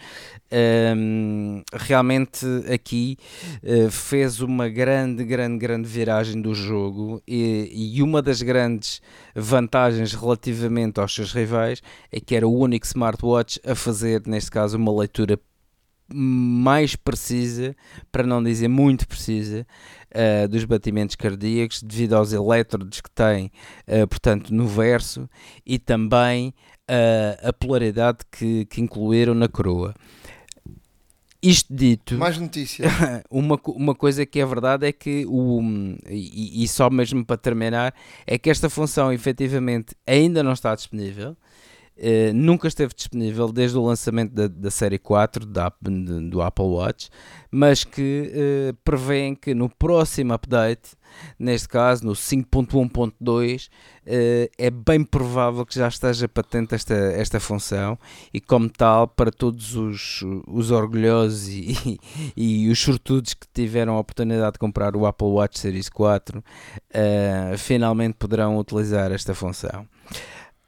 um, 0.52 0.54
ehm, 0.54 1.62
realmente 1.72 2.44
aqui 2.72 3.16
uh, 3.62 3.90
fez 3.90 4.40
uma 4.40 4.68
grande, 4.68 5.24
grande, 5.24 5.58
grande 5.58 5.88
viragem 5.88 6.42
do 6.42 6.54
jogo 6.54 7.22
e, 7.26 7.70
e, 7.96 8.02
uma 8.02 8.20
das 8.20 8.42
grandes 8.42 9.00
vantagens 9.34 10.12
relativamente 10.12 11.00
aos 11.00 11.14
seus 11.14 11.32
rivais 11.32 11.82
é 12.10 12.20
que 12.20 12.36
era 12.36 12.46
o 12.46 12.54
único 12.54 12.84
smartwatch 12.84 13.58
a 13.64 13.74
fazer, 13.74 14.22
neste 14.26 14.50
caso, 14.50 14.76
uma 14.76 14.92
leitura 14.94 15.40
mais 16.14 16.94
precisa, 16.94 17.74
para 18.10 18.24
não 18.24 18.42
dizer 18.42 18.68
muito 18.68 19.08
precisa, 19.08 19.66
uh, 20.14 20.48
dos 20.48 20.64
batimentos 20.64 21.16
cardíacos 21.16 21.82
devido 21.82 22.14
aos 22.14 22.32
elétrodos 22.32 23.00
que 23.00 23.10
tem, 23.10 23.50
uh, 23.88 24.06
portanto, 24.06 24.52
no 24.54 24.66
verso 24.66 25.28
e 25.66 25.78
também 25.78 26.54
uh, 26.88 27.48
a 27.48 27.52
polaridade 27.52 28.18
que, 28.30 28.64
que 28.66 28.80
incluíram 28.80 29.34
na 29.34 29.48
coroa. 29.48 29.94
Isto 31.42 31.74
dito, 31.74 32.16
mais 32.16 32.38
notícia. 32.38 32.84
uma, 33.28 33.58
uma 33.66 33.94
coisa 33.96 34.24
que 34.24 34.38
é 34.38 34.46
verdade 34.46 34.86
é 34.86 34.92
que, 34.92 35.26
o, 35.26 35.60
e, 36.08 36.62
e 36.62 36.68
só 36.68 36.88
mesmo 36.88 37.26
para 37.26 37.36
terminar, 37.36 37.92
é 38.24 38.38
que 38.38 38.48
esta 38.48 38.70
função 38.70 39.12
efetivamente 39.12 39.92
ainda 40.06 40.40
não 40.40 40.52
está 40.52 40.72
disponível. 40.72 41.36
Uh, 41.94 42.32
nunca 42.32 42.68
esteve 42.68 42.94
disponível 42.94 43.52
desde 43.52 43.76
o 43.76 43.84
lançamento 43.84 44.32
da, 44.32 44.48
da 44.48 44.70
série 44.70 44.98
4 44.98 45.44
da, 45.44 45.70
do 45.80 46.40
Apple 46.40 46.64
Watch, 46.64 47.10
mas 47.50 47.84
que 47.84 48.32
uh, 48.32 48.74
prevêem 48.82 49.34
que 49.34 49.54
no 49.54 49.68
próximo 49.68 50.32
update, 50.32 50.92
neste 51.38 51.68
caso 51.68 52.06
no 52.06 52.12
5.1.2, 52.12 53.68
uh, 53.68 53.70
é 54.56 54.70
bem 54.70 55.04
provável 55.04 55.66
que 55.66 55.74
já 55.78 55.86
esteja 55.86 56.26
patente 56.26 56.74
esta, 56.74 56.94
esta 56.94 57.38
função 57.38 57.98
e, 58.32 58.40
como 58.40 58.70
tal, 58.70 59.06
para 59.06 59.30
todos 59.30 59.76
os, 59.76 60.24
os 60.48 60.70
orgulhosos 60.70 61.48
e, 61.48 61.76
e, 62.34 62.64
e 62.64 62.70
os 62.70 62.80
sortudos 62.80 63.34
que 63.34 63.46
tiveram 63.52 63.96
a 63.96 64.00
oportunidade 64.00 64.54
de 64.54 64.58
comprar 64.58 64.96
o 64.96 65.04
Apple 65.04 65.28
Watch 65.28 65.58
Series 65.58 65.90
4, 65.90 66.42
finalmente 67.58 68.14
poderão 68.14 68.56
utilizar 68.56 69.12
esta 69.12 69.34
função. 69.34 69.86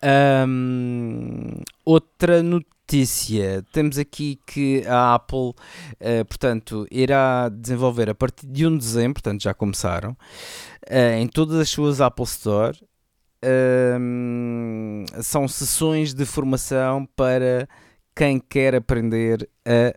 Um, 0.05 1.63
outra 1.83 2.43
notícia, 2.43 3.65
temos 3.73 3.97
aqui 3.97 4.39
que 4.47 4.85
a 4.87 5.15
Apple, 5.15 5.39
uh, 5.39 6.25
portanto, 6.29 6.87
irá 6.91 7.49
desenvolver 7.49 8.11
a 8.11 8.15
partir 8.15 8.47
de 8.47 8.67
1 8.67 8.73
de 8.73 8.79
dezembro, 8.79 9.15
portanto 9.15 9.43
já 9.43 9.55
começaram, 9.55 10.11
uh, 10.11 11.15
em 11.19 11.27
todas 11.27 11.57
as 11.59 11.71
suas 11.71 12.01
Apple 12.03 12.25
Store, 12.25 12.79
são 15.23 15.47
sessões 15.47 16.15
de 16.15 16.25
formação 16.25 17.07
para 17.15 17.69
quem 18.17 18.41
quer 18.41 18.75
aprender 18.75 19.47
a 19.67 19.95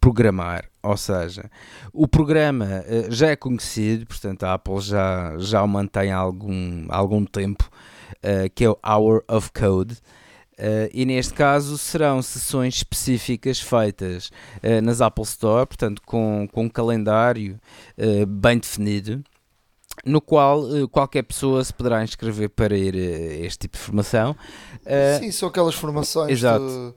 programar, 0.00 0.64
ou 0.80 0.96
seja, 0.96 1.50
o 1.92 2.06
programa 2.06 2.66
uh, 2.66 3.10
já 3.10 3.28
é 3.28 3.36
conhecido, 3.36 4.06
portanto 4.06 4.44
a 4.44 4.54
Apple 4.54 4.80
já, 4.80 5.36
já 5.38 5.62
o 5.62 5.68
mantém 5.68 6.12
há 6.12 6.16
algum, 6.16 6.86
algum 6.88 7.24
tempo, 7.24 7.68
uh, 8.16 8.50
que 8.54 8.64
é 8.64 8.70
o 8.70 8.78
Hour 8.86 9.24
of 9.28 9.50
Code. 9.52 9.94
Uh, 10.58 10.90
e 10.92 11.04
neste 11.04 11.34
caso 11.34 11.78
serão 11.78 12.20
sessões 12.20 12.76
específicas 12.76 13.60
feitas 13.60 14.30
uh, 14.56 14.82
nas 14.82 15.00
Apple 15.00 15.22
Store, 15.24 15.66
portanto 15.66 16.02
com, 16.04 16.48
com 16.52 16.64
um 16.64 16.68
calendário 16.68 17.60
bem 18.26 18.58
definido, 18.58 19.22
no 20.04 20.20
qual 20.20 20.62
qualquer 20.90 21.22
pessoa 21.22 21.62
se 21.62 21.72
poderá 21.72 22.02
inscrever 22.02 22.48
para 22.50 22.76
ir 22.76 22.94
a 22.94 23.46
este 23.46 23.60
tipo 23.60 23.76
de 23.76 23.82
formação. 23.82 24.36
Sim, 25.20 25.30
são 25.30 25.48
aquelas 25.48 25.74
formações 25.74 26.38
de, 26.38 26.94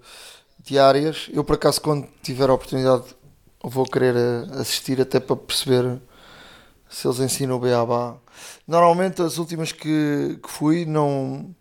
diárias. 0.64 1.30
Eu 1.32 1.44
por 1.44 1.56
acaso 1.56 1.82
quando 1.82 2.08
tiver 2.22 2.50
a 2.50 2.54
oportunidade 2.54 3.16
vou 3.64 3.86
querer 3.86 4.16
assistir 4.54 5.00
até 5.00 5.20
para 5.20 5.36
perceber 5.36 6.02
se 6.90 7.08
eles 7.08 7.20
ensinam 7.20 7.56
o 7.56 7.60
beabá. 7.60 8.18
Normalmente 8.68 9.22
as 9.22 9.38
últimas 9.38 9.72
que, 9.72 10.40
que 10.42 10.50
fui 10.50 10.86
não, 10.86 11.56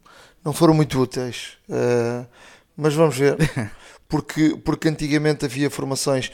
não 0.44 0.52
foram 0.52 0.74
muito 0.74 1.00
úteis, 1.00 1.58
uh, 1.68 2.26
mas 2.76 2.94
vamos 2.94 3.16
ver, 3.16 3.36
porque, 4.08 4.56
porque 4.64 4.88
antigamente 4.88 5.44
havia 5.44 5.70
formações 5.70 6.30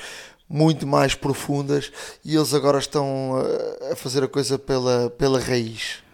muito 0.48 0.86
mais 0.86 1.14
profundas 1.14 1.90
e 2.24 2.36
eles 2.36 2.54
agora 2.54 2.78
estão 2.78 3.34
a, 3.36 3.92
a 3.92 3.96
fazer 3.96 4.22
a 4.22 4.28
coisa 4.28 4.58
pela, 4.58 5.10
pela 5.10 5.40
raiz. 5.40 6.04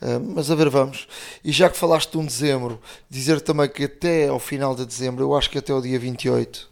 Uh, 0.00 0.20
mas 0.34 0.50
a 0.50 0.54
ver, 0.54 0.68
vamos. 0.68 1.06
E 1.44 1.52
já 1.52 1.70
que 1.70 1.76
falaste 1.76 2.10
de 2.10 2.18
um 2.18 2.26
dezembro, 2.26 2.80
dizer 3.08 3.40
também 3.40 3.68
que 3.68 3.84
até 3.84 4.28
ao 4.28 4.38
final 4.38 4.74
de 4.74 4.84
dezembro, 4.84 5.24
eu 5.24 5.34
acho 5.36 5.48
que 5.48 5.58
até 5.58 5.72
o 5.72 5.80
dia 5.80 5.98
28, 5.98 6.68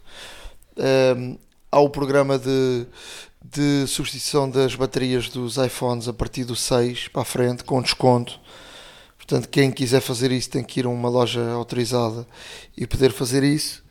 uh, 0.77 1.39
há 1.71 1.79
o 1.79 1.89
programa 1.89 2.37
de, 2.37 2.85
de 3.43 3.87
substituição 3.87 4.49
das 4.49 4.75
baterias 4.75 5.29
dos 5.29 5.57
iPhones 5.57 6.07
a 6.07 6.13
partir 6.13 6.43
do 6.43 6.55
6 6.55 7.07
para 7.07 7.23
a 7.23 7.25
frente, 7.25 7.63
com 7.63 7.81
desconto. 7.81 8.39
Portanto, 9.17 9.49
quem 9.49 9.71
quiser 9.71 10.01
fazer 10.01 10.31
isso 10.31 10.49
tem 10.49 10.63
que 10.63 10.79
ir 10.79 10.85
a 10.85 10.89
uma 10.89 11.09
loja 11.09 11.51
autorizada 11.51 12.27
e 12.77 12.85
poder 12.85 13.11
fazer 13.11 13.43
isso. 13.43 13.83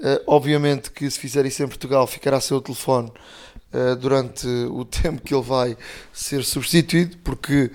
Uh, 0.00 0.22
obviamente 0.26 0.90
que 0.90 1.10
se 1.10 1.18
fizer 1.18 1.44
isso 1.44 1.62
em 1.62 1.68
Portugal 1.68 2.06
ficará 2.06 2.40
seu 2.40 2.58
telefone 2.60 3.12
uh, 3.72 3.96
durante 3.96 4.46
o 4.46 4.84
tempo 4.86 5.20
que 5.22 5.34
ele 5.34 5.42
vai 5.42 5.76
ser 6.12 6.42
substituído, 6.44 7.18
porque 7.18 7.70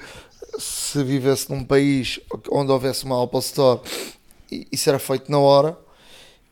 se 0.58 1.04
vivesse 1.04 1.50
num 1.52 1.64
país 1.64 2.20
onde 2.50 2.72
houvesse 2.72 3.06
uma 3.06 3.24
Apple 3.24 3.40
Store, 3.40 3.80
isso 4.72 4.90
era 4.90 5.00
feito 5.00 5.32
na 5.32 5.38
hora 5.38 5.78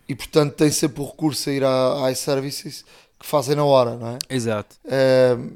e 0.08 0.16
portanto 0.16 0.54
tem 0.54 0.70
sempre 0.70 1.02
o 1.02 1.06
recurso 1.06 1.50
a 1.50 1.54
ir 1.54 1.64
à 1.64 2.12
iServices 2.12 2.86
que 3.24 3.28
fazem 3.30 3.56
na 3.56 3.64
hora, 3.64 3.96
não 3.96 4.10
é? 4.10 4.18
Exato. 4.30 4.76
Uh, 4.86 5.54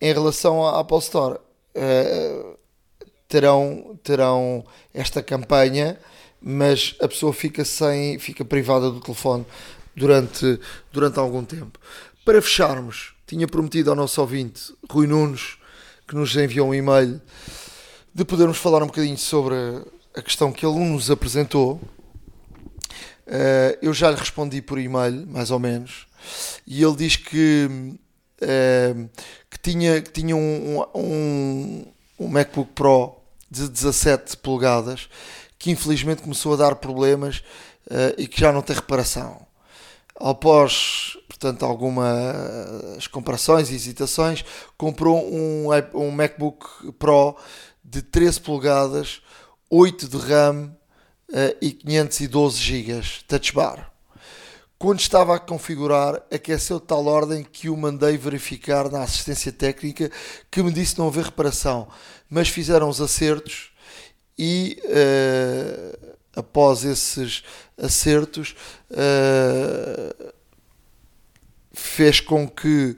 em 0.00 0.12
relação 0.12 0.64
à 0.64 0.78
Apple 0.78 0.98
Store, 0.98 1.38
uh, 1.74 2.58
terão, 3.26 3.98
terão 4.04 4.64
esta 4.94 5.22
campanha 5.22 5.98
mas 6.40 6.94
a 7.00 7.08
pessoa 7.08 7.32
fica 7.32 7.64
sem, 7.64 8.18
fica 8.18 8.44
privada 8.44 8.90
do 8.90 9.00
telefone 9.00 9.44
durante, 9.94 10.60
durante 10.92 11.18
algum 11.18 11.44
tempo. 11.44 11.78
Para 12.24 12.40
fecharmos, 12.40 13.14
tinha 13.26 13.46
prometido 13.46 13.90
ao 13.90 13.96
nosso 13.96 14.20
ouvinte, 14.20 14.72
Rui 14.88 15.06
Nunes, 15.06 15.58
que 16.06 16.14
nos 16.14 16.34
enviou 16.36 16.68
um 16.68 16.74
e-mail, 16.74 17.20
de 18.14 18.24
podermos 18.24 18.58
falar 18.58 18.82
um 18.82 18.86
bocadinho 18.86 19.18
sobre 19.18 19.54
a 20.14 20.22
questão 20.22 20.52
que 20.52 20.64
ele 20.64 20.78
nos 20.78 21.10
apresentou. 21.10 21.80
Uh, 23.26 23.76
eu 23.82 23.92
já 23.92 24.10
lhe 24.10 24.16
respondi 24.16 24.62
por 24.62 24.78
e-mail, 24.78 25.26
mais 25.26 25.50
ou 25.50 25.58
menos, 25.58 26.06
e 26.66 26.82
ele 26.82 26.96
diz 26.96 27.16
que, 27.16 27.68
uh, 28.42 29.10
que 29.50 29.58
tinha, 29.60 30.00
que 30.00 30.10
tinha 30.10 30.36
um, 30.36 30.84
um, 30.94 31.86
um 32.18 32.28
MacBook 32.28 32.72
Pro 32.74 33.16
de 33.50 33.68
17 33.68 34.36
polegadas 34.38 35.08
que 35.58 35.70
infelizmente 35.70 36.22
começou 36.22 36.54
a 36.54 36.56
dar 36.56 36.76
problemas 36.76 37.38
uh, 37.86 38.14
e 38.16 38.26
que 38.28 38.40
já 38.40 38.52
não 38.52 38.62
tem 38.62 38.76
reparação. 38.76 39.46
Após, 40.14 41.16
portanto, 41.28 41.64
algumas 41.64 43.06
comparações 43.06 43.70
e 43.70 43.74
hesitações, 43.74 44.44
comprou 44.76 45.24
um, 45.32 45.68
um 45.94 46.10
MacBook 46.10 46.92
Pro 46.98 47.36
de 47.84 48.02
13 48.02 48.40
polegadas, 48.40 49.22
8 49.70 50.08
de 50.08 50.16
RAM 50.16 50.76
uh, 51.30 51.56
e 51.60 51.72
512 51.72 52.58
GB 52.58 53.02
Touch 53.26 53.52
Bar. 53.52 53.92
Quando 54.78 55.00
estava 55.00 55.34
a 55.34 55.40
configurar, 55.40 56.22
aqueceu 56.32 56.78
tal 56.78 57.06
ordem 57.06 57.42
que 57.42 57.68
o 57.68 57.76
mandei 57.76 58.16
verificar 58.16 58.88
na 58.88 59.02
assistência 59.02 59.50
técnica 59.50 60.08
que 60.48 60.62
me 60.62 60.70
disse 60.70 60.96
não 60.96 61.08
haver 61.08 61.24
reparação, 61.24 61.88
mas 62.30 62.48
fizeram 62.48 62.88
os 62.88 63.00
acertos 63.00 63.72
e 64.38 64.80
uh, 64.84 66.16
após 66.36 66.84
esses 66.84 67.42
acertos 67.76 68.54
uh, 68.92 70.32
fez 71.72 72.20
com 72.20 72.48
que 72.48 72.96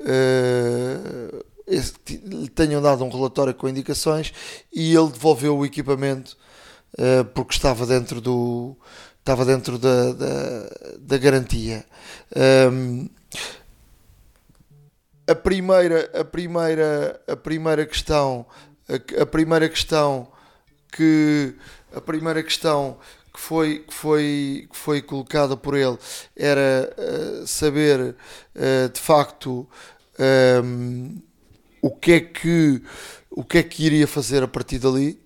uh, 0.00 1.44
lhe 1.66 2.48
tenham 2.50 2.82
dado 2.82 3.04
um 3.04 3.08
relatório 3.08 3.54
com 3.54 3.66
indicações 3.66 4.34
e 4.70 4.94
ele 4.94 5.08
devolveu 5.08 5.56
o 5.56 5.64
equipamento 5.64 6.36
porque 7.32 7.54
estava 7.54 7.86
dentro 7.86 8.20
do 8.20 8.76
estava 9.22 9.44
dentro 9.44 9.78
da, 9.78 10.12
da, 10.12 10.70
da 10.98 11.18
garantia. 11.18 11.84
Um, 12.72 13.08
a 15.28 15.34
primeira, 15.34 16.10
a 16.12 16.24
primeira, 16.24 17.20
a 17.28 17.36
primeira 17.36 17.86
questão, 17.86 18.44
a, 18.88 19.22
a, 19.22 19.26
primeira 19.26 19.68
questão 19.68 20.28
que 20.90 21.54
a 21.94 22.00
primeira 22.00 22.42
questão 22.42 22.98
que 23.32 23.40
foi, 23.40 23.78
que 23.78 23.94
foi, 23.94 24.68
que 24.70 24.76
foi 24.76 25.00
colocada 25.00 25.56
por 25.56 25.76
ele 25.76 25.96
era 26.36 26.92
uh, 26.98 27.46
saber 27.46 28.00
uh, 28.56 28.88
de 28.92 29.00
facto 29.00 29.68
um, 30.64 31.16
o 31.80 31.90
que 31.92 32.12
é 32.12 32.20
que 32.20 32.82
o 33.30 33.44
que 33.44 33.58
é 33.58 33.62
que 33.62 33.86
iria 33.86 34.06
fazer 34.06 34.42
a 34.42 34.48
partir 34.48 34.78
dali. 34.78 35.18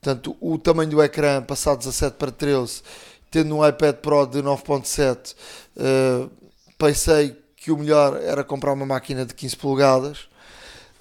Portanto, 0.00 0.34
o 0.40 0.56
tamanho 0.56 0.88
do 0.88 1.02
ecrã 1.02 1.42
passado 1.42 1.80
17 1.80 2.16
para 2.16 2.30
13 2.30 2.82
tendo 3.30 3.56
um 3.56 3.66
iPad 3.66 3.96
Pro 3.96 4.26
de 4.26 4.42
9.7, 4.42 5.34
uh, 5.34 5.34
eh, 5.76 6.28
pensei 6.76 7.36
que 7.56 7.70
o 7.70 7.76
melhor 7.76 8.20
era 8.20 8.42
comprar 8.42 8.72
uma 8.72 8.86
máquina 8.86 9.24
de 9.24 9.34
15 9.34 9.56
polegadas. 9.56 10.28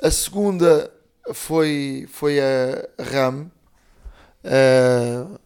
A 0.02 0.12
segunda 0.12 0.92
foi, 1.34 2.08
foi 2.12 2.40
a 2.40 3.04
RAM. 3.04 3.50
Uh, 4.44 5.40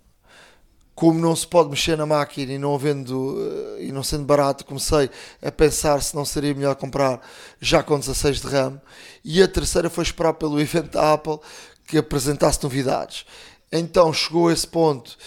como 0.95 1.19
não 1.19 1.35
se 1.35 1.47
pode 1.47 1.69
mexer 1.69 1.97
na 1.97 2.05
máquina 2.05 2.53
e 2.53 2.57
não 2.57 2.75
havendo 2.75 3.35
uh, 3.35 3.81
e 3.81 3.91
não 3.91 4.03
sendo 4.03 4.25
barato, 4.25 4.65
comecei 4.65 5.09
a 5.41 5.51
pensar 5.51 6.01
se 6.01 6.15
não 6.15 6.23
seria 6.23 6.53
melhor 6.53 6.75
comprar 6.75 7.19
já 7.59 7.81
com 7.81 7.99
16 7.99 8.41
de 8.41 8.47
RAM. 8.47 8.81
E 9.23 9.41
a 9.41 9.47
terceira 9.47 9.89
foi 9.89 10.03
esperar 10.03 10.33
pelo 10.33 10.59
evento 10.59 10.91
da 10.91 11.13
Apple 11.13 11.39
que 11.87 11.97
apresentasse 11.97 12.61
novidades. 12.63 13.25
Então 13.71 14.13
chegou 14.13 14.51
esse 14.51 14.67
ponto 14.67 15.17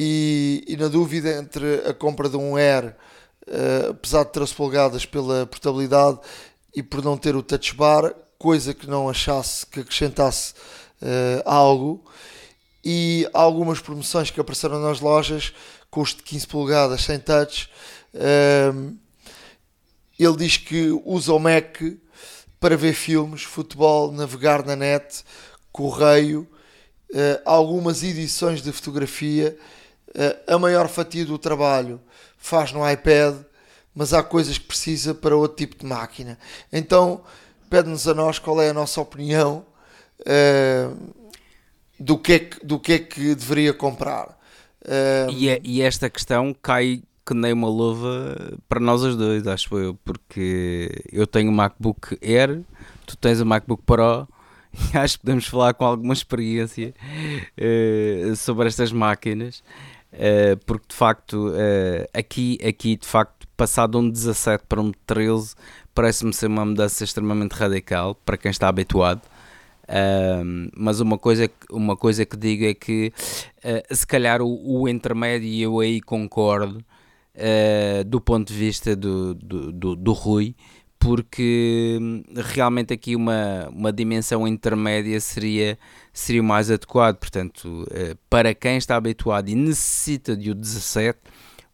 e, 0.00 0.64
e, 0.68 0.76
na 0.76 0.86
dúvida 0.86 1.28
entre 1.28 1.82
a 1.84 1.92
compra 1.92 2.28
de 2.28 2.36
um 2.36 2.56
Air, 2.56 2.94
uh, 3.48 3.90
apesar 3.90 4.22
de 4.22 4.30
13 4.30 4.54
polegadas 4.54 5.04
pela 5.04 5.44
portabilidade 5.44 6.20
e 6.72 6.84
por 6.84 7.02
não 7.02 7.18
ter 7.18 7.34
o 7.34 7.42
touch 7.42 7.74
bar, 7.74 8.14
coisa 8.38 8.72
que 8.72 8.86
não 8.86 9.08
achasse 9.08 9.66
que 9.66 9.80
acrescentasse 9.80 10.54
uh, 11.02 11.42
algo, 11.44 12.04
e 12.84 13.28
algumas 13.32 13.80
promoções 13.80 14.30
que 14.30 14.40
apareceram 14.40 14.80
nas 14.80 15.00
lojas, 15.00 15.52
custo 15.90 16.18
de 16.18 16.22
15 16.22 16.46
polegadas 16.46 17.02
sem 17.02 17.18
touch. 17.18 17.68
Uh, 18.14 18.96
ele 20.16 20.36
diz 20.36 20.58
que 20.58 20.90
usa 21.04 21.32
o 21.32 21.40
Mac 21.40 21.82
para 22.60 22.76
ver 22.76 22.92
filmes, 22.94 23.42
futebol, 23.42 24.12
navegar 24.12 24.64
na 24.64 24.76
net, 24.76 25.24
correio, 25.72 26.46
algumas 27.44 28.02
edições 28.02 28.60
de 28.60 28.70
fotografia 28.72 29.56
eh, 29.56 29.77
a 30.46 30.58
maior 30.58 30.88
fatia 30.88 31.24
do 31.24 31.38
trabalho 31.38 32.00
faz 32.36 32.72
no 32.72 32.88
iPad, 32.88 33.36
mas 33.94 34.14
há 34.14 34.22
coisas 34.22 34.58
que 34.58 34.66
precisa 34.66 35.14
para 35.14 35.36
outro 35.36 35.56
tipo 35.56 35.78
de 35.78 35.86
máquina. 35.86 36.38
Então, 36.72 37.22
pede-nos 37.68 38.06
a 38.06 38.14
nós 38.14 38.38
qual 38.38 38.60
é 38.62 38.70
a 38.70 38.74
nossa 38.74 39.00
opinião 39.00 39.64
uh, 40.20 40.96
do, 41.98 42.18
que 42.18 42.32
é 42.32 42.38
que, 42.38 42.64
do 42.64 42.78
que 42.78 42.92
é 42.92 42.98
que 42.98 43.34
deveria 43.34 43.72
comprar. 43.72 44.38
Uh, 44.84 45.30
e, 45.30 45.48
é, 45.48 45.60
e 45.64 45.82
esta 45.82 46.08
questão 46.08 46.54
cai 46.54 47.02
que 47.26 47.34
nem 47.34 47.52
uma 47.52 47.68
luva 47.68 48.56
para 48.68 48.80
nós 48.80 49.02
os 49.02 49.16
dois, 49.16 49.46
acho 49.46 49.76
eu, 49.76 49.94
porque 50.02 50.90
eu 51.12 51.26
tenho 51.26 51.50
o 51.50 51.54
MacBook 51.54 52.16
Air, 52.22 52.62
tu 53.04 53.16
tens 53.16 53.40
o 53.40 53.44
MacBook 53.44 53.82
Pro 53.84 54.26
e 54.94 54.96
acho 54.96 55.18
que 55.18 55.24
podemos 55.24 55.46
falar 55.46 55.74
com 55.74 55.84
alguma 55.84 56.14
experiência 56.14 56.94
uh, 57.58 58.36
sobre 58.36 58.68
estas 58.68 58.92
máquinas. 58.92 59.62
Uh, 60.12 60.56
porque 60.64 60.86
de 60.88 60.94
facto 60.94 61.48
uh, 61.50 62.08
aqui, 62.14 62.58
aqui 62.66 62.96
de 62.96 63.06
facto 63.06 63.46
passado 63.56 63.98
um 63.98 64.08
17 64.08 64.64
para 64.66 64.80
um 64.80 64.90
13 65.06 65.54
parece-me 65.94 66.32
ser 66.32 66.46
uma 66.46 66.64
mudança 66.64 67.04
extremamente 67.04 67.52
radical 67.52 68.14
para 68.14 68.36
quem 68.36 68.50
está 68.50 68.68
habituado. 68.68 69.20
Uh, 69.84 70.70
mas 70.76 71.00
uma 71.00 71.18
coisa, 71.18 71.50
uma 71.70 71.96
coisa 71.96 72.24
que 72.24 72.36
digo 72.36 72.64
é 72.64 72.74
que 72.74 73.12
se 73.90 74.06
calhar 74.06 74.40
o, 74.40 74.80
o 74.82 74.88
intermédio 74.88 75.48
e 75.48 75.62
eu 75.62 75.80
aí 75.80 76.00
concordo 76.00 76.84
do 78.06 78.20
ponto 78.20 78.52
de 78.52 78.58
vista 78.58 78.96
do, 78.96 79.32
do, 79.34 79.70
do, 79.70 79.96
do 79.96 80.12
Rui 80.12 80.56
porque 80.98 81.98
hum, 82.00 82.22
realmente 82.34 82.92
aqui 82.92 83.14
uma, 83.14 83.68
uma 83.70 83.92
dimensão 83.92 84.46
intermédia 84.46 85.20
seria, 85.20 85.78
seria 86.12 86.42
o 86.42 86.44
mais 86.44 86.70
adequado. 86.70 87.16
Portanto, 87.16 87.86
eh, 87.90 88.16
para 88.28 88.52
quem 88.54 88.76
está 88.76 88.96
habituado 88.96 89.48
e 89.48 89.54
necessita 89.54 90.36
de 90.36 90.50
o 90.50 90.54
17, 90.54 91.18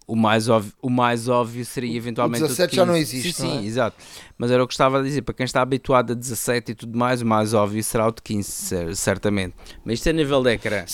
o 0.07 0.15
mais 0.15 0.49
óbvio, 0.49 0.73
o 0.83 0.91
mais 0.91 1.29
óbvio 1.29 1.65
seria 1.65 1.97
eventualmente 1.97 2.45
o 2.45 2.49
17 2.49 2.73
o 2.73 2.77
já 2.77 2.87
não 2.87 2.97
existe. 2.97 3.33
Sim, 3.33 3.49
não 3.49 3.61
é? 3.61 3.65
exato. 3.65 3.97
Mas 4.37 4.51
era 4.51 4.63
o 4.63 4.67
que 4.67 4.75
estava 4.75 5.01
a 5.01 5.03
dizer, 5.03 5.23
para 5.23 5.35
quem 5.35 5.45
está 5.45 5.63
habituado 5.63 6.13
a 6.13 6.15
17 6.15 6.73
e 6.73 6.75
tudo 6.75 6.99
mais, 6.99 7.23
o 7.23 7.27
mais 7.27 7.55
óbvio 7.55 7.83
será 7.83 8.07
o 8.07 8.13
de 8.13 8.21
15, 8.23 8.95
certamente. 8.95 9.55
Mas 9.85 9.95
isto 9.95 10.09
é 10.09 10.13
nível 10.13 10.43
de 10.43 10.53
ecrã. 10.53 10.85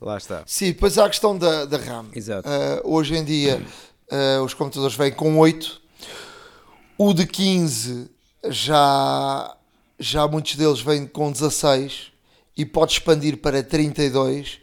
Lá 0.00 0.18
está. 0.18 0.42
Sim, 0.44 0.66
depois 0.66 0.98
há 0.98 1.06
a 1.06 1.08
questão 1.08 1.36
da, 1.38 1.64
da 1.64 1.78
RAM. 1.78 2.06
Exato. 2.14 2.46
Uh, 2.46 2.94
hoje 2.94 3.16
em 3.16 3.24
dia 3.24 3.62
uh, 4.12 4.42
os 4.44 4.52
computadores 4.52 4.94
vêm 4.94 5.10
com 5.10 5.38
8 5.38 5.83
o 6.96 7.12
de 7.12 7.26
15 7.26 8.10
já, 8.48 9.56
já 9.98 10.28
muitos 10.28 10.54
deles 10.56 10.80
vêm 10.80 11.06
com 11.06 11.30
16 11.32 12.12
e 12.56 12.64
pode 12.64 12.92
expandir 12.92 13.38
para 13.38 13.62
32. 13.62 14.60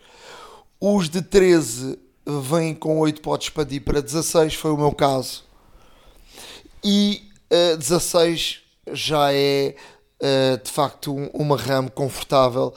Os 0.79 1.09
de 1.09 1.21
13 1.21 1.99
vêm 2.25 2.73
com 2.73 2.99
8, 2.99 3.21
pode 3.21 3.43
expandir 3.43 3.83
para 3.83 4.01
16, 4.01 4.53
foi 4.53 4.71
o 4.71 4.77
meu 4.77 4.91
caso. 4.91 5.43
E 6.83 7.23
uh, 7.51 7.73
eh, 7.73 7.77
16 7.77 8.61
já 8.93 9.31
é 9.33 9.75
uh, 10.21 10.63
de 10.63 10.71
facto 10.71 11.13
um, 11.13 11.27
uma 11.33 11.57
RAM 11.57 11.87
confortável 11.87 12.73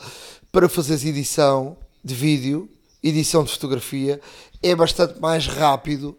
para 0.50 0.68
fazer 0.68 0.94
edição 1.06 1.76
de 2.02 2.14
vídeo, 2.14 2.68
edição 3.02 3.44
de 3.44 3.52
fotografia. 3.52 4.20
É 4.62 4.74
bastante 4.74 5.20
mais 5.20 5.46
rápido 5.46 6.18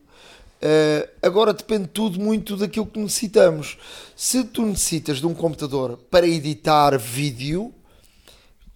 Uh, 0.65 1.07
agora 1.21 1.53
depende 1.53 1.87
tudo 1.89 2.19
muito 2.19 2.57
daquilo 2.57 2.87
que 2.87 2.97
necessitamos. 2.99 3.77
Se 4.15 4.43
tu 4.43 4.65
necessitas 4.65 5.19
de 5.19 5.27
um 5.27 5.33
computador 5.35 5.95
para 6.09 6.25
editar 6.25 6.97
vídeo, 6.97 7.71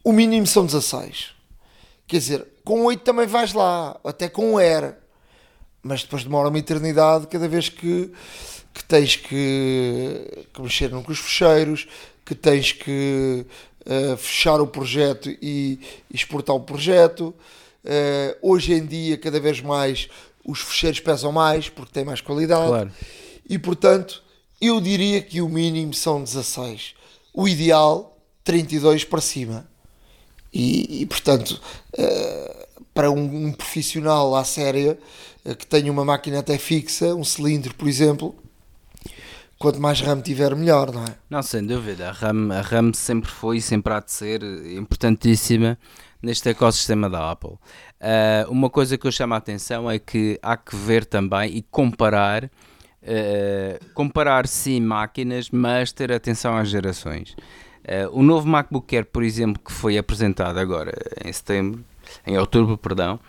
o 0.03 0.11
mínimo 0.11 0.45
são 0.45 0.67
16. 0.67 1.33
Quer 2.05 2.17
dizer, 2.17 2.47
com 2.63 2.85
8 2.85 3.01
também 3.01 3.25
vais 3.25 3.53
lá, 3.53 3.99
até 4.03 4.29
com 4.29 4.59
Air. 4.59 4.97
Mas 5.81 6.03
depois 6.03 6.23
demora 6.23 6.49
uma 6.49 6.59
eternidade 6.59 7.25
cada 7.25 7.47
vez 7.47 7.69
que, 7.69 8.11
que 8.71 8.83
tens 8.83 9.15
que, 9.15 10.45
que 10.53 10.61
mexer 10.61 10.91
com 10.91 11.11
os 11.11 11.19
fecheiros, 11.19 11.87
que 12.23 12.35
tens 12.35 12.71
que 12.71 13.47
uh, 13.87 14.15
fechar 14.15 14.61
o 14.61 14.67
projeto 14.67 15.27
e 15.41 15.79
exportar 16.13 16.55
o 16.55 16.59
projeto. 16.59 17.33
Uh, 17.83 18.37
hoje 18.41 18.73
em 18.73 18.85
dia, 18.85 19.17
cada 19.17 19.39
vez 19.39 19.59
mais, 19.59 20.07
os 20.45 20.59
fecheiros 20.61 20.99
pesam 20.99 21.31
mais 21.31 21.69
porque 21.69 21.91
têm 21.91 22.05
mais 22.05 22.21
qualidade. 22.21 22.67
Claro. 22.67 22.91
E 23.49 23.57
portanto, 23.57 24.23
eu 24.61 24.79
diria 24.79 25.21
que 25.21 25.41
o 25.41 25.49
mínimo 25.49 25.93
são 25.93 26.23
16. 26.23 26.93
O 27.33 27.47
ideal, 27.47 28.17
32 28.43 29.03
para 29.03 29.21
cima. 29.21 29.67
E, 30.51 31.01
e 31.01 31.05
portanto, 31.05 31.61
uh, 31.97 32.83
para 32.93 33.11
um, 33.11 33.47
um, 33.47 33.51
profissional 33.53 34.35
à 34.35 34.43
séria 34.43 34.97
uh, 35.45 35.55
que 35.55 35.65
tenha 35.65 35.91
uma 35.91 36.03
máquina 36.03 36.39
até 36.39 36.57
fixa, 36.57 37.15
um 37.15 37.23
cilindro, 37.23 37.73
por 37.75 37.87
exemplo, 37.87 38.35
quanto 39.59 39.79
mais 39.79 40.01
RAM 40.01 40.21
tiver, 40.21 40.55
melhor, 40.55 40.91
não 40.91 41.03
é? 41.03 41.15
Não, 41.29 41.43
sem 41.43 41.65
dúvida. 41.65 42.09
A 42.09 42.11
RAM, 42.11 42.51
a 42.51 42.61
RAM 42.61 42.91
sempre 42.93 43.29
foi 43.29 43.57
e 43.57 43.61
sempre 43.61 43.93
há 43.93 43.99
de 43.99 44.11
ser 44.11 44.41
importantíssima 44.75 45.77
neste 46.21 46.49
ecossistema 46.49 47.09
da 47.09 47.31
Apple. 47.31 47.51
Uh, 47.51 48.49
uma 48.49 48.69
coisa 48.69 48.97
que 48.97 49.07
eu 49.07 49.11
chamo 49.11 49.33
a 49.33 49.37
atenção 49.37 49.89
é 49.89 49.97
que 49.97 50.39
há 50.41 50.57
que 50.57 50.75
ver 50.75 51.05
também 51.05 51.57
e 51.57 51.61
comparar, 51.61 52.45
uh, 52.45 53.93
comparar 53.93 54.47
sim 54.47 54.79
máquinas, 54.81 55.49
mas 55.49 55.91
ter 55.91 56.11
atenção 56.11 56.57
às 56.57 56.69
gerações. 56.69 57.35
Uh, 57.83 58.09
o 58.11 58.21
novo 58.21 58.47
MacBook 58.47 58.95
Air, 58.95 59.05
por 59.05 59.23
exemplo, 59.23 59.61
que 59.63 59.71
foi 59.71 59.97
apresentado 59.97 60.59
agora 60.59 60.93
em 61.23 61.31
setembro, 61.31 61.83
em 62.25 62.37
outubro, 62.37 62.77
perdão, 62.77 63.19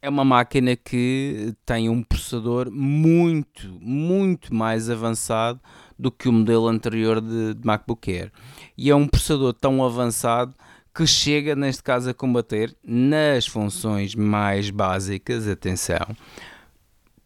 é 0.00 0.08
uma 0.08 0.24
máquina 0.24 0.76
que 0.76 1.54
tem 1.64 1.88
um 1.88 2.02
processador 2.02 2.70
muito, 2.70 3.68
muito 3.80 4.54
mais 4.54 4.90
avançado 4.90 5.58
do 5.98 6.10
que 6.10 6.28
o 6.28 6.32
modelo 6.32 6.68
anterior 6.68 7.22
de, 7.22 7.54
de 7.54 7.66
MacBook 7.66 8.12
Air. 8.12 8.30
E 8.76 8.90
é 8.90 8.94
um 8.94 9.08
processador 9.08 9.54
tão 9.54 9.82
avançado 9.82 10.54
que 10.94 11.06
chega, 11.06 11.56
neste 11.56 11.82
caso, 11.82 12.08
a 12.08 12.14
combater 12.14 12.74
nas 12.84 13.46
funções 13.46 14.14
mais 14.14 14.70
básicas, 14.70 15.48
atenção, 15.48 16.06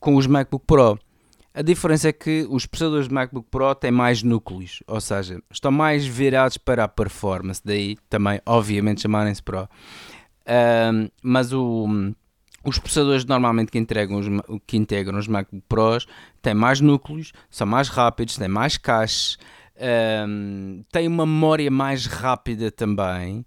com 0.00 0.16
os 0.16 0.26
MacBook 0.26 0.64
Pro. 0.66 0.98
A 1.52 1.60
diferença 1.60 2.08
é 2.08 2.12
que 2.12 2.46
os 2.48 2.64
processadores 2.66 3.08
de 3.08 3.14
MacBook 3.14 3.48
Pro 3.50 3.74
têm 3.74 3.90
mais 3.90 4.22
núcleos, 4.22 4.82
ou 4.86 5.00
seja, 5.00 5.42
estão 5.50 5.70
mais 5.70 6.06
virados 6.06 6.56
para 6.56 6.84
a 6.84 6.88
performance, 6.88 7.60
daí 7.62 7.96
também, 8.08 8.40
obviamente, 8.46 9.02
chamarem-se 9.02 9.42
Pro. 9.42 9.68
Mas 11.22 11.52
o, 11.52 11.86
os 12.64 12.78
processadores 12.78 13.24
normalmente 13.24 13.70
que, 13.70 13.78
entregam 13.78 14.18
os, 14.18 14.60
que 14.66 14.76
integram 14.76 15.18
os 15.18 15.28
MacBook 15.28 15.64
Pros 15.68 16.06
têm 16.40 16.54
mais 16.54 16.80
núcleos, 16.80 17.32
são 17.50 17.66
mais 17.66 17.88
rápidos, 17.88 18.36
têm 18.36 18.48
mais 18.48 18.78
caches, 18.78 19.36
um, 19.78 20.82
tem 20.90 21.06
uma 21.06 21.24
memória 21.24 21.70
mais 21.70 22.06
rápida 22.06 22.70
também. 22.70 23.44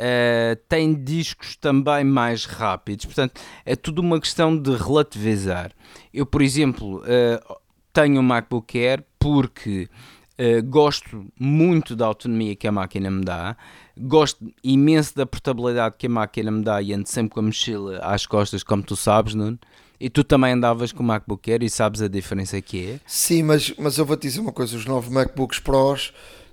Uh, 0.00 0.56
tem 0.66 0.94
discos 0.94 1.56
também 1.56 2.04
mais 2.04 2.46
rápidos, 2.46 3.04
portanto 3.04 3.38
é 3.66 3.76
tudo 3.76 4.00
uma 4.00 4.18
questão 4.18 4.56
de 4.56 4.74
relativizar. 4.74 5.72
Eu, 6.12 6.24
por 6.24 6.40
exemplo, 6.40 7.00
uh, 7.00 7.56
tenho 7.92 8.20
um 8.20 8.22
MacBook 8.22 8.78
Air 8.78 9.04
porque 9.18 9.90
uh, 10.38 10.66
gosto 10.66 11.26
muito 11.38 11.94
da 11.94 12.06
autonomia 12.06 12.56
que 12.56 12.66
a 12.66 12.72
máquina 12.72 13.10
me 13.10 13.22
dá, 13.22 13.54
gosto 13.98 14.50
imenso 14.64 15.14
da 15.14 15.26
portabilidade 15.26 15.96
que 15.98 16.06
a 16.06 16.10
máquina 16.10 16.50
me 16.50 16.64
dá 16.64 16.80
e 16.80 16.94
ando 16.94 17.06
sempre 17.06 17.34
com 17.34 17.40
a 17.40 17.42
mochila 17.42 17.98
às 17.98 18.24
costas, 18.24 18.62
como 18.62 18.82
tu 18.82 18.96
sabes, 18.96 19.34
Nuno. 19.34 19.58
E 20.00 20.08
tu 20.08 20.24
também 20.24 20.54
andavas 20.54 20.92
com 20.92 21.02
o 21.02 21.06
MacBook 21.06 21.52
Air 21.52 21.62
e 21.62 21.68
sabes 21.68 22.00
a 22.00 22.08
diferença 22.08 22.60
que 22.62 22.92
é? 22.92 23.00
Sim, 23.06 23.42
mas, 23.42 23.74
mas 23.78 23.98
eu 23.98 24.06
vou 24.06 24.16
te 24.16 24.22
dizer 24.22 24.40
uma 24.40 24.52
coisa: 24.52 24.76
os 24.76 24.86
novos 24.86 25.10
MacBooks 25.12 25.58
Pros 25.58 26.12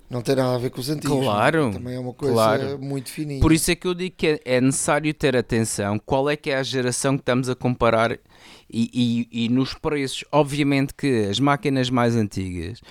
não 0.09 0.21
tem 0.21 0.35
nada 0.35 0.55
a 0.55 0.57
ver 0.57 0.69
com 0.69 0.79
os 0.79 0.89
antigos. 0.89 1.23
Claro. 1.23 1.71
Também 1.71 1.95
é 1.95 1.99
uma 1.99 2.13
coisa 2.13 2.33
claro. 2.33 2.79
muito 2.79 3.09
fininha. 3.09 3.41
Por 3.41 3.51
isso 3.51 3.71
é 3.71 3.75
que 3.75 3.87
eu 3.87 3.93
digo 3.93 4.15
que 4.17 4.27
é, 4.27 4.39
é, 4.43 4.61
necessário 4.61 5.13
ter 5.13 5.35
atenção. 5.35 5.99
Qual 5.99 6.29
é 6.29 6.35
que 6.35 6.49
é 6.49 6.57
a 6.57 6.63
geração 6.63 7.15
que 7.17 7.21
estamos 7.21 7.49
a 7.49 7.55
comparar 7.55 8.11
e, 8.11 9.27
e, 9.31 9.45
e 9.45 9.49
nos 9.49 9.73
preços? 9.73 10.23
Obviamente 10.31 10.93
que 10.93 11.25
as 11.29 11.39
máquinas 11.39 11.89
mais 11.89 12.15
antigas, 12.15 12.81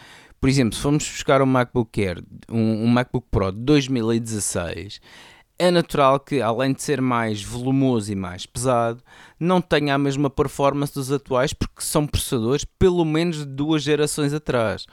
por 0.40 0.48
exemplo, 0.48 0.74
se 0.74 0.82
formos 0.82 1.08
buscar 1.08 1.40
um 1.40 1.46
MacBook 1.46 2.02
Air, 2.02 2.22
um, 2.50 2.84
um 2.84 2.86
MacBook 2.86 3.26
Pro 3.30 3.50
de 3.50 3.60
2016 3.60 5.00
é 5.58 5.70
natural 5.70 6.20
que, 6.20 6.40
além 6.40 6.72
de 6.72 6.82
ser 6.82 7.00
mais 7.00 7.42
volumoso 7.42 8.12
e 8.12 8.14
mais 8.14 8.44
pesado, 8.46 9.02
não 9.38 9.60
tenha 9.60 9.94
a 9.94 9.98
mesma 9.98 10.28
performance 10.28 10.92
dos 10.94 11.10
atuais, 11.10 11.52
porque 11.52 11.80
são 11.80 12.06
processadores 12.06 12.64
pelo 12.64 13.04
menos 13.04 13.38
de 13.38 13.46
duas 13.46 13.82
gerações 13.82 14.32
atrás. 14.32 14.86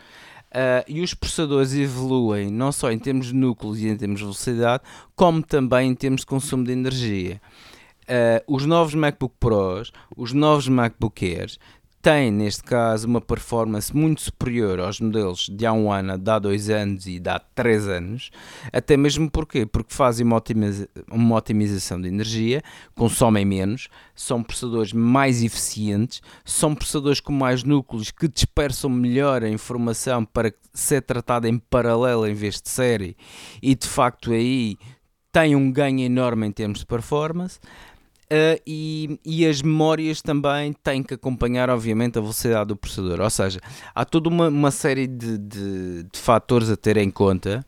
Uh, 0.53 0.85
e 0.87 1.01
os 1.01 1.13
processadores 1.13 1.73
evoluem 1.73 2.51
não 2.51 2.71
só 2.71 2.91
em 2.91 2.99
termos 2.99 3.27
de 3.27 3.33
núcleos 3.33 3.79
e 3.79 3.87
em 3.87 3.97
termos 3.97 4.19
de 4.19 4.25
velocidade, 4.25 4.83
como 5.15 5.41
também 5.41 5.89
em 5.89 5.95
termos 5.95 6.21
de 6.21 6.27
consumo 6.27 6.63
de 6.63 6.71
energia. 6.71 7.41
Uh, 8.03 8.53
os 8.53 8.65
novos 8.65 8.93
MacBook 8.93 9.33
Pros, 9.39 9.91
os 10.15 10.31
novos 10.31 10.67
MacBook 10.67 11.25
Airs 11.25 11.57
tem, 12.03 12.29
neste 12.29 12.61
caso, 12.63 13.07
uma 13.07 13.21
performance 13.21 13.95
muito 13.95 14.19
superior 14.23 14.77
aos 14.81 14.99
modelos 14.99 15.47
de 15.49 15.65
há 15.65 15.71
um 15.71 15.89
ano, 15.89 16.17
de 16.17 16.29
há 16.29 16.37
dois 16.37 16.69
anos 16.69 17.07
e 17.07 17.17
de 17.17 17.29
há 17.29 17.39
três 17.39 17.87
anos, 17.87 18.29
até 18.73 18.97
mesmo 18.97 19.31
porquê? 19.31 19.65
Porque 19.65 19.93
fazem 19.93 20.25
uma, 20.25 20.35
otimiza 20.35 20.89
uma 21.09 21.37
otimização 21.37 22.01
de 22.01 22.09
energia, 22.09 22.61
consomem 22.93 23.45
menos, 23.45 23.87
são 24.13 24.43
processadores 24.43 24.91
mais 24.91 25.41
eficientes, 25.41 26.21
são 26.43 26.75
processadores 26.75 27.21
com 27.21 27.31
mais 27.31 27.63
núcleos 27.63 28.11
que 28.11 28.27
dispersam 28.27 28.89
melhor 28.89 29.41
a 29.41 29.47
informação 29.47 30.25
para 30.25 30.53
ser 30.73 31.03
tratada 31.03 31.47
em 31.47 31.57
paralelo 31.57 32.27
em 32.27 32.33
vez 32.33 32.61
de 32.61 32.67
série 32.69 33.15
e 33.61 33.75
de 33.75 33.87
facto 33.87 34.33
aí 34.33 34.77
tem 35.31 35.55
um 35.55 35.71
ganho 35.71 36.01
enorme 36.01 36.45
em 36.45 36.51
termos 36.51 36.79
de 36.79 36.85
performance. 36.85 37.59
Uh, 38.33 38.59
e, 38.65 39.19
e, 39.23 39.45
as 39.45 39.61
memórias 39.61 40.19
também 40.19 40.73
têm 40.73 41.03
que 41.03 41.13
acompanhar, 41.13 41.69
obviamente, 41.69 42.17
a 42.17 42.21
velocidade 42.21 42.69
do 42.69 42.75
processador. 42.75 43.21
Ou 43.21 43.29
seja, 43.29 43.59
há 43.93 44.03
toda 44.03 44.27
uma, 44.27 44.47
uma 44.47 44.71
série 44.71 45.05
de, 45.05 45.37
de, 45.37 46.03
de 46.11 46.19
fatores 46.19 46.67
a 46.71 46.75
ter 46.75 46.97
em 46.97 47.11
conta. 47.11 47.63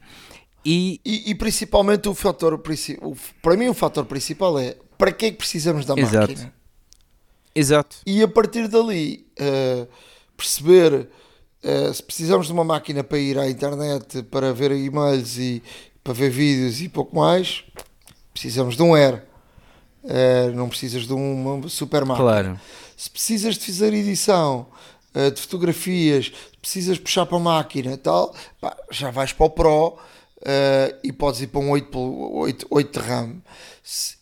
E, 0.65 0.99
e, 1.05 1.29
e 1.29 1.35
principalmente 1.35 2.09
o 2.09 2.15
fator, 2.15 2.55
o, 2.55 3.15
para 3.43 3.55
mim, 3.55 3.67
o 3.67 3.75
fator 3.75 4.05
principal 4.05 4.57
é 4.57 4.75
para 4.97 5.11
que 5.11 5.27
é 5.27 5.31
que 5.31 5.37
precisamos 5.37 5.85
da 5.85 5.93
Exato. 5.93 6.31
máquina? 6.31 6.53
Exato. 7.53 7.97
E 8.03 8.23
a 8.23 8.27
partir 8.27 8.67
dali 8.67 9.27
uh, 9.39 9.87
perceber 10.35 11.07
uh, 11.63 11.93
se 11.93 12.01
precisamos 12.01 12.47
de 12.47 12.53
uma 12.53 12.63
máquina 12.63 13.03
para 13.03 13.19
ir 13.19 13.37
à 13.37 13.47
internet, 13.47 14.23
para 14.23 14.51
ver 14.51 14.71
e-mails 14.71 15.37
e 15.37 15.61
para 16.03 16.13
ver 16.13 16.31
vídeos 16.31 16.81
e 16.81 16.89
pouco 16.89 17.15
mais, 17.15 17.63
precisamos 18.33 18.75
de 18.75 18.81
um 18.81 18.95
Air 18.95 19.34
Uh, 20.05 20.55
não 20.55 20.69
precisas 20.69 21.07
de 21.07 21.13
uma 21.13 21.67
super 21.67 22.05
máquina. 22.05 22.29
Claro. 22.29 22.59
Se 22.95 23.09
precisas 23.09 23.57
de 23.57 23.65
fazer 23.65 23.91
edição 23.91 24.67
uh, 25.15 25.31
de 25.31 25.41
fotografias, 25.41 26.31
precisas 26.61 26.99
puxar 26.99 27.25
para 27.25 27.37
a 27.37 27.41
máquina 27.41 27.97
tal, 27.97 28.35
pá, 28.61 28.77
já 28.91 29.09
vais 29.09 29.33
para 29.33 29.45
o 29.47 29.49
Pro 29.49 29.87
uh, 29.87 29.97
e 31.03 31.11
podes 31.11 31.41
ir 31.41 31.47
para 31.47 31.59
um 31.59 31.71
8, 31.71 31.97
8, 31.97 32.67
8 32.69 32.99
de 32.99 33.07
RAM. 33.07 33.35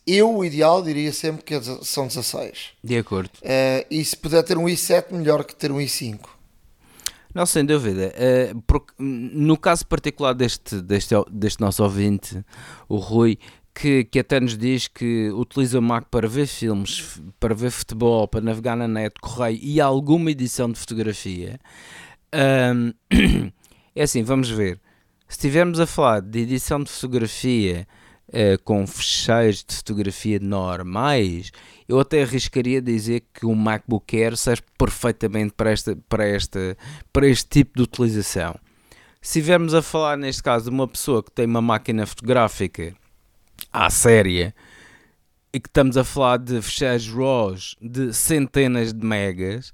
Eu, 0.06 0.36
o 0.36 0.44
ideal, 0.44 0.82
diria 0.82 1.12
sempre 1.12 1.44
que 1.44 1.60
são 1.84 2.06
16. 2.06 2.70
De 2.82 2.96
acordo. 2.96 3.30
e 3.90 4.04
se 4.04 4.16
puder 4.16 4.42
ter 4.42 4.58
um 4.58 4.64
i7, 4.64 5.10
melhor 5.10 5.44
que 5.44 5.54
ter 5.54 5.72
um 5.72 5.78
i5. 5.78 6.20
Não, 7.34 7.46
sem 7.46 7.64
dúvida. 7.64 8.12
No 8.98 9.56
caso 9.56 9.86
particular 9.86 10.34
deste, 10.34 10.82
deste, 10.82 11.14
deste 11.30 11.60
nosso 11.62 11.82
ouvinte, 11.82 12.44
o 12.88 12.96
Rui, 12.96 13.38
que, 13.74 14.04
que 14.04 14.20
até 14.20 14.38
nos 14.38 14.56
diz 14.56 14.86
que 14.86 15.30
utiliza 15.30 15.78
o 15.78 15.82
Mac 15.82 16.06
para 16.10 16.28
ver 16.28 16.46
filmes, 16.46 17.20
para 17.40 17.54
ver 17.54 17.70
futebol, 17.70 18.28
para 18.28 18.40
navegar 18.40 18.76
na 18.76 18.86
net, 18.86 19.14
correio 19.20 19.58
e 19.60 19.80
alguma 19.80 20.30
edição 20.30 20.70
de 20.70 20.78
fotografia. 20.78 21.58
Um, 22.32 22.92
é 23.94 24.02
assim, 24.02 24.22
vamos 24.22 24.48
ver. 24.48 24.80
Se 25.26 25.38
estivermos 25.38 25.80
a 25.80 25.86
falar 25.86 26.20
de 26.20 26.40
edição 26.40 26.82
de 26.82 26.90
fotografia 26.90 27.88
uh, 28.28 28.62
com 28.62 28.86
fecheiros 28.86 29.64
de 29.66 29.74
fotografia 29.74 30.38
normais, 30.38 31.50
eu 31.88 31.98
até 31.98 32.22
arriscaria 32.22 32.80
dizer 32.80 33.24
que 33.34 33.44
o 33.44 33.54
MacBook 33.54 34.16
Air 34.16 34.36
serve 34.36 34.62
perfeitamente 34.78 35.52
para, 35.56 35.70
esta, 35.72 35.96
para, 36.08 36.24
esta, 36.24 36.76
para 37.12 37.26
este 37.26 37.48
tipo 37.48 37.72
de 37.76 37.82
utilização. 37.82 38.54
Se 39.20 39.38
estivermos 39.38 39.74
a 39.74 39.82
falar, 39.82 40.16
neste 40.16 40.42
caso, 40.42 40.66
de 40.66 40.70
uma 40.70 40.86
pessoa 40.86 41.22
que 41.22 41.32
tem 41.32 41.46
uma 41.46 41.62
máquina 41.62 42.06
fotográfica 42.06 42.94
à 43.72 43.90
séria 43.90 44.54
e 45.52 45.60
que 45.60 45.68
estamos 45.68 45.96
a 45.96 46.04
falar 46.04 46.38
de 46.38 46.60
fecheiros 46.60 47.08
RAWs 47.08 47.76
de 47.80 48.12
centenas 48.12 48.92
de 48.92 49.06
megas, 49.06 49.72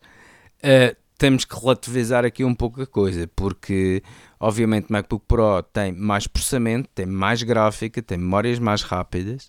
uh, 0.62 0.94
temos 1.16 1.44
que 1.44 1.58
relativizar 1.58 2.24
aqui 2.24 2.44
um 2.44 2.54
pouco 2.54 2.82
a 2.82 2.86
coisa, 2.86 3.28
porque 3.34 4.02
obviamente 4.38 4.90
o 4.90 4.92
MacBook 4.92 5.24
Pro 5.26 5.62
tem 5.62 5.92
mais 5.92 6.26
processamento, 6.26 6.88
tem 6.94 7.06
mais 7.06 7.42
gráfica, 7.42 8.02
tem 8.02 8.18
memórias 8.18 8.58
mais 8.58 8.82
rápidas 8.82 9.46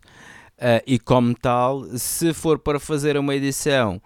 uh, 0.57 0.81
e 0.85 0.99
como 0.99 1.33
tal, 1.33 1.83
se 1.97 2.33
for 2.33 2.59
para 2.59 2.79
fazer 2.79 3.17
uma 3.17 3.35
edição 3.35 4.01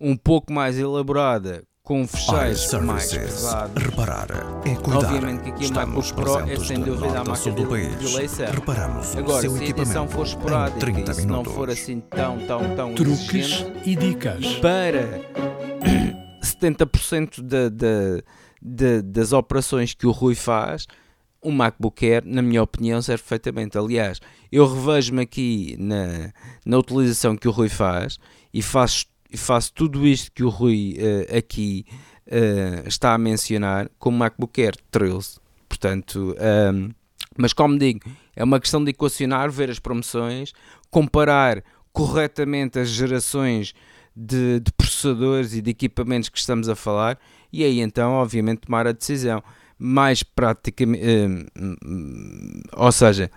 um 0.00 0.16
pouco 0.16 0.52
mais 0.52 0.78
elaborada 0.78 1.64
com 1.90 2.06
fecheiros 2.06 2.72
mais 2.74 3.12
pesados. 3.12 3.82
Reparar 3.82 4.28
é 4.64 4.76
cuidar. 4.76 5.12
Obviamente 5.12 5.42
que 5.42 5.50
aqui 5.50 5.66
a 5.66 5.86
MacBook 5.86 6.14
Pro 6.14 6.38
é 6.38 6.56
sem 6.60 6.80
dúvida 6.80 7.18
a 7.18 7.24
marca 7.24 7.50
do 7.50 7.66
país. 7.66 8.30
certo. 8.30 8.60
Reparamos 8.60 9.16
Agora, 9.16 9.40
seu 9.40 9.56
se 9.56 9.64
a 9.64 9.66
edição 9.66 10.06
for 10.06 10.24
esporádica 10.24 11.10
e 11.10 11.14
se 11.14 11.26
não 11.26 11.44
for 11.44 11.68
assim 11.68 11.98
tão, 11.98 12.38
tão, 12.46 12.76
tão 12.76 12.94
Truques 12.94 13.66
e 13.84 13.96
dicas. 13.96 14.54
para 14.58 15.20
70% 16.40 17.42
da, 17.42 17.68
da, 17.68 18.22
da, 18.62 19.00
das 19.02 19.32
operações 19.32 19.92
que 19.92 20.06
o 20.06 20.12
Rui 20.12 20.36
faz, 20.36 20.86
o 21.42 21.50
MacBook 21.50 22.06
Air, 22.06 22.22
na 22.24 22.40
minha 22.40 22.62
opinião, 22.62 23.02
serve 23.02 23.24
perfeitamente. 23.24 23.76
Aliás, 23.76 24.20
eu 24.52 24.64
revejo-me 24.72 25.22
aqui 25.22 25.74
na, 25.76 26.32
na 26.64 26.78
utilização 26.78 27.36
que 27.36 27.48
o 27.48 27.50
Rui 27.50 27.68
faz 27.68 28.16
e 28.54 28.62
faço, 28.62 29.06
faço 29.36 29.72
tudo 29.72 30.06
isto 30.06 30.30
que 30.32 30.42
o 30.42 30.48
Rui 30.48 30.96
uh, 30.98 31.36
aqui 31.36 31.84
uh, 32.26 32.86
está 32.86 33.14
a 33.14 33.18
mencionar 33.18 33.90
com 33.98 34.10
o 34.10 34.12
MacBook 34.12 34.60
Air 34.60 34.76
13. 34.90 35.38
Portanto, 35.68 36.36
um, 36.74 36.90
mas 37.36 37.52
como 37.52 37.78
digo, 37.78 38.00
é 38.34 38.44
uma 38.44 38.60
questão 38.60 38.82
de 38.82 38.90
equacionar, 38.90 39.50
ver 39.50 39.70
as 39.70 39.78
promoções, 39.78 40.52
comparar 40.90 41.62
corretamente 41.92 42.78
as 42.78 42.88
gerações 42.88 43.74
de, 44.14 44.60
de 44.60 44.72
processadores 44.72 45.54
e 45.54 45.62
de 45.62 45.70
equipamentos 45.70 46.28
que 46.28 46.38
estamos 46.38 46.68
a 46.68 46.74
falar 46.74 47.18
e 47.52 47.64
aí 47.64 47.80
então, 47.80 48.12
obviamente, 48.12 48.60
tomar 48.60 48.86
a 48.86 48.92
decisão 48.92 49.42
mais 49.78 50.22
praticamente, 50.22 51.04
uh, 51.04 52.62
ou 52.76 52.92
seja, 52.92 53.30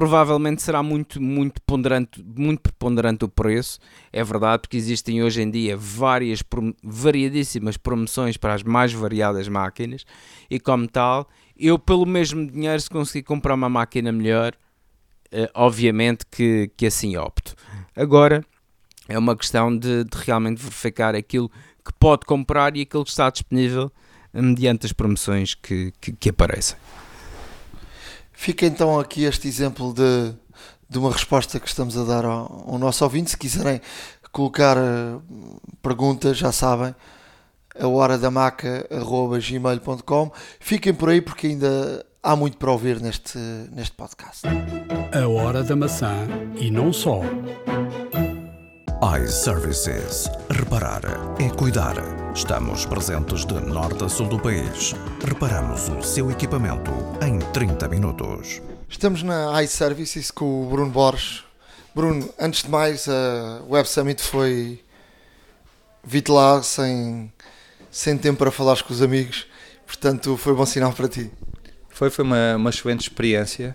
provavelmente 0.00 0.62
será 0.62 0.82
muito, 0.82 1.20
muito, 1.20 1.60
ponderante, 1.60 2.24
muito 2.34 2.62
preponderante 2.62 3.22
o 3.26 3.28
preço, 3.28 3.78
é 4.10 4.24
verdade, 4.24 4.62
porque 4.62 4.78
existem 4.78 5.22
hoje 5.22 5.42
em 5.42 5.50
dia 5.50 5.76
várias, 5.76 6.42
variadíssimas 6.82 7.76
promoções 7.76 8.38
para 8.38 8.54
as 8.54 8.62
mais 8.62 8.94
variadas 8.94 9.46
máquinas, 9.46 10.06
e 10.50 10.58
como 10.58 10.88
tal, 10.88 11.28
eu 11.54 11.78
pelo 11.78 12.06
mesmo 12.06 12.50
dinheiro, 12.50 12.80
se 12.80 12.88
conseguir 12.88 13.24
comprar 13.24 13.52
uma 13.52 13.68
máquina 13.68 14.10
melhor, 14.10 14.54
uh, 15.34 15.50
obviamente 15.52 16.24
que, 16.30 16.70
que 16.78 16.86
assim 16.86 17.18
opto. 17.18 17.54
Agora, 17.94 18.42
é 19.06 19.18
uma 19.18 19.36
questão 19.36 19.76
de, 19.76 20.04
de 20.04 20.16
realmente 20.24 20.62
verificar 20.62 21.14
aquilo 21.14 21.50
que 21.84 21.92
pode 22.00 22.24
comprar 22.24 22.74
e 22.74 22.80
aquilo 22.80 23.04
que 23.04 23.10
está 23.10 23.28
disponível 23.28 23.92
mediante 24.32 24.86
as 24.86 24.94
promoções 24.94 25.54
que, 25.54 25.92
que, 26.00 26.10
que 26.12 26.30
aparecem. 26.30 26.78
Fica 28.40 28.64
então 28.64 28.98
aqui 28.98 29.24
este 29.24 29.46
exemplo 29.46 29.92
de, 29.92 30.32
de 30.88 30.98
uma 30.98 31.12
resposta 31.12 31.60
que 31.60 31.68
estamos 31.68 31.98
a 31.98 32.04
dar 32.04 32.24
ao, 32.24 32.68
ao 32.68 32.78
nosso 32.78 33.04
ouvinte. 33.04 33.32
Se 33.32 33.36
quiserem 33.36 33.82
colocar 34.32 34.78
uh, 34.78 35.22
perguntas, 35.82 36.38
já 36.38 36.50
sabem, 36.50 36.94
a 37.78 37.86
hora 37.86 38.16
da 38.16 38.30
maca.gmail.com. 38.30 40.32
Fiquem 40.58 40.94
por 40.94 41.10
aí 41.10 41.20
porque 41.20 41.48
ainda 41.48 42.02
há 42.22 42.34
muito 42.34 42.56
para 42.56 42.72
ouvir 42.72 42.98
neste, 42.98 43.36
neste 43.72 43.94
podcast. 43.94 44.46
A 45.12 45.28
hora 45.28 45.62
da 45.62 45.76
maçã 45.76 46.26
e 46.58 46.70
não 46.70 46.94
só 46.94 47.20
iServices. 49.02 50.30
Reparar 50.50 51.00
é 51.40 51.48
cuidar. 51.48 51.94
Estamos 52.34 52.84
presentes 52.84 53.46
de 53.46 53.54
norte 53.54 54.04
a 54.04 54.08
sul 54.10 54.28
do 54.28 54.38
país. 54.38 54.94
Reparamos 55.26 55.88
o 55.88 56.02
seu 56.02 56.30
equipamento 56.30 56.90
em 57.26 57.38
30 57.38 57.88
minutos. 57.88 58.60
Estamos 58.90 59.22
na 59.22 59.62
iServices 59.62 60.30
com 60.30 60.66
o 60.66 60.68
Bruno 60.68 60.90
Borges. 60.90 61.42
Bruno, 61.94 62.28
antes 62.38 62.62
de 62.62 62.68
mais, 62.68 63.08
a 63.08 63.62
Web 63.66 63.88
Summit 63.88 64.22
foi. 64.22 64.84
Vi-te 66.04 66.30
lá 66.30 66.62
sem, 66.62 67.32
sem 67.90 68.18
tempo 68.18 68.40
para 68.40 68.50
falar 68.50 68.82
com 68.82 68.92
os 68.92 69.00
amigos, 69.00 69.46
portanto 69.86 70.36
foi 70.36 70.54
bom 70.54 70.66
sinal 70.66 70.92
para 70.92 71.08
ti. 71.08 71.30
Foi, 71.88 72.10
foi 72.10 72.22
uma, 72.22 72.56
uma 72.56 72.68
excelente 72.68 73.00
experiência. 73.00 73.74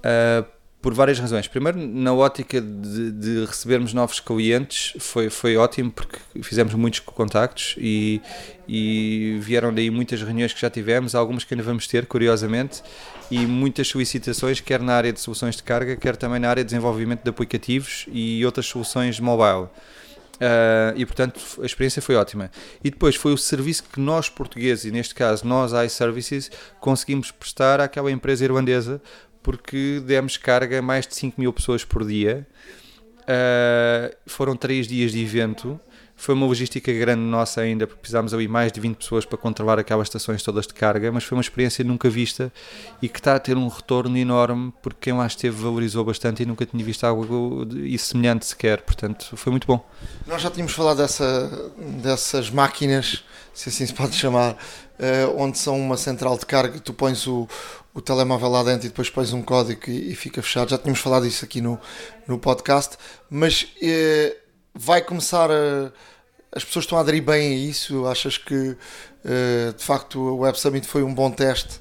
Uh, 0.00 0.59
por 0.82 0.94
várias 0.94 1.18
razões. 1.18 1.46
Primeiro, 1.46 1.78
na 1.78 2.12
ótica 2.14 2.60
de, 2.60 3.12
de, 3.12 3.44
recebermos 3.44 3.92
novos 3.92 4.18
clientes, 4.18 4.94
foi, 4.98 5.28
foi 5.28 5.56
ótimo 5.56 5.90
porque 5.90 6.18
fizemos 6.42 6.72
muitos 6.74 7.00
contactos 7.00 7.74
e, 7.78 8.20
e 8.66 9.38
vieram 9.40 9.72
daí 9.74 9.90
muitas 9.90 10.22
reuniões 10.22 10.52
que 10.52 10.60
já 10.60 10.70
tivemos, 10.70 11.14
algumas 11.14 11.44
que 11.44 11.52
ainda 11.52 11.62
vamos 11.62 11.86
ter, 11.86 12.06
curiosamente, 12.06 12.82
e 13.30 13.46
muitas 13.46 13.88
solicitações, 13.88 14.60
quer 14.60 14.80
na 14.80 14.94
área 14.94 15.12
de 15.12 15.20
soluções 15.20 15.54
de 15.54 15.62
carga, 15.62 15.96
quer 15.96 16.16
também 16.16 16.40
na 16.40 16.48
área 16.48 16.64
de 16.64 16.70
desenvolvimento 16.70 17.22
de 17.22 17.30
aplicativos 17.30 18.06
e 18.10 18.44
outras 18.44 18.66
soluções 18.66 19.20
mobile. 19.20 19.68
Uh, 20.40 20.96
e 20.96 21.04
portanto 21.04 21.38
a 21.60 21.66
experiência 21.66 22.00
foi 22.00 22.14
ótima. 22.14 22.50
E 22.82 22.90
depois 22.90 23.14
foi 23.14 23.34
o 23.34 23.36
serviço 23.36 23.84
que 23.84 24.00
nós 24.00 24.30
portugueses, 24.30 24.86
e 24.86 24.90
neste 24.90 25.14
caso 25.14 25.46
nós 25.46 25.72
iServices, 25.72 26.50
conseguimos 26.80 27.30
prestar 27.30 27.78
àquela 27.78 28.10
empresa 28.10 28.42
irlandesa 28.42 29.02
porque 29.42 30.02
demos 30.04 30.36
carga 30.36 30.78
a 30.78 30.82
mais 30.82 31.06
de 31.06 31.14
5 31.14 31.40
mil 31.40 31.52
pessoas 31.52 31.84
por 31.84 32.06
dia. 32.06 32.46
Uh, 33.20 34.14
foram 34.26 34.56
3 34.56 34.86
dias 34.88 35.12
de 35.12 35.22
evento. 35.22 35.80
Foi 36.20 36.34
uma 36.34 36.44
logística 36.44 36.92
grande 36.92 37.22
nossa 37.22 37.62
ainda, 37.62 37.86
porque 37.86 38.02
precisámos 38.02 38.34
ali 38.34 38.46
mais 38.46 38.70
de 38.70 38.78
20 38.78 38.96
pessoas 38.96 39.24
para 39.24 39.38
controlar 39.38 39.78
aquelas 39.78 40.06
estações 40.06 40.42
todas 40.42 40.66
de 40.66 40.74
carga, 40.74 41.10
mas 41.10 41.24
foi 41.24 41.34
uma 41.34 41.40
experiência 41.40 41.82
nunca 41.82 42.10
vista 42.10 42.52
e 43.00 43.08
que 43.08 43.18
está 43.18 43.36
a 43.36 43.38
ter 43.38 43.56
um 43.56 43.68
retorno 43.68 44.18
enorme, 44.18 44.70
porque 44.82 44.98
quem 45.00 45.14
lá 45.14 45.26
esteve 45.26 45.56
valorizou 45.56 46.04
bastante 46.04 46.42
e 46.42 46.46
nunca 46.46 46.66
tinha 46.66 46.84
visto 46.84 47.04
algo 47.04 47.66
semelhante 47.98 48.44
sequer, 48.44 48.82
portanto 48.82 49.34
foi 49.34 49.50
muito 49.50 49.66
bom. 49.66 49.82
Nós 50.26 50.42
já 50.42 50.50
tínhamos 50.50 50.74
falado 50.74 50.98
dessa, 50.98 51.72
dessas 52.02 52.50
máquinas, 52.50 53.24
se 53.54 53.70
assim 53.70 53.86
se 53.86 53.94
pode 53.94 54.14
chamar, 54.14 54.52
uh, 54.52 55.34
onde 55.38 55.56
são 55.56 55.80
uma 55.80 55.96
central 55.96 56.36
de 56.36 56.44
carga, 56.44 56.78
tu 56.80 56.92
pões 56.92 57.26
o, 57.26 57.48
o 57.92 58.00
telemóvel 58.00 58.48
lá 58.48 58.62
dentro 58.62 58.86
e 58.86 58.88
depois 58.88 59.10
pões 59.10 59.32
um 59.32 59.42
código 59.42 59.80
e, 59.88 60.12
e 60.12 60.14
fica 60.14 60.42
fechado. 60.42 60.70
Já 60.70 60.78
tínhamos 60.78 61.00
falado 61.00 61.26
isso 61.26 61.44
aqui 61.44 61.60
no, 61.60 61.78
no 62.26 62.38
podcast, 62.38 62.96
mas 63.28 63.68
eh, 63.82 64.36
vai 64.74 65.02
começar 65.02 65.50
a. 65.50 65.92
As 66.52 66.64
pessoas 66.64 66.84
estão 66.84 66.98
a 66.98 67.02
aderir 67.02 67.22
bem 67.22 67.52
a 67.52 67.56
isso? 67.56 68.06
Achas 68.06 68.36
que 68.36 68.76
eh, 69.24 69.72
de 69.76 69.84
facto 69.84 70.18
o 70.18 70.38
Web 70.38 70.58
Summit 70.58 70.86
foi 70.86 71.02
um 71.02 71.14
bom 71.14 71.30
teste 71.30 71.80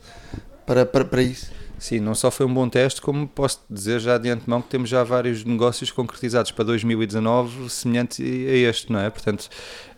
para, 0.66 0.86
para, 0.86 1.06
para 1.06 1.22
isso? 1.24 1.52
Sim, 1.80 2.02
não 2.02 2.14
só 2.14 2.30
foi 2.30 2.46
um 2.46 2.54
bom 2.54 2.68
teste, 2.68 3.02
como 3.02 3.26
posso 3.26 3.62
dizer 3.70 4.02
já 4.02 4.18
de 4.18 4.30
antemão 4.30 4.62
que 4.62 4.68
temos 4.68 4.90
já 4.90 5.02
vários 5.02 5.46
negócios 5.46 5.90
concretizados 5.92 6.52
para 6.52 6.66
2019 6.66 7.70
semelhantes 7.70 8.20
a 8.20 8.24
este, 8.24 8.92
não 8.92 9.00
é? 9.00 9.10
Portanto, 9.10 9.50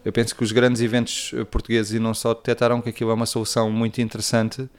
eu 0.04 0.12
penso 0.12 0.36
que 0.36 0.44
os 0.44 0.52
grandes 0.52 0.82
eventos 0.82 1.34
portugueses 1.50 1.94
e 1.94 2.00
não 2.00 2.14
só 2.14 2.34
detectaram 2.34 2.82
que 2.82 2.90
aquilo 2.90 3.12
é 3.12 3.14
uma 3.14 3.26
solução 3.26 3.72
muito 3.72 4.02
interessante 4.02 4.70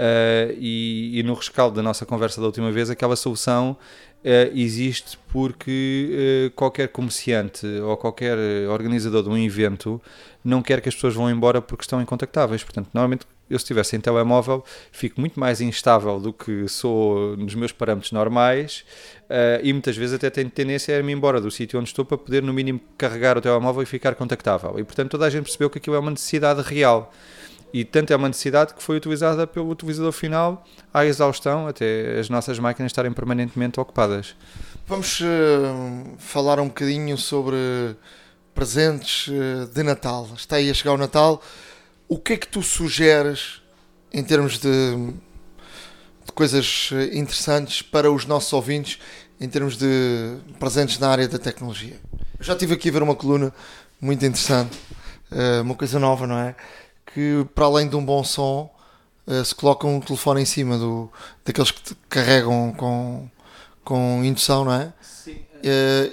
Uh, 0.00 0.56
e, 0.58 1.18
e, 1.18 1.22
no 1.22 1.34
rescaldo 1.34 1.76
da 1.76 1.82
nossa 1.82 2.06
conversa 2.06 2.40
da 2.40 2.46
última 2.46 2.72
vez, 2.72 2.88
aquela 2.88 3.16
solução 3.16 3.76
uh, 4.24 4.58
existe 4.58 5.18
porque 5.28 6.48
uh, 6.48 6.50
qualquer 6.52 6.88
comerciante 6.88 7.66
ou 7.66 7.96
qualquer 7.98 8.38
organizador 8.70 9.22
de 9.22 9.28
um 9.28 9.36
evento 9.36 10.00
não 10.42 10.62
quer 10.62 10.80
que 10.80 10.88
as 10.88 10.94
pessoas 10.94 11.14
vão 11.14 11.30
embora 11.30 11.60
porque 11.60 11.82
estão 11.82 12.00
incontactáveis. 12.00 12.64
Portanto, 12.64 12.88
normalmente 12.94 13.26
eu 13.50 13.58
se 13.58 13.64
estivesse 13.64 13.96
em 13.96 14.00
telemóvel 14.00 14.64
fico 14.92 15.20
muito 15.20 15.38
mais 15.38 15.60
instável 15.60 16.20
do 16.20 16.32
que 16.32 16.68
sou 16.68 17.36
nos 17.36 17.54
meus 17.54 17.72
parâmetros 17.72 18.12
normais 18.12 18.84
uh, 19.24 19.60
e 19.62 19.72
muitas 19.72 19.96
vezes 19.96 20.14
até 20.14 20.30
tenho 20.30 20.48
tendência 20.48 20.94
a 20.94 20.98
ir-me 20.98 21.12
embora 21.12 21.40
do 21.40 21.50
sítio 21.50 21.78
onde 21.78 21.88
estou 21.88 22.04
para 22.04 22.16
poder 22.16 22.42
no 22.42 22.52
mínimo 22.52 22.80
carregar 22.96 23.36
o 23.36 23.40
telemóvel 23.40 23.82
e 23.82 23.86
ficar 23.86 24.14
contactável. 24.14 24.78
E 24.78 24.84
portanto 24.84 25.10
toda 25.10 25.26
a 25.26 25.30
gente 25.30 25.44
percebeu 25.44 25.68
que 25.68 25.78
aquilo 25.78 25.96
é 25.96 25.98
uma 25.98 26.10
necessidade 26.10 26.62
real. 26.62 27.12
E 27.72 27.84
tanto 27.84 28.12
é 28.12 28.16
uma 28.16 28.28
necessidade 28.28 28.74
que 28.74 28.82
foi 28.82 28.96
utilizada 28.96 29.46
pelo 29.46 29.70
utilizador 29.70 30.10
final 30.10 30.64
à 30.92 31.06
exaustão, 31.06 31.68
até 31.68 32.18
as 32.18 32.28
nossas 32.28 32.58
máquinas 32.58 32.90
estarem 32.90 33.12
permanentemente 33.12 33.78
ocupadas. 33.78 34.34
Vamos 34.88 35.20
uh, 35.20 36.16
falar 36.18 36.58
um 36.58 36.66
bocadinho 36.66 37.16
sobre 37.16 37.56
presentes 38.52 39.28
uh, 39.28 39.66
de 39.72 39.82
Natal. 39.84 40.28
Está 40.36 40.56
aí 40.56 40.68
a 40.68 40.74
chegar 40.74 40.94
o 40.94 40.98
Natal. 40.98 41.40
O 42.12 42.18
que 42.18 42.32
é 42.32 42.36
que 42.36 42.48
tu 42.48 42.60
sugeres 42.60 43.62
em 44.12 44.24
termos 44.24 44.58
de, 44.58 44.96
de 46.26 46.32
coisas 46.34 46.90
eh, 46.92 47.16
interessantes 47.16 47.82
para 47.82 48.10
os 48.10 48.26
nossos 48.26 48.52
ouvintes 48.52 48.98
em 49.40 49.48
termos 49.48 49.76
de 49.76 50.36
presentes 50.58 50.98
na 50.98 51.08
área 51.08 51.28
da 51.28 51.38
tecnologia? 51.38 52.00
Eu 52.36 52.44
já 52.44 52.54
estive 52.54 52.74
aqui 52.74 52.88
a 52.88 52.92
ver 52.92 53.04
uma 53.04 53.14
coluna 53.14 53.54
muito 54.00 54.26
interessante, 54.26 54.76
uh, 55.30 55.62
uma 55.62 55.76
coisa 55.76 56.00
nova, 56.00 56.26
não 56.26 56.36
é? 56.36 56.56
que 57.14 57.46
para 57.54 57.66
além 57.66 57.88
de 57.88 57.94
um 57.94 58.04
bom 58.04 58.24
som 58.24 58.68
uh, 59.28 59.44
se 59.44 59.54
coloca 59.54 59.86
um 59.86 60.00
telefone 60.00 60.42
em 60.42 60.46
cima 60.46 60.76
do, 60.76 61.08
daqueles 61.44 61.70
que 61.70 61.94
carregam 62.08 62.74
com, 62.76 63.30
com 63.84 64.24
indução, 64.24 64.64
não 64.64 64.72
é? 64.72 64.92
Sim. 65.00 65.38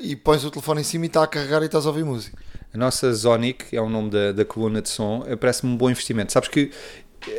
E 0.03 0.15
pões 0.15 0.45
o 0.45 0.51
telefone 0.51 0.81
em 0.81 0.83
cima 0.83 1.05
e 1.05 1.07
está 1.07 1.23
a 1.23 1.27
carregar 1.27 1.63
e 1.63 1.65
estás 1.65 1.87
a 1.87 1.89
ouvir 1.89 2.05
música. 2.05 2.37
A 2.77 2.79
nossa 2.79 3.11
Zonic 3.11 3.75
é 3.75 3.81
o 3.81 3.89
nome 3.89 4.11
da, 4.11 4.31
da 4.31 4.45
coluna 4.45 4.83
de 4.83 4.89
som, 4.89 5.25
parece-me 5.39 5.73
um 5.73 5.75
bom 5.75 5.89
investimento. 5.89 6.31
Sabes 6.31 6.47
que 6.47 6.69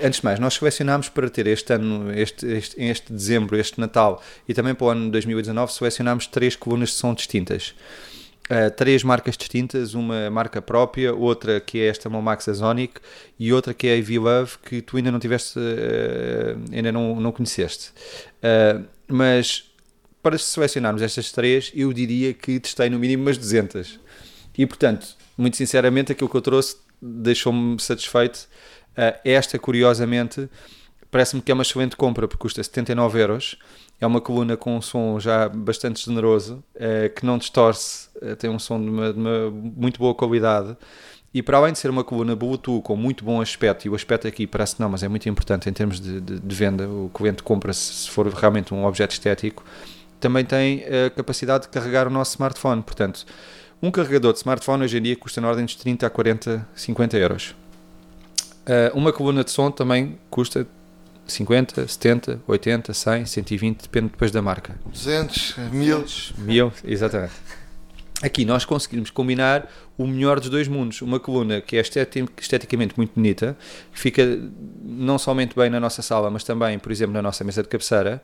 antes 0.03 0.19
de 0.19 0.25
mais, 0.25 0.41
nós 0.41 0.55
selecionámos 0.55 1.09
para 1.09 1.31
ter 1.31 1.47
este 1.47 1.73
ano, 1.73 2.13
este, 2.13 2.45
este, 2.45 2.83
este 2.83 3.13
dezembro, 3.13 3.57
este 3.57 3.79
Natal 3.79 4.21
e 4.49 4.53
também 4.53 4.75
para 4.75 4.87
o 4.89 4.91
ano 4.91 5.09
2019, 5.13 5.73
selecionámos 5.73 6.27
três 6.27 6.57
colunas 6.57 6.89
de 6.89 6.97
som 6.97 7.15
distintas. 7.15 7.73
uh, 8.51 8.69
três 8.73 9.05
marcas 9.05 9.37
distintas, 9.37 9.95
uma 9.95 10.29
marca 10.29 10.61
própria, 10.61 11.15
outra 11.15 11.61
que 11.61 11.79
é 11.79 11.87
esta 11.87 12.11
Momax 12.11 12.49
Azonic 12.49 13.01
e 13.39 13.53
outra 13.53 13.73
que 13.73 13.87
é 13.87 13.97
a 13.97 14.03
V-Love, 14.03 14.59
que 14.65 14.83
tu 14.83 14.97
ainda 14.97 15.13
não 15.13 15.21
tiveste, 15.21 15.57
uh, 15.57 16.75
ainda 16.75 16.91
não, 16.91 17.21
não 17.21 17.31
conheceste. 17.31 17.93
Uh, 18.43 18.85
mas 19.07 19.71
para 20.21 20.37
selecionarmos 20.37 21.01
estas 21.01 21.31
três, 21.31 21.71
eu 21.77 21.93
diria 21.93 22.35
que 22.35 22.59
testei 22.59 22.91
no 22.91 22.99
mínimo 22.99 23.23
umas 23.23 23.39
200. 23.39 24.01
E 24.59 24.67
portanto, 24.67 25.17
muito 25.39 25.57
sinceramente, 25.57 26.13
aquilo 26.13 26.29
que 26.29 26.37
eu 26.37 26.43
trouxe 26.43 26.77
deixou-me 27.01 27.81
satisfeito. 27.81 28.49
esta, 29.25 29.59
curiosamente, 29.59 30.51
parece-me 31.11 31.41
que 31.41 31.51
é 31.51 31.55
uma 31.55 31.63
excelente 31.63 31.97
compra, 31.97 32.27
porque 32.27 32.43
custa 32.43 32.63
79 32.63 33.21
euros 33.23 33.57
é 34.01 34.07
uma 34.07 34.21
coluna 34.21 34.57
com 34.57 34.77
um 34.77 34.83
som 34.83 35.19
já 35.19 35.49
bastante 35.49 36.05
generoso, 36.05 36.63
é, 36.75 37.09
que 37.09 37.27
não 37.27 37.37
distorce, 37.37 38.09
é, 38.23 38.35
tem 38.35 38.49
um 38.49 38.59
som 38.59 38.81
de 38.81 38.89
uma, 38.89 39.13
de 39.13 39.19
uma, 39.19 39.51
muito 39.51 39.99
boa 39.99 40.15
qualidade. 40.15 40.77
E 41.35 41.43
para 41.43 41.59
além 41.59 41.73
de 41.73 41.79
ser 41.79 41.91
uma 41.91 42.05
coluna 42.05 42.35
Bluetooth 42.35 42.83
com 42.83 42.97
muito 42.97 43.25
bom 43.25 43.41
aspecto, 43.41 43.87
e 43.87 43.91
o 43.91 43.95
aspecto 43.95 44.27
aqui 44.27 44.47
parece 44.47 44.81
não, 44.81 44.89
mas 44.89 45.03
é 45.03 45.09
muito 45.09 45.29
importante 45.29 45.69
em 45.69 45.73
termos 45.73 46.01
de, 46.01 46.21
de, 46.21 46.39
de 46.39 46.55
venda, 46.55 46.89
o 46.89 47.11
cliente 47.13 47.43
compra 47.43 47.73
se 47.73 48.09
for 48.09 48.27
realmente 48.29 48.73
um 48.73 48.87
objeto 48.87 49.13
estético, 49.13 49.65
também 50.21 50.45
tem 50.45 50.85
a 50.85 51.11
capacidade 51.11 51.65
de 51.65 51.69
carregar 51.69 52.07
o 52.07 52.11
nosso 52.11 52.33
smartphone. 52.33 52.83
Portanto, 52.83 53.27
um 53.83 53.91
carregador 53.91 54.33
de 54.33 54.39
smartphone 54.39 54.85
hoje 54.85 54.99
em 54.99 55.03
dia 55.03 55.17
custa 55.17 55.41
na 55.41 55.49
ordem 55.49 55.65
de 55.65 55.77
30 55.77 56.07
a 56.07 56.11
40, 56.11 56.69
50 56.75 57.17
euros. 57.17 57.55
uma 58.95 59.13
coluna 59.13 59.45
de 59.45 59.51
som 59.51 59.71
também 59.71 60.19
custa 60.31 60.67
50, 61.27 61.87
70, 61.87 62.41
80, 62.47 62.95
100, 62.95 63.27
120, 63.27 63.83
depende 63.83 64.09
depois 64.09 64.31
da 64.31 64.41
marca. 64.41 64.79
200, 64.87 65.57
1000. 65.71 66.05
1000, 66.39 66.73
exatamente. 66.85 67.35
Aqui 68.21 68.45
nós 68.45 68.65
conseguimos 68.65 69.11
combinar 69.11 69.71
o 69.97 70.05
melhor 70.05 70.41
dos 70.41 70.49
dois 70.49 70.67
mundos. 70.67 71.01
Uma 71.03 71.21
coluna 71.21 71.61
que 71.61 71.77
é 71.77 71.81
esteticamente 71.81 72.95
muito 72.97 73.15
bonita, 73.15 73.57
que 73.93 74.01
fica 74.01 74.23
não 74.83 75.19
somente 75.19 75.55
bem 75.55 75.71
na 75.71 75.79
nossa 75.79 76.03
sala, 76.03 76.29
mas 76.29 76.43
também, 76.43 76.79
por 76.81 76.91
exemplo, 76.91 77.13
na 77.13 77.23
nossa 77.23 77.45
mesa 77.45 77.63
de 77.63 77.69
cabeceira. 77.69 78.21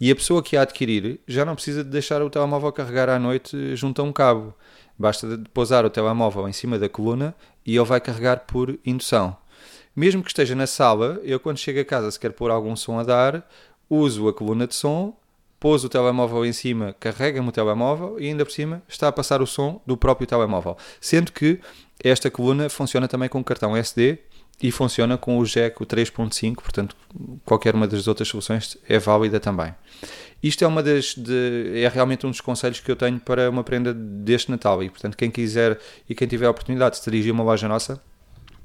E 0.00 0.10
a 0.10 0.16
pessoa 0.16 0.42
que 0.42 0.56
a 0.56 0.62
adquirir 0.62 1.20
já 1.28 1.44
não 1.44 1.54
precisa 1.54 1.84
de 1.84 1.90
deixar 1.90 2.22
o 2.22 2.30
telemóvel 2.30 2.72
carregar 2.72 3.10
à 3.10 3.18
noite 3.18 3.76
junto 3.76 4.00
a 4.00 4.04
um 4.04 4.12
cabo. 4.12 4.54
Basta 4.98 5.40
pousar 5.52 5.84
o 5.84 5.90
telemóvel 5.90 6.48
em 6.48 6.52
cima 6.52 6.78
da 6.78 6.88
coluna 6.88 7.34
e 7.66 7.76
ele 7.76 7.84
vai 7.84 8.00
carregar 8.00 8.40
por 8.46 8.78
indução. 8.84 9.36
Mesmo 9.94 10.22
que 10.22 10.30
esteja 10.30 10.54
na 10.54 10.66
sala, 10.66 11.20
eu 11.22 11.38
quando 11.38 11.58
chego 11.58 11.80
a 11.80 11.84
casa, 11.84 12.10
se 12.10 12.18
quer 12.18 12.32
pôr 12.32 12.50
algum 12.50 12.74
som 12.74 12.98
a 12.98 13.04
dar, 13.04 13.48
uso 13.88 14.28
a 14.28 14.32
coluna 14.32 14.66
de 14.66 14.74
som, 14.74 15.16
pôs 15.60 15.84
o 15.84 15.88
telemóvel 15.88 16.44
em 16.44 16.52
cima, 16.52 16.94
carrega-me 16.98 17.48
o 17.48 17.52
telemóvel 17.52 18.20
e 18.20 18.26
ainda 18.26 18.44
por 18.44 18.50
cima 18.50 18.82
está 18.88 19.08
a 19.08 19.12
passar 19.12 19.40
o 19.40 19.46
som 19.46 19.80
do 19.86 19.96
próprio 19.96 20.26
telemóvel. 20.26 20.76
Sendo 21.00 21.32
que 21.32 21.60
esta 22.02 22.30
coluna 22.30 22.68
funciona 22.68 23.08
também 23.08 23.28
com 23.28 23.42
cartão 23.42 23.76
SD 23.76 24.18
e 24.62 24.70
funciona 24.70 25.16
com 25.16 25.38
o 25.38 25.44
jack 25.44 25.76
3.5, 25.84 26.56
portanto 26.56 26.96
qualquer 27.44 27.74
uma 27.74 27.86
das 27.86 28.06
outras 28.06 28.28
soluções 28.28 28.76
é 28.88 28.98
válida 28.98 29.40
também. 29.40 29.74
Isto 30.44 30.62
é 30.62 30.66
uma 30.66 30.82
das 30.82 31.14
de, 31.14 31.72
é 31.82 31.88
realmente 31.88 32.26
um 32.26 32.30
dos 32.30 32.42
conselhos 32.42 32.78
que 32.78 32.90
eu 32.90 32.94
tenho 32.94 33.18
para 33.18 33.48
uma 33.48 33.64
prenda 33.64 33.94
deste 33.94 34.50
Natal 34.50 34.82
e 34.82 34.90
portanto 34.90 35.16
quem 35.16 35.30
quiser 35.30 35.80
e 36.06 36.14
quem 36.14 36.28
tiver 36.28 36.44
a 36.44 36.50
oportunidade 36.50 36.96
de 36.96 37.02
se 37.02 37.10
dirigir 37.10 37.30
a 37.30 37.34
uma 37.34 37.42
loja 37.42 37.66
nossa, 37.66 37.98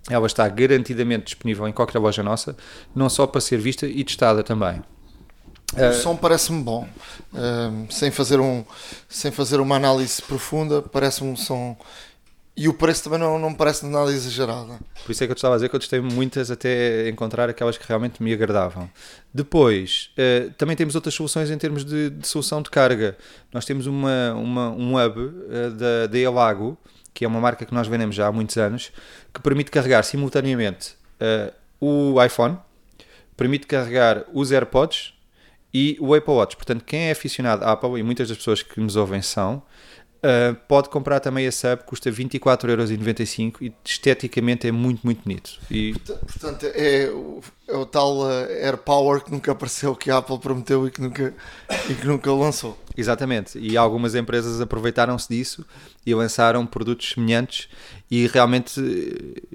ela 0.10 0.28
está 0.28 0.46
garantidamente 0.50 1.24
disponível 1.24 1.66
em 1.70 1.72
qualquer 1.72 2.00
loja 2.00 2.22
nossa, 2.22 2.58
não 2.94 3.10
só 3.10 3.26
para 3.26 3.40
ser 3.40 3.60
vista 3.60 3.88
e 3.88 4.04
testada 4.04 4.44
também. 4.44 4.84
O 5.74 5.90
uh, 5.90 5.94
som 5.94 6.18
parece-me 6.18 6.62
bom, 6.62 6.86
uh, 7.32 7.94
sem, 7.94 8.12
fazer 8.12 8.42
um, 8.42 8.66
sem 9.08 9.32
fazer 9.32 9.62
uma 9.62 9.78
análise 9.78 10.22
profunda, 10.22 10.82
parece-me 10.82 11.30
um 11.30 11.38
som. 11.38 11.78
E 12.60 12.68
o 12.68 12.74
preço 12.74 13.06
também 13.06 13.18
não, 13.18 13.40
não 13.40 13.52
me 13.52 13.56
parece 13.56 13.86
nada 13.86 14.12
exagerado. 14.12 14.78
Por 15.06 15.14
isso 15.14 15.24
é 15.24 15.28
que 15.28 15.32
eu 15.32 15.36
estava 15.36 15.56
a 15.56 15.58
dizer 15.58 15.70
que 15.70 15.76
eu 15.78 15.80
testei 15.80 16.02
muitas 16.02 16.52
até 16.52 17.08
encontrar 17.08 17.48
aquelas 17.48 17.78
que 17.78 17.88
realmente 17.88 18.22
me 18.22 18.34
agradavam. 18.34 18.92
Depois, 19.34 20.12
uh, 20.18 20.52
também 20.58 20.76
temos 20.76 20.94
outras 20.94 21.14
soluções 21.14 21.50
em 21.50 21.58
termos 21.58 21.86
de, 21.86 22.10
de, 22.10 22.28
solução 22.28 22.62
de 22.62 22.70
carga. 22.70 23.18
Nós 23.54 23.64
temos 23.64 23.88
uma, 23.88 24.34
uma 24.34 24.70
um 24.72 24.98
hub 24.98 25.32
da, 25.78 26.08
da 26.08 26.18
Elago, 26.20 26.78
que 27.14 27.24
é 27.24 27.28
uma 27.30 27.40
marca 27.40 27.66
que 27.66 27.74
nós 27.74 27.88
vendemos 27.88 28.14
já 28.14 28.28
há 28.28 28.32
muitos 28.32 28.58
anos, 28.58 28.92
que 29.34 29.42
permite 29.42 29.72
carregar 29.72 30.04
simultaneamente 30.04 30.96
uh, 31.22 31.54
o 31.80 32.22
iPhone, 32.22 32.58
permite 33.38 33.68
carregar 33.68 34.26
os 34.34 34.52
AirPods 34.52 35.14
e 35.74 35.96
o 36.02 36.14
Apple 36.14 36.34
Watch. 36.34 36.58
Portanto, 36.58 36.84
quem 36.84 37.04
é 37.04 37.12
aficionado 37.12 37.64
à 37.64 37.72
Apple, 37.72 37.98
e 38.02 38.04
muitas 38.04 38.28
das 38.28 38.38
pessoas 38.38 38.62
que 38.62 38.82
nos 38.82 38.98
ouvem 38.98 39.22
são, 39.22 39.64
Uh, 40.22 40.54
pode 40.68 40.90
comprar 40.90 41.22
também 41.22 41.48
a 41.48 41.52
sub, 41.52 41.84
custa 41.86 42.12
24,95€ 42.12 43.56
e 43.62 43.74
esteticamente 43.86 44.68
é 44.68 44.72
muito, 44.72 45.00
muito 45.04 45.24
bonito. 45.24 45.52
E... 45.72 45.94
Portanto, 45.94 46.66
é 46.76 47.10
o, 47.10 47.40
é 47.66 47.74
o 47.74 47.86
tal 47.86 48.18
uh, 48.18 48.30
Air 48.62 48.78
Power 48.78 49.24
que 49.24 49.32
nunca 49.32 49.54
apareceu, 49.54 49.96
que 49.96 50.12
a 50.12 50.18
Apple 50.18 50.38
prometeu 50.40 50.86
e 50.86 50.92
que 50.92 51.02
nunca, 51.02 51.34
e 51.90 51.94
que 51.94 52.06
nunca 52.06 52.34
lançou. 52.34 52.78
Exatamente, 52.98 53.58
e 53.58 53.78
algumas 53.78 54.14
empresas 54.14 54.60
aproveitaram-se 54.60 55.30
disso 55.30 55.66
e 56.06 56.14
lançaram 56.14 56.66
produtos 56.66 57.12
semelhantes 57.12 57.70
e 58.12 58.28
realmente 58.28 58.78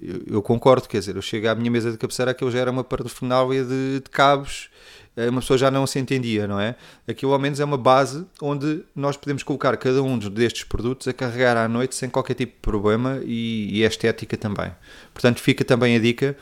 eu, 0.00 0.36
eu, 0.36 0.42
concordo, 0.42 0.88
quer 0.88 1.00
dizer, 1.00 1.14
eu 1.14 1.20
chego 1.20 1.48
à 1.48 1.54
minha 1.54 1.70
mesa 1.70 1.92
de 1.92 1.98
cabeceira 1.98 2.32
que 2.32 2.42
eu 2.42 2.50
já 2.50 2.60
era 2.60 2.70
uma 2.70 2.82
parafernália 2.82 3.62
de, 3.62 4.00
de 4.00 4.10
cabos 4.10 4.70
eh, 4.70 5.03
uma 5.16 5.40
pessoa 5.40 5.56
já 5.56 5.70
não 5.70 5.86
se 5.86 5.98
entendia, 5.98 6.46
não 6.46 6.58
é? 6.58 6.74
Aquilo 7.06 7.32
ao 7.32 7.38
menos 7.38 7.60
é 7.60 7.64
uma 7.64 7.78
base 7.78 8.26
onde 8.42 8.84
nós 8.94 9.16
podemos 9.16 9.42
colocar 9.42 9.76
cada 9.76 10.02
um 10.02 10.18
destes 10.18 10.64
produtos 10.64 11.06
a 11.06 11.12
carregar 11.12 11.56
à 11.56 11.68
noite 11.68 11.94
sem 11.94 12.08
qualquer 12.08 12.34
tipo 12.34 12.52
de 12.52 12.60
problema 12.60 13.20
e, 13.24 13.78
e 13.78 13.84
é 13.84 13.86
estética 13.86 14.36
também. 14.36 14.72
Portanto, 15.12 15.40
fica 15.40 15.64
também 15.64 15.96
a 15.96 16.00
dica. 16.00 16.36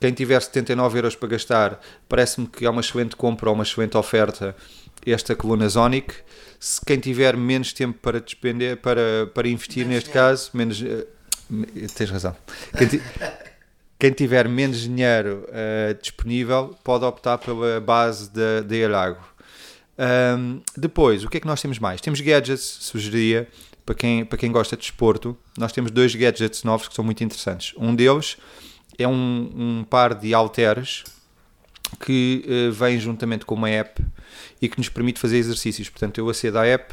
Quem 0.00 0.12
tiver 0.12 0.40
79 0.40 0.98
euros 0.98 1.16
para 1.16 1.28
gastar, 1.28 1.80
parece-me 2.08 2.46
que 2.46 2.64
é 2.64 2.70
uma 2.70 2.80
excelente 2.80 3.14
compra 3.16 3.48
ou 3.48 3.54
uma 3.54 3.62
excelente 3.62 3.96
oferta 3.96 4.54
esta 5.04 5.34
coluna 5.34 5.68
Zonic. 5.68 6.14
Se 6.60 6.80
quem 6.84 6.98
tiver 6.98 7.36
menos 7.36 7.72
tempo 7.72 7.98
para 8.00 8.20
despender, 8.20 8.76
para, 8.76 9.26
para 9.34 9.48
investir 9.48 9.84
menos 9.86 10.04
neste 10.04 10.10
dinheiro. 10.10 10.28
caso, 10.30 10.50
menos. 10.54 10.80
Uh, 10.80 11.06
tens 11.94 12.10
razão. 12.10 12.36
Quem, 14.02 14.10
tiver 14.10 14.48
menos 14.48 14.80
dinheiro 14.80 15.46
uh, 15.48 15.94
disponível 16.02 16.76
pode 16.82 17.04
optar 17.04 17.38
pela 17.38 17.80
base 17.80 18.28
da, 18.32 18.60
da 18.60 18.84
Alago. 18.84 19.24
Um, 19.96 20.60
depois, 20.76 21.22
o 21.22 21.28
que 21.28 21.36
é 21.36 21.40
que 21.40 21.46
nós 21.46 21.62
temos 21.62 21.78
mais? 21.78 22.00
Temos 22.00 22.20
gadgets, 22.20 22.62
sugeria, 22.80 23.46
para 23.86 23.94
quem, 23.94 24.24
para 24.24 24.36
quem 24.36 24.50
gosta 24.50 24.76
de 24.76 24.82
desporto, 24.82 25.36
nós 25.56 25.70
temos 25.70 25.92
dois 25.92 26.16
gadgets 26.16 26.64
novos 26.64 26.88
que 26.88 26.94
são 26.96 27.04
muito 27.04 27.22
interessantes. 27.22 27.74
Um 27.78 27.94
deles 27.94 28.38
é 28.98 29.06
um, 29.06 29.50
um 29.54 29.84
par 29.88 30.14
de 30.14 30.34
halteres 30.34 31.04
que 32.04 32.44
uh, 32.44 32.72
vem 32.72 32.98
juntamente 32.98 33.46
com 33.46 33.54
uma 33.54 33.70
app 33.70 34.04
e 34.60 34.68
que 34.68 34.78
nos 34.78 34.88
permite 34.88 35.20
fazer 35.20 35.36
exercícios. 35.36 35.88
Portanto, 35.88 36.18
eu 36.18 36.28
acedo 36.28 36.58
à 36.58 36.66
app, 36.66 36.92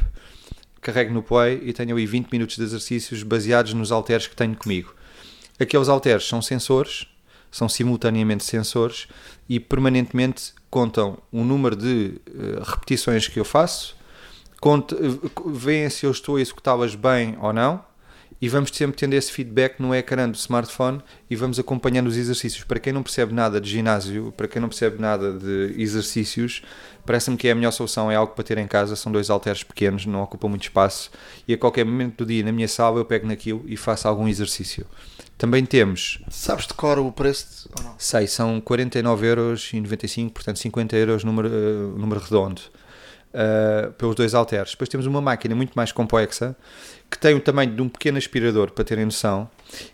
carrego 0.80 1.12
no 1.12 1.24
play 1.24 1.60
e 1.64 1.72
tenho 1.72 1.96
aí 1.96 2.06
20 2.06 2.30
minutos 2.30 2.54
de 2.54 2.62
exercícios 2.62 3.24
baseados 3.24 3.74
nos 3.74 3.90
halteres 3.90 4.28
que 4.28 4.36
tenho 4.36 4.54
comigo. 4.54 4.94
Aqueles 5.60 5.90
halteres 5.90 6.26
são 6.26 6.40
sensores, 6.40 7.06
são 7.50 7.68
simultaneamente 7.68 8.44
sensores 8.44 9.06
e 9.46 9.60
permanentemente 9.60 10.54
contam 10.70 11.18
o 11.30 11.44
número 11.44 11.76
de 11.76 12.20
uh, 12.28 12.62
repetições 12.64 13.28
que 13.28 13.38
eu 13.38 13.44
faço, 13.44 13.94
conta, 14.58 14.96
uh, 14.96 15.50
veem 15.52 15.90
se 15.90 16.06
eu 16.06 16.10
estou 16.12 16.36
a 16.36 16.40
executá-las 16.40 16.94
bem 16.94 17.36
ou 17.40 17.52
não 17.52 17.84
e 18.40 18.48
vamos 18.48 18.70
sempre 18.72 18.96
tendo 18.96 19.12
esse 19.12 19.30
feedback 19.30 19.80
no 19.80 19.94
ecrã 19.94 20.26
do 20.26 20.34
smartphone 20.34 21.02
e 21.28 21.36
vamos 21.36 21.58
acompanhando 21.58 22.06
os 22.06 22.16
exercícios. 22.16 22.64
Para 22.64 22.80
quem 22.80 22.90
não 22.90 23.02
percebe 23.02 23.34
nada 23.34 23.60
de 23.60 23.68
ginásio, 23.68 24.32
para 24.34 24.48
quem 24.48 24.62
não 24.62 24.68
percebe 24.68 24.98
nada 24.98 25.34
de 25.34 25.74
exercícios, 25.76 26.62
parece-me 27.04 27.36
que 27.36 27.48
é 27.48 27.50
a 27.50 27.54
melhor 27.54 27.70
solução, 27.70 28.10
é 28.10 28.16
algo 28.16 28.32
para 28.32 28.42
ter 28.42 28.56
em 28.56 28.66
casa, 28.66 28.96
são 28.96 29.12
dois 29.12 29.28
halteres 29.28 29.62
pequenos, 29.62 30.06
não 30.06 30.22
ocupam 30.22 30.48
muito 30.48 30.62
espaço 30.62 31.10
e 31.46 31.52
a 31.52 31.58
qualquer 31.58 31.84
momento 31.84 32.24
do 32.24 32.26
dia 32.26 32.42
na 32.42 32.50
minha 32.50 32.68
sala 32.68 32.98
eu 32.98 33.04
pego 33.04 33.26
naquilo 33.26 33.62
e 33.66 33.76
faço 33.76 34.08
algum 34.08 34.26
exercício. 34.26 34.86
Também 35.40 35.64
temos. 35.64 36.18
Sabes 36.28 36.66
de 36.66 36.74
cor 36.74 36.98
o 36.98 37.10
preço 37.10 37.66
ou 37.74 37.82
não? 37.82 37.94
Sei, 37.96 38.26
são 38.26 38.60
49,95€, 38.60 40.30
portanto 40.30 40.58
50 40.58 40.94
euros 40.94 41.24
número, 41.24 41.48
uh, 41.48 41.98
número 41.98 42.20
redondo. 42.20 42.60
Uh, 43.30 43.90
pelos 43.92 44.14
dois 44.16 44.34
halteres. 44.34 44.72
Depois 44.72 44.90
temos 44.90 45.06
uma 45.06 45.22
máquina 45.22 45.54
muito 45.54 45.72
mais 45.74 45.92
complexa 45.92 46.54
que 47.10 47.16
tem 47.16 47.34
o 47.34 47.40
tamanho 47.40 47.74
de 47.74 47.80
um 47.80 47.88
pequeno 47.88 48.18
aspirador, 48.18 48.72
para 48.72 48.84
terem 48.84 49.06
noção, 49.06 49.48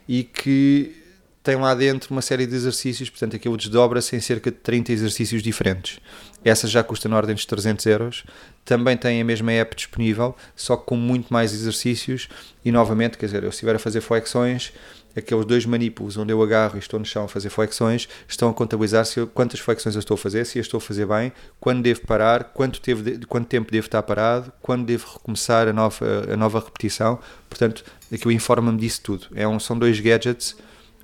e 0.08 0.24
que 0.24 0.96
tem 1.44 1.54
lá 1.54 1.72
dentro 1.76 2.10
uma 2.10 2.22
série 2.22 2.44
de 2.44 2.56
exercícios, 2.56 3.08
portanto 3.08 3.36
aquilo 3.36 3.56
desdobra-se 3.56 4.16
em 4.16 4.20
cerca 4.20 4.50
de 4.50 4.56
30 4.56 4.90
exercícios 4.90 5.44
diferentes. 5.44 6.00
Essa 6.44 6.66
já 6.66 6.82
custa 6.82 7.08
na 7.08 7.16
ordem 7.16 7.36
dos 7.36 7.46
300 7.46 7.86
euros. 7.86 8.24
Também 8.64 8.96
tem 8.96 9.20
a 9.20 9.24
mesma 9.24 9.52
app 9.52 9.76
disponível, 9.76 10.34
só 10.56 10.76
que 10.76 10.86
com 10.86 10.96
muito 10.96 11.32
mais 11.32 11.52
exercícios 11.52 12.28
e 12.64 12.72
novamente, 12.72 13.16
quer 13.16 13.26
dizer, 13.26 13.44
eu 13.44 13.52
se 13.52 13.58
estiver 13.58 13.76
a 13.76 13.78
fazer 13.78 14.00
flexões, 14.00 14.72
aqueles 15.16 15.44
dois 15.44 15.64
manipulos 15.64 16.16
onde 16.16 16.32
eu 16.32 16.42
agarro 16.42 16.76
e 16.76 16.78
estou 16.78 16.98
no 16.98 17.06
chão 17.06 17.24
a 17.24 17.28
fazer 17.28 17.48
flexões, 17.48 18.08
estão 18.28 18.48
a 18.48 18.54
contabilizar 18.54 19.04
se 19.06 19.20
eu, 19.20 19.26
quantas 19.26 19.60
flexões 19.60 19.94
eu 19.94 20.00
estou 20.00 20.14
a 20.14 20.18
fazer, 20.18 20.44
se 20.44 20.58
eu 20.58 20.60
estou 20.60 20.78
a 20.78 20.80
fazer 20.80 21.06
bem, 21.06 21.32
quando 21.58 21.82
devo 21.82 22.02
parar, 22.02 22.44
quanto, 22.44 22.80
teve, 22.80 23.24
quanto 23.26 23.46
tempo 23.46 23.72
devo 23.72 23.86
estar 23.86 24.02
parado, 24.02 24.52
quando 24.60 24.84
devo 24.84 25.06
recomeçar 25.14 25.68
a 25.68 25.72
nova, 25.72 26.04
a 26.32 26.36
nova 26.36 26.60
repetição. 26.60 27.18
Portanto, 27.48 27.84
aquilo 28.12 28.32
informa-me 28.32 28.78
disso 28.78 29.00
tudo. 29.02 29.26
É 29.34 29.48
um, 29.48 29.58
são 29.58 29.78
dois 29.78 29.98
gadgets 29.98 30.56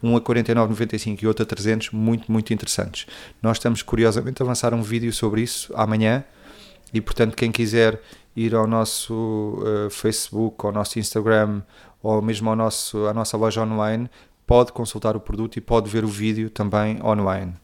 um 0.02 0.16
a 0.16 0.20
49,95 0.20 1.22
e 1.22 1.26
outro 1.26 1.44
a 1.44 1.46
300, 1.46 1.90
muito, 1.90 2.30
muito 2.30 2.52
interessantes. 2.52 3.06
Nós 3.40 3.58
estamos 3.58 3.82
curiosamente 3.82 4.42
a 4.42 4.44
avançar 4.44 4.74
um 4.74 4.82
vídeo 4.82 5.12
sobre 5.12 5.42
isso 5.42 5.72
amanhã 5.76 6.24
e, 6.92 7.00
portanto, 7.00 7.36
quem 7.36 7.52
quiser 7.52 8.00
ir 8.34 8.54
ao 8.54 8.66
nosso 8.66 9.14
uh, 9.60 9.90
Facebook, 9.90 10.66
ao 10.66 10.72
nosso 10.72 10.98
Instagram 10.98 11.62
ou 12.03 12.20
mesmo 12.20 12.50
ao 12.50 12.57
nosso, 12.57 13.07
à 13.07 13.14
nossa 13.14 13.36
loja 13.36 13.62
online, 13.62 14.11
pode 14.46 14.72
consultar 14.72 15.16
o 15.16 15.20
produto 15.20 15.57
e 15.57 15.61
pode 15.61 15.88
ver 15.88 16.05
o 16.05 16.09
vídeo 16.09 16.50
também 16.50 17.03
online. 17.03 17.55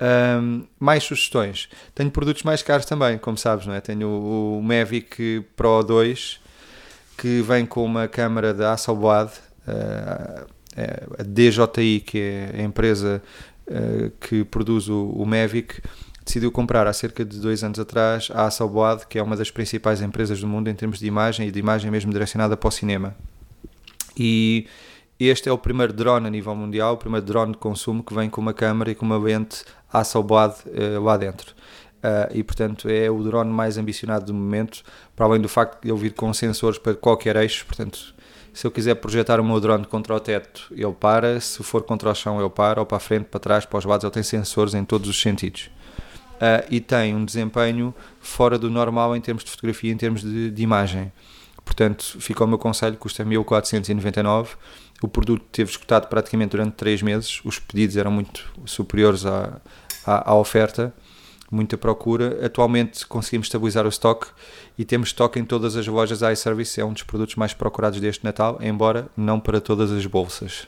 Um, 0.00 0.64
mais 0.78 1.04
sugestões. 1.04 1.68
Tenho 1.94 2.10
produtos 2.10 2.42
mais 2.42 2.62
caros 2.62 2.84
também, 2.84 3.16
como 3.16 3.38
sabes, 3.38 3.66
não 3.66 3.74
é? 3.74 3.80
Tenho 3.80 4.08
o, 4.08 4.58
o 4.58 4.62
Mavic 4.62 5.44
Pro 5.56 5.82
2 5.82 6.40
que 7.16 7.42
vem 7.42 7.64
com 7.64 7.84
uma 7.84 8.08
câmara 8.08 8.52
da 8.52 8.72
Hasselblad 8.72 9.30
uh, 9.68 10.46
a 11.18 11.22
DJI, 11.22 12.00
que 12.00 12.18
é 12.18 12.60
a 12.60 12.62
empresa 12.62 13.22
uh, 13.68 14.10
que 14.20 14.44
produz 14.44 14.88
o, 14.88 15.10
o, 15.10 15.24
Mavic, 15.24 15.80
decidiu 16.24 16.50
comprar 16.50 16.86
há 16.86 16.92
cerca 16.92 17.24
de 17.24 17.38
dois 17.38 17.62
anos 17.62 17.78
atrás 17.78 18.28
a 18.34 18.46
Hasselblad, 18.46 19.06
que 19.06 19.18
é 19.18 19.22
uma 19.22 19.36
das 19.36 19.50
principais 19.50 20.02
empresas 20.02 20.40
do 20.40 20.48
mundo 20.48 20.68
em 20.68 20.74
termos 20.74 20.98
de 20.98 21.06
imagem 21.06 21.48
e 21.48 21.50
de 21.50 21.58
imagem 21.58 21.90
mesmo 21.90 22.12
direcionada 22.12 22.56
para 22.56 22.68
o 22.68 22.72
cinema. 22.72 23.14
E 24.16 24.66
este 25.18 25.48
é 25.48 25.52
o 25.52 25.58
primeiro 25.58 25.92
drone 25.92 26.26
a 26.26 26.30
nível 26.30 26.54
mundial, 26.54 26.94
o 26.94 26.96
primeiro 26.96 27.24
drone 27.24 27.52
de 27.52 27.58
consumo 27.58 28.02
que 28.02 28.14
vem 28.14 28.28
com 28.28 28.40
uma 28.40 28.52
câmera 28.52 28.90
e 28.90 28.94
com 28.94 29.06
uma 29.06 29.18
lente 29.18 29.64
Hasselblad 29.92 30.54
uh, 30.66 31.02
lá 31.02 31.16
dentro. 31.16 31.54
Uh, 31.98 32.28
e 32.34 32.42
portanto 32.42 32.88
é 32.88 33.10
o 33.10 33.22
drone 33.22 33.50
mais 33.50 33.78
ambicionado 33.78 34.26
do 34.26 34.34
momento, 34.34 34.82
para 35.16 35.24
além 35.24 35.40
do 35.40 35.48
facto 35.48 35.82
de 35.82 35.90
ele 35.90 35.98
vir 35.98 36.12
com 36.12 36.32
sensores 36.34 36.78
para 36.78 36.94
qualquer 36.94 37.34
eixo, 37.36 37.64
portanto 37.64 38.14
se 38.54 38.64
eu 38.64 38.70
quiser 38.70 38.94
projetar 38.94 39.40
o 39.40 39.44
meu 39.44 39.58
drone 39.58 39.84
contra 39.84 40.14
o 40.14 40.20
teto, 40.20 40.68
ele 40.70 40.92
para. 40.92 41.40
Se 41.40 41.60
for 41.64 41.82
contra 41.82 42.08
o 42.08 42.14
chão, 42.14 42.40
ele 42.40 42.48
para. 42.48 42.80
Ou 42.80 42.86
para 42.86 42.98
a 42.98 43.00
frente, 43.00 43.24
para 43.24 43.40
trás, 43.40 43.66
para 43.66 43.78
os 43.80 43.84
lados. 43.84 44.04
Ele 44.04 44.12
tem 44.12 44.22
sensores 44.22 44.74
em 44.74 44.84
todos 44.84 45.08
os 45.08 45.20
sentidos. 45.20 45.68
Uh, 46.34 46.64
e 46.70 46.80
tem 46.80 47.16
um 47.16 47.24
desempenho 47.24 47.92
fora 48.20 48.56
do 48.56 48.70
normal 48.70 49.16
em 49.16 49.20
termos 49.20 49.42
de 49.42 49.50
fotografia, 49.50 49.92
em 49.92 49.96
termos 49.96 50.22
de, 50.22 50.52
de 50.52 50.62
imagem. 50.62 51.12
Portanto, 51.64 52.16
fica 52.20 52.44
o 52.44 52.46
meu 52.46 52.58
conselho, 52.58 52.96
custa 52.96 53.24
1499. 53.24 54.54
O 55.02 55.08
produto 55.08 55.44
teve 55.50 55.70
escutado 55.70 56.08
praticamente 56.08 56.50
durante 56.50 56.74
3 56.74 57.02
meses. 57.02 57.40
Os 57.44 57.58
pedidos 57.58 57.96
eram 57.96 58.10
muito 58.10 58.52
superiores 58.64 59.26
à, 59.26 59.60
à, 60.06 60.30
à 60.30 60.34
oferta 60.34 60.94
muita 61.54 61.78
procura. 61.78 62.44
Atualmente 62.44 63.06
conseguimos 63.06 63.46
estabilizar 63.46 63.86
o 63.86 63.88
stock 63.88 64.26
e 64.76 64.84
temos 64.84 65.08
stock 65.08 65.38
em 65.38 65.44
todas 65.44 65.76
as 65.76 65.86
lojas 65.86 66.20
iService. 66.20 66.80
É 66.80 66.84
um 66.84 66.92
dos 66.92 67.02
produtos 67.02 67.36
mais 67.36 67.54
procurados 67.54 68.00
deste 68.00 68.24
Natal, 68.24 68.58
embora 68.60 69.08
não 69.16 69.38
para 69.38 69.60
todas 69.60 69.90
as 69.92 70.04
bolsas. 70.04 70.66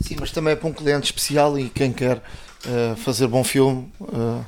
Sim, 0.00 0.16
mas 0.20 0.30
também 0.30 0.52
é 0.52 0.56
para 0.56 0.68
um 0.68 0.72
cliente 0.72 1.06
especial 1.06 1.58
e 1.58 1.68
quem 1.68 1.92
quer 1.92 2.18
uh, 2.18 2.96
fazer 2.96 3.26
bom 3.26 3.42
filme. 3.42 3.90
Uh, 4.00 4.44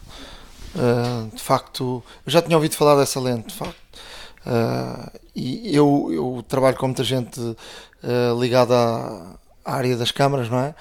uh, 0.75 1.35
de 1.35 1.43
facto, 1.43 2.03
eu 2.27 2.33
já 2.33 2.43
tinha 2.43 2.57
ouvido 2.57 2.75
falar 2.75 2.97
dessa 2.97 3.20
lente, 3.20 3.49
de 3.49 3.55
facto. 3.55 3.84
E 5.34 5.74
eu, 5.74 6.11
eu 6.12 6.45
trabalho 6.47 6.76
com 6.76 6.86
muita 6.86 7.05
gente 7.05 7.40
ligada 8.38 8.74
à, 8.74 9.36
à 9.64 9.74
área 9.76 9.97
das 9.97 10.11
câmaras, 10.11 10.51
não 10.51 10.59
é? 10.59 10.74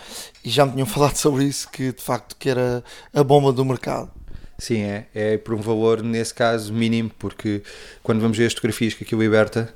E 0.43 0.49
já 0.49 0.65
me 0.65 0.73
tinham 0.73 0.85
falado 0.87 1.15
sobre 1.15 1.45
isso, 1.45 1.69
que 1.69 1.91
de 1.91 2.01
facto 2.01 2.35
que 2.37 2.49
era 2.49 2.83
a 3.13 3.23
bomba 3.23 3.51
do 3.51 3.63
mercado. 3.63 4.11
Sim, 4.57 4.81
é. 4.81 5.07
É 5.13 5.37
por 5.37 5.53
um 5.55 5.61
valor, 5.61 6.01
nesse 6.01 6.33
caso, 6.33 6.73
mínimo, 6.73 7.11
porque 7.17 7.63
quando 8.01 8.21
vamos 8.21 8.37
ver 8.37 8.45
as 8.45 8.53
fotografias 8.53 8.93
que 8.93 9.03
aquilo 9.03 9.21
liberta, 9.21 9.73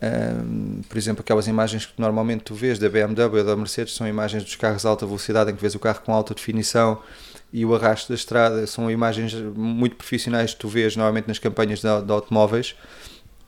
um, 0.00 0.80
por 0.88 0.96
exemplo, 0.96 1.22
aquelas 1.22 1.48
imagens 1.48 1.86
que 1.86 1.94
normalmente 1.98 2.44
tu 2.44 2.54
vês 2.54 2.78
da 2.78 2.88
BMW 2.88 3.38
ou 3.38 3.44
da 3.44 3.56
Mercedes 3.56 3.94
são 3.94 4.06
imagens 4.06 4.44
dos 4.44 4.54
carros 4.54 4.82
de 4.82 4.88
alta 4.88 5.04
velocidade 5.04 5.50
em 5.50 5.56
que 5.56 5.60
vês 5.60 5.74
o 5.74 5.78
carro 5.80 6.00
com 6.02 6.12
alta 6.12 6.34
definição 6.34 7.02
e 7.52 7.64
o 7.64 7.74
arrasto 7.74 8.10
da 8.10 8.14
estrada, 8.14 8.66
são 8.66 8.90
imagens 8.90 9.34
muito 9.34 9.96
profissionais 9.96 10.52
que 10.52 10.60
tu 10.60 10.68
vês 10.68 10.94
normalmente 10.94 11.26
nas 11.26 11.38
campanhas 11.38 11.80
de, 11.80 12.02
de 12.02 12.12
automóveis. 12.12 12.76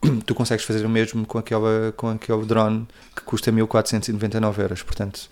Tu 0.25 0.35
consegues 0.35 0.65
fazer 0.65 0.85
o 0.85 0.89
mesmo 0.89 1.27
com, 1.27 1.39
aquela, 1.39 1.93
com 1.97 2.09
aquele 2.09 2.45
drone 2.45 2.87
que 3.15 3.23
custa 3.23 3.53
1499 3.53 4.63
euros, 4.63 4.83
portanto 4.83 5.29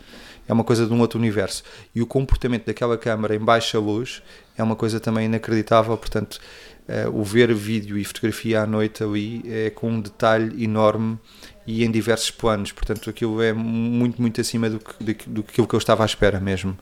é 0.48 0.52
uma 0.52 0.64
coisa 0.64 0.86
de 0.86 0.92
um 0.92 1.00
outro 1.00 1.18
universo. 1.18 1.62
E 1.94 2.00
o 2.00 2.06
comportamento 2.06 2.64
daquela 2.64 2.96
câmara 2.96 3.34
em 3.36 3.38
baixa 3.38 3.78
luz 3.78 4.22
é 4.56 4.62
uma 4.62 4.74
coisa 4.74 4.98
também 4.98 5.26
inacreditável, 5.26 5.96
portanto, 5.96 6.40
uh, 6.88 7.14
o 7.14 7.22
ver 7.22 7.52
vídeo 7.54 7.98
e 7.98 8.04
fotografia 8.04 8.62
à 8.62 8.66
noite 8.66 9.04
ali 9.04 9.42
é 9.46 9.68
com 9.68 9.90
um 9.90 10.00
detalhe 10.00 10.64
enorme 10.64 11.18
e 11.66 11.84
em 11.84 11.90
diversos 11.90 12.30
planos, 12.30 12.72
portanto, 12.72 13.10
aquilo 13.10 13.42
é 13.42 13.52
muito, 13.52 14.20
muito 14.22 14.40
acima 14.40 14.70
do 14.70 14.80
que, 14.80 15.28
do 15.28 15.42
que 15.42 15.60
eu 15.60 15.78
estava 15.78 16.02
à 16.02 16.06
espera 16.06 16.40
mesmo. 16.40 16.76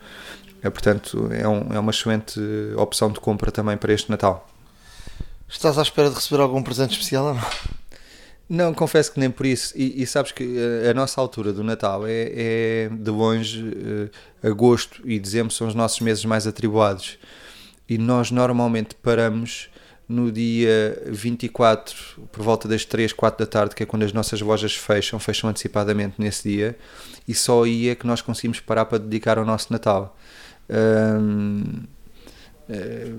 É, 0.62 0.70
portanto, 0.70 1.28
é, 1.32 1.46
um, 1.46 1.74
é 1.74 1.78
uma 1.78 1.90
excelente 1.90 2.40
opção 2.76 3.10
de 3.10 3.18
compra 3.18 3.50
também 3.50 3.76
para 3.76 3.92
este 3.92 4.10
Natal. 4.10 4.48
Estás 5.48 5.78
à 5.78 5.82
espera 5.82 6.08
de 6.10 6.16
receber 6.16 6.42
algum 6.42 6.62
presente 6.62 6.92
especial 6.92 7.26
ou 7.26 7.34
não? 7.34 7.42
Não, 8.48 8.74
confesso 8.74 9.12
que 9.12 9.18
nem 9.18 9.30
por 9.30 9.44
isso. 9.44 9.72
E, 9.76 10.02
e 10.02 10.06
sabes 10.06 10.30
que 10.32 10.56
a, 10.86 10.90
a, 10.90 10.94
nossa 10.94 11.20
altura 11.20 11.52
do 11.52 11.64
Natal 11.64 12.06
é, 12.06 12.30
é 12.34 12.88
de 12.90 13.10
longe, 13.10 13.62
uh, 13.62 14.48
agosto 14.48 15.02
e 15.04 15.18
dezembro 15.18 15.52
são 15.52 15.66
os 15.66 15.74
nossos 15.74 16.00
meses 16.00 16.24
mais 16.24 16.46
atribulados. 16.46 17.18
E 17.88 17.98
nós 17.98 18.30
normalmente 18.30 18.94
paramos 18.94 19.68
no 20.08 20.30
dia 20.30 21.02
24, 21.06 21.96
por 22.30 22.42
volta 22.44 22.68
das 22.68 22.84
3, 22.84 23.12
4 23.12 23.44
da 23.44 23.50
tarde, 23.50 23.74
que 23.74 23.82
é 23.82 23.86
quando 23.86 24.04
as 24.04 24.12
nossas 24.12 24.40
lojas 24.40 24.74
fecham, 24.74 25.18
fecham 25.18 25.50
antecipadamente 25.50 26.14
nesse 26.18 26.48
dia, 26.48 26.78
e 27.26 27.34
só 27.34 27.64
aí 27.64 27.88
é 27.88 27.94
que 27.96 28.06
nós 28.06 28.20
conseguimos 28.20 28.60
parar 28.60 28.84
para 28.84 28.98
dedicar 28.98 29.36
ao 29.36 29.44
nosso 29.44 29.72
Natal. 29.72 30.16
Um, 30.70 31.62
eh, 31.82 31.95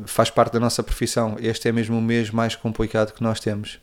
faz 0.05 0.29
parte 0.29 0.53
da 0.53 0.59
nossa 0.59 0.83
profissão. 0.83 1.37
Este 1.39 1.69
é 1.69 1.71
mesmo 1.71 1.97
o 1.97 2.01
mês 2.01 2.29
mais 2.31 2.55
complicado 2.55 3.13
que 3.13 3.23
nós 3.23 3.39
temos. 3.39 3.79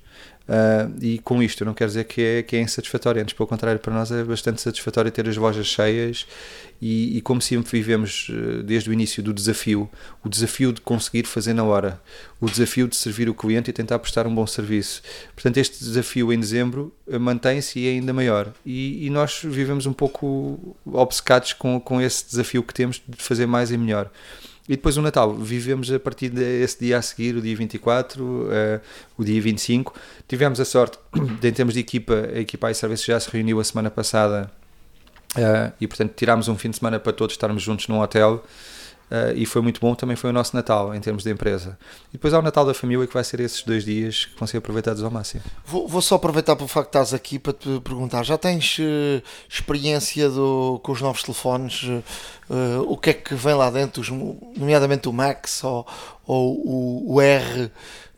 Uh, 0.46 0.92
e 1.00 1.18
com 1.20 1.42
isto 1.42 1.64
não 1.64 1.72
quero 1.72 1.88
dizer 1.88 2.04
que 2.04 2.20
é, 2.20 2.42
que 2.42 2.54
é 2.54 2.60
insatisfatório, 2.60 3.22
antes 3.22 3.32
pelo 3.32 3.46
contrário, 3.46 3.80
para 3.80 3.94
nós 3.94 4.12
é 4.12 4.22
bastante 4.22 4.60
satisfatório 4.60 5.10
ter 5.10 5.26
as 5.26 5.38
lojas 5.38 5.66
cheias 5.66 6.26
e, 6.82 7.16
e, 7.16 7.22
como 7.22 7.40
sempre 7.40 7.70
vivemos 7.70 8.28
uh, 8.28 8.62
desde 8.62 8.90
o 8.90 8.92
início 8.92 9.22
do 9.22 9.32
desafio, 9.32 9.88
o 10.22 10.28
desafio 10.28 10.70
de 10.70 10.82
conseguir 10.82 11.24
fazer 11.24 11.54
na 11.54 11.64
hora, 11.64 11.98
o 12.42 12.46
desafio 12.46 12.86
de 12.86 12.94
servir 12.94 13.26
o 13.26 13.34
cliente 13.34 13.70
e 13.70 13.72
tentar 13.72 13.98
prestar 13.98 14.26
um 14.26 14.34
bom 14.34 14.46
serviço. 14.46 15.00
Portanto, 15.34 15.56
este 15.56 15.82
desafio 15.82 16.30
em 16.30 16.38
dezembro 16.38 16.92
mantém-se 17.18 17.78
e 17.78 17.88
é 17.88 17.92
ainda 17.92 18.12
maior. 18.12 18.52
E, 18.66 19.06
e, 19.06 19.08
nós 19.08 19.40
vivemos 19.42 19.86
um 19.86 19.94
pouco 19.94 20.76
obcecados 20.84 21.54
com, 21.54 21.80
com 21.80 22.02
esse 22.02 22.26
desafio 22.26 22.62
que 22.62 22.74
temos 22.74 23.00
de 23.08 23.22
fazer 23.22 23.46
mais 23.46 23.70
e 23.70 23.78
melhor. 23.78 24.10
E 24.66 24.76
depois 24.76 24.96
o 24.96 25.02
Natal, 25.02 25.34
vivemos 25.34 25.92
a 25.92 26.00
partir 26.00 26.30
desse 26.30 26.80
dia 26.80 26.96
a 26.96 27.02
seguir, 27.02 27.36
o 27.36 27.42
dia 27.42 27.54
24, 27.54 28.24
uh, 28.24 28.48
eh, 28.50 28.80
o 29.18 29.22
dia 29.22 29.40
25. 29.40 29.94
Tivemos 30.26 30.58
a 30.58 30.64
sorte, 30.64 30.98
de, 31.38 31.48
em 31.48 31.52
termos 31.52 31.74
de 31.74 31.80
equipa, 31.80 32.14
a 32.34 32.40
equipa 32.40 32.70
iService 32.70 33.06
já 33.06 33.20
se 33.20 33.28
reuniu 33.30 33.60
a 33.60 33.64
semana 33.64 33.90
passada 33.90 34.50
uh, 35.36 35.72
e, 35.78 35.86
portanto, 35.86 36.14
tirámos 36.16 36.48
um 36.48 36.56
fim 36.56 36.70
de 36.70 36.78
semana 36.78 36.98
para 36.98 37.12
todos 37.12 37.34
estarmos 37.34 37.62
juntos 37.62 37.88
num 37.88 38.00
hotel. 38.00 38.42
Uh, 39.14 39.36
e 39.36 39.46
foi 39.46 39.62
muito 39.62 39.80
bom, 39.80 39.94
também 39.94 40.16
foi 40.16 40.30
o 40.30 40.32
nosso 40.32 40.56
Natal 40.56 40.92
em 40.92 41.00
termos 41.00 41.22
de 41.22 41.30
empresa. 41.30 41.78
E 42.08 42.14
depois 42.14 42.34
há 42.34 42.38
o 42.40 42.42
Natal 42.42 42.66
da 42.66 42.74
família 42.74 43.06
que 43.06 43.14
vai 43.14 43.22
ser 43.22 43.38
esses 43.38 43.62
dois 43.62 43.84
dias 43.84 44.24
que 44.24 44.36
vão 44.36 44.48
ser 44.48 44.56
aproveitados 44.56 45.04
ao 45.04 45.10
máximo. 45.10 45.42
Vou, 45.64 45.86
vou 45.86 46.02
só 46.02 46.16
aproveitar 46.16 46.56
pelo 46.56 46.66
facto 46.66 46.90
que 46.90 46.96
estás 46.96 47.14
aqui 47.14 47.38
para 47.38 47.52
te 47.52 47.80
perguntar: 47.80 48.24
já 48.24 48.36
tens 48.36 48.76
uh, 48.78 49.22
experiência 49.48 50.28
do, 50.28 50.80
com 50.82 50.90
os 50.90 51.00
novos 51.00 51.22
telefones? 51.22 51.84
Uh, 51.84 52.82
o 52.88 52.96
que 52.96 53.10
é 53.10 53.12
que 53.12 53.36
vem 53.36 53.54
lá 53.54 53.70
dentro, 53.70 54.00
os, 54.00 54.08
nomeadamente 54.10 55.08
o 55.08 55.12
Max 55.12 55.62
ou, 55.62 55.86
ou 56.26 56.56
o, 56.66 57.14
o 57.14 57.20
R? 57.20 57.70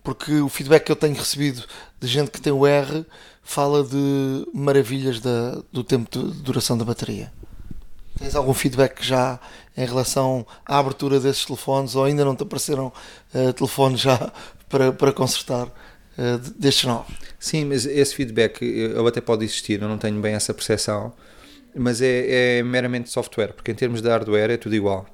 Porque 0.03 0.41
o 0.41 0.49
feedback 0.49 0.85
que 0.85 0.93
eu 0.93 0.97
tenho 0.97 1.15
recebido 1.15 1.63
de 2.01 2.07
gente 2.07 2.31
que 2.31 2.41
tem 2.41 2.53
o 2.53 2.67
R 2.67 3.05
fala 3.43 3.85
de 3.85 4.47
maravilhas 4.55 5.21
da, 5.21 5.61
do 5.71 5.85
tempo 5.85 6.09
de 6.11 6.43
duração 6.43 6.79
da 6.79 6.85
bateria. 6.87 7.31
Tens 8.19 8.35
algum 8.35 8.55
feedback 8.55 9.05
já 9.05 9.39
em 9.77 9.87
relação 9.87 10.47
à 10.65 10.79
abertura 10.79 11.21
desses 11.21 11.45
telefones 11.45 11.95
ou 11.95 12.05
ainda 12.05 12.25
não 12.25 12.35
te 12.35 12.43
apareceram 12.43 12.93
uh, 13.35 13.53
telefones 13.53 14.01
já 14.01 14.33
para, 14.69 14.93
para 14.93 15.13
consertar 15.13 15.67
uh, 15.67 16.39
destes 16.57 16.85
novos? 16.85 17.15
Sim, 17.39 17.67
mas 17.67 17.87
esse 17.87 18.15
feedback 18.15 18.63
eu 18.63 19.07
até 19.07 19.21
pode 19.21 19.45
existir, 19.45 19.81
eu 19.83 19.89
não 19.89 19.99
tenho 19.99 20.21
bem 20.21 20.35
essa 20.35 20.55
percepção. 20.55 21.13
mas 21.75 22.01
é, 22.01 22.59
é 22.59 22.63
meramente 22.63 23.11
software, 23.11 23.53
porque 23.53 23.71
em 23.71 23.75
termos 23.75 24.01
de 24.01 24.09
hardware 24.09 24.51
é 24.51 24.57
tudo 24.57 24.75
igual. 24.75 25.07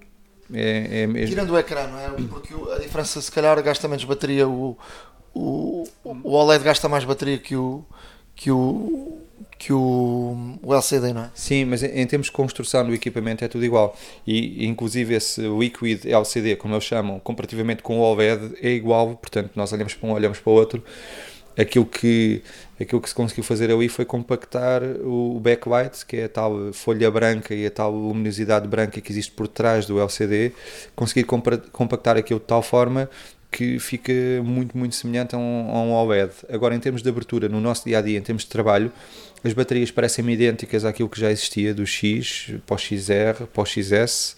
É, 0.53 1.09
é, 1.15 1.27
Tirando 1.27 1.51
o 1.51 1.59
ecrã, 1.59 1.87
não 1.87 1.99
é? 1.99 2.09
Porque 2.29 2.55
a 2.75 2.79
diferença, 2.79 3.21
se 3.21 3.33
calhar, 3.33 3.61
gasta 3.63 3.89
menos 3.89 4.05
bateria. 4.05 4.47
O, 4.47 4.77
o, 5.35 5.85
o 6.05 6.33
OLED 6.33 6.63
gasta 6.63 6.89
mais 6.89 7.05
bateria 7.05 7.39
que 7.39 7.57
o, 7.57 7.85
que 8.35 8.51
o, 8.51 9.19
que 9.59 9.73
o, 9.73 10.59
o 10.63 10.75
LCD, 10.75 11.13
não 11.13 11.23
é? 11.23 11.31
Sim, 11.35 11.65
mas 11.65 11.83
em, 11.83 12.01
em 12.01 12.07
termos 12.07 12.27
de 12.27 12.33
construção 12.33 12.87
do 12.87 12.95
equipamento 12.95 13.45
é 13.45 13.49
tudo 13.49 13.65
igual. 13.65 13.97
E 14.27 14.67
inclusive 14.67 15.15
esse 15.15 15.41
Liquid 15.43 16.07
LCD, 16.07 16.57
como 16.57 16.75
eles 16.75 16.85
chamam, 16.85 17.19
comparativamente 17.21 17.83
com 17.83 17.99
o 17.99 18.03
OLED, 18.03 18.55
é 18.61 18.71
igual. 18.71 19.17
Portanto, 19.17 19.51
nós 19.55 19.73
olhamos 19.73 19.95
para 19.95 20.09
um, 20.09 20.13
olhamos 20.13 20.39
para 20.39 20.51
o 20.51 20.55
outro. 20.55 20.83
Aquilo 21.57 21.85
que, 21.85 22.43
aquilo 22.81 23.01
que 23.01 23.09
se 23.09 23.15
conseguiu 23.15 23.45
fazer 23.45 23.71
ali 23.71 23.87
foi 23.87 24.07
compactar 24.07 24.83
o 25.05 25.39
backlight, 25.39 26.07
que 26.07 26.17
é 26.17 26.25
a 26.25 26.29
tal 26.29 26.73
folha 26.73 27.11
branca 27.11 27.55
e 27.55 27.67
a 27.67 27.71
tal 27.71 27.93
luminosidade 27.93 28.67
branca 28.67 29.01
que 29.03 29.13
existe 29.13 29.33
por 29.33 29.47
trás 29.47 29.85
do 29.85 30.01
LCD, 30.01 30.53
conseguir 30.97 31.25
compactar 31.25 32.17
aquilo 32.17 32.41
de 32.41 32.47
tal 32.47 32.63
forma 32.63 33.09
que 33.53 33.79
fica 33.79 34.13
muito, 34.43 34.77
muito 34.77 34.95
semelhante 34.95 35.35
a 35.35 35.39
um, 35.39 35.71
a 35.71 35.83
um 35.83 35.93
OLED. 35.93 36.33
Agora, 36.49 36.75
em 36.75 36.81
termos 36.81 37.03
de 37.03 37.09
abertura, 37.11 37.51
no 37.51 37.61
nosso 37.61 37.85
dia 37.85 37.99
a 37.99 38.01
dia, 38.01 38.19
em 38.19 38.23
termos 38.23 38.45
de 38.45 38.49
trabalho, 38.49 38.91
as 39.45 39.53
baterias 39.53 39.91
parecem 39.91 40.29
idênticas 40.31 40.85
àquilo 40.85 41.09
que 41.09 41.21
já 41.21 41.31
existia 41.31 41.75
do 41.75 41.87
X 41.87 42.55
para 42.67 42.75
o 42.75 42.79
XR, 42.79 43.47
para 43.53 43.63
o 43.63 43.67
XS. 43.67 44.37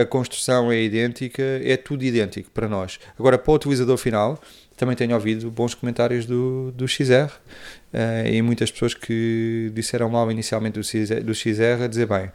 A 0.00 0.04
construção 0.04 0.72
é 0.72 0.82
idêntica, 0.82 1.42
é 1.42 1.76
tudo 1.76 2.02
idêntico 2.02 2.50
para 2.50 2.68
nós. 2.68 2.98
Agora, 3.16 3.38
para 3.38 3.52
o 3.52 3.54
utilizador 3.54 3.96
final, 3.96 4.42
também 4.76 4.96
tenho 4.96 5.14
ouvido 5.14 5.48
bons 5.50 5.74
comentários 5.74 6.26
do, 6.26 6.72
do 6.72 6.88
XR 6.88 7.30
e 8.26 8.42
muitas 8.42 8.70
pessoas 8.70 8.94
que 8.94 9.70
disseram 9.74 10.08
mal 10.08 10.30
inicialmente 10.32 10.80
do 10.80 10.82
XR, 10.82 11.20
do 11.22 11.34
XR 11.34 11.84
a 11.84 11.86
dizer: 11.86 12.06
bem, 12.06 12.32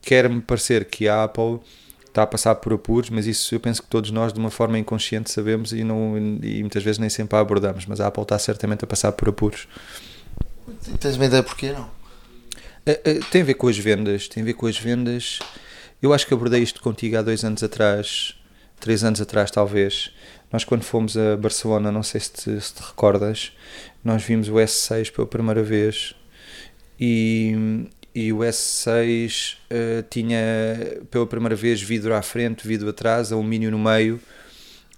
quer-me 0.00 0.40
parecer 0.40 0.86
que 0.86 1.06
a 1.06 1.24
Apple 1.24 1.60
está 2.06 2.22
a 2.22 2.26
passar 2.26 2.54
por 2.56 2.72
apuros, 2.72 3.10
mas 3.10 3.26
isso 3.26 3.54
eu 3.54 3.60
penso 3.60 3.82
que 3.82 3.88
todos 3.88 4.10
nós, 4.10 4.32
de 4.32 4.38
uma 4.38 4.50
forma 4.50 4.78
inconsciente, 4.78 5.30
sabemos 5.30 5.72
e, 5.72 5.84
não, 5.84 6.16
e 6.42 6.60
muitas 6.60 6.82
vezes 6.82 6.98
nem 6.98 7.08
sempre 7.08 7.36
a 7.36 7.40
abordamos. 7.40 7.86
Mas 7.86 8.00
a 8.00 8.06
Apple 8.06 8.22
está 8.22 8.38
certamente 8.38 8.84
a 8.84 8.86
passar 8.86 9.12
por 9.12 9.28
apuros. 9.28 9.66
Tens 10.98 11.16
uma 11.16 11.26
ideia 11.26 11.42
porquê 11.42 11.72
não? 11.72 11.84
Uh, 12.86 13.18
uh, 13.18 13.24
tem 13.30 13.42
a 13.42 13.44
ver 13.44 13.54
com 13.54 13.68
as 13.68 13.78
vendas. 13.78 14.28
Tem 14.28 14.42
a 14.42 14.46
ver 14.46 14.54
com 14.54 14.66
as 14.66 14.78
vendas. 14.78 15.38
Eu 16.02 16.12
acho 16.12 16.26
que 16.26 16.34
abordei 16.34 16.62
isto 16.62 16.80
contigo 16.80 17.16
há 17.18 17.22
dois 17.22 17.44
anos 17.44 17.62
atrás, 17.62 18.34
três 18.78 19.04
anos 19.04 19.20
atrás, 19.20 19.50
talvez. 19.50 20.10
Nós, 20.50 20.64
quando 20.64 20.82
fomos 20.82 21.16
a 21.16 21.36
Barcelona, 21.36 21.92
não 21.92 22.02
sei 22.02 22.20
se 22.20 22.32
te, 22.32 22.60
se 22.60 22.74
te 22.74 22.82
recordas, 22.82 23.52
nós 24.02 24.22
vimos 24.22 24.48
o 24.48 24.54
S6 24.54 25.12
pela 25.12 25.26
primeira 25.26 25.62
vez 25.62 26.14
e, 26.98 27.86
e 28.14 28.32
o 28.32 28.38
S6 28.38 29.54
uh, 29.54 30.02
tinha 30.10 30.38
pela 31.10 31.26
primeira 31.26 31.54
vez 31.54 31.80
vidro 31.80 32.14
à 32.14 32.22
frente, 32.22 32.66
vidro 32.66 32.88
atrás, 32.88 33.32
alumínio 33.32 33.70
no 33.70 33.78
meio. 33.78 34.20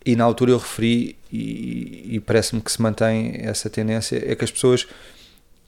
E 0.04 0.16
na 0.16 0.24
altura 0.24 0.50
eu 0.50 0.58
referi, 0.58 1.16
e, 1.32 2.16
e 2.16 2.20
parece-me 2.20 2.60
que 2.60 2.72
se 2.72 2.82
mantém 2.82 3.34
essa 3.36 3.70
tendência, 3.70 4.20
é 4.26 4.34
que 4.34 4.44
as 4.44 4.50
pessoas 4.50 4.86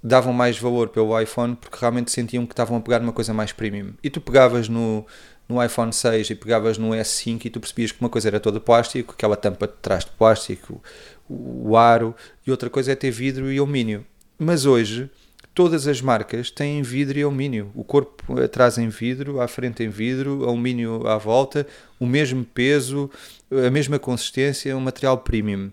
davam 0.05 0.35
mais 0.35 0.59
valor 0.59 0.91
pelo 0.91 1.19
iPhone 1.19 1.57
porque 1.57 1.79
realmente 1.81 2.13
sentiam 2.13 2.45
que 2.45 2.53
estavam 2.53 2.77
a 2.77 2.81
pegar 2.81 3.01
numa 3.01 3.13
coisa 3.13 3.33
mais 3.33 3.53
premium. 3.53 3.95
E 4.03 4.11
tu 4.11 4.21
pegavas 4.21 4.69
no, 4.69 5.07
no 5.49 5.65
iPhone 5.65 5.91
6 5.91 6.29
e 6.29 6.35
pegavas 6.35 6.77
no 6.77 6.91
S5 6.91 7.47
e 7.47 7.51
tu 7.51 7.59
percebias 7.59 7.91
que 7.91 8.01
uma 8.03 8.11
coisa 8.11 8.29
era 8.29 8.39
toda 8.39 8.61
plástico, 8.61 9.15
aquela 9.15 9.35
tampa 9.35 9.67
de 9.67 9.73
trás 9.81 10.05
de 10.05 10.11
plástico, 10.11 10.83
o, 11.27 11.71
o 11.71 11.77
aro, 11.79 12.15
e 12.47 12.51
outra 12.51 12.69
coisa 12.69 12.93
é 12.93 12.95
ter 12.95 13.11
vidro 13.11 13.51
e 13.51 13.57
alumínio. 13.57 14.05
Mas 14.39 14.67
hoje 14.67 15.11
todas 15.55 15.87
as 15.87 16.03
marcas 16.03 16.51
têm 16.51 16.83
vidro 16.83 17.19
e 17.19 17.23
alumínio. 17.23 17.71
O 17.75 17.85
corpo 17.85 18.39
atrás 18.41 18.77
em 18.77 18.89
vidro, 18.89 19.41
à 19.41 19.49
frente 19.49 19.83
em 19.83 19.89
vidro, 19.89 20.45
alumínio 20.45 21.07
à 21.07 21.17
volta, 21.17 21.67
o 21.99 22.05
mesmo 22.07 22.45
peso, 22.45 23.09
a 23.51 23.71
mesma 23.71 23.99
consistência, 23.99 24.77
um 24.77 24.81
material 24.81 25.19
premium. 25.19 25.71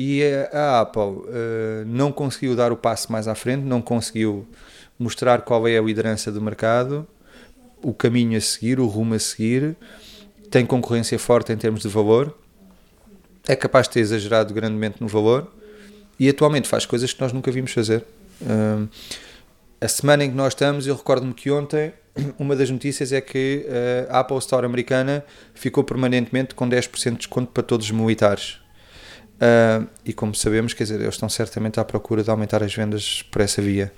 E 0.00 0.22
a 0.52 0.80
Apple 0.82 1.02
uh, 1.02 1.24
não 1.84 2.12
conseguiu 2.12 2.54
dar 2.54 2.70
o 2.70 2.76
passo 2.76 3.10
mais 3.10 3.26
à 3.26 3.34
frente, 3.34 3.64
não 3.64 3.82
conseguiu 3.82 4.46
mostrar 4.96 5.42
qual 5.42 5.66
é 5.66 5.76
a 5.76 5.82
liderança 5.82 6.30
do 6.30 6.40
mercado, 6.40 7.04
o 7.82 7.92
caminho 7.92 8.38
a 8.38 8.40
seguir, 8.40 8.78
o 8.78 8.86
rumo 8.86 9.14
a 9.14 9.18
seguir. 9.18 9.76
Tem 10.52 10.64
concorrência 10.64 11.18
forte 11.18 11.52
em 11.52 11.56
termos 11.56 11.82
de 11.82 11.88
valor, 11.88 12.32
é 13.48 13.56
capaz 13.56 13.88
de 13.88 13.94
ter 13.94 14.00
exagerado 14.00 14.54
grandemente 14.54 14.98
no 15.00 15.08
valor 15.08 15.52
e 16.18 16.28
atualmente 16.28 16.68
faz 16.68 16.86
coisas 16.86 17.12
que 17.12 17.20
nós 17.20 17.32
nunca 17.32 17.50
vimos 17.50 17.72
fazer. 17.72 18.04
Uh, 18.40 18.88
a 19.80 19.88
semana 19.88 20.24
em 20.24 20.30
que 20.30 20.36
nós 20.36 20.52
estamos, 20.52 20.86
eu 20.86 20.94
recordo-me 20.94 21.34
que 21.34 21.50
ontem 21.50 21.92
uma 22.38 22.54
das 22.54 22.70
notícias 22.70 23.10
é 23.12 23.20
que 23.20 23.66
a 24.08 24.20
Apple 24.20 24.38
Store 24.38 24.64
americana 24.64 25.24
ficou 25.54 25.82
permanentemente 25.82 26.54
com 26.54 26.68
10% 26.68 27.10
de 27.10 27.16
desconto 27.16 27.50
para 27.50 27.64
todos 27.64 27.86
os 27.86 27.92
militares. 27.92 28.60
Uh, 29.38 29.86
e 30.04 30.12
como 30.12 30.34
sabemos, 30.34 30.74
quer 30.74 30.82
dizer, 30.84 31.00
eles 31.00 31.14
estão 31.14 31.28
certamente 31.28 31.78
à 31.78 31.84
procura 31.84 32.24
de 32.24 32.30
aumentar 32.30 32.62
as 32.62 32.74
vendas 32.74 33.22
por 33.22 33.40
essa 33.40 33.62
via. 33.62 33.92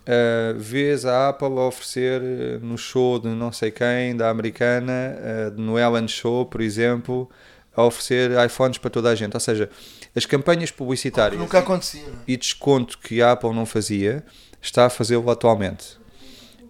Uh, 0.00 0.58
vês 0.58 1.04
a 1.04 1.28
Apple 1.28 1.58
a 1.58 1.66
oferecer 1.66 2.20
no 2.60 2.76
show 2.76 3.18
de 3.18 3.28
não 3.28 3.52
sei 3.52 3.70
quem, 3.70 4.16
da 4.16 4.30
americana, 4.30 5.16
uh, 5.52 5.60
no 5.60 5.78
Ellen 5.78 6.08
Show, 6.08 6.46
por 6.46 6.60
exemplo, 6.60 7.28
a 7.76 7.84
oferecer 7.84 8.30
iPhones 8.44 8.78
para 8.78 8.90
toda 8.90 9.10
a 9.10 9.14
gente. 9.14 9.34
Ou 9.34 9.40
seja, 9.40 9.70
as 10.16 10.26
campanhas 10.26 10.70
publicitárias 10.70 11.40
nunca 11.40 11.60
acontecia, 11.60 12.00
é? 12.00 12.12
e 12.26 12.36
desconto 12.36 12.98
que 12.98 13.22
a 13.22 13.32
Apple 13.32 13.52
não 13.52 13.64
fazia, 13.64 14.24
está 14.60 14.86
a 14.86 14.90
fazê-lo 14.90 15.30
atualmente. 15.30 15.98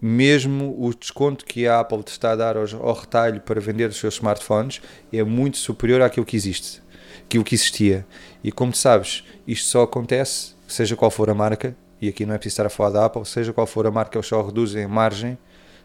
Mesmo 0.01 0.75
o 0.79 0.93
desconto 0.93 1.43
que 1.43 1.67
a 1.67 1.79
Apple 1.79 2.03
está 2.05 2.31
a 2.31 2.35
dar 2.35 2.55
ao, 2.55 2.65
ao 2.81 2.93
retalho 2.93 3.41
para 3.41 3.59
vender 3.59 3.89
os 3.89 3.97
seus 3.97 4.15
smartphones 4.15 4.81
é 5.11 5.23
muito 5.23 5.57
superior 5.57 6.01
àquilo 6.01 6.25
que 6.25 6.35
existe, 6.35 6.81
aquilo 7.29 7.43
que 7.43 7.53
existia. 7.53 8.05
E 8.43 8.51
como 8.51 8.73
sabes, 8.73 9.23
isto 9.47 9.67
só 9.67 9.83
acontece, 9.83 10.55
seja 10.67 10.95
qual 10.95 11.11
for 11.11 11.29
a 11.29 11.35
marca, 11.35 11.75
e 12.01 12.09
aqui 12.09 12.25
não 12.25 12.33
é 12.33 12.37
preciso 12.39 12.53
estar 12.53 12.65
a 12.65 12.69
falar 12.69 12.89
da 12.89 13.05
Apple, 13.05 13.23
seja 13.23 13.53
qual 13.53 13.67
for 13.67 13.85
a 13.85 13.91
marca, 13.91 14.17
eles 14.17 14.27
só 14.27 14.41
reduzem 14.41 14.83
a 14.83 14.87
margem 14.87 15.37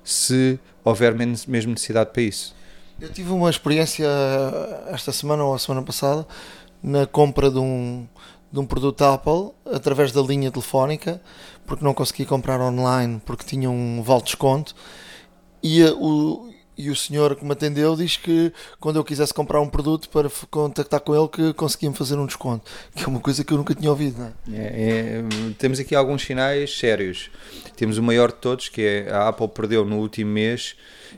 se 0.02 0.58
houver 0.82 1.14
mesmo 1.14 1.72
necessidade 1.72 2.10
para 2.12 2.22
isso. 2.22 2.54
Eu 2.98 3.10
tive 3.12 3.30
uma 3.30 3.50
experiência 3.50 4.06
esta 4.88 5.12
semana 5.12 5.44
ou 5.44 5.54
a 5.54 5.58
semana 5.58 5.82
passada 5.82 6.26
na 6.82 7.06
compra 7.06 7.50
de 7.50 7.58
um, 7.58 8.06
de 8.50 8.60
um 8.60 8.64
produto 8.64 9.02
Apple 9.02 9.50
através 9.66 10.12
da 10.12 10.22
linha 10.22 10.50
telefónica, 10.50 11.20
porque 11.66 11.84
não 11.84 11.92
consegui 11.92 12.24
comprar 12.24 12.60
online 12.60 13.20
porque 13.24 13.44
tinha 13.44 13.68
um 13.68 14.02
vale 14.02 14.22
desconto. 14.22 14.74
E 15.62 15.82
o, 15.84 16.53
e 16.76 16.90
o 16.90 16.96
senhor 16.96 17.36
que 17.36 17.44
me 17.44 17.52
atendeu 17.52 17.94
diz 17.96 18.16
que 18.16 18.52
quando 18.80 18.96
eu 18.96 19.04
quisesse 19.04 19.32
comprar 19.32 19.60
um 19.60 19.68
produto 19.68 20.08
para 20.08 20.30
contactar 20.50 21.00
com 21.00 21.14
ele 21.14 21.28
que 21.28 21.52
conseguia-me 21.54 21.96
fazer 21.96 22.16
um 22.16 22.26
desconto, 22.26 22.70
que 22.94 23.04
é 23.04 23.06
uma 23.06 23.20
coisa 23.20 23.44
que 23.44 23.52
eu 23.52 23.58
nunca 23.58 23.74
tinha 23.74 23.90
ouvido. 23.90 24.22
É? 24.22 24.56
É, 24.56 24.60
é, 24.60 25.24
temos 25.58 25.78
aqui 25.78 25.94
alguns 25.94 26.22
sinais 26.22 26.76
sérios. 26.76 27.30
Temos 27.76 27.98
o 27.98 28.02
maior 28.02 28.28
de 28.28 28.38
todos, 28.38 28.68
que 28.68 28.82
é 28.82 29.10
a 29.10 29.28
Apple 29.28 29.48
perdeu 29.48 29.84
no 29.84 29.98
último 29.98 30.30
mês 30.30 30.76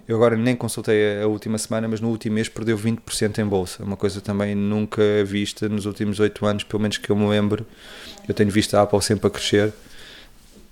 eu 0.09 0.16
agora 0.16 0.36
nem 0.36 0.54
consultei 0.54 1.20
a 1.20 1.26
última 1.26 1.59
semana, 1.59 1.88
mas 1.88 2.00
no 2.00 2.09
último 2.09 2.36
mês 2.36 2.48
perdeu 2.48 2.78
20% 2.78 3.38
em 3.38 3.44
bolsa. 3.44 3.82
Uma 3.82 3.96
coisa 3.96 4.20
também 4.20 4.54
nunca 4.54 5.02
vista 5.24 5.68
nos 5.68 5.84
últimos 5.84 6.20
8 6.20 6.46
anos, 6.46 6.64
pelo 6.64 6.80
menos 6.80 6.98
que 6.98 7.11
eu 7.11 7.16
me 7.16 7.26
lembro. 7.26 7.66
Eu 8.28 8.34
tenho 8.34 8.50
visto 8.50 8.74
a 8.76 8.82
Apple 8.82 9.02
sempre 9.02 9.26
a 9.26 9.30
crescer. 9.30 9.72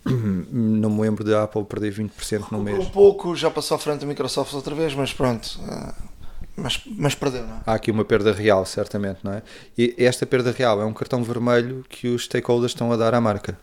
Não 0.06 0.90
me 0.90 1.00
lembro 1.00 1.24
da 1.24 1.44
Apple 1.44 1.64
perder 1.64 1.92
20% 1.94 2.50
no 2.50 2.62
mês. 2.62 2.78
Um 2.78 2.90
pouco, 2.90 3.34
já 3.34 3.50
passou 3.50 3.76
à 3.76 3.78
frente 3.78 4.00
da 4.00 4.06
Microsoft 4.06 4.52
outra 4.52 4.74
vez, 4.74 4.94
mas 4.94 5.12
pronto. 5.12 5.58
Eh, 5.68 5.92
mas, 6.56 6.80
mas 6.86 7.14
perdeu, 7.14 7.46
não 7.46 7.56
é? 7.56 7.60
Há 7.66 7.74
aqui 7.74 7.90
uma 7.90 8.04
perda 8.04 8.32
real, 8.32 8.64
certamente, 8.66 9.20
não 9.22 9.32
é? 9.32 9.42
E 9.76 9.94
esta 9.98 10.26
perda 10.26 10.52
real 10.52 10.80
é 10.80 10.84
um 10.84 10.92
cartão 10.92 11.22
vermelho 11.22 11.84
que 11.88 12.08
os 12.08 12.24
stakeholders 12.24 12.72
estão 12.72 12.92
a 12.92 12.96
dar 12.96 13.14
à 13.14 13.20
marca. 13.20 13.58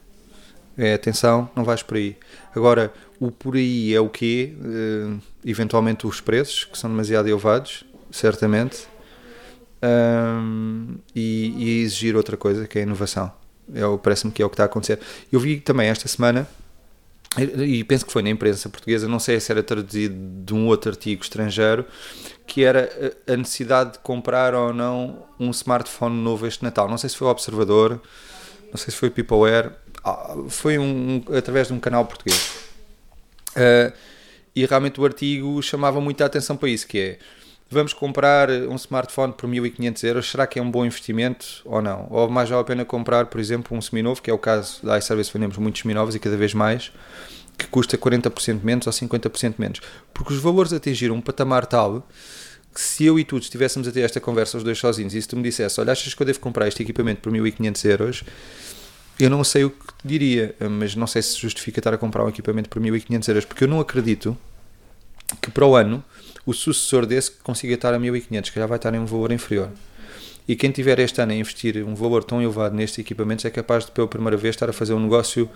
É, 0.77 0.93
atenção, 0.93 1.49
não 1.55 1.63
vais 1.63 1.83
por 1.83 1.97
aí. 1.97 2.17
Agora, 2.55 2.91
o 3.19 3.29
por 3.29 3.55
aí 3.55 3.93
é 3.93 3.99
o 3.99 4.09
quê? 4.09 4.53
Uh, 4.57 5.19
eventualmente 5.45 6.07
os 6.07 6.21
preços, 6.21 6.63
que 6.63 6.77
são 6.77 6.89
demasiado 6.89 7.27
elevados, 7.27 7.83
certamente, 8.09 8.87
um, 9.83 10.95
e, 11.15 11.53
e, 11.57 11.81
exigir 11.81 12.15
outra 12.15 12.37
coisa, 12.37 12.67
que 12.67 12.77
é 12.77 12.81
a 12.81 12.83
inovação. 12.83 13.31
É, 13.73 13.81
Parece-me 14.01 14.31
que 14.31 14.41
é 14.41 14.45
o 14.45 14.49
que 14.49 14.55
está 14.55 14.63
a 14.63 14.65
acontecer. 14.65 14.99
Eu 15.31 15.39
vi 15.39 15.59
também 15.59 15.87
esta 15.87 16.07
semana, 16.07 16.47
e 17.37 17.83
penso 17.85 18.05
que 18.05 18.11
foi 18.11 18.21
na 18.21 18.29
imprensa 18.29 18.67
portuguesa, 18.67 19.07
não 19.07 19.19
sei 19.19 19.39
se 19.39 19.51
era 19.51 19.63
traduzido 19.63 20.15
de 20.43 20.53
um 20.53 20.67
outro 20.67 20.91
artigo 20.91 21.23
estrangeiro, 21.23 21.85
que 22.45 22.63
era 22.63 22.91
a 23.25 23.37
necessidade 23.37 23.93
de 23.93 23.99
comprar 23.99 24.53
ou 24.53 24.73
não 24.73 25.25
um 25.39 25.49
smartphone 25.51 26.21
novo 26.21 26.45
este 26.45 26.61
Natal. 26.63 26.89
Não 26.89 26.97
sei 26.97 27.09
se 27.09 27.15
foi 27.15 27.27
o 27.27 27.31
Observador, 27.31 28.01
não 28.69 28.77
sei 28.77 28.91
se 28.91 28.97
foi 28.97 29.07
o 29.07 29.11
Peopleware, 29.11 29.71
ah, 30.03 30.35
foi 30.49 30.77
um, 30.77 31.23
através 31.33 31.67
de 31.67 31.73
um 31.73 31.79
canal 31.79 32.05
português. 32.05 32.51
Uh, 33.51 33.93
e 34.53 34.65
realmente 34.65 34.99
o 34.99 35.05
artigo 35.05 35.61
chamava 35.61 36.01
muita 36.01 36.25
atenção 36.25 36.57
para 36.57 36.69
isso, 36.69 36.85
que 36.85 36.99
é 36.99 37.19
vamos 37.71 37.93
comprar 37.93 38.49
um 38.49 38.75
smartphone 38.75 39.31
por 39.31 39.47
1500 39.47 40.03
euros, 40.03 40.29
será 40.29 40.45
que 40.45 40.59
é 40.59 40.61
um 40.61 40.69
bom 40.69 40.85
investimento 40.85 41.61
ou 41.63 41.81
não? 41.81 42.05
Ou 42.09 42.29
mais 42.29 42.49
vale 42.49 42.61
a 42.61 42.65
pena 42.65 42.83
comprar, 42.83 43.27
por 43.27 43.39
exemplo, 43.39 43.75
um 43.77 43.81
seminovo, 43.81 44.21
que 44.21 44.29
é 44.29 44.33
o 44.33 44.37
caso 44.37 44.85
da 44.85 44.97
iService, 44.97 45.31
vendemos 45.31 45.57
muitos 45.57 45.81
seminovos 45.81 46.13
e 46.13 46.19
cada 46.19 46.35
vez 46.35 46.53
mais, 46.53 46.91
que 47.57 47.65
custa 47.67 47.97
40% 47.97 48.59
menos 48.61 48.87
ou 48.87 48.93
50% 48.93 49.53
menos. 49.57 49.79
Porque 50.13 50.33
os 50.33 50.39
valores 50.39 50.73
atingiram 50.73 51.15
um 51.15 51.21
patamar 51.21 51.65
tal 51.65 52.05
que 52.73 52.81
se 52.81 53.05
eu 53.05 53.17
e 53.17 53.23
tu 53.23 53.37
estivéssemos 53.37 53.87
a 53.87 53.91
ter 53.91 54.01
esta 54.01 54.19
conversa 54.19 54.57
os 54.57 54.63
dois 54.63 54.77
sozinhos 54.77 55.13
e 55.13 55.21
se 55.21 55.27
tu 55.27 55.37
me 55.37 55.43
dissesse, 55.43 55.79
olha, 55.79 55.91
achas 55.91 56.13
que 56.13 56.21
eu 56.21 56.25
devo 56.25 56.39
comprar 56.39 56.67
este 56.67 56.83
equipamento 56.83 57.21
por 57.21 57.31
1500 57.31 57.85
euros, 57.85 58.23
eu 59.19 59.29
não 59.29 59.43
sei 59.43 59.65
o 59.65 59.69
que 59.69 59.93
diria, 60.03 60.55
mas 60.59 60.95
não 60.95 61.07
sei 61.07 61.21
se 61.21 61.37
justifica 61.37 61.79
estar 61.79 61.93
a 61.93 61.97
comprar 61.97 62.23
um 62.23 62.29
equipamento 62.29 62.69
por 62.69 62.81
1500 62.81 63.27
euros, 63.27 63.45
porque 63.45 63.63
eu 63.63 63.67
não 63.67 63.79
acredito 63.79 64.37
que 65.41 65.51
para 65.51 65.65
o 65.65 65.75
ano 65.75 66.03
o 66.45 66.53
sucessor 66.53 67.05
desse 67.05 67.31
consiga 67.31 67.75
estar 67.75 67.93
a 67.93 67.99
1500, 67.99 68.49
que 68.49 68.59
já 68.59 68.65
vai 68.65 68.77
estar 68.77 68.93
em 68.93 68.99
um 68.99 69.05
valor 69.05 69.31
inferior. 69.31 69.69
E 70.47 70.55
quem 70.55 70.71
tiver 70.71 70.99
este 70.99 71.21
ano 71.21 71.31
a 71.31 71.35
investir 71.35 71.77
um 71.85 71.95
valor 71.95 72.23
tão 72.23 72.41
elevado 72.41 72.75
nestes 72.75 72.99
equipamentos 72.99 73.45
é 73.45 73.49
capaz 73.49 73.85
de, 73.85 73.91
pela 73.91 74.07
primeira 74.07 74.35
vez, 74.35 74.55
estar 74.55 74.69
a 74.69 74.73
fazer 74.73 74.93
um 74.93 74.99
negócio 74.99 75.49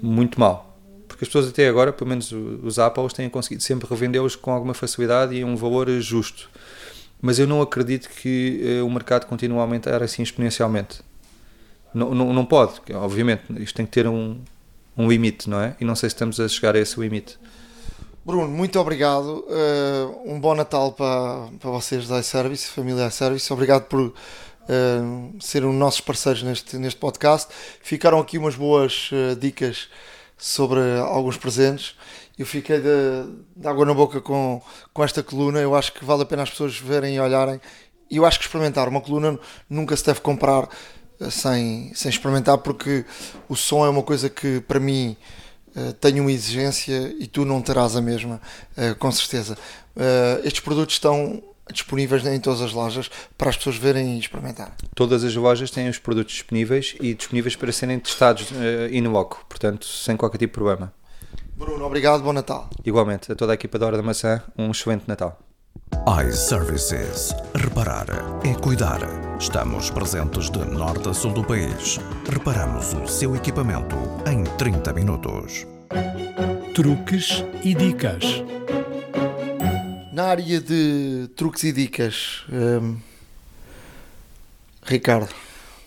muito 0.00 0.40
mal. 0.40 0.76
Porque 1.06 1.24
as 1.24 1.28
pessoas 1.28 1.48
até 1.48 1.68
agora, 1.68 1.92
pelo 1.92 2.08
menos 2.08 2.32
os 2.32 2.78
Apple, 2.78 3.08
têm 3.08 3.28
conseguido 3.28 3.62
sempre 3.62 3.88
revendê-los 3.88 4.34
com 4.34 4.50
alguma 4.50 4.74
facilidade 4.74 5.34
e 5.34 5.44
um 5.44 5.54
valor 5.54 5.88
justo. 6.00 6.50
Mas 7.20 7.38
eu 7.38 7.46
não 7.46 7.62
acredito 7.62 8.08
que 8.08 8.80
uh, 8.80 8.86
o 8.86 8.90
mercado 8.90 9.26
continue 9.26 9.58
a 9.58 9.62
aumentar 9.62 10.02
assim 10.02 10.22
exponencialmente. 10.22 11.00
Não, 11.94 12.14
não, 12.14 12.32
não 12.32 12.44
pode, 12.44 12.80
obviamente, 12.94 13.42
isto 13.58 13.74
tem 13.74 13.86
que 13.86 13.92
ter 13.92 14.06
um, 14.06 14.38
um 14.96 15.08
limite, 15.08 15.48
não 15.48 15.60
é? 15.60 15.76
E 15.80 15.84
não 15.84 15.94
sei 15.94 16.10
se 16.10 16.14
estamos 16.14 16.38
a 16.38 16.48
chegar 16.48 16.74
a 16.76 16.78
esse 16.78 16.98
limite. 17.00 17.38
Bruno, 18.26 18.48
muito 18.48 18.80
obrigado. 18.80 19.46
Uh, 19.46 20.32
um 20.32 20.40
bom 20.40 20.52
Natal 20.52 20.90
para, 20.90 21.46
para 21.60 21.70
vocês 21.70 22.08
da 22.08 22.18
iService, 22.18 22.66
família 22.66 23.06
iService. 23.06 23.52
Obrigado 23.52 23.84
por 23.84 24.00
uh, 24.00 24.12
serem 25.38 25.72
nossos 25.72 26.00
parceiros 26.00 26.42
neste, 26.42 26.76
neste 26.76 26.98
podcast. 26.98 27.48
Ficaram 27.80 28.18
aqui 28.18 28.36
umas 28.36 28.56
boas 28.56 29.10
uh, 29.12 29.36
dicas 29.36 29.88
sobre 30.36 30.80
alguns 30.98 31.36
presentes. 31.36 31.94
Eu 32.36 32.44
fiquei 32.44 32.80
de, 32.80 33.30
de, 33.54 33.68
água 33.68 33.86
na 33.86 33.94
boca 33.94 34.20
com, 34.20 34.60
com 34.92 35.04
esta 35.04 35.22
coluna. 35.22 35.60
Eu 35.60 35.76
acho 35.76 35.92
que 35.92 36.04
vale 36.04 36.22
a 36.22 36.26
pena 36.26 36.42
as 36.42 36.50
pessoas 36.50 36.76
verem 36.76 37.14
e 37.14 37.20
olharem. 37.20 37.60
E 38.10 38.16
eu 38.16 38.26
acho 38.26 38.40
que 38.40 38.46
experimentar 38.46 38.88
uma 38.88 39.00
coluna 39.00 39.38
nunca 39.70 39.96
se 39.96 40.04
deve 40.04 40.18
comprar 40.18 40.68
sem, 41.30 41.94
sem 41.94 42.10
experimentar, 42.10 42.58
porque 42.58 43.04
o 43.48 43.54
som 43.54 43.86
é 43.86 43.88
uma 43.88 44.02
coisa 44.02 44.28
que 44.28 44.60
para 44.62 44.80
mim 44.80 45.16
tenho 46.00 46.22
uma 46.22 46.32
exigência 46.32 47.14
e 47.18 47.26
tu 47.26 47.44
não 47.44 47.60
terás 47.60 47.96
a 47.96 48.02
mesma, 48.02 48.40
uh, 48.76 48.94
com 48.96 49.10
certeza. 49.10 49.56
Uh, 49.96 50.44
estes 50.44 50.60
produtos 50.60 50.94
estão 50.94 51.42
disponíveis 51.72 52.24
em 52.24 52.38
todas 52.38 52.60
as 52.60 52.72
lojas 52.72 53.10
para 53.36 53.50
as 53.50 53.56
pessoas 53.56 53.76
verem 53.76 54.16
e 54.16 54.20
experimentar. 54.20 54.76
Todas 54.94 55.24
as 55.24 55.34
lojas 55.34 55.70
têm 55.70 55.88
os 55.88 55.98
produtos 55.98 56.34
disponíveis 56.34 56.94
e 57.00 57.12
disponíveis 57.12 57.56
para 57.56 57.72
serem 57.72 57.98
testados 57.98 58.52
in 58.92 59.08
loco, 59.08 59.44
portanto, 59.48 59.84
sem 59.84 60.16
qualquer 60.16 60.38
tipo 60.38 60.52
de 60.52 60.54
problema. 60.54 60.92
Bruno, 61.56 61.84
obrigado, 61.84 62.22
bom 62.22 62.32
Natal. 62.32 62.70
Igualmente, 62.84 63.32
a 63.32 63.34
toda 63.34 63.52
a 63.52 63.54
equipa 63.54 63.80
da 63.80 63.86
Hora 63.86 63.96
da 63.96 64.02
Maçã, 64.02 64.42
um 64.56 64.70
excelente 64.70 65.08
Natal 65.08 65.45
iServices. 66.06 67.34
Reparar 67.54 68.06
é 68.44 68.54
cuidar. 68.54 69.00
Estamos 69.38 69.90
presentes 69.90 70.50
de 70.50 70.64
norte 70.64 71.08
a 71.08 71.14
sul 71.14 71.32
do 71.32 71.44
país. 71.44 71.98
Reparamos 72.30 72.92
o 72.94 73.06
seu 73.06 73.34
equipamento 73.34 73.96
em 74.30 74.44
30 74.56 74.92
minutos. 74.92 75.66
Truques 76.74 77.44
e 77.64 77.74
dicas. 77.74 78.42
Na 80.12 80.24
área 80.24 80.60
de 80.60 81.28
truques 81.36 81.64
e 81.64 81.72
dicas, 81.72 82.44
hum, 82.50 82.96
Ricardo. 84.82 85.34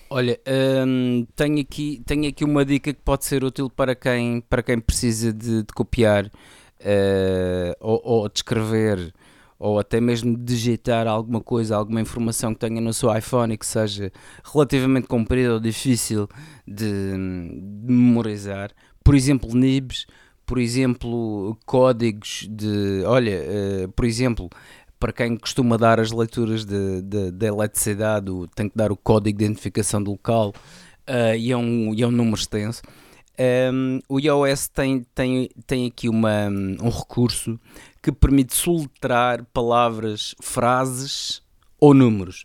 Olha, 0.09 0.39
hum, 0.85 1.25
tenho, 1.35 1.61
aqui, 1.61 2.01
tenho 2.05 2.27
aqui 2.27 2.43
uma 2.43 2.65
dica 2.65 2.93
que 2.93 2.99
pode 2.99 3.25
ser 3.25 3.43
útil 3.43 3.69
para 3.69 3.95
quem, 3.95 4.41
para 4.41 4.61
quem 4.61 4.79
precisa 4.79 5.31
de, 5.31 5.63
de 5.63 5.73
copiar 5.73 6.25
uh, 6.25 7.75
ou, 7.79 8.01
ou 8.03 8.29
de 8.29 8.39
escrever 8.39 9.13
ou 9.59 9.77
até 9.77 9.99
mesmo 9.99 10.37
digitar 10.37 11.05
alguma 11.05 11.41
coisa, 11.41 11.75
alguma 11.75 11.99
informação 11.99 12.53
que 12.53 12.61
tenha 12.61 12.79
no 12.79 12.93
seu 12.93 13.15
iPhone 13.15 13.53
e 13.53 13.57
que 13.57 13.65
seja 13.65 14.11
relativamente 14.43 15.05
comprida 15.05 15.53
ou 15.53 15.59
difícil 15.59 16.29
de, 16.65 17.11
de 17.11 17.93
memorizar. 17.93 18.71
Por 19.03 19.13
exemplo, 19.13 19.53
nibs, 19.53 20.07
por 20.45 20.57
exemplo, 20.57 21.57
códigos 21.65 22.47
de. 22.49 23.03
Olha, 23.05 23.41
uh, 23.85 23.91
por 23.91 24.05
exemplo, 24.05 24.49
para 24.97 25.11
quem 25.11 25.35
costuma 25.35 25.77
dar 25.77 25.99
as 25.99 26.11
leituras 26.11 26.63
de, 26.65 27.01
de, 27.01 27.31
de 27.31 27.45
eletricidade, 27.45 28.31
tem 28.55 28.69
que 28.69 28.77
dar 28.77 28.91
o 28.91 28.97
código 28.97 29.37
de 29.37 29.45
identificação 29.45 30.01
do 30.01 30.11
local 30.11 30.53
uh, 31.07 31.35
e, 31.37 31.51
é 31.51 31.57
um, 31.57 31.93
e 31.93 32.01
é 32.01 32.07
um 32.07 32.11
número 32.11 32.37
extenso. 32.37 32.81
Um, 33.39 33.99
o 34.09 34.19
iOS 34.19 34.67
tem, 34.67 35.05
tem, 35.15 35.49
tem 35.65 35.87
aqui 35.87 36.09
uma, 36.09 36.49
um 36.49 36.89
recurso 36.89 37.57
que 38.01 38.11
permite 38.11 38.55
soletrar 38.55 39.43
palavras, 39.53 40.35
frases 40.41 41.41
ou 41.79 41.93
números. 41.93 42.43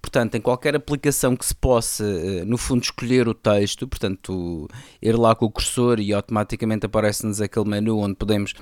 Portanto, 0.00 0.36
em 0.36 0.40
qualquer 0.40 0.74
aplicação 0.76 1.36
que 1.36 1.44
se 1.44 1.54
possa, 1.54 2.04
eh, 2.04 2.44
no 2.44 2.56
fundo, 2.56 2.82
escolher 2.82 3.28
o 3.28 3.34
texto, 3.34 3.86
portanto, 3.86 4.68
ir 5.02 5.18
lá 5.18 5.34
com 5.34 5.46
o 5.46 5.50
cursor 5.50 6.00
e 6.00 6.14
automaticamente 6.14 6.86
aparece-nos 6.86 7.40
aquele 7.40 7.68
menu 7.68 7.98
onde 7.98 8.14
podemos 8.14 8.54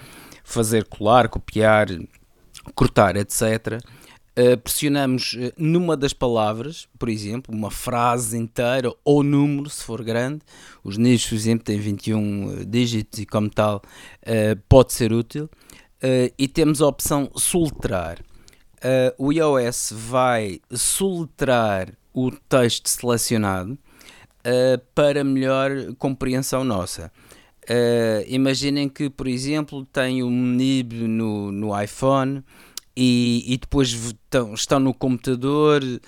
fazer 0.43 0.85
colar, 0.87 1.29
copiar, 1.29 1.89
cortar, 2.75 3.17
etc. 3.17 3.81
Uh, 4.39 4.57
pressionamos 4.59 5.33
uh, 5.33 5.53
numa 5.57 5.97
das 5.97 6.13
palavras, 6.13 6.87
por 6.99 7.09
exemplo, 7.09 7.55
uma 7.55 7.71
frase 7.71 8.37
inteira 8.37 8.93
ou 9.05 9.23
número, 9.23 9.71
se 9.71 9.83
for 9.83 10.03
grande. 10.03 10.41
Os 10.85 10.99
nichos, 10.99 11.29
por 11.31 11.35
exemplo, 11.37 11.65
têm 11.65 11.79
21 11.79 12.45
uh, 12.45 12.65
dígitos 12.67 13.19
e, 13.21 13.27
como 13.27 13.49
tal, 13.49 13.83
pode 14.69 14.93
ser 14.93 15.13
útil. 15.13 15.49
E 16.39 16.49
temos 16.49 16.83
a 16.83 16.87
opção 16.87 17.31
soletrar. 17.35 18.19
o 19.19 19.33
iOS 19.33 19.93
vai 19.95 20.61
soletrar 20.73 21.89
o 22.13 22.31
texto 22.31 22.89
selecionado 22.89 23.79
para 24.95 25.25
melhor 25.25 25.71
compreensão 25.99 26.65
nossa. 26.65 27.11
imaginem 28.29 28.89
que, 28.89 29.11
por 29.11 29.27
exemplo, 29.27 29.85
tem 29.87 30.23
um 30.23 30.31
nib 30.31 30.93
no, 30.93 31.51
no 31.51 31.83
iPhone 31.83 32.45
e, 32.97 33.45
e 33.47 33.59
depois 33.59 33.91
estão, 33.91 34.55
estão 34.55 34.81
no 34.81 34.95
computador 34.95 35.83
uh, 35.85 36.01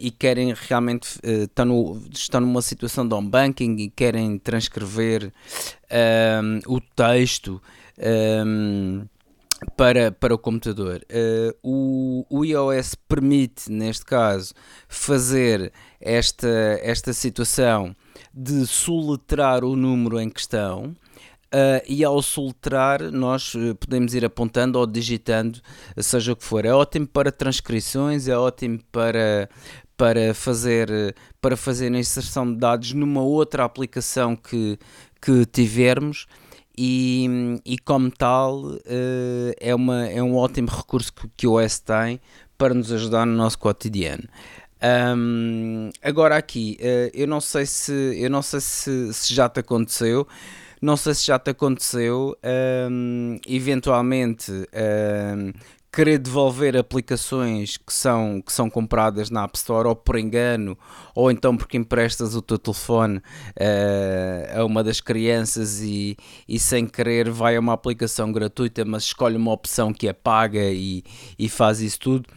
e 0.00 0.10
querem 0.10 0.52
realmente 0.52 1.18
uh, 1.18 1.44
estão, 1.44 1.64
no, 1.64 2.02
estão 2.12 2.40
numa 2.40 2.60
situação 2.60 3.06
de 3.06 3.14
home 3.14 3.28
banking 3.28 3.76
e 3.76 3.88
querem 3.88 4.36
transcrever 4.38 5.32
ehm, 5.88 6.60
o 6.66 6.80
texto 6.80 7.62
um, 8.46 9.06
para, 9.76 10.12
para 10.12 10.34
o 10.34 10.38
computador. 10.38 11.04
Uh, 11.10 11.56
o, 11.62 12.26
o 12.30 12.44
iOS 12.44 12.94
permite, 12.94 13.70
neste 13.70 14.04
caso, 14.04 14.54
fazer 14.88 15.72
esta, 16.00 16.48
esta 16.82 17.12
situação 17.12 17.94
de 18.32 18.66
soletrar 18.66 19.64
o 19.64 19.74
número 19.74 20.20
em 20.20 20.30
questão 20.30 20.94
Uh, 21.48 21.80
e 21.88 22.04
ao 22.04 22.20
soltar 22.20 23.00
nós 23.10 23.54
eh, 23.56 23.72
podemos 23.72 24.12
ir 24.12 24.22
apontando 24.22 24.78
ou 24.78 24.86
digitando, 24.86 25.62
seja 25.96 26.32
o 26.32 26.36
que 26.36 26.44
for. 26.44 26.66
É 26.66 26.74
ótimo 26.74 27.06
para 27.06 27.32
transcrições, 27.32 28.28
é 28.28 28.36
ótimo 28.36 28.80
para, 28.92 29.48
para, 29.96 30.34
fazer, 30.34 31.16
para 31.40 31.56
fazer 31.56 31.90
a 31.90 31.98
inserção 31.98 32.52
de 32.52 32.58
dados 32.58 32.92
numa 32.92 33.22
outra 33.22 33.64
aplicação 33.64 34.36
que, 34.36 34.78
que 35.22 35.46
tivermos. 35.46 36.26
E, 36.80 37.60
e 37.64 37.76
como 37.76 38.08
tal, 38.08 38.60
uh, 38.66 38.80
é, 39.58 39.74
uma, 39.74 40.06
é 40.06 40.22
um 40.22 40.36
ótimo 40.36 40.68
recurso 40.68 41.12
que, 41.12 41.28
que 41.36 41.46
o 41.48 41.54
OS 41.54 41.80
tem 41.80 42.20
para 42.56 42.72
nos 42.72 42.92
ajudar 42.92 43.26
no 43.26 43.32
nosso 43.32 43.58
cotidiano. 43.58 44.22
Um, 45.16 45.90
agora 46.00 46.36
aqui, 46.36 46.78
uh, 46.80 47.10
eu 47.12 47.26
não 47.26 47.40
sei 47.40 47.66
se 47.66 47.92
eu 47.92 48.30
não 48.30 48.42
sei 48.42 48.60
se, 48.60 49.12
se 49.12 49.34
já 49.34 49.48
te 49.48 49.58
aconteceu, 49.58 50.24
não 50.80 50.96
sei 50.96 51.14
se 51.14 51.26
já 51.26 51.36
te 51.36 51.50
aconteceu, 51.50 52.38
um, 52.88 53.40
eventualmente, 53.48 54.52
um, 54.52 55.52
querer 55.92 56.18
devolver 56.18 56.76
aplicações 56.76 57.76
que 57.76 57.92
são, 57.92 58.42
que 58.42 58.52
são 58.52 58.68
compradas 58.68 59.30
na 59.30 59.44
App 59.44 59.56
Store 59.56 59.88
ou 59.88 59.96
por 59.96 60.18
engano, 60.18 60.78
ou 61.14 61.30
então 61.30 61.56
porque 61.56 61.76
emprestas 61.76 62.34
o 62.34 62.42
teu 62.42 62.58
telefone 62.58 63.18
uh, 63.18 64.60
a 64.60 64.64
uma 64.64 64.84
das 64.84 65.00
crianças 65.00 65.80
e, 65.80 66.16
e 66.46 66.58
sem 66.58 66.86
querer 66.86 67.30
vai 67.30 67.56
a 67.56 67.60
uma 67.60 67.72
aplicação 67.72 68.30
gratuita, 68.30 68.84
mas 68.84 69.04
escolhe 69.04 69.36
uma 69.36 69.52
opção 69.52 69.92
que 69.92 70.08
é 70.08 70.12
paga 70.12 70.62
e, 70.70 71.02
e 71.38 71.48
faz 71.48 71.80
isso 71.80 71.98
tudo. 71.98 72.28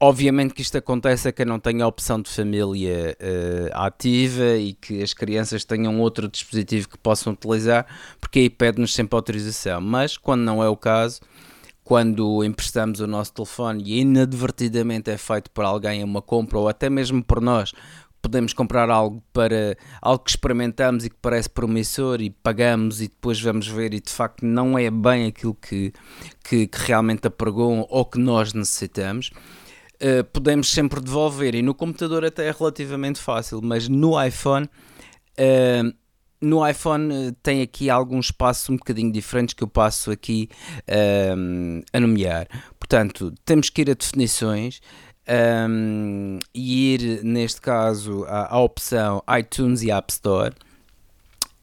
Obviamente 0.00 0.52
que 0.52 0.60
isto 0.60 0.76
acontece 0.76 1.28
a 1.28 1.32
quem 1.32 1.46
não 1.46 1.58
tem 1.58 1.80
a 1.80 1.86
opção 1.86 2.20
de 2.20 2.28
família 2.28 3.16
uh, 3.20 3.70
ativa 3.72 4.56
e 4.56 4.74
que 4.74 5.02
as 5.02 5.14
crianças 5.14 5.64
tenham 5.64 5.98
outro 6.00 6.28
dispositivo 6.28 6.88
que 6.88 6.98
possam 6.98 7.32
utilizar, 7.32 7.86
porque 8.20 8.40
aí 8.40 8.50
pede-nos 8.50 8.92
sempre 8.92 9.14
autorização. 9.14 9.80
Mas 9.80 10.18
quando 10.18 10.42
não 10.42 10.62
é 10.62 10.68
o 10.68 10.76
caso, 10.76 11.20
quando 11.84 12.42
emprestamos 12.42 12.98
o 13.00 13.06
nosso 13.06 13.34
telefone 13.34 13.84
e 13.84 14.00
inadvertidamente 14.00 15.10
é 15.10 15.18
feito 15.18 15.50
por 15.50 15.64
alguém 15.64 16.02
uma 16.02 16.22
compra 16.22 16.58
ou 16.58 16.66
até 16.66 16.88
mesmo 16.88 17.22
por 17.22 17.42
nós, 17.42 17.72
podemos 18.22 18.54
comprar 18.54 18.88
algo 18.88 19.22
para 19.34 19.76
algo 20.00 20.24
que 20.24 20.30
experimentamos 20.30 21.04
e 21.04 21.10
que 21.10 21.16
parece 21.20 21.50
promissor 21.50 22.22
e 22.22 22.30
pagamos 22.30 23.02
e 23.02 23.08
depois 23.08 23.38
vamos 23.38 23.68
ver 23.68 23.92
e 23.92 24.00
de 24.00 24.10
facto 24.10 24.46
não 24.46 24.78
é 24.78 24.90
bem 24.90 25.26
aquilo 25.26 25.54
que, 25.54 25.92
que, 26.42 26.66
que 26.66 26.78
realmente 26.78 27.26
apregou 27.26 27.86
ou 27.90 28.04
que 28.06 28.18
nós 28.18 28.54
necessitamos. 28.54 29.30
Uh, 29.96 30.24
podemos 30.32 30.70
sempre 30.70 31.00
devolver 31.00 31.54
e 31.54 31.60
no 31.60 31.74
computador 31.74 32.24
até 32.24 32.48
é 32.48 32.50
relativamente 32.50 33.20
fácil, 33.20 33.60
mas 33.62 33.88
no 33.88 34.20
iPhone 34.22 34.66
uh, 35.38 36.03
no 36.40 36.66
iPhone 36.66 37.32
tem 37.42 37.62
aqui 37.62 37.88
alguns 37.88 38.30
passos 38.30 38.68
um 38.68 38.76
bocadinho 38.76 39.10
diferentes 39.10 39.54
que 39.54 39.62
eu 39.62 39.68
passo 39.68 40.10
aqui 40.10 40.48
um, 41.36 41.80
a 41.92 42.00
nomear. 42.00 42.46
Portanto, 42.78 43.32
temos 43.44 43.70
que 43.70 43.82
ir 43.82 43.90
a 43.90 43.94
definições 43.94 44.80
um, 45.68 46.38
e 46.54 46.94
ir, 46.94 47.24
neste 47.24 47.60
caso, 47.60 48.24
à, 48.24 48.54
à, 48.54 48.60
opção 48.60 49.22
iTunes 49.38 49.82
e 49.82 49.90
App 49.90 50.12
Store. 50.12 50.52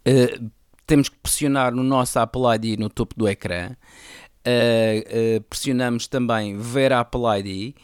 Uh, 0.07 0.49
temos 0.87 1.09
que 1.09 1.17
pressionar 1.17 1.73
no 1.73 1.83
nosso 1.83 2.19
Apple 2.19 2.41
ID 2.55 2.79
no 2.79 2.89
topo 2.89 3.15
do 3.15 3.27
ecrã. 3.27 3.71
Uh, 4.45 5.37
uh, 5.37 5.41
pressionamos 5.43 6.07
também 6.07 6.57
ver 6.57 6.91
Apple 6.91 7.21
ID. 7.39 7.75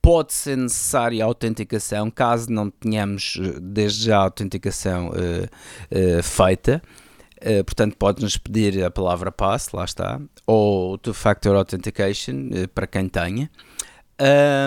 Pode 0.00 0.32
ser 0.32 0.56
necessária 0.56 1.24
a 1.24 1.26
autenticação, 1.26 2.10
caso 2.10 2.50
não 2.50 2.70
tenhamos 2.70 3.38
desde 3.60 4.06
já 4.06 4.18
a 4.18 4.22
autenticação 4.22 5.10
feita. 6.22 6.82
Uh, 7.36 7.62
portanto, 7.64 7.96
pode-nos 7.98 8.38
pedir 8.38 8.82
a 8.82 8.90
palavra 8.90 9.30
pass, 9.30 9.70
lá 9.70 9.84
está, 9.84 10.18
ou 10.46 10.96
two-factor 10.96 11.54
authentication, 11.54 12.48
uh, 12.48 12.68
para 12.68 12.86
quem 12.86 13.08
tenha. 13.08 13.50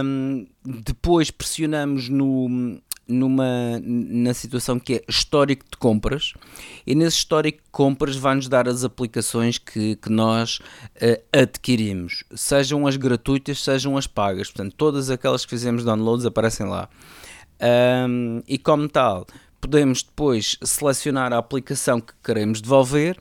Um, 0.04 0.46
depois 0.64 1.32
pressionamos 1.32 2.10
no, 2.10 2.80
numa, 3.10 3.82
na 3.84 4.34
situação 4.34 4.80
que 4.80 4.96
é 4.96 5.04
histórico 5.08 5.66
de 5.70 5.78
compras 5.78 6.34
e 6.86 6.96
nesse 6.96 7.18
histórico 7.18 7.64
de 7.64 7.70
compras 7.72 8.16
vai-nos 8.16 8.48
dar 8.48 8.68
as 8.70 8.84
aplicações 8.84 9.58
que, 9.58 9.96
que 9.96 10.10
nós 10.10 10.60
uh, 10.96 11.22
adquirimos, 11.34 12.24
sejam 12.36 12.88
as 12.88 12.96
gratuitas, 12.96 13.64
sejam 13.64 13.98
as 13.98 14.08
pagas, 14.08 14.52
portanto 14.52 14.76
todas 14.78 15.10
aquelas 15.10 15.44
que 15.44 15.50
fizemos 15.50 15.84
downloads 15.84 16.26
aparecem 16.26 16.68
lá. 16.68 16.88
Um, 17.62 18.42
e 18.48 18.58
como 18.58 18.88
tal 18.88 19.28
podemos 19.60 20.04
depois 20.04 20.58
selecionar 20.64 21.34
a 21.34 21.38
aplicação 21.38 22.00
que 22.00 22.14
queremos 22.24 22.62
devolver. 22.62 23.18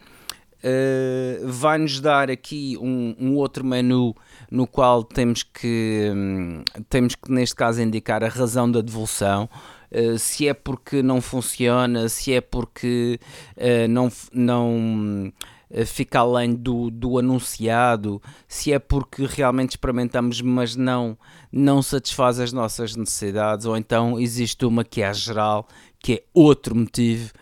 Uh, 0.58 1.46
vai-nos 1.46 2.00
dar 2.00 2.28
aqui 2.28 2.76
um, 2.80 3.14
um 3.18 3.36
outro 3.36 3.64
menu 3.64 4.12
no 4.50 4.66
qual 4.66 5.04
temos 5.04 5.44
que, 5.44 6.10
hum, 6.12 6.64
temos 6.88 7.14
que 7.14 7.30
neste 7.30 7.54
caso, 7.54 7.80
indicar 7.80 8.24
a 8.24 8.28
razão 8.28 8.68
da 8.70 8.80
devolução. 8.80 9.48
Uh, 9.90 10.18
se 10.18 10.46
é 10.48 10.54
porque 10.54 11.02
não 11.02 11.20
funciona, 11.20 12.08
se 12.08 12.32
é 12.32 12.40
porque 12.40 13.18
uh, 13.56 13.88
não, 13.88 14.10
não 14.32 15.32
uh, 15.70 15.86
fica 15.86 16.20
além 16.20 16.54
do, 16.54 16.90
do 16.90 17.18
anunciado, 17.18 18.20
se 18.46 18.72
é 18.72 18.78
porque 18.78 19.24
realmente 19.26 19.70
experimentamos, 19.70 20.40
mas 20.40 20.76
não, 20.76 21.16
não 21.50 21.82
satisfaz 21.82 22.38
as 22.38 22.52
nossas 22.52 22.94
necessidades, 22.94 23.64
ou 23.64 23.76
então 23.76 24.18
existe 24.20 24.64
uma 24.64 24.84
que 24.84 25.00
é 25.02 25.12
geral, 25.14 25.66
que 25.98 26.14
é 26.14 26.22
outro 26.34 26.74
motivo 26.76 27.32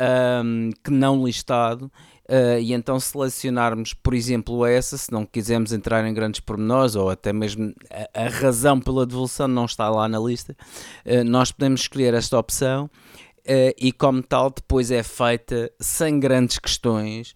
um, 0.00 0.70
que 0.82 0.90
não 0.90 1.24
listado 1.24 1.90
Uh, 2.28 2.58
e 2.58 2.72
então 2.72 2.98
selecionarmos, 2.98 3.92
por 3.92 4.14
exemplo, 4.14 4.64
essa, 4.64 4.96
se 4.96 5.12
não 5.12 5.26
quisermos 5.26 5.74
entrar 5.74 6.06
em 6.06 6.14
grandes 6.14 6.40
pormenores 6.40 6.96
ou 6.96 7.10
até 7.10 7.34
mesmo 7.34 7.74
a, 7.90 8.24
a 8.24 8.28
razão 8.28 8.80
pela 8.80 9.04
devolução 9.04 9.46
não 9.46 9.66
está 9.66 9.90
lá 9.90 10.08
na 10.08 10.18
lista, 10.18 10.56
uh, 11.04 11.22
nós 11.24 11.52
podemos 11.52 11.82
escolher 11.82 12.14
esta 12.14 12.38
opção 12.38 12.86
uh, 12.86 13.74
e, 13.78 13.92
como 13.92 14.22
tal, 14.22 14.50
depois 14.50 14.90
é 14.90 15.02
feita 15.02 15.70
sem 15.78 16.18
grandes 16.18 16.58
questões. 16.58 17.34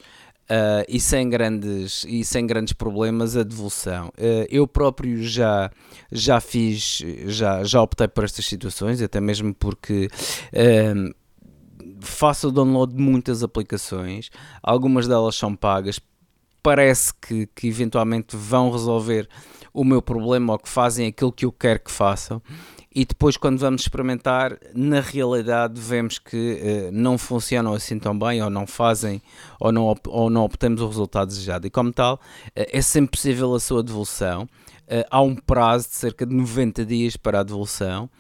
e, 0.88 0.98
sem 0.98 1.28
grandes, 1.28 2.06
e 2.08 2.24
sem 2.24 2.46
grandes 2.46 2.72
problemas 2.72 3.36
a 3.36 3.42
devolução. 3.42 4.10
eu 4.48 4.66
próprio 4.66 5.22
já, 5.22 5.70
já 6.10 6.40
fiz, 6.40 7.02
já, 7.26 7.62
já 7.64 7.82
optei 7.82 8.08
por 8.08 8.24
estas 8.24 8.46
situações, 8.46 9.02
até 9.02 9.20
mesmo 9.20 9.52
porque 9.52 10.08
faço 12.00 12.48
o 12.48 12.52
download 12.52 12.94
de 12.94 13.00
muitas 13.00 13.42
aplicações, 13.42 14.30
algumas 14.62 15.06
delas 15.06 15.36
são 15.36 15.54
pagas, 15.54 16.00
parece 16.62 17.12
que, 17.14 17.46
que 17.54 17.68
eventualmente 17.68 18.36
vão 18.36 18.70
resolver 18.70 19.28
o 19.72 19.84
meu 19.84 20.02
problema 20.02 20.54
ou 20.54 20.58
que 20.58 20.68
fazem 20.68 21.06
aquilo 21.06 21.32
que 21.32 21.44
eu 21.44 21.52
quero 21.52 21.80
que 21.80 21.90
façam. 21.90 22.42
E 22.94 23.04
depois, 23.04 23.36
quando 23.36 23.58
vamos 23.58 23.82
experimentar, 23.82 24.58
na 24.74 25.00
realidade 25.00 25.80
vemos 25.80 26.18
que 26.18 26.60
uh, 26.60 26.92
não 26.92 27.16
funcionam 27.16 27.74
assim 27.74 27.98
tão 27.98 28.18
bem, 28.18 28.42
ou 28.42 28.50
não 28.50 28.66
fazem, 28.66 29.22
ou 29.60 29.70
não, 29.70 29.94
ou 30.06 30.28
não 30.28 30.42
obtemos 30.42 30.80
o 30.80 30.88
resultado 30.88 31.28
desejado. 31.28 31.66
E 31.66 31.70
como 31.70 31.92
tal, 31.92 32.14
uh, 32.14 32.50
é 32.54 32.80
sempre 32.80 33.12
possível 33.12 33.54
a 33.54 33.60
sua 33.60 33.82
devolução. 33.82 34.48
Uh, 34.84 35.04
há 35.10 35.20
um 35.20 35.36
prazo 35.36 35.88
de 35.90 35.94
cerca 35.96 36.26
de 36.26 36.34
90 36.34 36.84
dias 36.84 37.16
para 37.16 37.40
a 37.40 37.42
devolução. 37.42 38.10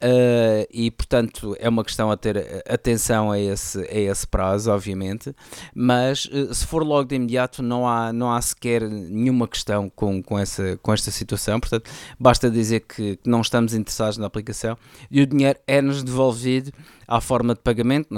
Uh, 0.00 0.62
e 0.70 0.92
portanto 0.92 1.56
é 1.58 1.68
uma 1.68 1.82
questão 1.82 2.08
a 2.08 2.16
ter 2.16 2.62
atenção 2.68 3.32
a 3.32 3.38
esse, 3.40 3.80
a 3.80 3.98
esse 3.98 4.24
prazo, 4.28 4.70
obviamente, 4.70 5.34
mas 5.74 6.26
uh, 6.26 6.54
se 6.54 6.64
for 6.64 6.84
logo 6.84 7.08
de 7.08 7.16
imediato 7.16 7.64
não 7.64 7.84
há, 7.84 8.12
não 8.12 8.32
há 8.32 8.40
sequer 8.40 8.88
nenhuma 8.88 9.48
questão 9.48 9.90
com, 9.90 10.22
com, 10.22 10.38
essa, 10.38 10.78
com 10.80 10.92
esta 10.92 11.10
situação, 11.10 11.58
portanto 11.58 11.90
basta 12.16 12.48
dizer 12.48 12.80
que, 12.80 13.16
que 13.16 13.28
não 13.28 13.40
estamos 13.40 13.74
interessados 13.74 14.18
na 14.18 14.28
aplicação 14.28 14.78
e 15.10 15.20
o 15.20 15.26
dinheiro 15.26 15.58
é-nos 15.66 16.04
devolvido 16.04 16.70
à 17.08 17.20
forma 17.20 17.54
de 17.54 17.60
pagamento. 17.60 18.08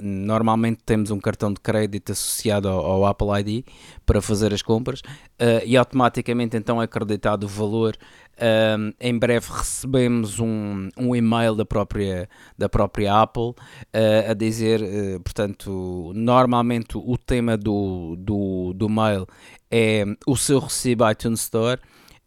Normalmente 0.00 0.82
temos 0.84 1.10
um 1.10 1.18
cartão 1.18 1.52
de 1.52 1.58
crédito 1.58 2.12
associado 2.12 2.68
ao, 2.68 2.84
ao 2.84 3.06
Apple 3.06 3.28
ID 3.40 3.64
para 4.06 4.20
fazer 4.20 4.54
as 4.54 4.62
compras 4.62 5.00
uh, 5.00 5.64
e 5.64 5.76
automaticamente 5.76 6.56
então 6.56 6.80
é 6.80 6.84
acreditado 6.84 7.44
o 7.44 7.48
valor 7.48 7.96
um, 8.40 8.92
em 8.98 9.18
breve 9.18 9.46
recebemos 9.50 10.38
um, 10.38 10.88
um 10.96 11.14
e-mail 11.14 11.54
da 11.54 11.64
própria, 11.64 12.28
da 12.56 12.68
própria 12.68 13.20
Apple 13.20 13.50
uh, 13.50 14.30
a 14.30 14.34
dizer, 14.34 14.80
uh, 14.80 15.20
portanto, 15.20 16.12
normalmente 16.14 16.96
o 16.96 17.16
tema 17.18 17.56
do, 17.56 18.16
do, 18.18 18.72
do 18.74 18.88
mail 18.88 19.26
é 19.70 20.04
o 20.26 20.36
seu 20.36 20.58
recibo 20.58 21.08
iTunes 21.10 21.40
Store. 21.40 21.80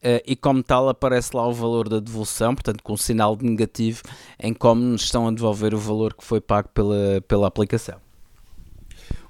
Uh, 0.05 0.19
e 0.25 0.35
como 0.35 0.61
tal 0.61 0.89
aparece 0.89 1.33
lá 1.33 1.47
o 1.47 1.53
valor 1.53 1.87
da 1.87 1.97
devolução, 1.97 2.53
portanto 2.53 2.83
com 2.83 2.91
um 2.91 2.97
sinal 2.97 3.37
negativo 3.41 4.01
em 4.37 4.53
como 4.53 4.81
nos 4.81 5.03
estão 5.03 5.29
a 5.29 5.31
devolver 5.31 5.73
o 5.73 5.79
valor 5.79 6.13
que 6.13 6.25
foi 6.25 6.41
pago 6.41 6.67
pela, 6.73 7.21
pela 7.25 7.47
aplicação. 7.47 7.95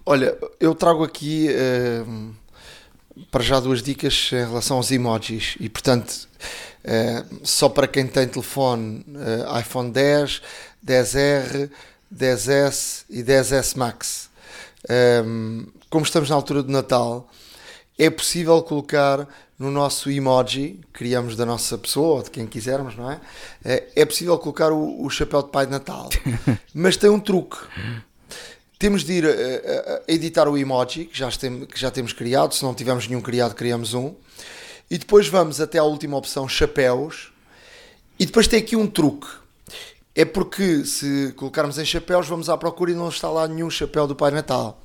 Olha, 0.04 0.36
eu 0.60 0.74
trago 0.74 1.04
aqui 1.04 1.48
uh, 1.50 2.34
para 3.30 3.44
já 3.44 3.60
duas 3.60 3.84
dicas 3.84 4.32
em 4.34 4.38
relação 4.38 4.78
aos 4.78 4.92
emojis 4.92 5.56
e 5.60 5.70
portanto 5.70 6.28
só 7.44 7.70
para 7.70 7.88
quem 7.88 8.08
tem 8.08 8.28
telefone 8.28 9.06
uh, 9.10 9.60
iPhone 9.60 9.92
10, 9.92 10.42
10R, 10.86 11.70
10S 12.14 13.06
e 13.10 13.24
10S 13.24 13.78
Max. 13.78 14.30
Um, 15.26 15.66
como 15.90 16.06
estamos 16.06 16.30
na 16.30 16.36
altura 16.36 16.62
do 16.62 16.72
Natal, 16.72 17.30
é 17.98 18.10
possível 18.10 18.62
colocar 18.64 19.28
no 19.58 19.72
nosso 19.72 20.10
emoji, 20.10 20.80
criamos 20.92 21.36
da 21.36 21.46
nossa 21.46 21.78
pessoa 21.78 22.18
ou 22.18 22.24
de 22.24 22.32
quem 22.32 22.46
quisermos, 22.46 22.96
não 22.98 23.10
é? 23.10 23.22
Eh, 23.64 23.84
é 23.98 24.06
possível 24.06 24.38
colocar 24.40 24.72
o, 24.74 25.06
o 25.06 25.10
chapéu 25.10 25.44
de 25.44 25.50
Pai 25.50 25.66
de 25.66 25.72
Natal, 25.72 26.10
mas 26.74 26.98
tem 26.98 27.10
um 27.10 27.20
truque 27.20 27.58
temos 28.84 29.06
de 29.06 29.14
ir 29.14 29.26
a, 29.26 29.30
a, 29.30 29.32
a 29.96 30.02
editar 30.10 30.46
o 30.46 30.58
emoji 30.58 31.06
que 31.06 31.18
já, 31.18 31.32
tem, 31.32 31.66
que 31.66 31.80
já 31.80 31.90
temos 31.90 32.12
criado. 32.12 32.54
Se 32.54 32.62
não 32.64 32.74
tivermos 32.74 33.08
nenhum 33.08 33.22
criado, 33.22 33.56
criamos 33.56 33.94
um. 33.94 34.14
E 34.90 34.98
depois 34.98 35.28
vamos 35.28 35.60
até 35.60 35.78
à 35.78 35.84
última 35.84 36.18
opção, 36.18 36.48
chapéus. 36.48 37.32
E 38.20 38.26
depois 38.26 38.48
tem 38.48 38.60
aqui 38.60 38.76
um 38.76 38.88
truque. 38.88 39.28
É 40.16 40.24
porque 40.24 40.86
se 40.86 41.34
colocarmos 41.36 41.80
em 41.80 41.86
chapéus, 41.86 42.28
vamos 42.28 42.48
à 42.48 42.56
procura 42.56 42.92
e 42.92 42.96
não 42.96 43.10
está 43.10 43.30
lá 43.30 43.48
nenhum 43.48 43.70
chapéu 43.70 44.06
do 44.06 44.16
Pai 44.16 44.30
Natal. 44.30 44.80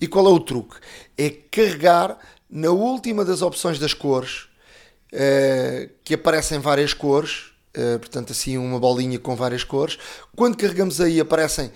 E 0.00 0.08
qual 0.08 0.26
é 0.26 0.30
o 0.30 0.40
truque? 0.40 0.76
É 1.16 1.30
carregar 1.30 2.18
na 2.50 2.70
última 2.70 3.24
das 3.24 3.42
opções 3.42 3.78
das 3.78 3.94
cores, 3.94 4.48
uh, 5.12 5.88
que 6.02 6.14
aparecem 6.14 6.58
várias 6.58 6.92
cores, 6.92 7.52
uh, 7.76 7.98
portanto, 8.00 8.32
assim, 8.32 8.58
uma 8.58 8.80
bolinha 8.80 9.18
com 9.20 9.36
várias 9.36 9.62
cores. 9.62 9.98
Quando 10.34 10.56
carregamos 10.56 11.00
aí, 11.00 11.20
aparecem 11.20 11.70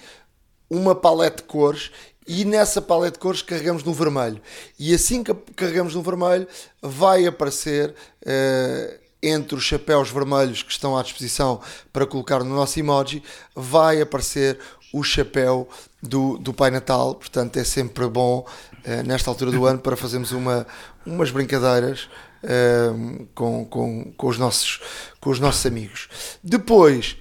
uma 0.69 0.95
paleta 0.95 1.37
de 1.37 1.45
cores 1.45 1.93
e 2.27 2.45
nessa 2.45 2.83
paleta 2.83 3.13
de 3.13 3.19
cores 3.19 3.43
carregamos 3.43 3.85
no 3.85 3.93
vermelho. 3.93 4.41
E 4.79 4.95
assim 4.95 5.23
que 5.23 5.33
carregamos 5.55 5.95
no 5.95 6.03
vermelho, 6.03 6.47
vai 6.83 7.27
aparecer 7.27 7.91
uh, 7.91 8.99
entre 9.23 9.57
os 9.57 9.65
chapéus 9.65 10.11
vermelhos 10.11 10.63
que 10.63 10.73
estão 10.73 10.97
à 10.97 11.03
disposição 11.03 11.61
para 11.93 12.07
colocar 12.07 12.43
no 12.43 12.55
nosso 12.55 12.79
emoji, 12.79 13.23
vai 13.55 14.01
aparecer 14.01 14.59
o 14.93 15.03
chapéu 15.03 15.69
do, 16.03 16.39
do 16.39 16.53
Pai 16.53 16.71
Natal. 16.71 17.15
Portanto, 17.15 17.57
é 17.59 17.65
sempre 17.65 18.07
bom 18.09 18.47
uh, 18.47 19.07
nesta 19.07 19.31
altura 19.31 19.51
do 19.51 19.65
ano 19.67 19.79
para 19.79 19.97
fazermos 19.97 20.33
uma, 20.33 20.67
umas 21.05 21.31
brincadeiras. 21.31 22.09
Uh, 22.45 23.27
com, 23.35 23.65
com, 23.65 24.13
com, 24.13 24.27
os 24.29 24.39
nossos, 24.39 24.81
com 25.21 25.31
os 25.31 25.41
nossos 25.41 25.67
amigos. 25.67 26.07
Depois, 26.45 27.17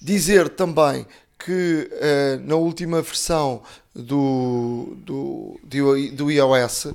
Dizer 0.00 0.48
também 0.48 1.06
que 1.44 1.90
uh, 1.90 2.46
na 2.46 2.54
última 2.54 3.02
versão 3.02 3.62
do, 3.94 4.96
do, 4.98 5.60
do 5.64 6.30
iOS, 6.30 6.84
uh, 6.84 6.94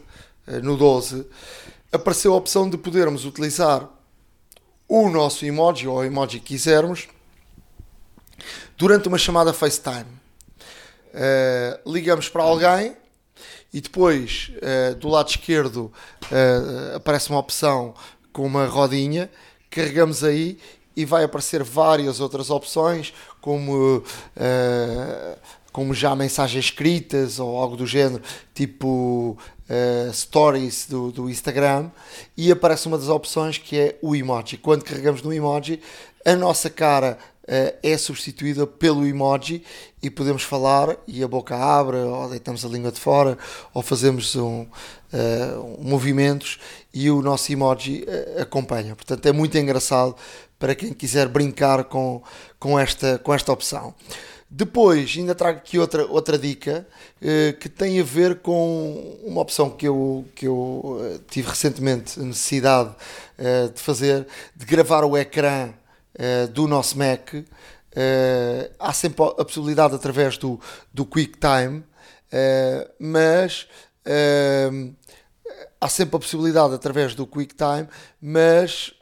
no 0.64 0.78
12, 0.78 1.26
apareceu 1.92 2.34
a 2.34 2.38
opção 2.38 2.70
de 2.70 2.78
podermos 2.78 3.26
utilizar 3.26 3.90
o 4.88 5.10
nosso 5.10 5.46
emoji 5.46 5.88
ou 5.88 6.04
emoji 6.04 6.40
que 6.40 6.54
quisermos 6.54 7.10
durante 8.78 9.08
uma 9.08 9.18
chamada 9.18 9.52
FaceTime. 9.52 10.06
Uh, 11.14 11.92
ligamos 11.92 12.30
para 12.30 12.44
alguém 12.44 12.96
e 13.74 13.82
depois 13.82 14.50
do 15.00 15.10
lado 15.10 15.30
esquerdo 15.30 15.92
aparece 16.96 17.30
uma 17.30 17.38
opção 17.38 17.94
com 18.32 18.46
uma 18.46 18.66
rodinha, 18.66 19.30
carregamos 19.70 20.24
aí 20.24 20.58
e 20.98 21.06
vai 21.06 21.24
aparecer 21.24 21.62
várias 21.62 22.20
outras 22.20 22.50
opções, 22.50 23.14
como, 23.48 24.00
uh, 24.00 25.40
como 25.72 25.94
já 25.94 26.14
mensagens 26.14 26.66
escritas 26.66 27.40
ou 27.40 27.56
algo 27.56 27.78
do 27.78 27.88
género, 27.88 28.22
tipo 28.54 29.38
uh, 29.70 30.14
stories 30.14 30.86
do, 30.90 31.14
do 31.14 31.30
Instagram, 31.30 31.90
e 32.36 32.52
aparece 32.52 32.88
uma 32.88 32.98
das 32.98 33.08
opções 33.08 33.58
que 33.58 33.80
é 33.80 33.98
o 34.02 34.14
emoji. 34.14 34.58
Quando 34.58 34.84
carregamos 34.84 35.22
no 35.22 35.34
emoji, 35.34 35.80
a 36.26 36.36
nossa 36.36 36.70
cara 36.70 37.18
uh, 37.44 37.78
é 37.82 37.98
substituída 37.98 38.68
pelo 38.68 39.08
emoji 39.08 39.64
e 40.04 40.10
podemos 40.10 40.44
falar 40.44 40.98
e 41.08 41.24
a 41.24 41.28
boca 41.28 41.56
abre, 41.56 41.96
ou 41.96 42.30
deitamos 42.30 42.66
a 42.66 42.68
língua 42.68 42.92
de 42.92 43.00
fora, 43.00 43.38
ou 43.74 43.82
fazemos 43.82 44.36
um, 44.36 44.68
movimentos 45.80 46.60
e 46.94 47.10
o 47.10 47.22
nosso 47.22 47.50
emoji 47.52 48.06
acompanha. 48.40 48.94
Portanto, 48.94 49.26
é 49.26 49.32
muito 49.32 49.58
engraçado 49.58 50.16
para 50.60 50.76
quem 50.76 50.94
quiser 50.94 51.28
brincar 51.28 51.84
com, 51.86 52.22
com, 52.60 52.80
esta, 52.80 53.18
com 53.20 53.34
esta 53.34 53.52
opção. 53.52 53.94
Depois, 54.50 55.14
ainda 55.18 55.36
trago 55.36 55.58
aqui 55.58 55.78
outra, 55.78 56.06
outra 56.06 56.38
dica 56.38 56.88
eh, 57.22 57.54
que 57.60 57.68
tem 57.68 58.00
a 58.00 58.04
ver 58.04 58.40
com 58.40 59.20
uma 59.26 59.42
opção 59.42 59.70
que 59.70 59.86
eu, 59.86 60.26
que 60.34 60.48
eu 60.48 61.02
eh, 61.02 61.20
tive 61.30 61.50
recentemente 61.50 62.18
necessidade 62.22 62.96
eh, 63.38 63.68
de 63.68 63.82
fazer, 63.82 64.26
de 64.56 64.66
gravar 64.66 65.04
o 65.04 65.18
ecrã 65.18 65.74
do 66.52 66.68
nosso 66.68 66.98
Mac. 66.98 67.30
Há 68.80 68.92
sempre 68.92 69.24
a 69.24 69.46
possibilidade 69.46 69.94
através 69.94 70.36
do, 70.36 70.60
do 70.92 71.06
QuickTime, 71.06 71.84
mas 73.00 73.68
há 75.80 75.88
sempre 75.88 76.16
a 76.16 76.20
possibilidade 76.20 76.74
através 76.74 77.14
do 77.14 77.28
QuickTime, 77.28 77.88
mas 78.20 78.96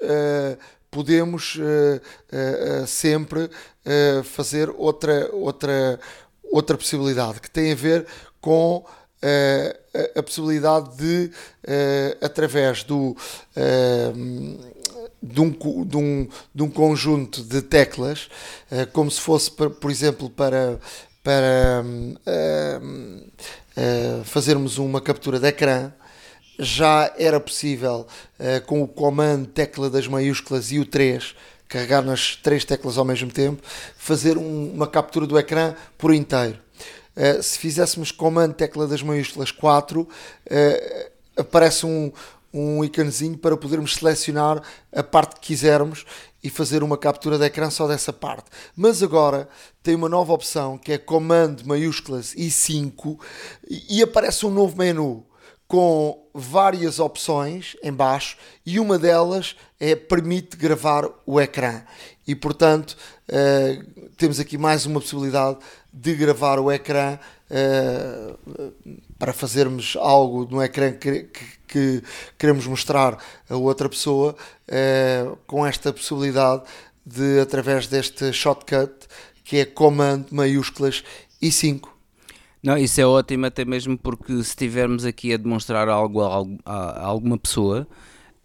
podemos 0.96 1.56
uh, 1.58 2.82
uh, 2.82 2.88
sempre 2.88 3.50
fazer 4.24 4.70
outra, 4.78 5.30
outra, 5.34 6.00
outra 6.42 6.78
possibilidade 6.78 7.42
que 7.42 7.52
tem 7.52 7.74
a 7.74 7.76
ver 7.76 8.08
com 8.40 8.86
a, 9.22 10.20
a 10.20 10.24
possibilidade 10.24 10.96
de, 10.98 11.32
através 12.22 12.84
do 12.84 13.16
de 15.22 15.42
um, 15.42 15.52
de, 15.86 15.98
um, 15.98 16.28
de 16.54 16.64
um 16.64 16.70
conjunto 16.70 17.44
de 17.44 17.62
teclas, 17.62 18.30
como 18.94 19.12
se 19.12 19.20
fosse, 19.20 19.52
por 19.52 19.92
exemplo, 19.92 20.30
para, 20.30 20.80
para 21.24 21.84
fazermos 24.24 24.78
uma 24.78 25.02
captura 25.02 25.40
de 25.40 25.48
ecrã, 25.48 25.92
já 26.58 27.14
era 27.18 27.40
possível 27.40 28.08
uh, 28.40 28.66
com 28.66 28.82
o 28.82 28.88
comando 28.88 29.48
tecla 29.48 29.90
das 29.90 30.08
maiúsculas 30.08 30.72
e 30.72 30.80
o 30.80 30.86
3 30.86 31.36
carregar 31.68 32.02
nas 32.02 32.36
três 32.36 32.64
teclas 32.64 32.98
ao 32.98 33.06
mesmo 33.06 33.32
tempo, 33.32 33.62
fazer 33.98 34.38
um, 34.38 34.72
uma 34.72 34.88
captura 34.88 35.26
do 35.26 35.38
ecrã 35.38 35.76
por 35.98 36.14
inteiro. 36.14 36.58
Uh, 37.16 37.42
se 37.42 37.58
fizéssemos 37.58 38.12
comando 38.12 38.54
tecla 38.54 38.88
das 38.88 39.02
maiúsculas 39.02 39.52
4, 39.52 40.02
uh, 40.02 40.08
eh, 40.46 41.12
aparece 41.38 41.86
um, 41.86 42.12
um 42.54 42.84
íconezinho 42.84 43.38
para 43.38 43.58
podermos 43.58 43.96
selecionar 43.96 44.62
a 44.94 45.04
parte 45.04 45.36
que 45.36 45.48
quisermos 45.48 46.06
e 46.44 46.50
fazer 46.50 46.84
uma 46.84 46.98
captura 46.98 47.38
de 47.38 47.46
ecrã 47.46 47.70
só 47.70 47.88
dessa 47.88 48.14
parte. 48.14 48.46
Mas 48.76 49.02
agora 49.02 49.48
tem 49.82 49.96
uma 49.96 50.10
nova 50.10 50.34
opção 50.34 50.78
que 50.78 50.92
é 50.92 50.98
comando 50.98 51.66
maiúsculas 51.66 52.34
e 52.36 52.52
5 52.52 53.20
e, 53.68 53.98
e 53.98 54.04
aparece 54.04 54.46
um 54.46 54.52
novo 54.52 54.78
menu 54.78 55.26
com 55.68 56.28
várias 56.34 57.00
opções 57.00 57.76
em 57.82 57.92
baixo 57.92 58.38
e 58.66 58.80
uma 58.80 59.00
delas 59.00 59.56
é 59.80 59.96
permite 59.96 60.58
gravar 60.58 61.10
o 61.26 61.40
ecrã. 61.40 61.82
E 62.28 62.36
portanto 62.36 62.96
uh, 63.30 64.12
temos 64.18 64.40
aqui 64.40 64.58
mais 64.58 64.86
uma 64.86 65.00
possibilidade 65.00 65.58
de 65.92 66.14
gravar 66.14 66.60
o 66.60 66.72
ecrã 66.72 67.18
uh, 67.50 68.74
para 69.18 69.34
fazermos 69.34 69.96
algo 70.00 70.48
no 70.50 70.62
ecrã 70.62 70.92
que, 70.92 71.24
que, 71.24 71.46
que 71.68 72.04
queremos 72.38 72.68
mostrar 72.68 73.18
a 73.50 73.56
outra 73.56 73.90
pessoa 73.90 74.36
uh, 74.70 75.38
com 75.48 75.66
esta 75.66 75.92
possibilidade 75.92 76.64
de 77.06 77.40
através 77.40 77.88
deste 77.88 78.32
shortcut 78.34 78.92
que 79.44 79.58
é 79.58 79.66
comando 79.66 80.28
maiúsculas 80.32 81.04
e 81.42 81.52
5 81.52 81.95
não, 82.66 82.76
isso 82.76 83.00
é 83.00 83.06
ótimo, 83.06 83.46
até 83.46 83.64
mesmo 83.64 83.96
porque 83.96 84.34
se 84.34 84.42
estivermos 84.42 85.06
aqui 85.06 85.32
a 85.32 85.38
demonstrar 85.38 85.88
algo 85.88 86.22
a, 86.22 86.44
a, 86.66 87.06
alguma 87.06 87.38
pessoa, 87.38 87.88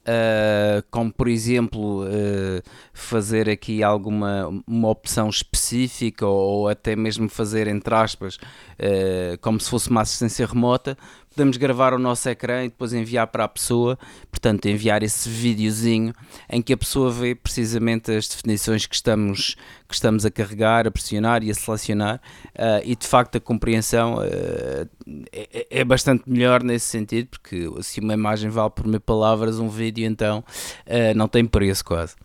uh, 0.00 0.84
como 0.90 1.10
por 1.10 1.26
exemplo 1.26 2.04
uh, 2.04 2.62
fazer 2.92 3.48
aqui 3.48 3.82
alguma 3.82 4.46
uma 4.66 4.88
opção 4.88 5.26
específica 5.30 6.26
ou, 6.26 6.38
ou 6.38 6.68
até 6.68 6.94
mesmo 6.94 7.30
fazer 7.30 7.66
entre 7.66 7.94
aspas 7.94 8.36
uh, 8.36 9.38
como 9.40 9.58
se 9.58 9.70
fosse 9.70 9.88
uma 9.88 10.02
assistência 10.02 10.46
remota, 10.46 10.98
podemos 11.40 11.56
gravar 11.56 11.94
o 11.94 11.98
nosso 11.98 12.28
ecrã 12.28 12.64
e 12.64 12.68
depois 12.68 12.92
enviar 12.92 13.26
para 13.26 13.44
a 13.44 13.48
pessoa, 13.48 13.98
portanto, 14.30 14.66
enviar 14.66 15.02
esse 15.02 15.26
videozinho 15.26 16.12
em 16.50 16.60
que 16.60 16.70
a 16.70 16.76
pessoa 16.76 17.10
vê 17.10 17.34
precisamente 17.34 18.12
as 18.12 18.28
definições 18.28 18.84
que 18.84 18.94
estamos, 18.94 19.56
que 19.88 19.94
estamos 19.94 20.26
a 20.26 20.30
carregar, 20.30 20.86
a 20.86 20.90
pressionar 20.90 21.42
e 21.42 21.50
a 21.50 21.54
selecionar, 21.54 22.20
uh, 22.56 22.84
e 22.84 22.94
de 22.94 23.06
facto 23.06 23.36
a 23.36 23.40
compreensão 23.40 24.16
uh, 24.16 24.88
é, 25.32 25.66
é, 25.70 25.82
bastante 25.82 26.28
melhor 26.28 26.62
nesse 26.62 26.84
sentido, 26.84 27.28
porque 27.28 27.70
se 27.80 28.00
uma 28.00 28.12
imagem 28.12 28.50
vale 28.50 28.68
por 28.68 28.86
mil 28.86 29.00
palavras, 29.00 29.58
um 29.58 29.70
vídeo 29.70 30.04
então 30.04 30.44
uh, 30.86 31.16
não 31.16 31.26
tem 31.26 31.46
preço 31.46 31.82
quase. 31.82 32.16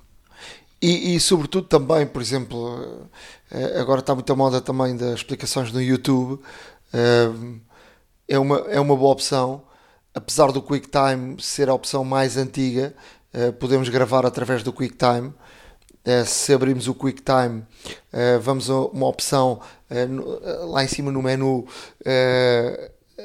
E, 0.81 1.15
e, 1.15 1.19
sobretudo 1.21 1.67
também, 1.67 2.05
por 2.05 2.21
exemplo, 2.21 3.07
agora 3.79 4.01
está 4.01 4.13
muita 4.13 4.35
moda 4.35 4.59
também 4.59 4.95
das 4.97 5.15
explicações 5.15 5.71
no 5.71 5.81
YouTube 5.81 6.41
é 8.27 8.37
uma, 8.39 8.57
é 8.69 8.79
uma 8.79 8.95
boa 8.95 9.11
opção. 9.11 9.63
Apesar 10.13 10.51
do 10.51 10.61
QuickTime 10.61 11.41
ser 11.41 11.69
a 11.69 11.73
opção 11.73 12.03
mais 12.03 12.37
antiga, 12.37 12.95
uh, 13.33 13.51
podemos 13.53 13.89
gravar 13.89 14.25
através 14.25 14.63
do 14.63 14.71
QuickTime. 14.71 15.27
Uh, 16.07 16.25
se 16.25 16.53
abrirmos 16.53 16.87
o 16.87 16.95
QuickTime, 16.95 17.63
uh, 18.13 18.39
vamos 18.41 18.69
a 18.69 18.79
uma 18.85 19.07
opção 19.07 19.59
lá 20.67 20.83
em 20.83 20.87
cima 20.87 21.11
no 21.11 21.21
menu, 21.21 21.67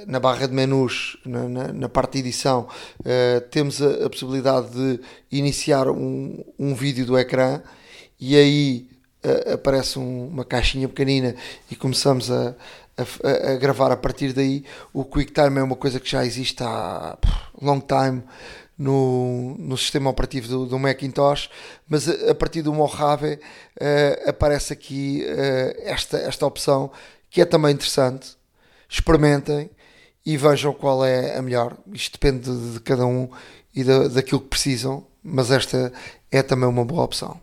na 0.06 0.20
barra 0.20 0.46
de 0.46 0.52
menus, 0.52 1.16
na, 1.24 1.88
parte 1.88 2.12
de 2.12 2.18
edição, 2.18 2.68
temos 3.50 3.80
a, 3.80 4.10
possibilidade 4.10 4.68
de 4.70 5.00
iniciar 5.32 5.88
um, 5.88 6.44
um 6.58 6.74
vídeo 6.74 7.06
do 7.06 7.18
ecrã 7.18 7.62
e 8.20 8.36
aí 8.36 8.88
aparece 9.52 9.98
um, 9.98 10.28
uma 10.28 10.44
caixinha 10.44 10.86
pequenina 10.86 11.34
e 11.70 11.74
começamos 11.74 12.30
a, 12.30 12.54
a, 13.02 13.52
a, 13.52 13.56
gravar 13.56 13.90
a 13.92 13.96
partir 13.96 14.32
daí. 14.32 14.64
O 14.92 15.04
QuickTime 15.04 15.58
é 15.58 15.62
uma 15.62 15.76
coisa 15.76 16.00
que 16.00 16.10
já 16.10 16.24
existe 16.24 16.62
há 16.62 17.16
long 17.60 17.80
time 17.80 18.22
no, 18.76 19.56
no 19.58 19.76
sistema 19.76 20.10
operativo 20.10 20.48
do, 20.48 20.66
do 20.66 20.78
Macintosh, 20.78 21.50
mas 21.88 22.08
a, 22.08 22.30
a, 22.30 22.34
partir 22.34 22.62
do 22.62 22.72
Mojave 22.72 23.34
uh, 23.34 24.28
aparece 24.28 24.72
aqui 24.72 25.24
uh, 25.24 25.82
esta, 25.82 26.16
esta 26.18 26.46
opção 26.46 26.90
que 27.28 27.40
é 27.40 27.44
também 27.44 27.72
interessante. 27.72 28.36
Experimentem 28.88 29.70
e 30.24 30.36
vejam 30.36 30.72
qual 30.72 31.04
é 31.04 31.36
a 31.36 31.42
melhor. 31.42 31.76
Isto 31.92 32.18
depende 32.18 32.50
de, 32.50 32.72
de 32.74 32.80
cada 32.80 33.06
um 33.06 33.28
e 33.74 33.84
da, 33.84 34.08
daquilo 34.08 34.40
que 34.40 34.48
precisam, 34.48 35.06
mas 35.22 35.50
esta 35.50 35.92
é 36.30 36.42
também 36.42 36.68
uma 36.68 36.84
boa 36.84 37.04
opção 37.04 37.40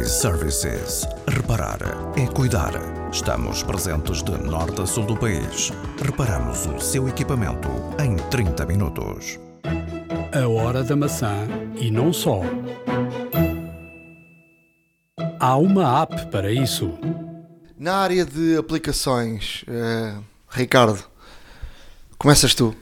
iServices. 0.00 1.06
Reparar 1.28 1.78
é 2.16 2.26
cuidar. 2.26 2.72
Estamos 3.12 3.62
presentes 3.62 4.22
de 4.22 4.32
norte 4.32 4.80
a 4.82 4.86
sul 4.86 5.04
do 5.04 5.16
país. 5.16 5.70
Reparamos 6.02 6.66
o 6.66 6.80
seu 6.80 7.08
equipamento 7.08 7.68
em 8.02 8.16
30 8.30 8.66
minutos. 8.66 9.38
A 10.32 10.48
hora 10.48 10.82
da 10.82 10.96
maçã 10.96 11.46
e 11.76 11.90
não 11.90 12.12
só. 12.12 12.40
Há 15.40 15.56
uma 15.56 16.02
app 16.02 16.26
para 16.26 16.50
isso. 16.50 16.98
Na 17.78 17.96
área 17.96 18.24
de 18.24 18.56
aplicações, 18.56 19.64
uh, 19.68 20.22
Ricardo, 20.48 21.04
começas 22.18 22.54
tu. 22.54 22.74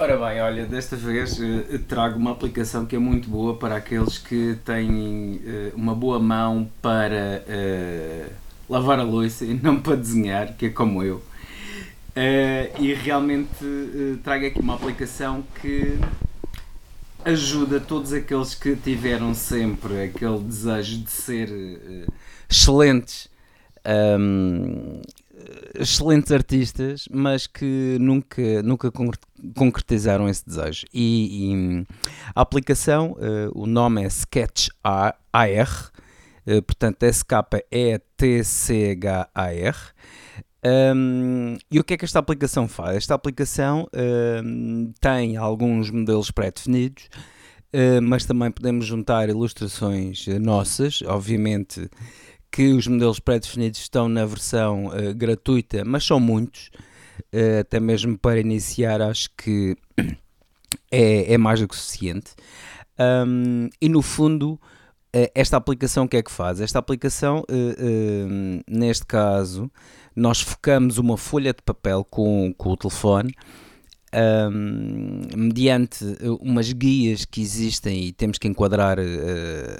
Ora 0.00 0.16
bem, 0.16 0.40
olha, 0.40 0.64
desta 0.64 0.96
vez 0.96 1.38
uh, 1.38 1.78
trago 1.86 2.18
uma 2.18 2.30
aplicação 2.32 2.86
que 2.86 2.96
é 2.96 2.98
muito 2.98 3.28
boa 3.28 3.58
para 3.58 3.76
aqueles 3.76 4.16
que 4.16 4.56
têm 4.64 5.42
uh, 5.44 5.76
uma 5.76 5.94
boa 5.94 6.18
mão 6.18 6.70
para 6.80 7.44
uh, 7.46 8.32
lavar 8.66 8.98
a 8.98 9.02
louça 9.02 9.44
e 9.44 9.52
não 9.52 9.78
para 9.78 9.96
desenhar, 9.96 10.56
que 10.56 10.64
é 10.64 10.70
como 10.70 11.02
eu. 11.02 11.22
e 12.78 12.94
realmente 12.94 14.18
trago 14.24 14.46
aqui 14.46 14.58
uma 14.58 14.74
aplicação 14.76 15.44
que 15.60 15.98
ajuda 17.22 17.78
todos 17.78 18.14
aqueles 18.14 18.54
que 18.54 18.74
tiveram 18.76 19.34
sempre 19.34 20.04
aquele 20.04 20.38
desejo 20.38 20.96
de 21.02 21.10
ser 21.10 21.50
excelentes. 22.48 23.28
Um, 23.84 25.02
excelentes 25.74 26.32
artistas, 26.32 27.08
mas 27.10 27.46
que 27.46 27.96
nunca, 28.00 28.62
nunca 28.62 28.90
concretizaram 29.54 30.28
esse 30.28 30.44
desejo. 30.46 30.86
E, 30.92 31.52
e 31.52 31.86
a 32.34 32.40
aplicação, 32.40 33.12
uh, 33.12 33.50
o 33.54 33.66
nome 33.66 34.02
é 34.02 34.06
Sketch 34.06 34.68
AR, 34.82 35.92
uh, 36.46 36.62
portanto 36.62 37.02
S-K-E-T-C-H-A-R. 37.02 37.60
Um, 40.62 41.56
e 41.70 41.80
o 41.80 41.84
que 41.84 41.94
é 41.94 41.96
que 41.96 42.04
esta 42.04 42.18
aplicação 42.18 42.68
faz? 42.68 42.98
Esta 42.98 43.14
aplicação 43.14 43.88
um, 44.44 44.92
tem 45.00 45.38
alguns 45.38 45.90
modelos 45.90 46.30
pré-definidos, 46.30 47.04
uh, 47.72 48.02
mas 48.02 48.26
também 48.26 48.50
podemos 48.50 48.84
juntar 48.84 49.30
ilustrações 49.30 50.26
nossas, 50.38 51.00
obviamente 51.02 51.88
que 52.50 52.72
os 52.72 52.86
modelos 52.86 53.20
pré-definidos 53.20 53.80
estão 53.80 54.08
na 54.08 54.24
versão 54.26 54.86
uh, 54.86 55.14
gratuita, 55.14 55.84
mas 55.84 56.04
são 56.04 56.18
muitos, 56.18 56.70
uh, 57.32 57.60
até 57.60 57.78
mesmo 57.78 58.18
para 58.18 58.40
iniciar, 58.40 59.00
acho 59.00 59.30
que 59.36 59.76
é, 60.90 61.34
é 61.34 61.38
mais 61.38 61.60
do 61.60 61.68
que 61.68 61.76
suficiente. 61.76 62.32
Um, 63.26 63.68
e 63.80 63.88
no 63.88 64.02
fundo, 64.02 64.52
uh, 64.54 65.30
esta 65.34 65.56
aplicação 65.56 66.04
o 66.04 66.08
que 66.08 66.16
é 66.16 66.22
que 66.22 66.32
faz? 66.32 66.60
Esta 66.60 66.78
aplicação, 66.78 67.44
neste 68.68 69.06
caso, 69.06 69.70
nós 70.14 70.40
focamos 70.40 70.98
uma 70.98 71.16
folha 71.16 71.52
de 71.52 71.62
papel 71.62 72.04
com, 72.04 72.52
com 72.58 72.70
o 72.70 72.76
telefone 72.76 73.34
um, 74.14 75.22
mediante 75.36 76.04
umas 76.40 76.72
guias 76.72 77.24
que 77.24 77.40
existem 77.40 78.04
e 78.04 78.12
temos 78.12 78.38
que 78.38 78.48
enquadrar, 78.48 78.98
uh, 78.98 79.02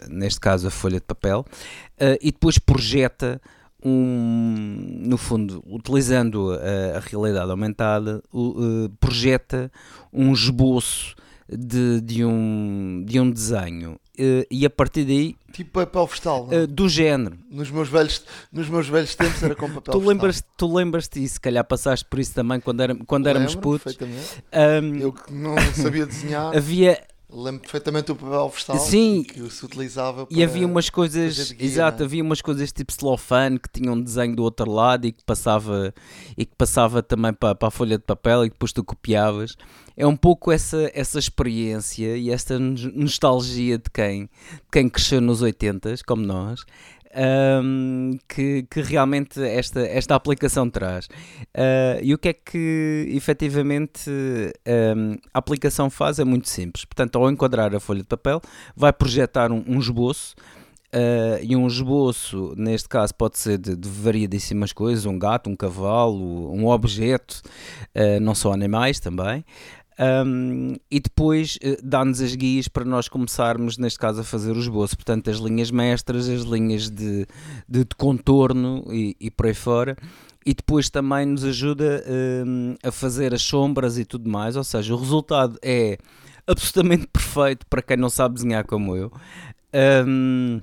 neste 0.09 0.41
caso, 0.41 0.69
a 0.69 0.71
folha 0.71 1.01
de 1.01 1.07
papel, 1.07 1.45
uh, 1.49 2.19
e 2.21 2.31
depois 2.31 2.59
projeta 2.59 3.41
um, 3.85 5.01
no 5.01 5.17
fundo, 5.17 5.63
utilizando 5.67 6.53
a, 6.53 6.99
a 6.99 7.01
realidade 7.01 7.51
aumentada, 7.51 8.23
uh, 8.33 8.89
projeta 9.01 9.71
um 10.13 10.33
esboço 10.33 11.15
de, 11.49 12.01
de, 12.01 12.25
um, 12.25 13.03
de 13.05 13.19
um 13.19 13.31
desenho 13.31 13.99
uh, 14.21 14.47
e 14.51 14.67
a 14.67 14.71
partir 14.71 15.05
daí 15.05 15.37
tipo 15.53 15.73
papel 15.73 16.07
vegetal 16.07 16.49
uh, 16.49 16.67
do 16.67 16.89
género. 16.89 17.37
Nos 17.51 17.71
meus 17.71 17.89
velhos 17.89 18.25
nos 18.53 18.69
meus 18.69 18.89
velhos 18.89 19.15
tempos 19.15 19.43
era 19.43 19.55
com 19.55 19.69
papel 19.71 19.93
tu 19.93 19.99
lembras 19.99 20.45
tu 20.57 20.75
lembras 20.75 21.09
te 21.09 21.23
isso 21.25 21.35
se 21.35 21.41
calhar 21.41 21.65
passaste 21.65 22.05
por 22.05 22.19
isso 22.19 22.35
também 22.35 22.61
quando, 22.61 22.83
era, 22.83 22.95
quando 23.07 23.27
éramos 23.27 23.55
putos. 23.55 23.97
um, 24.01 24.97
eu 24.97 25.13
que 25.13 25.33
não 25.33 25.57
sabia 25.75 26.07
desenhar. 26.07 26.57
havia 26.57 27.03
Lembro 27.33 27.61
perfeitamente 27.61 28.11
o 28.11 28.17
papel 28.17 28.49
vegetal 28.49 28.79
Sim, 28.79 29.23
que 29.23 29.49
se 29.51 29.65
utilizava 29.65 30.27
para 30.27 30.37
E 30.37 30.43
havia 30.43 30.67
umas 30.67 30.91
coisas, 30.91 31.53
guia, 31.53 31.67
exato, 31.67 32.03
é? 32.03 32.07
havia 32.07 32.23
umas 32.23 32.41
coisas 32.41 32.73
tipo 32.73 32.93
celofane 32.93 33.59
que 33.59 33.69
tinham 33.73 33.95
um 33.95 34.03
desenho 34.03 34.35
do 34.35 34.43
outro 34.43 34.71
lado 34.71 35.07
e 35.07 35.13
que 35.13 35.23
passava, 35.25 35.95
e 36.37 36.45
que 36.45 36.55
passava 36.57 37.03
também 37.03 37.33
para, 37.33 37.55
para 37.55 37.69
a 37.69 37.71
folha 37.71 37.97
de 37.99 38.05
papel 38.05 38.45
e 38.47 38.49
depois 38.49 38.73
tu 38.73 38.83
copiavas. 38.83 39.55
É 39.97 40.07
um 40.07 40.17
pouco 40.17 40.51
essa, 40.51 40.91
essa 40.95 41.19
experiência 41.19 42.17
e 42.17 42.31
esta 42.31 42.59
nostalgia 42.59 43.79
de 43.79 43.91
quem, 43.93 44.23
de 44.23 44.71
quem 44.73 44.89
cresceu 44.89 45.21
nos 45.21 45.43
80 45.43 45.95
como 46.07 46.23
nós, 46.23 46.65
um, 47.17 48.19
que, 48.29 48.67
que, 48.71 48.81
realmente 48.83 49.43
esta, 49.43 49.81
esta 49.81 50.15
aplicação 50.15 50.69
traz. 50.69 51.07
Uh, 51.07 52.01
e 52.03 52.15
o 52.15 52.19
que 52.19 52.29
é 52.29 52.33
que 52.33 53.07
efetivamente 53.11 54.11
um, 54.11 55.17
a 55.33 55.39
aplicação 55.39 55.91
faz 55.91 56.19
é 56.19 56.25
muito 56.25 56.49
simples. 56.49 56.85
Portanto, 56.85 57.19
ao 57.19 57.31
enquadrar 57.31 57.75
a 57.75 57.81
folha 57.81 58.01
de 58.01 58.09
papel, 58.09 58.41
vai 58.77 58.93
projetar 58.93 59.51
um, 59.51 59.65
um 59.67 59.79
esboço. 59.79 60.35
Uh, 60.93 61.39
e 61.43 61.55
um 61.55 61.69
esboço, 61.69 62.53
neste 62.57 62.89
caso, 62.89 63.15
pode 63.15 63.39
ser 63.39 63.59
de, 63.59 63.77
de, 63.77 63.89
variedíssimas 63.89 64.73
coisas: 64.73 65.07
um 65.07 65.17
gato, 65.17 65.49
um 65.49 65.55
cavalo, 65.55 66.53
um 66.53 66.67
objeto, 66.67 67.43
uh, 67.95 68.19
não 68.21 68.35
só 68.35 68.53
animais 68.53 68.99
também. 68.99 69.45
Um, 70.01 70.77
e 70.91 70.99
depois 70.99 71.57
uh, 71.57 71.77
dá-nos 71.83 72.23
as 72.23 72.35
guias 72.35 72.69
para 72.69 72.87
nós 72.87 73.07
começarmos, 73.07 73.77
neste 73.77 73.99
caso, 73.99 74.23
a 74.23 74.25
fazer 74.25 74.53
o 74.53 74.59
esboço. 74.59 74.97
Portanto, 74.97 75.29
as 75.29 75.37
linhas 75.37 75.71
mestras, 75.71 76.27
as 76.27 76.41
linhas 76.41 76.89
de, 76.89 77.27
de, 77.69 77.85
de 77.85 77.95
contorno 77.97 78.83
e, 78.91 79.15
e, 79.21 79.31
por 79.31 79.47
aí 79.47 79.55
fora. 79.55 79.97
E 80.45 80.55
depois 80.55 80.89
também 80.89 81.27
nos 81.27 81.45
ajuda 81.45 82.03
um, 82.47 82.75
a 82.83 82.91
fazer 82.91 83.35
as 83.35 83.43
sombras 83.43 83.99
e 83.99 84.07
tudo 84.07 84.29
mais. 84.31 84.57
Ou 84.57 84.65
seja, 84.65 84.95
o 84.95 84.97
resultado 84.97 85.59
é 85.63 85.99
absolutamente 86.47 87.07
perfeito 87.13 87.67
para 87.67 87.83
quem 87.83 87.99
não 87.99 88.09
sabe 88.09 88.37
desenhar 88.37 88.65
como 88.65 88.97
eu. 88.97 89.13
Um, 90.07 90.63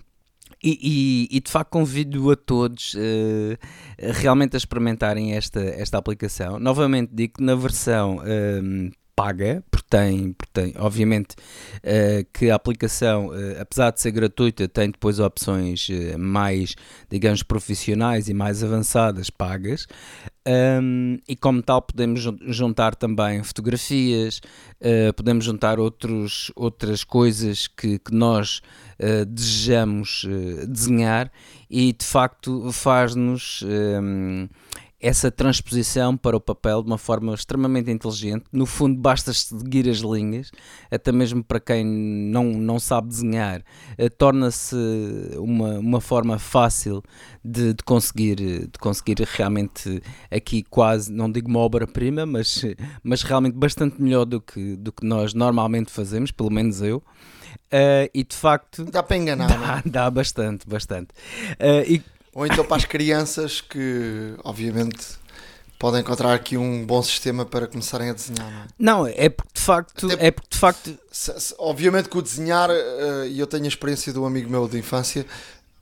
e, 0.64 1.28
e, 1.30 1.38
e, 1.38 1.40
de 1.40 1.52
facto 1.52 1.70
convido 1.70 2.32
a 2.32 2.36
todos 2.36 2.96
uh, 2.96 3.56
realmente 4.00 4.56
a 4.56 4.58
experimentarem 4.58 5.34
esta, 5.36 5.60
esta 5.60 6.00
aplicação. 6.00 6.60
Novamente 6.60 7.12
digo 7.14 7.36
que 7.36 7.44
na 7.44 7.54
versão 7.54 8.20
paga, 9.18 9.64
porque 9.72 9.88
tem, 9.90 10.34
porque 10.34 10.52
tem 10.54 10.74
obviamente, 10.78 11.36
uh, 11.78 12.24
que 12.32 12.52
a 12.52 12.56
aplicação, 12.56 13.30
uh, 13.30 13.60
apesar 13.60 13.90
de 13.90 14.00
ser 14.00 14.12
gratuita, 14.12 14.68
tem 14.68 14.92
depois 14.92 15.20
opções 15.20 15.90
uh, 15.90 16.20
mais, 16.20 16.76
digamos, 17.10 17.42
profissionais 17.42 18.30
e 18.30 18.34
mais 18.36 18.64
avançadas 18.64 19.32
pagas. 19.32 19.88
Um, 20.48 21.18
e 21.28 21.36
como 21.36 21.64
tal 21.64 21.82
podemos 21.82 22.22
juntar 22.46 22.96
também 22.96 23.44
fotografias, 23.44 24.40
podemos 25.18 25.44
juntar 25.44 25.78
outros, 25.78 26.54
outras 26.56 27.04
coisas 27.04 27.68
que, 27.68 28.00
que 28.00 28.16
nós 28.16 28.62
desejamos 29.28 30.26
desenhar 30.66 31.30
e 31.70 31.92
de 31.92 32.06
facto 32.06 32.72
faz-nos 32.72 33.62
um, 33.64 34.48
essa 35.00 35.30
transposição 35.30 36.18
para 36.18 36.36
o 36.36 36.42
papel 36.42 36.82
de 36.82 36.88
uma 36.88 36.98
forma 36.98 37.34
extremamente 37.34 37.92
inteligente. 37.92 38.46
No 38.52 38.66
fundo, 38.66 39.00
basta 39.00 39.32
seguir 39.32 39.88
as 39.88 39.98
linhas, 39.98 40.52
até 40.90 41.12
mesmo 41.12 41.44
para 41.44 41.60
quem 41.60 41.86
não, 41.86 42.46
não 42.46 42.80
sabe 42.80 43.08
desenhar, 43.10 43.62
eh, 43.98 44.10
torna-se 44.10 44.76
uma, 45.38 45.78
uma 45.78 46.02
forma 46.02 46.40
fácil 46.40 47.04
de, 47.44 47.74
de, 47.76 47.84
conseguir, 47.84 48.36
de 48.36 48.80
conseguir 48.80 49.18
realmente 49.22 50.02
aqui 50.32 50.64
quase, 50.64 51.12
não 51.12 51.32
digo 51.32 51.48
uma 51.48 51.60
obra-prima, 51.60 52.26
mas, 52.26 52.64
mas 53.04 53.22
realmente 53.22 53.54
bastante 53.54 54.02
melhor 54.02 54.26
do 54.26 54.42
que, 54.42 54.76
do 54.76 54.92
que 54.92 55.06
nós 55.06 55.34
normalmente 55.34 55.92
fazemos, 55.92 56.32
pelo 56.32 56.50
menos 56.50 56.82
eu. 56.82 57.04
Uh, 57.68 58.08
e 58.14 58.24
de 58.24 58.36
facto 58.36 58.86
dá 58.86 59.04
para 59.04 59.18
enganar, 59.18 59.48
dá, 59.60 59.82
é? 59.86 59.90
dá 59.90 60.10
bastante, 60.10 60.68
bastante. 60.68 61.10
Uh, 61.60 61.84
e 61.86 62.02
ou 62.38 62.46
então 62.46 62.64
para 62.64 62.78
as 62.78 62.86
crianças 62.86 63.62
que, 63.62 64.36
obviamente, 64.44 65.18
podem 65.80 66.02
encontrar 66.02 66.36
aqui 66.36 66.56
um 66.56 66.86
bom 66.86 67.02
sistema 67.02 67.44
para 67.48 67.66
começarem 67.66 68.12
a 68.12 68.14
desenhar. 68.14 68.68
Não, 68.78 69.08
é? 69.08 69.10
não 69.10 69.24
é 69.26 69.28
porque 69.28 69.54
de 69.56 69.62
facto, 69.62 70.06
Até, 70.06 70.28
é 70.28 70.30
porque 70.30 70.50
de 70.52 70.58
facto, 70.60 71.00
se, 71.12 71.40
se, 71.40 71.56
obviamente 71.58 72.08
que 72.08 72.16
o 72.16 72.22
desenhar, 72.22 72.70
uh, 72.70 73.26
e 73.28 73.40
eu 73.40 73.48
tenho 73.48 73.66
a 73.66 73.68
experiência 73.68 74.14
de 74.14 74.20
um 74.20 74.26
amigo 74.28 74.52
meu 74.52 74.68
de 74.68 74.78
infância, 74.78 75.26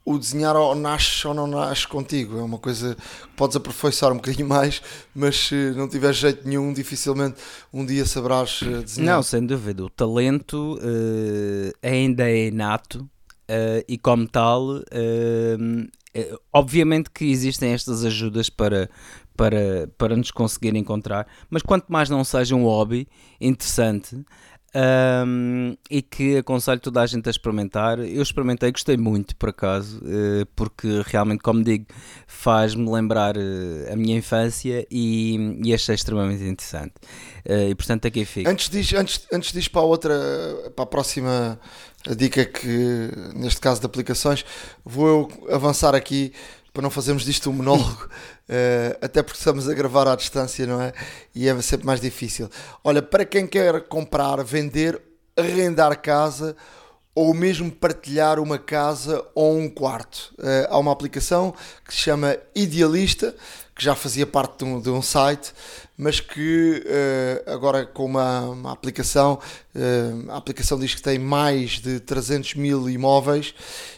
o 0.06 0.18
desenhar 0.18 0.56
ou 0.56 0.73
nasce 0.73 1.27
ou 1.27 1.34
não 1.34 1.45
nasce 1.45 1.86
contigo. 1.86 2.40
É 2.40 2.41
uma 2.41 2.57
coisa 2.57 2.95
que 2.95 3.36
podes 3.36 3.57
aperfeiçoar 3.57 4.14
um 4.14 4.18
bocadinho 4.18 4.48
mais, 4.48 4.82
mas 5.14 5.36
se 5.36 5.73
não 5.76 5.90
tiveres 5.90 6.15
jeito 6.15 6.48
nenhum, 6.48 6.72
dificilmente 6.72 7.36
um 7.73 7.86
dia 7.86 8.06
saberás 8.06 8.61
eh, 8.64 8.82
desenhar. 8.82 9.15
Não, 9.18 9.23
sem 9.23 9.45
dúvida. 9.45 9.84
O 9.84 9.90
talento 9.90 10.76
uh, 10.76 11.73
ainda 11.84 12.30
é 12.30 12.48
inato 12.48 12.99
uh, 13.49 13.84
e, 13.90 13.98
como 13.98 14.26
tal, 14.26 14.77
uh, 14.77 14.84
obviamente 16.53 17.09
que 17.09 17.25
existem 17.25 17.73
estas 17.73 18.05
ajudas 18.05 18.49
para, 18.49 18.89
para, 19.35 19.89
para 19.97 20.15
nos 20.15 20.31
conseguir 20.31 20.75
encontrar, 20.75 21.27
mas 21.49 21.61
quanto 21.61 21.91
mais 21.91 22.09
não 22.09 22.23
seja 22.23 22.55
um 22.55 22.63
hobby 22.63 23.07
interessante 23.39 24.23
um, 24.76 25.77
e 25.89 26.02
que 26.02 26.38
aconselho 26.38 26.80
toda 26.81 27.02
a 27.02 27.06
gente 27.06 27.27
a 27.27 27.31
experimentar. 27.31 27.97
Eu 27.99 28.22
experimentei, 28.22 28.72
gostei 28.72 28.97
muito 28.97 29.35
por 29.38 29.49
acaso, 29.49 29.99
uh, 29.99 30.45
porque 30.56 31.02
realmente, 31.06 31.41
como 31.41 31.64
digo, 31.64 31.85
faz-me 32.27 32.89
lembrar 32.89 33.38
uh, 33.38 33.93
a 33.93 33.95
minha 33.95 34.18
infância 34.18 34.85
e, 34.91 35.60
e 35.64 35.73
achei 35.73 35.95
extremamente 35.95 36.43
interessante. 36.43 36.93
Uh, 37.45 37.69
e 37.69 37.76
portanto, 37.76 38.06
aqui 38.07 38.26
fico. 38.26 38.49
Antes 38.49 38.69
disso, 38.69 38.97
antes, 38.97 39.26
antes 39.31 39.53
disso 39.53 39.72
para 39.72 39.81
a 39.81 39.85
outra, 39.85 40.14
para 40.76 40.84
a 40.84 40.88
próxima 40.88 41.60
dica 42.18 42.43
que, 42.45 43.10
neste 43.34 43.61
caso 43.61 43.80
de 43.80 43.85
aplicações, 43.85 44.45
vou 44.84 45.07
eu 45.07 45.56
avançar 45.56 45.95
aqui 45.95 46.34
para 46.76 46.81
não 46.81 46.89
fazermos 46.89 47.23
disto 47.23 47.49
um 47.49 47.53
monólogo, 47.53 48.10
uh, 48.49 48.97
até 49.01 49.22
porque 49.22 49.38
estamos 49.38 49.67
a 49.67 49.73
gravar 49.73 50.07
à 50.07 50.15
distância, 50.15 50.65
não 50.65 50.81
é? 50.81 50.93
E 51.34 51.47
é 51.47 51.61
sempre 51.61 51.85
mais 51.85 51.99
difícil. 51.99 52.49
Olha, 52.84 53.01
para 53.01 53.26
quem 53.26 53.47
quer 53.47 53.81
comprar, 53.88 54.43
vender, 54.43 55.01
arrendar 55.38 55.99
casa 56.01 56.55
ou 57.13 57.34
mesmo 57.34 57.72
partilhar 57.72 58.39
uma 58.39 58.59
casa 58.59 59.26
ou 59.34 59.57
um 59.57 59.69
quarto. 59.69 60.34
Uh, 60.38 60.67
há 60.69 60.77
uma 60.77 60.91
aplicação 60.91 61.53
que 61.85 61.93
se 61.93 62.01
chama 62.01 62.38
Idealista, 62.53 63.34
que 63.73 63.84
já 63.84 63.95
fazia 63.95 64.27
parte 64.27 64.59
de 64.59 64.65
um, 64.65 64.81
de 64.81 64.89
um 64.89 65.01
site, 65.01 65.53
mas 65.97 66.19
que 66.19 66.84
uh, 66.85 67.51
agora 67.53 67.85
com 67.85 68.05
uma, 68.05 68.41
uma 68.41 68.72
aplicação, 68.72 69.39
a 70.30 70.38
aplicação 70.38 70.80
diz 70.80 70.95
que 70.95 71.01
tem 71.01 71.19
mais 71.19 71.72
de 71.80 71.99
300 71.99 72.55
mil 72.55 72.89
imóveis 72.89 73.53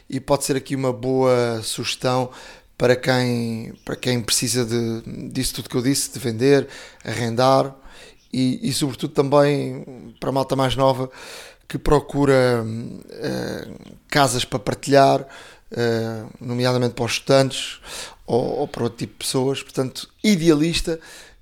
e 0.10 0.20
pode 0.20 0.44
ser 0.44 0.56
aqui 0.56 0.76
uma 0.76 0.94
boa 0.94 1.62
sugestão 1.62 2.32
para 2.78 2.96
quem, 2.96 3.74
para 3.84 3.96
quem 3.96 4.22
precisa 4.22 4.64
de, 4.66 5.30
disso 5.32 5.56
tudo 5.56 5.70
que 5.70 5.76
eu 5.76 5.82
disse, 5.82 6.12
de 6.12 6.20
vender, 6.20 6.68
arrendar 7.04 7.76
e, 8.32 8.60
e 8.70 8.74
sobretudo 8.74 9.14
também 9.14 10.14
para 10.20 10.30
a 10.30 10.34
malta 10.34 10.56
mais 10.56 10.76
nova 10.76 11.10
que 11.68 11.78
procura 11.78 12.64
uh, 12.64 13.94
casas 14.08 14.46
para 14.46 14.60
partilhar, 14.60 15.22
uh, 15.22 16.30
nomeadamente 16.40 16.94
para 16.94 17.06
os 17.06 17.14
estudantes 17.14 17.80
ou, 18.26 18.60
ou, 18.60 18.68
para 18.68 18.84
outro 18.84 18.98
tipo 18.98 19.14
de 19.14 19.18
pessoas. 19.18 19.62
Portanto, 19.62 20.10
Idealista 20.24 21.00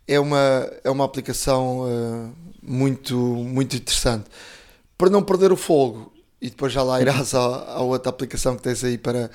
é 0.07 0.19
uma, 0.19 0.71
é 0.83 0.89
uma 0.89 1.05
aplicação 1.05 1.81
uh, 1.81 2.33
muito, 2.61 3.15
muito 3.15 3.75
interessante. 3.75 4.25
Para 4.97 5.09
não 5.09 5.21
perder 5.21 5.51
o 5.51 5.57
fogo, 5.57 6.11
e 6.41 6.49
depois 6.49 6.73
já 6.73 6.81
lá 6.81 6.99
irás 7.01 7.33
à, 7.35 7.39
à 7.39 7.81
outra 7.81 8.09
aplicação 8.09 8.55
que 8.55 8.63
tens 8.63 8.83
aí 8.83 8.97
para, 8.97 9.29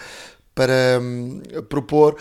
para 0.61 1.01
um, 1.01 1.41
propor. 1.70 2.19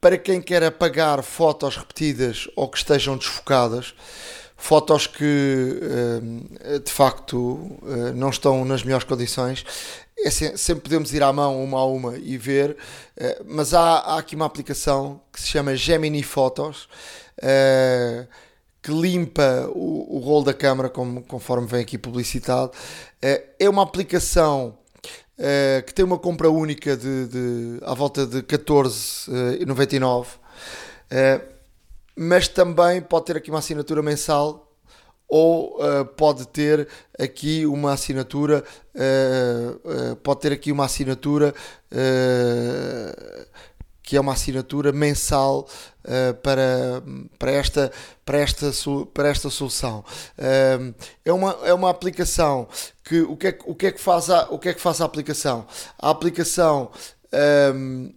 Para 0.00 0.16
quem 0.16 0.40
quer 0.40 0.64
apagar 0.64 1.22
fotos 1.22 1.76
repetidas 1.76 2.48
ou 2.56 2.66
que 2.66 2.78
estejam 2.78 3.14
desfocadas, 3.18 3.94
fotos 4.56 5.06
que 5.06 5.78
eh, 6.62 6.78
de 6.78 6.90
facto 6.90 7.78
eh, 7.84 8.12
não 8.12 8.30
estão 8.30 8.64
nas 8.64 8.82
melhores 8.82 9.04
condições. 9.04 9.66
É 10.18 10.30
sempre 10.30 10.84
podemos 10.84 11.12
ir 11.12 11.22
à 11.22 11.30
mão 11.30 11.62
uma 11.62 11.78
a 11.80 11.84
uma 11.84 12.16
e 12.16 12.38
ver, 12.38 12.76
eh, 13.16 13.42
mas 13.44 13.74
há, 13.74 13.98
há 13.98 14.18
aqui 14.18 14.34
uma 14.34 14.46
aplicação 14.46 15.20
que 15.30 15.38
se 15.38 15.48
chama 15.48 15.76
Gemini 15.76 16.22
Photos 16.22 16.88
que 18.82 18.90
limpa 18.90 19.68
o, 19.74 20.16
o 20.16 20.18
rolo 20.20 20.44
da 20.44 20.54
câmara, 20.54 20.88
como, 20.88 21.22
conforme 21.22 21.66
vem 21.66 21.82
aqui 21.82 21.98
publicitado. 21.98 22.72
É 23.20 23.68
uma 23.68 23.82
aplicação 23.82 24.78
que 25.86 25.94
tem 25.94 26.04
uma 26.04 26.18
compra 26.18 26.50
única 26.50 26.96
de, 26.96 27.26
de 27.28 27.78
à 27.82 27.94
volta 27.94 28.26
de 28.26 28.42
14,99 28.42 30.26
mas 32.18 32.48
também 32.48 33.00
pode 33.00 33.26
ter 33.26 33.36
aqui 33.36 33.48
uma 33.48 33.60
assinatura 33.60 34.02
mensal 34.02 34.68
ou 35.28 35.76
uh, 35.76 36.04
pode 36.04 36.48
ter 36.48 36.88
aqui 37.18 37.66
uma 37.66 37.92
assinatura 37.92 38.64
uh, 38.94 40.12
uh, 40.12 40.16
pode 40.16 40.40
ter 40.40 40.52
aqui 40.52 40.72
uma 40.72 40.86
assinatura 40.86 41.54
que 44.08 44.16
é 44.16 44.20
uma 44.20 44.32
assinatura 44.32 44.90
mensal 44.90 45.68
para, 46.42 47.02
para, 47.38 47.50
esta, 47.50 47.92
para, 48.24 48.38
esta, 48.38 48.70
para 49.12 49.28
esta 49.28 49.50
solução. 49.50 50.02
É, 51.22 51.30
uma, 51.30 51.58
é 51.62 51.74
uma 51.74 51.90
aplicação 51.90 52.66
que 53.04 53.20
o 53.20 53.36
que 53.36 53.48
é, 53.48 53.58
o 53.66 53.74
que, 53.74 53.86
é 53.86 53.92
que 53.92 54.00
faz 54.00 54.30
a, 54.30 54.48
o 54.50 54.58
que 54.58 54.70
é 54.70 54.72
que 54.72 54.80
faz 54.80 55.02
a 55.02 55.04
aplicação? 55.04 55.66
A 55.98 56.08
aplicação 56.08 56.90
um, 57.74 58.12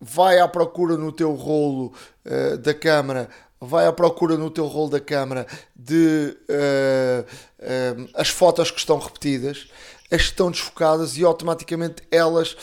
vai 0.00 0.38
à 0.38 0.48
procura 0.48 0.96
no 0.96 1.12
teu 1.12 1.34
rolo 1.34 1.92
uh, 2.24 2.56
da 2.56 2.72
câmara, 2.72 3.28
vai 3.60 3.86
à 3.86 3.92
procura 3.92 4.36
no 4.36 4.50
teu 4.50 4.66
rolo 4.66 4.90
da 4.90 5.00
câmara 5.00 5.46
de 5.76 6.36
uh, 6.48 7.22
uh, 7.22 8.10
as 8.14 8.28
fotos 8.28 8.70
que 8.70 8.78
estão 8.78 8.98
repetidas, 8.98 9.68
as 10.10 10.22
que 10.22 10.28
estão 10.28 10.50
desfocadas 10.50 11.16
e 11.16 11.24
automaticamente 11.24 12.02
elas 12.10 12.56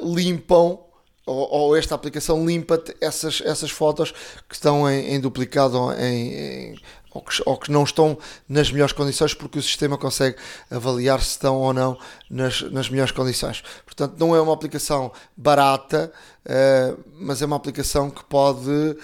limpam 0.00 0.83
ou, 1.26 1.48
ou, 1.50 1.76
esta 1.76 1.94
aplicação 1.94 2.44
limpa-te 2.44 2.94
essas, 3.00 3.42
essas 3.44 3.70
fotos 3.70 4.12
que 4.48 4.54
estão 4.54 4.88
em, 4.90 5.14
em 5.14 5.20
duplicado 5.20 5.78
ou, 5.78 5.92
em, 5.92 6.34
em, 6.34 6.78
ou, 7.12 7.22
que, 7.22 7.42
ou, 7.46 7.56
que, 7.56 7.72
não 7.72 7.84
estão 7.84 8.18
nas 8.48 8.70
melhores 8.70 8.92
condições 8.92 9.32
porque 9.32 9.58
o 9.58 9.62
sistema 9.62 9.96
consegue 9.96 10.36
avaliar 10.70 11.20
se 11.22 11.30
estão 11.30 11.56
ou 11.56 11.72
não 11.72 11.98
nas, 12.28 12.60
nas 12.70 12.90
melhores 12.90 13.12
condições. 13.12 13.62
Portanto, 13.84 14.16
não 14.18 14.36
é 14.36 14.40
uma 14.40 14.52
aplicação 14.52 15.12
barata, 15.36 16.12
uh, 16.44 17.02
mas 17.14 17.40
é 17.40 17.46
uma 17.46 17.56
aplicação 17.56 18.10
que 18.10 18.24
pode 18.24 18.68
uh, 18.68 18.96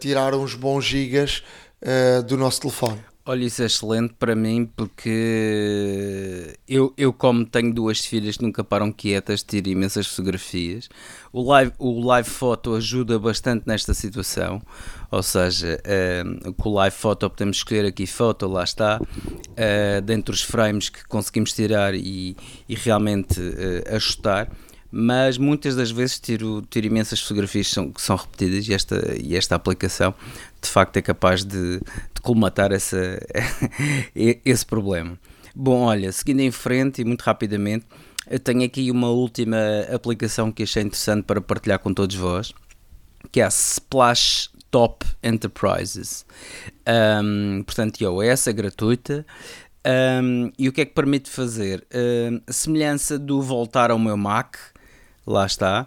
tirar 0.00 0.34
uns 0.34 0.54
bons 0.54 0.84
gigas 0.84 1.44
uh, 1.82 2.22
do 2.22 2.36
nosso 2.36 2.60
telefone. 2.60 3.04
Olha, 3.28 3.44
isso 3.44 3.60
é 3.60 3.66
excelente 3.66 4.14
para 4.16 4.36
mim 4.36 4.70
porque 4.76 6.56
eu, 6.68 6.94
eu 6.96 7.12
como 7.12 7.44
tenho 7.44 7.74
duas 7.74 7.98
filhas 8.06 8.36
que 8.36 8.44
nunca 8.44 8.62
param 8.62 8.92
quietas, 8.92 9.42
tiro 9.42 9.68
imensas 9.68 10.06
fotografias. 10.06 10.88
O 11.32 11.42
live, 11.42 11.72
o 11.76 12.06
live 12.06 12.30
photo 12.30 12.76
ajuda 12.76 13.18
bastante 13.18 13.66
nesta 13.66 13.92
situação, 13.94 14.62
ou 15.10 15.24
seja, 15.24 15.76
uh, 15.82 16.52
com 16.52 16.68
o 16.68 16.74
live 16.74 16.94
photo 16.94 17.28
podemos 17.28 17.56
escolher 17.56 17.84
aqui 17.84 18.06
foto, 18.06 18.46
lá 18.46 18.62
está, 18.62 19.00
uh, 19.02 20.00
dentre 20.02 20.32
os 20.32 20.42
frames 20.42 20.88
que 20.88 21.04
conseguimos 21.08 21.52
tirar 21.52 21.96
e, 21.96 22.36
e 22.68 22.76
realmente 22.76 23.40
uh, 23.40 23.96
ajustar 23.96 24.48
mas 24.88 25.36
muitas 25.36 25.76
das 25.76 25.90
vezes 25.90 26.18
tiro, 26.18 26.62
tiro 26.70 26.86
imensas 26.86 27.20
fotografias 27.20 27.68
que 27.68 27.74
são, 27.74 27.90
que 27.90 28.00
são 28.00 28.16
repetidas 28.16 28.66
e 28.66 28.72
esta, 28.72 29.14
e 29.20 29.36
esta 29.36 29.54
aplicação 29.54 30.14
de 30.62 30.68
facto 30.68 30.96
é 30.96 31.02
capaz 31.02 31.44
de 31.44 31.80
colmatar 32.26 32.72
essa, 32.72 33.20
esse 34.44 34.66
problema. 34.66 35.16
Bom, 35.54 35.82
olha, 35.82 36.10
seguindo 36.10 36.40
em 36.40 36.50
frente 36.50 37.00
e 37.00 37.04
muito 37.04 37.22
rapidamente, 37.22 37.86
eu 38.28 38.40
tenho 38.40 38.64
aqui 38.64 38.90
uma 38.90 39.10
última 39.10 39.56
aplicação 39.94 40.50
que 40.50 40.64
achei 40.64 40.82
interessante 40.82 41.22
para 41.22 41.40
partilhar 41.40 41.78
com 41.78 41.94
todos 41.94 42.16
vós, 42.16 42.52
que 43.30 43.40
é 43.40 43.44
a 43.44 43.48
Splash 43.48 44.50
Top 44.72 45.06
Enterprises. 45.22 46.26
Um, 47.22 47.62
portanto, 47.62 48.00
iOS 48.00 48.48
é 48.48 48.52
gratuita. 48.52 49.24
Um, 50.20 50.50
e 50.58 50.68
o 50.68 50.72
que 50.72 50.80
é 50.80 50.84
que 50.84 50.94
permite 50.94 51.30
fazer? 51.30 51.86
Um, 51.94 52.40
semelhança 52.50 53.16
do 53.20 53.40
voltar 53.40 53.92
ao 53.92 54.00
meu 54.00 54.16
Mac, 54.16 54.56
lá 55.24 55.46
está, 55.46 55.86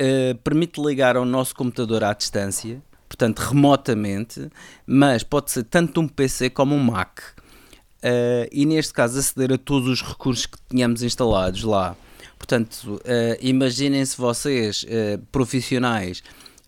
uh, 0.00 0.34
permite 0.38 0.80
ligar 0.80 1.14
ao 1.14 1.26
nosso 1.26 1.54
computador 1.54 2.02
à 2.04 2.14
distância, 2.14 2.82
portanto 3.08 3.38
remotamente, 3.40 4.50
mas 4.86 5.22
pode 5.22 5.50
ser 5.50 5.64
tanto 5.64 6.00
um 6.00 6.08
PC 6.08 6.50
como 6.50 6.74
um 6.74 6.82
Mac. 6.82 7.20
Uh, 8.02 8.46
e 8.52 8.66
neste 8.66 8.92
caso 8.92 9.18
aceder 9.18 9.52
a 9.52 9.58
todos 9.58 9.88
os 9.88 10.02
recursos 10.02 10.46
que 10.46 10.58
tínhamos 10.68 11.02
instalados 11.02 11.64
lá. 11.64 11.96
Portanto, 12.36 13.00
uh, 13.00 13.00
imaginem-se 13.40 14.16
vocês, 14.16 14.84
profissionais, 15.32 16.22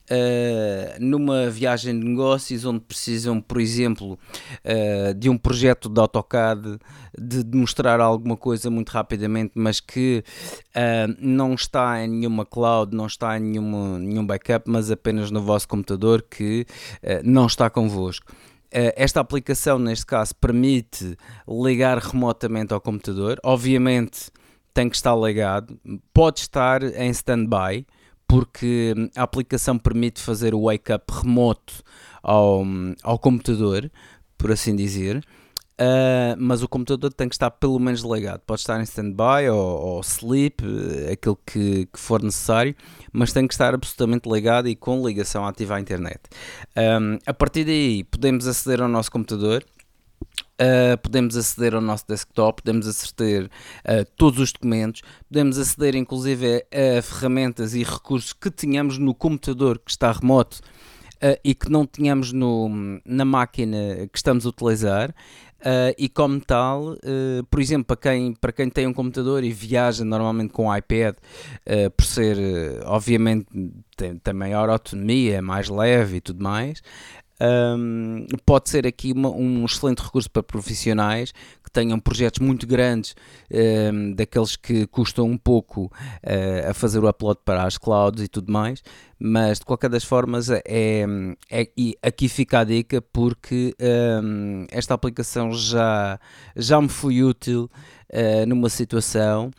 Uh, 0.08 0.94
numa 1.00 1.50
viagem 1.50 1.98
de 1.98 2.06
negócios 2.06 2.64
onde 2.64 2.78
precisam, 2.78 3.40
por 3.40 3.60
exemplo, 3.60 4.16
uh, 4.64 5.12
de 5.14 5.28
um 5.28 5.36
projeto 5.36 5.88
de 5.88 6.00
AutoCAD, 6.00 6.78
de 7.18 7.42
demonstrar 7.42 7.98
alguma 7.98 8.36
coisa 8.36 8.70
muito 8.70 8.90
rapidamente, 8.90 9.50
mas 9.56 9.80
que 9.80 10.22
uh, 10.68 11.16
não 11.18 11.54
está 11.54 12.04
em 12.04 12.08
nenhuma 12.08 12.46
cloud, 12.46 12.94
não 12.94 13.06
está 13.06 13.36
em 13.36 13.40
nenhuma, 13.40 13.98
nenhum 13.98 14.24
backup, 14.24 14.70
mas 14.70 14.92
apenas 14.92 15.32
no 15.32 15.42
vosso 15.42 15.66
computador 15.66 16.22
que 16.22 16.64
não 17.24 17.46
está 17.46 17.68
convosco. 17.68 18.32
Esta 18.70 19.20
aplicação, 19.20 19.76
neste 19.78 20.06
caso, 20.06 20.34
permite 20.36 21.16
ligar 21.48 21.98
remotamente 21.98 22.72
ao 22.72 22.80
computador. 22.80 23.40
Obviamente, 23.42 24.30
tem 24.72 24.88
que 24.88 24.94
estar 24.94 25.16
ligado, 25.16 25.78
pode 26.12 26.40
estar 26.40 26.82
em 26.82 27.10
standby, 27.10 27.86
porque 28.26 28.94
a 29.14 29.22
aplicação 29.22 29.78
permite 29.78 30.20
fazer 30.20 30.54
o 30.54 30.64
wake-up 30.64 31.04
remoto 31.12 31.82
ao, 32.22 32.64
ao 33.02 33.18
computador, 33.18 33.90
por 34.36 34.50
assim 34.50 34.74
dizer. 34.74 35.24
Uh, 35.78 36.32
mas 36.38 36.62
o 36.62 36.68
computador 36.68 37.12
tem 37.12 37.28
que 37.28 37.34
estar 37.34 37.50
pelo 37.50 37.78
menos 37.78 38.00
ligado. 38.00 38.40
Pode 38.46 38.60
estar 38.60 38.80
em 38.80 38.84
standby 38.84 39.50
ou, 39.50 39.58
ou 39.58 40.00
sleep, 40.00 40.64
eh, 40.64 41.12
aquilo 41.12 41.38
que, 41.44 41.86
que, 41.92 42.00
for 42.00 42.22
necessário, 42.22 42.74
mas 43.12 43.30
tem 43.30 43.46
que 43.46 43.52
estar 43.52 43.74
absolutamente 43.74 44.26
ligado 44.26 44.68
e 44.68 44.74
com 44.74 45.06
ligação 45.06 45.46
ativa 45.46 45.76
à 45.76 45.80
internet. 45.80 46.20
Um, 46.74 47.18
a 47.26 47.34
partir 47.34 47.64
daí, 47.64 48.04
podemos 48.04 48.46
aceder 48.46 48.80
ao 48.80 48.88
nosso 48.88 49.12
computador 49.12 49.62
Uh, 50.58 50.96
podemos 51.02 51.36
aceder 51.36 51.74
ao 51.74 51.82
nosso 51.82 52.06
desktop, 52.08 52.62
podemos 52.62 52.88
aceder 52.88 53.50
a 53.84 54.06
todos 54.16 54.40
os 54.40 54.52
documentos, 54.52 55.02
podemos 55.28 55.58
aceder 55.58 55.94
inclusive 55.94 56.64
a, 56.72 56.98
a 56.98 57.02
ferramentas 57.02 57.74
e 57.74 57.82
recursos 57.82 58.32
que 58.32 58.50
tínhamos 58.50 58.96
no 58.96 59.14
computador 59.14 59.78
que 59.78 59.90
está 59.90 60.10
remoto 60.10 60.60
uh, 61.16 61.38
e 61.44 61.54
que 61.54 61.70
não 61.70 61.86
tínhamos 61.86 62.32
no, 62.32 62.70
na 63.04 63.24
máquina 63.24 64.08
que 64.10 64.16
estamos 64.16 64.46
a 64.46 64.48
utilizar. 64.48 65.14
Uh, 65.60 65.90
e 65.98 66.08
como 66.08 66.38
tal, 66.38 66.92
uh, 66.92 67.44
por 67.50 67.60
exemplo, 67.60 67.86
para 67.86 67.96
quem, 67.96 68.34
para 68.34 68.52
quem 68.52 68.68
tem 68.68 68.86
um 68.86 68.92
computador 68.92 69.42
e 69.42 69.50
viaja 69.50 70.04
normalmente 70.04 70.52
com 70.52 70.68
um 70.68 70.76
iPad, 70.76 71.16
uh, 71.16 71.90
por 71.90 72.04
ser, 72.04 72.36
obviamente, 72.84 73.46
tem, 73.96 74.16
tem 74.16 74.34
maior 74.34 74.68
autonomia, 74.68 75.36
é 75.36 75.40
mais 75.40 75.68
leve 75.68 76.18
e 76.18 76.20
tudo 76.20 76.42
mais, 76.42 76.82
um, 77.40 78.26
pode 78.44 78.70
ser 78.70 78.86
aqui 78.86 79.12
uma, 79.12 79.30
um 79.30 79.64
excelente 79.64 80.02
recurso 80.02 80.30
para 80.30 80.42
profissionais 80.42 81.32
que 81.62 81.70
tenham 81.70 81.98
projetos 82.00 82.40
muito 82.40 82.66
grandes, 82.66 83.14
um, 83.92 84.14
daqueles 84.14 84.56
que 84.56 84.86
custam 84.86 85.26
um 85.26 85.36
pouco 85.36 85.84
uh, 85.86 86.70
a 86.70 86.74
fazer 86.74 86.98
o 86.98 87.08
upload 87.08 87.40
para 87.44 87.64
as 87.64 87.76
clouds 87.76 88.22
e 88.22 88.28
tudo 88.28 88.50
mais, 88.50 88.82
mas 89.18 89.58
de 89.58 89.64
qualquer 89.64 89.90
das 89.90 90.04
formas 90.04 90.48
é, 90.50 90.62
é 91.50 91.68
e 91.76 91.96
aqui 92.02 92.28
fica 92.28 92.60
a 92.60 92.64
dica 92.64 93.00
porque 93.00 93.74
um, 94.22 94.66
esta 94.70 94.94
aplicação 94.94 95.52
já, 95.52 96.18
já 96.54 96.80
me 96.80 96.88
foi 96.88 97.22
útil 97.22 97.70
uh, 98.12 98.46
numa 98.46 98.68
situação 98.68 99.50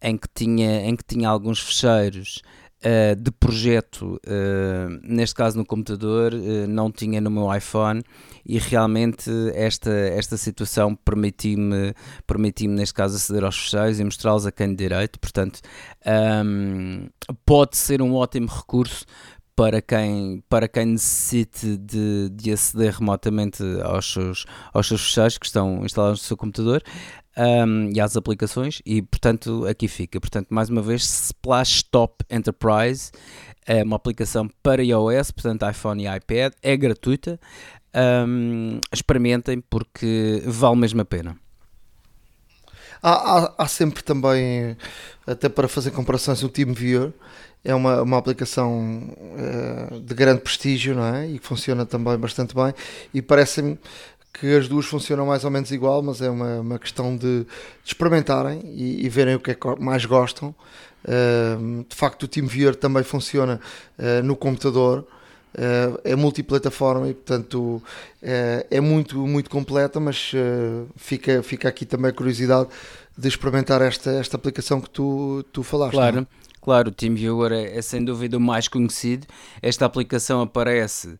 em 0.00 0.16
que 0.16 0.28
tinha, 0.34 0.82
em 0.82 0.94
que 0.94 1.04
tinha 1.04 1.28
alguns 1.28 1.60
fecheiros 1.60 2.42
uh, 2.84 3.16
de 3.16 3.30
projeto, 3.30 4.20
uh, 4.26 5.00
neste 5.02 5.34
caso 5.34 5.58
no 5.58 5.64
computador, 5.64 6.32
uh, 6.34 6.66
não 6.68 6.90
tinha 6.90 7.20
no 7.20 7.30
meu 7.30 7.54
iPhone 7.54 8.02
e 8.44 8.58
realmente 8.58 9.30
esta, 9.54 9.90
esta 9.90 10.36
situação 10.36 10.94
permitiu-me, 10.94 11.94
permitiu 12.26 12.70
neste 12.70 12.94
caso, 12.94 13.16
aceder 13.16 13.44
aos 13.44 13.56
fecheiros 13.58 14.00
e 14.00 14.04
mostrá-los 14.04 14.46
a 14.46 14.52
quem 14.52 14.68
de 14.68 14.76
direito. 14.76 15.18
Portanto, 15.18 15.60
um, 16.44 17.08
pode 17.44 17.76
ser 17.76 18.00
um 18.00 18.14
ótimo 18.14 18.46
recurso 18.46 19.04
para 19.56 19.80
quem, 19.80 20.44
para 20.50 20.68
quem 20.68 20.84
necessite 20.84 21.78
de, 21.78 22.28
de 22.30 22.52
aceder 22.52 22.94
remotamente 22.98 23.62
aos 23.82 24.12
seus, 24.12 24.44
aos 24.72 24.86
seus 24.86 25.06
fecheiros 25.06 25.38
que 25.38 25.46
estão 25.46 25.82
instalados 25.82 26.20
no 26.20 26.26
seu 26.26 26.36
computador 26.36 26.82
um, 27.36 27.90
e 27.94 27.98
às 27.98 28.16
aplicações 28.18 28.82
e 28.84 29.00
portanto 29.00 29.66
aqui 29.66 29.88
fica. 29.88 30.20
Portanto, 30.20 30.48
mais 30.50 30.68
uma 30.68 30.82
vez, 30.82 31.02
Splash 31.02 31.76
Stop 31.76 32.22
Enterprise 32.30 33.10
é 33.66 33.82
uma 33.82 33.96
aplicação 33.96 34.48
para 34.62 34.84
iOS, 34.84 35.30
portanto 35.30 35.68
iPhone 35.68 36.04
e 36.04 36.16
iPad, 36.16 36.52
é 36.62 36.76
gratuita. 36.76 37.40
Um, 38.28 38.78
experimentem 38.92 39.58
porque 39.60 40.42
vale 40.44 40.76
mesmo 40.76 41.00
a 41.00 41.04
pena. 41.04 41.36
Há, 43.02 43.10
há, 43.10 43.54
há, 43.58 43.68
sempre 43.68 44.02
também, 44.02 44.76
até 45.26 45.48
para 45.48 45.68
fazer 45.68 45.90
comparações, 45.92 46.42
o 46.42 46.48
TeamViewer 46.48 47.12
é 47.66 47.74
uma, 47.74 48.00
uma 48.00 48.16
aplicação 48.16 49.02
uh, 49.90 50.00
de 50.00 50.14
grande 50.14 50.40
prestígio 50.40 50.94
não 50.94 51.04
é? 51.04 51.28
e 51.28 51.38
que 51.38 51.46
funciona 51.46 51.84
também 51.84 52.16
bastante 52.16 52.54
bem 52.54 52.72
e 53.12 53.20
parece-me 53.20 53.76
que 54.32 54.54
as 54.54 54.68
duas 54.68 54.86
funcionam 54.86 55.26
mais 55.26 55.44
ou 55.44 55.50
menos 55.50 55.72
igual, 55.72 56.02
mas 56.02 56.20
é 56.22 56.30
uma, 56.30 56.60
uma 56.60 56.78
questão 56.78 57.16
de, 57.16 57.40
de 57.40 57.46
experimentarem 57.84 58.60
e, 58.64 59.04
e, 59.04 59.08
verem 59.08 59.34
o 59.34 59.40
que 59.40 59.50
é 59.50 59.54
que 59.54 59.66
mais 59.80 60.04
gostam. 60.04 60.54
Uh, 61.02 61.84
de 61.88 61.96
facto, 61.96 62.24
o 62.24 62.28
TeamViewer 62.28 62.76
também 62.76 63.02
funciona 63.02 63.58
uh, 63.98 64.22
no 64.22 64.36
computador, 64.36 65.06
é 66.04 66.14
multiplataforma 66.14 67.08
e, 67.08 67.14
portanto, 67.14 67.82
é 68.20 68.78
muito, 68.78 69.26
muito 69.26 69.48
completa. 69.48 69.98
Mas 69.98 70.30
fica, 70.96 71.42
fica 71.42 71.66
aqui 71.66 71.86
também 71.86 72.10
a 72.10 72.12
curiosidade 72.12 72.68
de 73.16 73.26
experimentar 73.26 73.80
esta, 73.80 74.10
esta 74.10 74.36
aplicação 74.36 74.82
que 74.82 74.90
tu, 74.90 75.42
tu 75.50 75.62
falaste. 75.62 75.92
Claro. 75.92 76.16
Não? 76.16 76.26
Claro, 76.66 76.88
o 76.88 76.92
TeamViewer 76.92 77.52
é, 77.52 77.78
é 77.78 77.80
sem 77.80 78.04
dúvida 78.04 78.36
o 78.36 78.40
mais 78.40 78.66
conhecido. 78.66 79.24
Esta 79.62 79.86
aplicação 79.86 80.40
aparece 80.40 81.16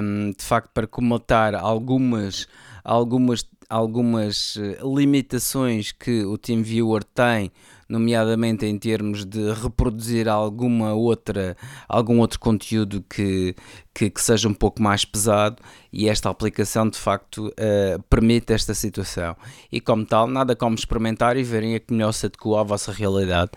um, 0.00 0.30
de 0.30 0.44
facto 0.44 0.70
para 0.72 0.86
comatar 0.86 1.56
algumas, 1.56 2.46
algumas, 2.84 3.44
algumas 3.68 4.56
eh, 4.56 4.78
limitações 4.80 5.90
que 5.90 6.22
o 6.22 6.38
TeamViewer 6.38 7.02
tem, 7.02 7.50
nomeadamente 7.88 8.64
em 8.64 8.78
termos 8.78 9.24
de 9.24 9.52
reproduzir 9.54 10.28
alguma 10.28 10.94
outra, 10.94 11.56
algum 11.88 12.20
outro 12.20 12.38
conteúdo 12.38 13.04
que, 13.10 13.56
que, 13.92 14.08
que 14.08 14.22
seja 14.22 14.48
um 14.48 14.54
pouco 14.54 14.80
mais 14.80 15.04
pesado 15.04 15.60
e 15.92 16.08
esta 16.08 16.30
aplicação 16.30 16.88
de 16.88 16.96
facto 16.96 17.48
uh, 17.48 18.00
permite 18.08 18.52
esta 18.52 18.72
situação. 18.72 19.34
E 19.72 19.80
como 19.80 20.06
tal, 20.06 20.28
nada 20.28 20.54
como 20.54 20.76
experimentar 20.76 21.36
e 21.36 21.42
verem 21.42 21.74
a 21.74 21.80
que 21.80 21.92
melhor 21.92 22.12
se 22.12 22.26
adequa 22.26 22.60
à 22.60 22.62
vossa 22.62 22.92
realidade. 22.92 23.50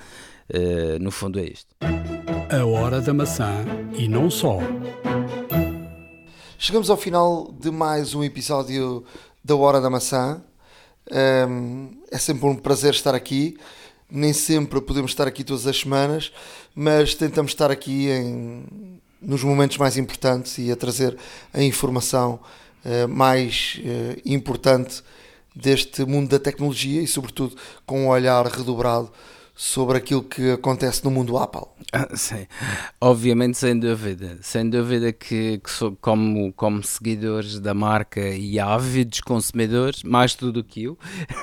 Uh, 0.50 0.98
no 1.02 1.12
fundo 1.12 1.40
é 1.40 1.44
isto. 1.44 1.76
A 2.50 2.66
hora 2.66 3.02
da 3.02 3.14
maçã 3.14 3.66
e 3.94 4.08
não 4.08 4.30
só. 4.30 4.60
Chegamos 6.58 6.90
ao 6.90 6.96
final 6.96 7.54
de 7.60 7.70
mais 7.70 8.16
um 8.16 8.24
episódio 8.24 9.04
da 9.44 9.56
Hora 9.56 9.82
da 9.82 9.90
Maçã. 9.90 10.42
é 11.10 12.18
sempre 12.18 12.48
um 12.48 12.56
prazer 12.56 12.94
estar 12.94 13.14
aqui. 13.14 13.58
Nem 14.10 14.32
sempre 14.32 14.80
podemos 14.80 15.12
estar 15.12 15.28
aqui 15.28 15.44
todas 15.44 15.68
as 15.68 15.82
semanas, 15.82 16.32
mas 16.74 17.14
tentamos 17.14 17.52
estar 17.52 17.70
aqui 17.70 18.08
em, 18.10 19.00
nos 19.22 19.44
momentos 19.44 19.78
mais 19.78 19.98
importantes 19.98 20.58
e 20.58 20.72
a 20.72 20.78
trazer 20.78 21.18
a 21.54 21.62
informação 21.62 22.40
uh, 22.86 23.08
mais 23.08 23.80
uh, 23.80 24.22
importante 24.26 25.04
deste 25.54 26.06
mundo 26.06 26.30
da 26.30 26.40
tecnologia 26.40 27.02
e, 27.02 27.08
sobretudo, 27.08 27.58
com 27.86 28.06
um 28.06 28.08
olhar 28.08 28.46
redobrado 28.46 29.12
sobre 29.58 29.98
aquilo 29.98 30.22
que 30.22 30.52
acontece 30.52 31.04
no 31.04 31.10
mundo 31.10 31.36
Apple. 31.36 31.64
Ah, 31.92 32.16
sim, 32.16 32.46
obviamente, 33.02 33.58
sem 33.58 33.78
dúvida. 33.78 34.38
Sem 34.40 34.70
dúvida 34.70 35.12
que, 35.12 35.58
que 35.58 35.72
sou, 35.72 35.98
como, 36.00 36.54
como 36.54 36.84
seguidores 36.84 37.60
da 37.60 37.74
marca 37.74 38.22
e 38.22 38.60
ávidos 38.60 39.20
consumidores, 39.20 40.04
mais 40.04 40.36
tudo 40.36 40.64
que 40.64 40.84
eu, 40.84 40.98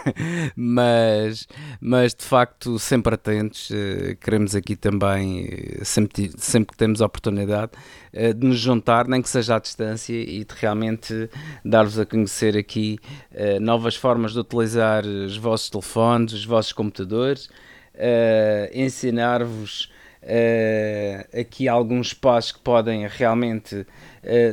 mas, 0.55 1.49
mas 1.81 2.15
de 2.15 2.23
facto, 2.23 2.79
sempre 2.79 3.17
atentos. 3.17 3.69
Eh, 3.73 4.17
queremos 4.21 4.55
aqui 4.55 4.77
também, 4.77 5.49
eh, 5.51 5.85
sempre, 5.85 6.31
sempre 6.39 6.71
que 6.71 6.79
temos 6.79 7.03
a 7.03 7.07
oportunidade, 7.07 7.73
eh, 8.13 8.33
de 8.33 8.47
nos 8.47 8.61
juntar, 8.61 9.09
nem 9.09 9.21
que 9.21 9.29
seja 9.29 9.57
à 9.57 9.59
distância, 9.59 10.15
e 10.15 10.45
de 10.45 10.55
realmente 10.55 11.29
dar-vos 11.65 11.99
a 11.99 12.07
conhecer 12.07 12.57
aqui 12.57 13.01
novas 13.61 13.97
formas 13.97 14.33
de 14.33 14.39
utilizar 14.39 15.05
os 15.05 15.37
vossos 15.37 15.69
telefones, 15.69 16.33
os 16.33 16.45
vossos 16.45 16.73
computadores 16.73 17.49
ensinar-vos 18.73 19.91
uh, 20.25 21.39
aqui 21.39 21.69
alguns 21.69 22.15
passos 22.15 22.53
que 22.53 22.61
podem 22.61 23.07
realmente 23.07 23.77
uh, 23.77 23.87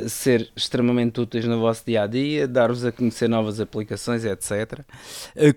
ser 0.08 0.50
extremamente 0.54 1.20
úteis 1.20 1.44
no 1.44 1.58
vosso 1.60 1.84
dia 1.86 2.02
a 2.02 2.06
dia, 2.06 2.46
dar-vos 2.46 2.84
a 2.84 2.92
conhecer 2.92 3.28
novas 3.28 3.58
aplicações, 3.60 4.24
etc. 4.24 4.80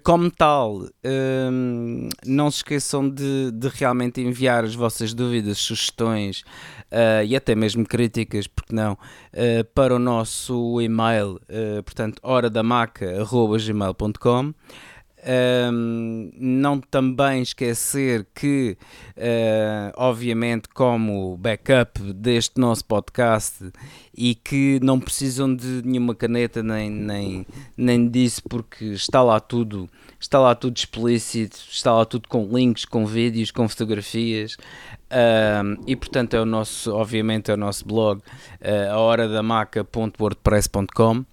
como 0.04 0.32
tal, 0.32 0.88
ehm, 1.04 2.10
não 2.26 2.50
se 2.50 2.58
esqueçam 2.58 3.08
de, 3.10 3.52
de, 3.52 3.68
realmente 3.70 4.22
enviar 4.22 4.64
as 4.64 4.74
vossas 4.74 5.14
dúvidas, 5.14 5.58
sugestões 5.58 6.46
e 7.28 7.36
até 7.36 7.54
mesmo 7.56 7.86
críticas, 7.86 8.48
porque 8.48 8.74
não, 8.74 8.98
para 9.74 9.94
o 9.96 10.00
nosso 10.00 10.80
e-mail, 10.82 11.42
portanto, 11.84 12.22
horadamaca.gmail.com 12.24 14.54
um, 15.26 16.32
não 16.38 16.80
também 16.80 17.42
esquecer 17.42 18.26
que, 18.34 18.78
uh, 19.18 19.92
obviamente, 19.96 20.70
como 20.70 21.36
backup 21.38 22.00
deste 22.14 22.60
nosso 22.60 22.86
podcast 22.86 23.72
e 24.16 24.36
que 24.36 24.80
não 24.84 25.00
precisam 25.00 25.54
de 25.54 25.82
nenhuma 25.84 26.14
caneta 26.14 26.62
nem, 26.62 26.90
nem, 26.90 27.48
nem 27.76 28.08
disso, 28.08 28.44
porque 28.48 28.86
está 28.86 29.24
lá 29.24 29.40
tudo, 29.40 29.90
está 30.20 30.40
lá 30.40 30.54
tudo 30.54 30.78
explícito, 30.78 31.58
está 31.70 31.94
lá 31.94 32.06
tudo 32.06 32.30
com 32.30 32.46
links, 32.46 32.86
com 32.86 33.06
vídeos, 33.06 33.50
com 33.52 33.68
fotografias. 33.68 34.58
Um, 35.12 35.84
e 35.88 35.96
portanto 35.96 36.34
é 36.36 36.42
o 36.42 36.46
nosso, 36.46 36.92
obviamente 36.94 37.50
é 37.50 37.54
o 37.54 37.58
nosso 37.58 37.86
blog, 37.86 38.20
uh, 38.20 38.92
a 38.92 38.98
hora 38.98 39.28
da 39.28 39.42
maca.wordpress.com 39.42 41.26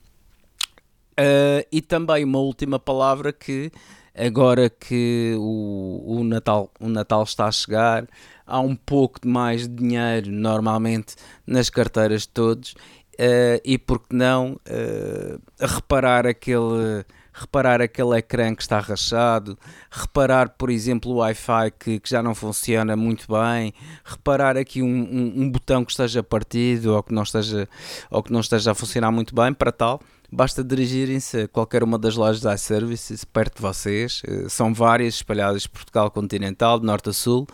Uh, 1.12 1.66
e 1.70 1.82
também 1.82 2.24
uma 2.24 2.38
última 2.38 2.78
palavra 2.78 3.32
que 3.32 3.70
agora 4.14 4.70
que 4.70 5.34
o, 5.38 6.02
o, 6.06 6.24
Natal, 6.24 6.70
o 6.80 6.88
Natal 6.88 7.22
está 7.22 7.46
a 7.46 7.52
chegar, 7.52 8.06
há 8.46 8.60
um 8.60 8.74
pouco 8.74 9.20
de 9.20 9.28
mais 9.28 9.68
dinheiro 9.68 10.30
normalmente 10.30 11.14
nas 11.46 11.68
carteiras 11.70 12.22
de 12.22 12.28
todos 12.28 12.72
uh, 12.72 13.60
e 13.64 13.78
por 13.78 14.00
que 14.00 14.14
não 14.14 14.52
uh, 14.52 15.40
reparar 15.58 16.26
aquele 16.26 17.04
reparar 17.34 17.80
aquele 17.80 18.18
ecrã 18.18 18.54
que 18.54 18.60
está 18.60 18.78
rachado, 18.78 19.58
reparar, 19.90 20.50
por 20.50 20.68
exemplo, 20.68 21.12
o 21.12 21.14
Wi-Fi 21.16 21.70
que, 21.78 21.98
que, 21.98 22.10
já 22.10 22.22
não 22.22 22.34
funciona 22.34 22.94
muito 22.94 23.26
bem, 23.26 23.72
reparar 24.04 24.54
aqui 24.58 24.82
um, 24.82 24.86
um, 24.86 25.32
um, 25.42 25.50
botão 25.50 25.82
que 25.82 25.92
esteja 25.92 26.22
partido 26.22 26.94
ou 26.94 27.02
que 27.02 27.14
não 27.14 27.22
esteja, 27.22 27.66
ou 28.10 28.22
que 28.22 28.30
não 28.30 28.40
esteja 28.40 28.72
a 28.72 28.74
funcionar 28.74 29.10
muito 29.10 29.34
bem 29.34 29.50
para 29.54 29.72
tal 29.72 30.02
basta 30.32 30.64
dirigirem-se 30.64 31.42
a 31.42 31.48
qualquer 31.48 31.84
uma 31.84 31.98
das 31.98 32.16
lojas 32.16 32.40
da 32.40 32.54
iServices 32.54 33.22
perto 33.22 33.56
de 33.56 33.62
vocês. 33.62 34.22
Eh, 34.26 34.48
são 34.48 34.72
várias 34.72 35.14
espalhadas 35.16 35.66
por 35.66 35.80
Portugal 35.80 36.10
continental, 36.10 36.80
de 36.80 36.86
norte 36.86 37.10
a 37.10 37.12
sul. 37.12 37.46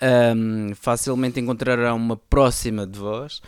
Um, 0.00 0.74
facilmente 0.74 1.40
encontrarão 1.40 1.96
uma 1.96 2.16
próxima 2.16 2.86
de 2.86 2.98
vós. 2.98 3.40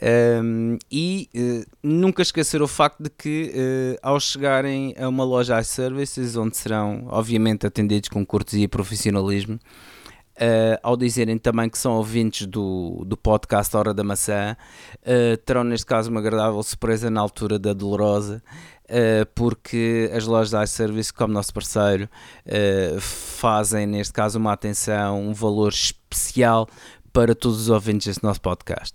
Um, 0.00 0.78
e 0.90 1.28
uh, 1.34 1.66
nunca 1.82 2.22
esquecer 2.22 2.62
o 2.62 2.68
facto 2.68 3.02
de 3.02 3.10
que, 3.10 3.52
uh, 3.52 3.98
ao 4.00 4.20
chegarem 4.20 4.94
a 4.96 5.08
uma 5.08 5.24
loja 5.24 5.60
iServices, 5.60 6.36
onde 6.36 6.56
serão, 6.56 7.08
obviamente, 7.08 7.66
atendidos 7.66 8.08
com 8.08 8.24
cortesia 8.24 8.64
e 8.64 8.68
profissionalismo, 8.68 9.58
uh, 10.40 10.78
ao 10.82 10.96
dizerem 10.96 11.38
também 11.38 11.68
que 11.68 11.78
são 11.78 11.92
ouvintes 11.96 12.46
do, 12.46 13.04
do 13.06 13.16
podcast 13.16 13.76
Hora 13.76 13.92
da 13.92 14.02
Maçã, 14.04 14.56
terão, 15.44 15.64
neste 15.64 15.86
caso, 15.86 16.10
uma 16.10 16.20
agradável 16.20 16.62
surpresa 16.62 17.10
na 17.10 17.20
altura 17.20 17.58
da 17.58 17.72
Dolorosa. 17.72 18.42
porque 19.34 20.10
as 20.14 20.26
lojas 20.26 20.70
iService, 20.70 21.12
como 21.12 21.32
nosso 21.32 21.52
parceiro, 21.52 22.08
fazem 23.00 23.86
neste 23.86 24.12
caso 24.12 24.38
uma 24.38 24.52
atenção, 24.52 25.28
um 25.28 25.32
valor 25.32 25.70
especial 25.72 26.68
para 27.12 27.34
todos 27.34 27.60
os 27.62 27.68
ouvintes 27.68 28.06
deste 28.06 28.22
nosso 28.22 28.40
podcast. 28.40 28.94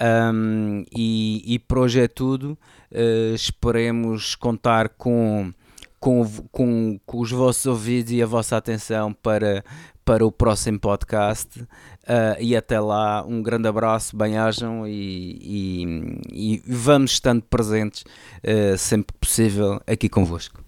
Um, 0.00 0.84
e, 0.96 1.42
e 1.54 1.58
por 1.58 1.78
hoje 1.78 2.00
é 2.00 2.08
tudo. 2.08 2.58
Uh, 2.90 3.34
esperemos 3.34 4.34
contar 4.34 4.88
com, 4.88 5.52
com, 6.00 6.26
com, 6.50 6.98
com, 7.04 7.20
os 7.20 7.30
vossos 7.30 7.66
ouvidos 7.66 8.10
e 8.10 8.22
a 8.22 8.26
vossa 8.26 8.56
atenção 8.56 9.12
para, 9.12 9.62
para 10.04 10.26
o 10.26 10.32
próximo 10.32 10.80
podcast. 10.80 11.60
Uh, 11.60 12.40
e 12.40 12.56
até 12.56 12.80
lá, 12.80 13.22
um 13.24 13.42
grande 13.42 13.68
abraço, 13.68 14.16
bem-ajam 14.16 14.86
e, 14.88 15.38
e, 15.40 16.20
e, 16.32 16.62
vamos 16.66 17.12
estando 17.12 17.42
presentes 17.42 18.02
uh, 18.02 18.76
sempre 18.78 19.12
que 19.12 19.18
possível 19.20 19.80
aqui 19.86 20.08
convosco. 20.08 20.64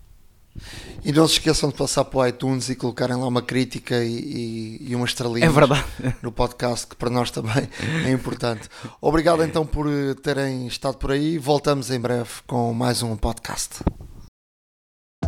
E 1.02 1.10
não 1.12 1.26
se 1.26 1.34
esqueçam 1.34 1.70
de 1.70 1.76
passar 1.76 2.04
para 2.04 2.18
o 2.18 2.26
iTunes 2.26 2.68
e 2.68 2.76
colocarem 2.76 3.16
lá 3.16 3.26
uma 3.26 3.40
crítica 3.40 4.04
e, 4.04 4.78
e, 4.82 4.90
e 4.90 4.94
uma 4.94 5.06
estrelinha 5.06 5.46
é 5.46 6.14
no 6.22 6.30
podcast, 6.30 6.86
que 6.86 6.94
para 6.94 7.08
nós 7.08 7.30
também 7.30 7.66
é 8.04 8.10
importante. 8.12 8.68
Obrigado 9.00 9.42
então 9.42 9.64
por 9.64 9.86
terem 10.22 10.66
estado 10.66 10.98
por 10.98 11.10
aí. 11.10 11.38
Voltamos 11.38 11.90
em 11.90 11.98
breve 11.98 12.28
com 12.46 12.74
mais 12.74 13.02
um 13.02 13.16
podcast. 13.16 13.82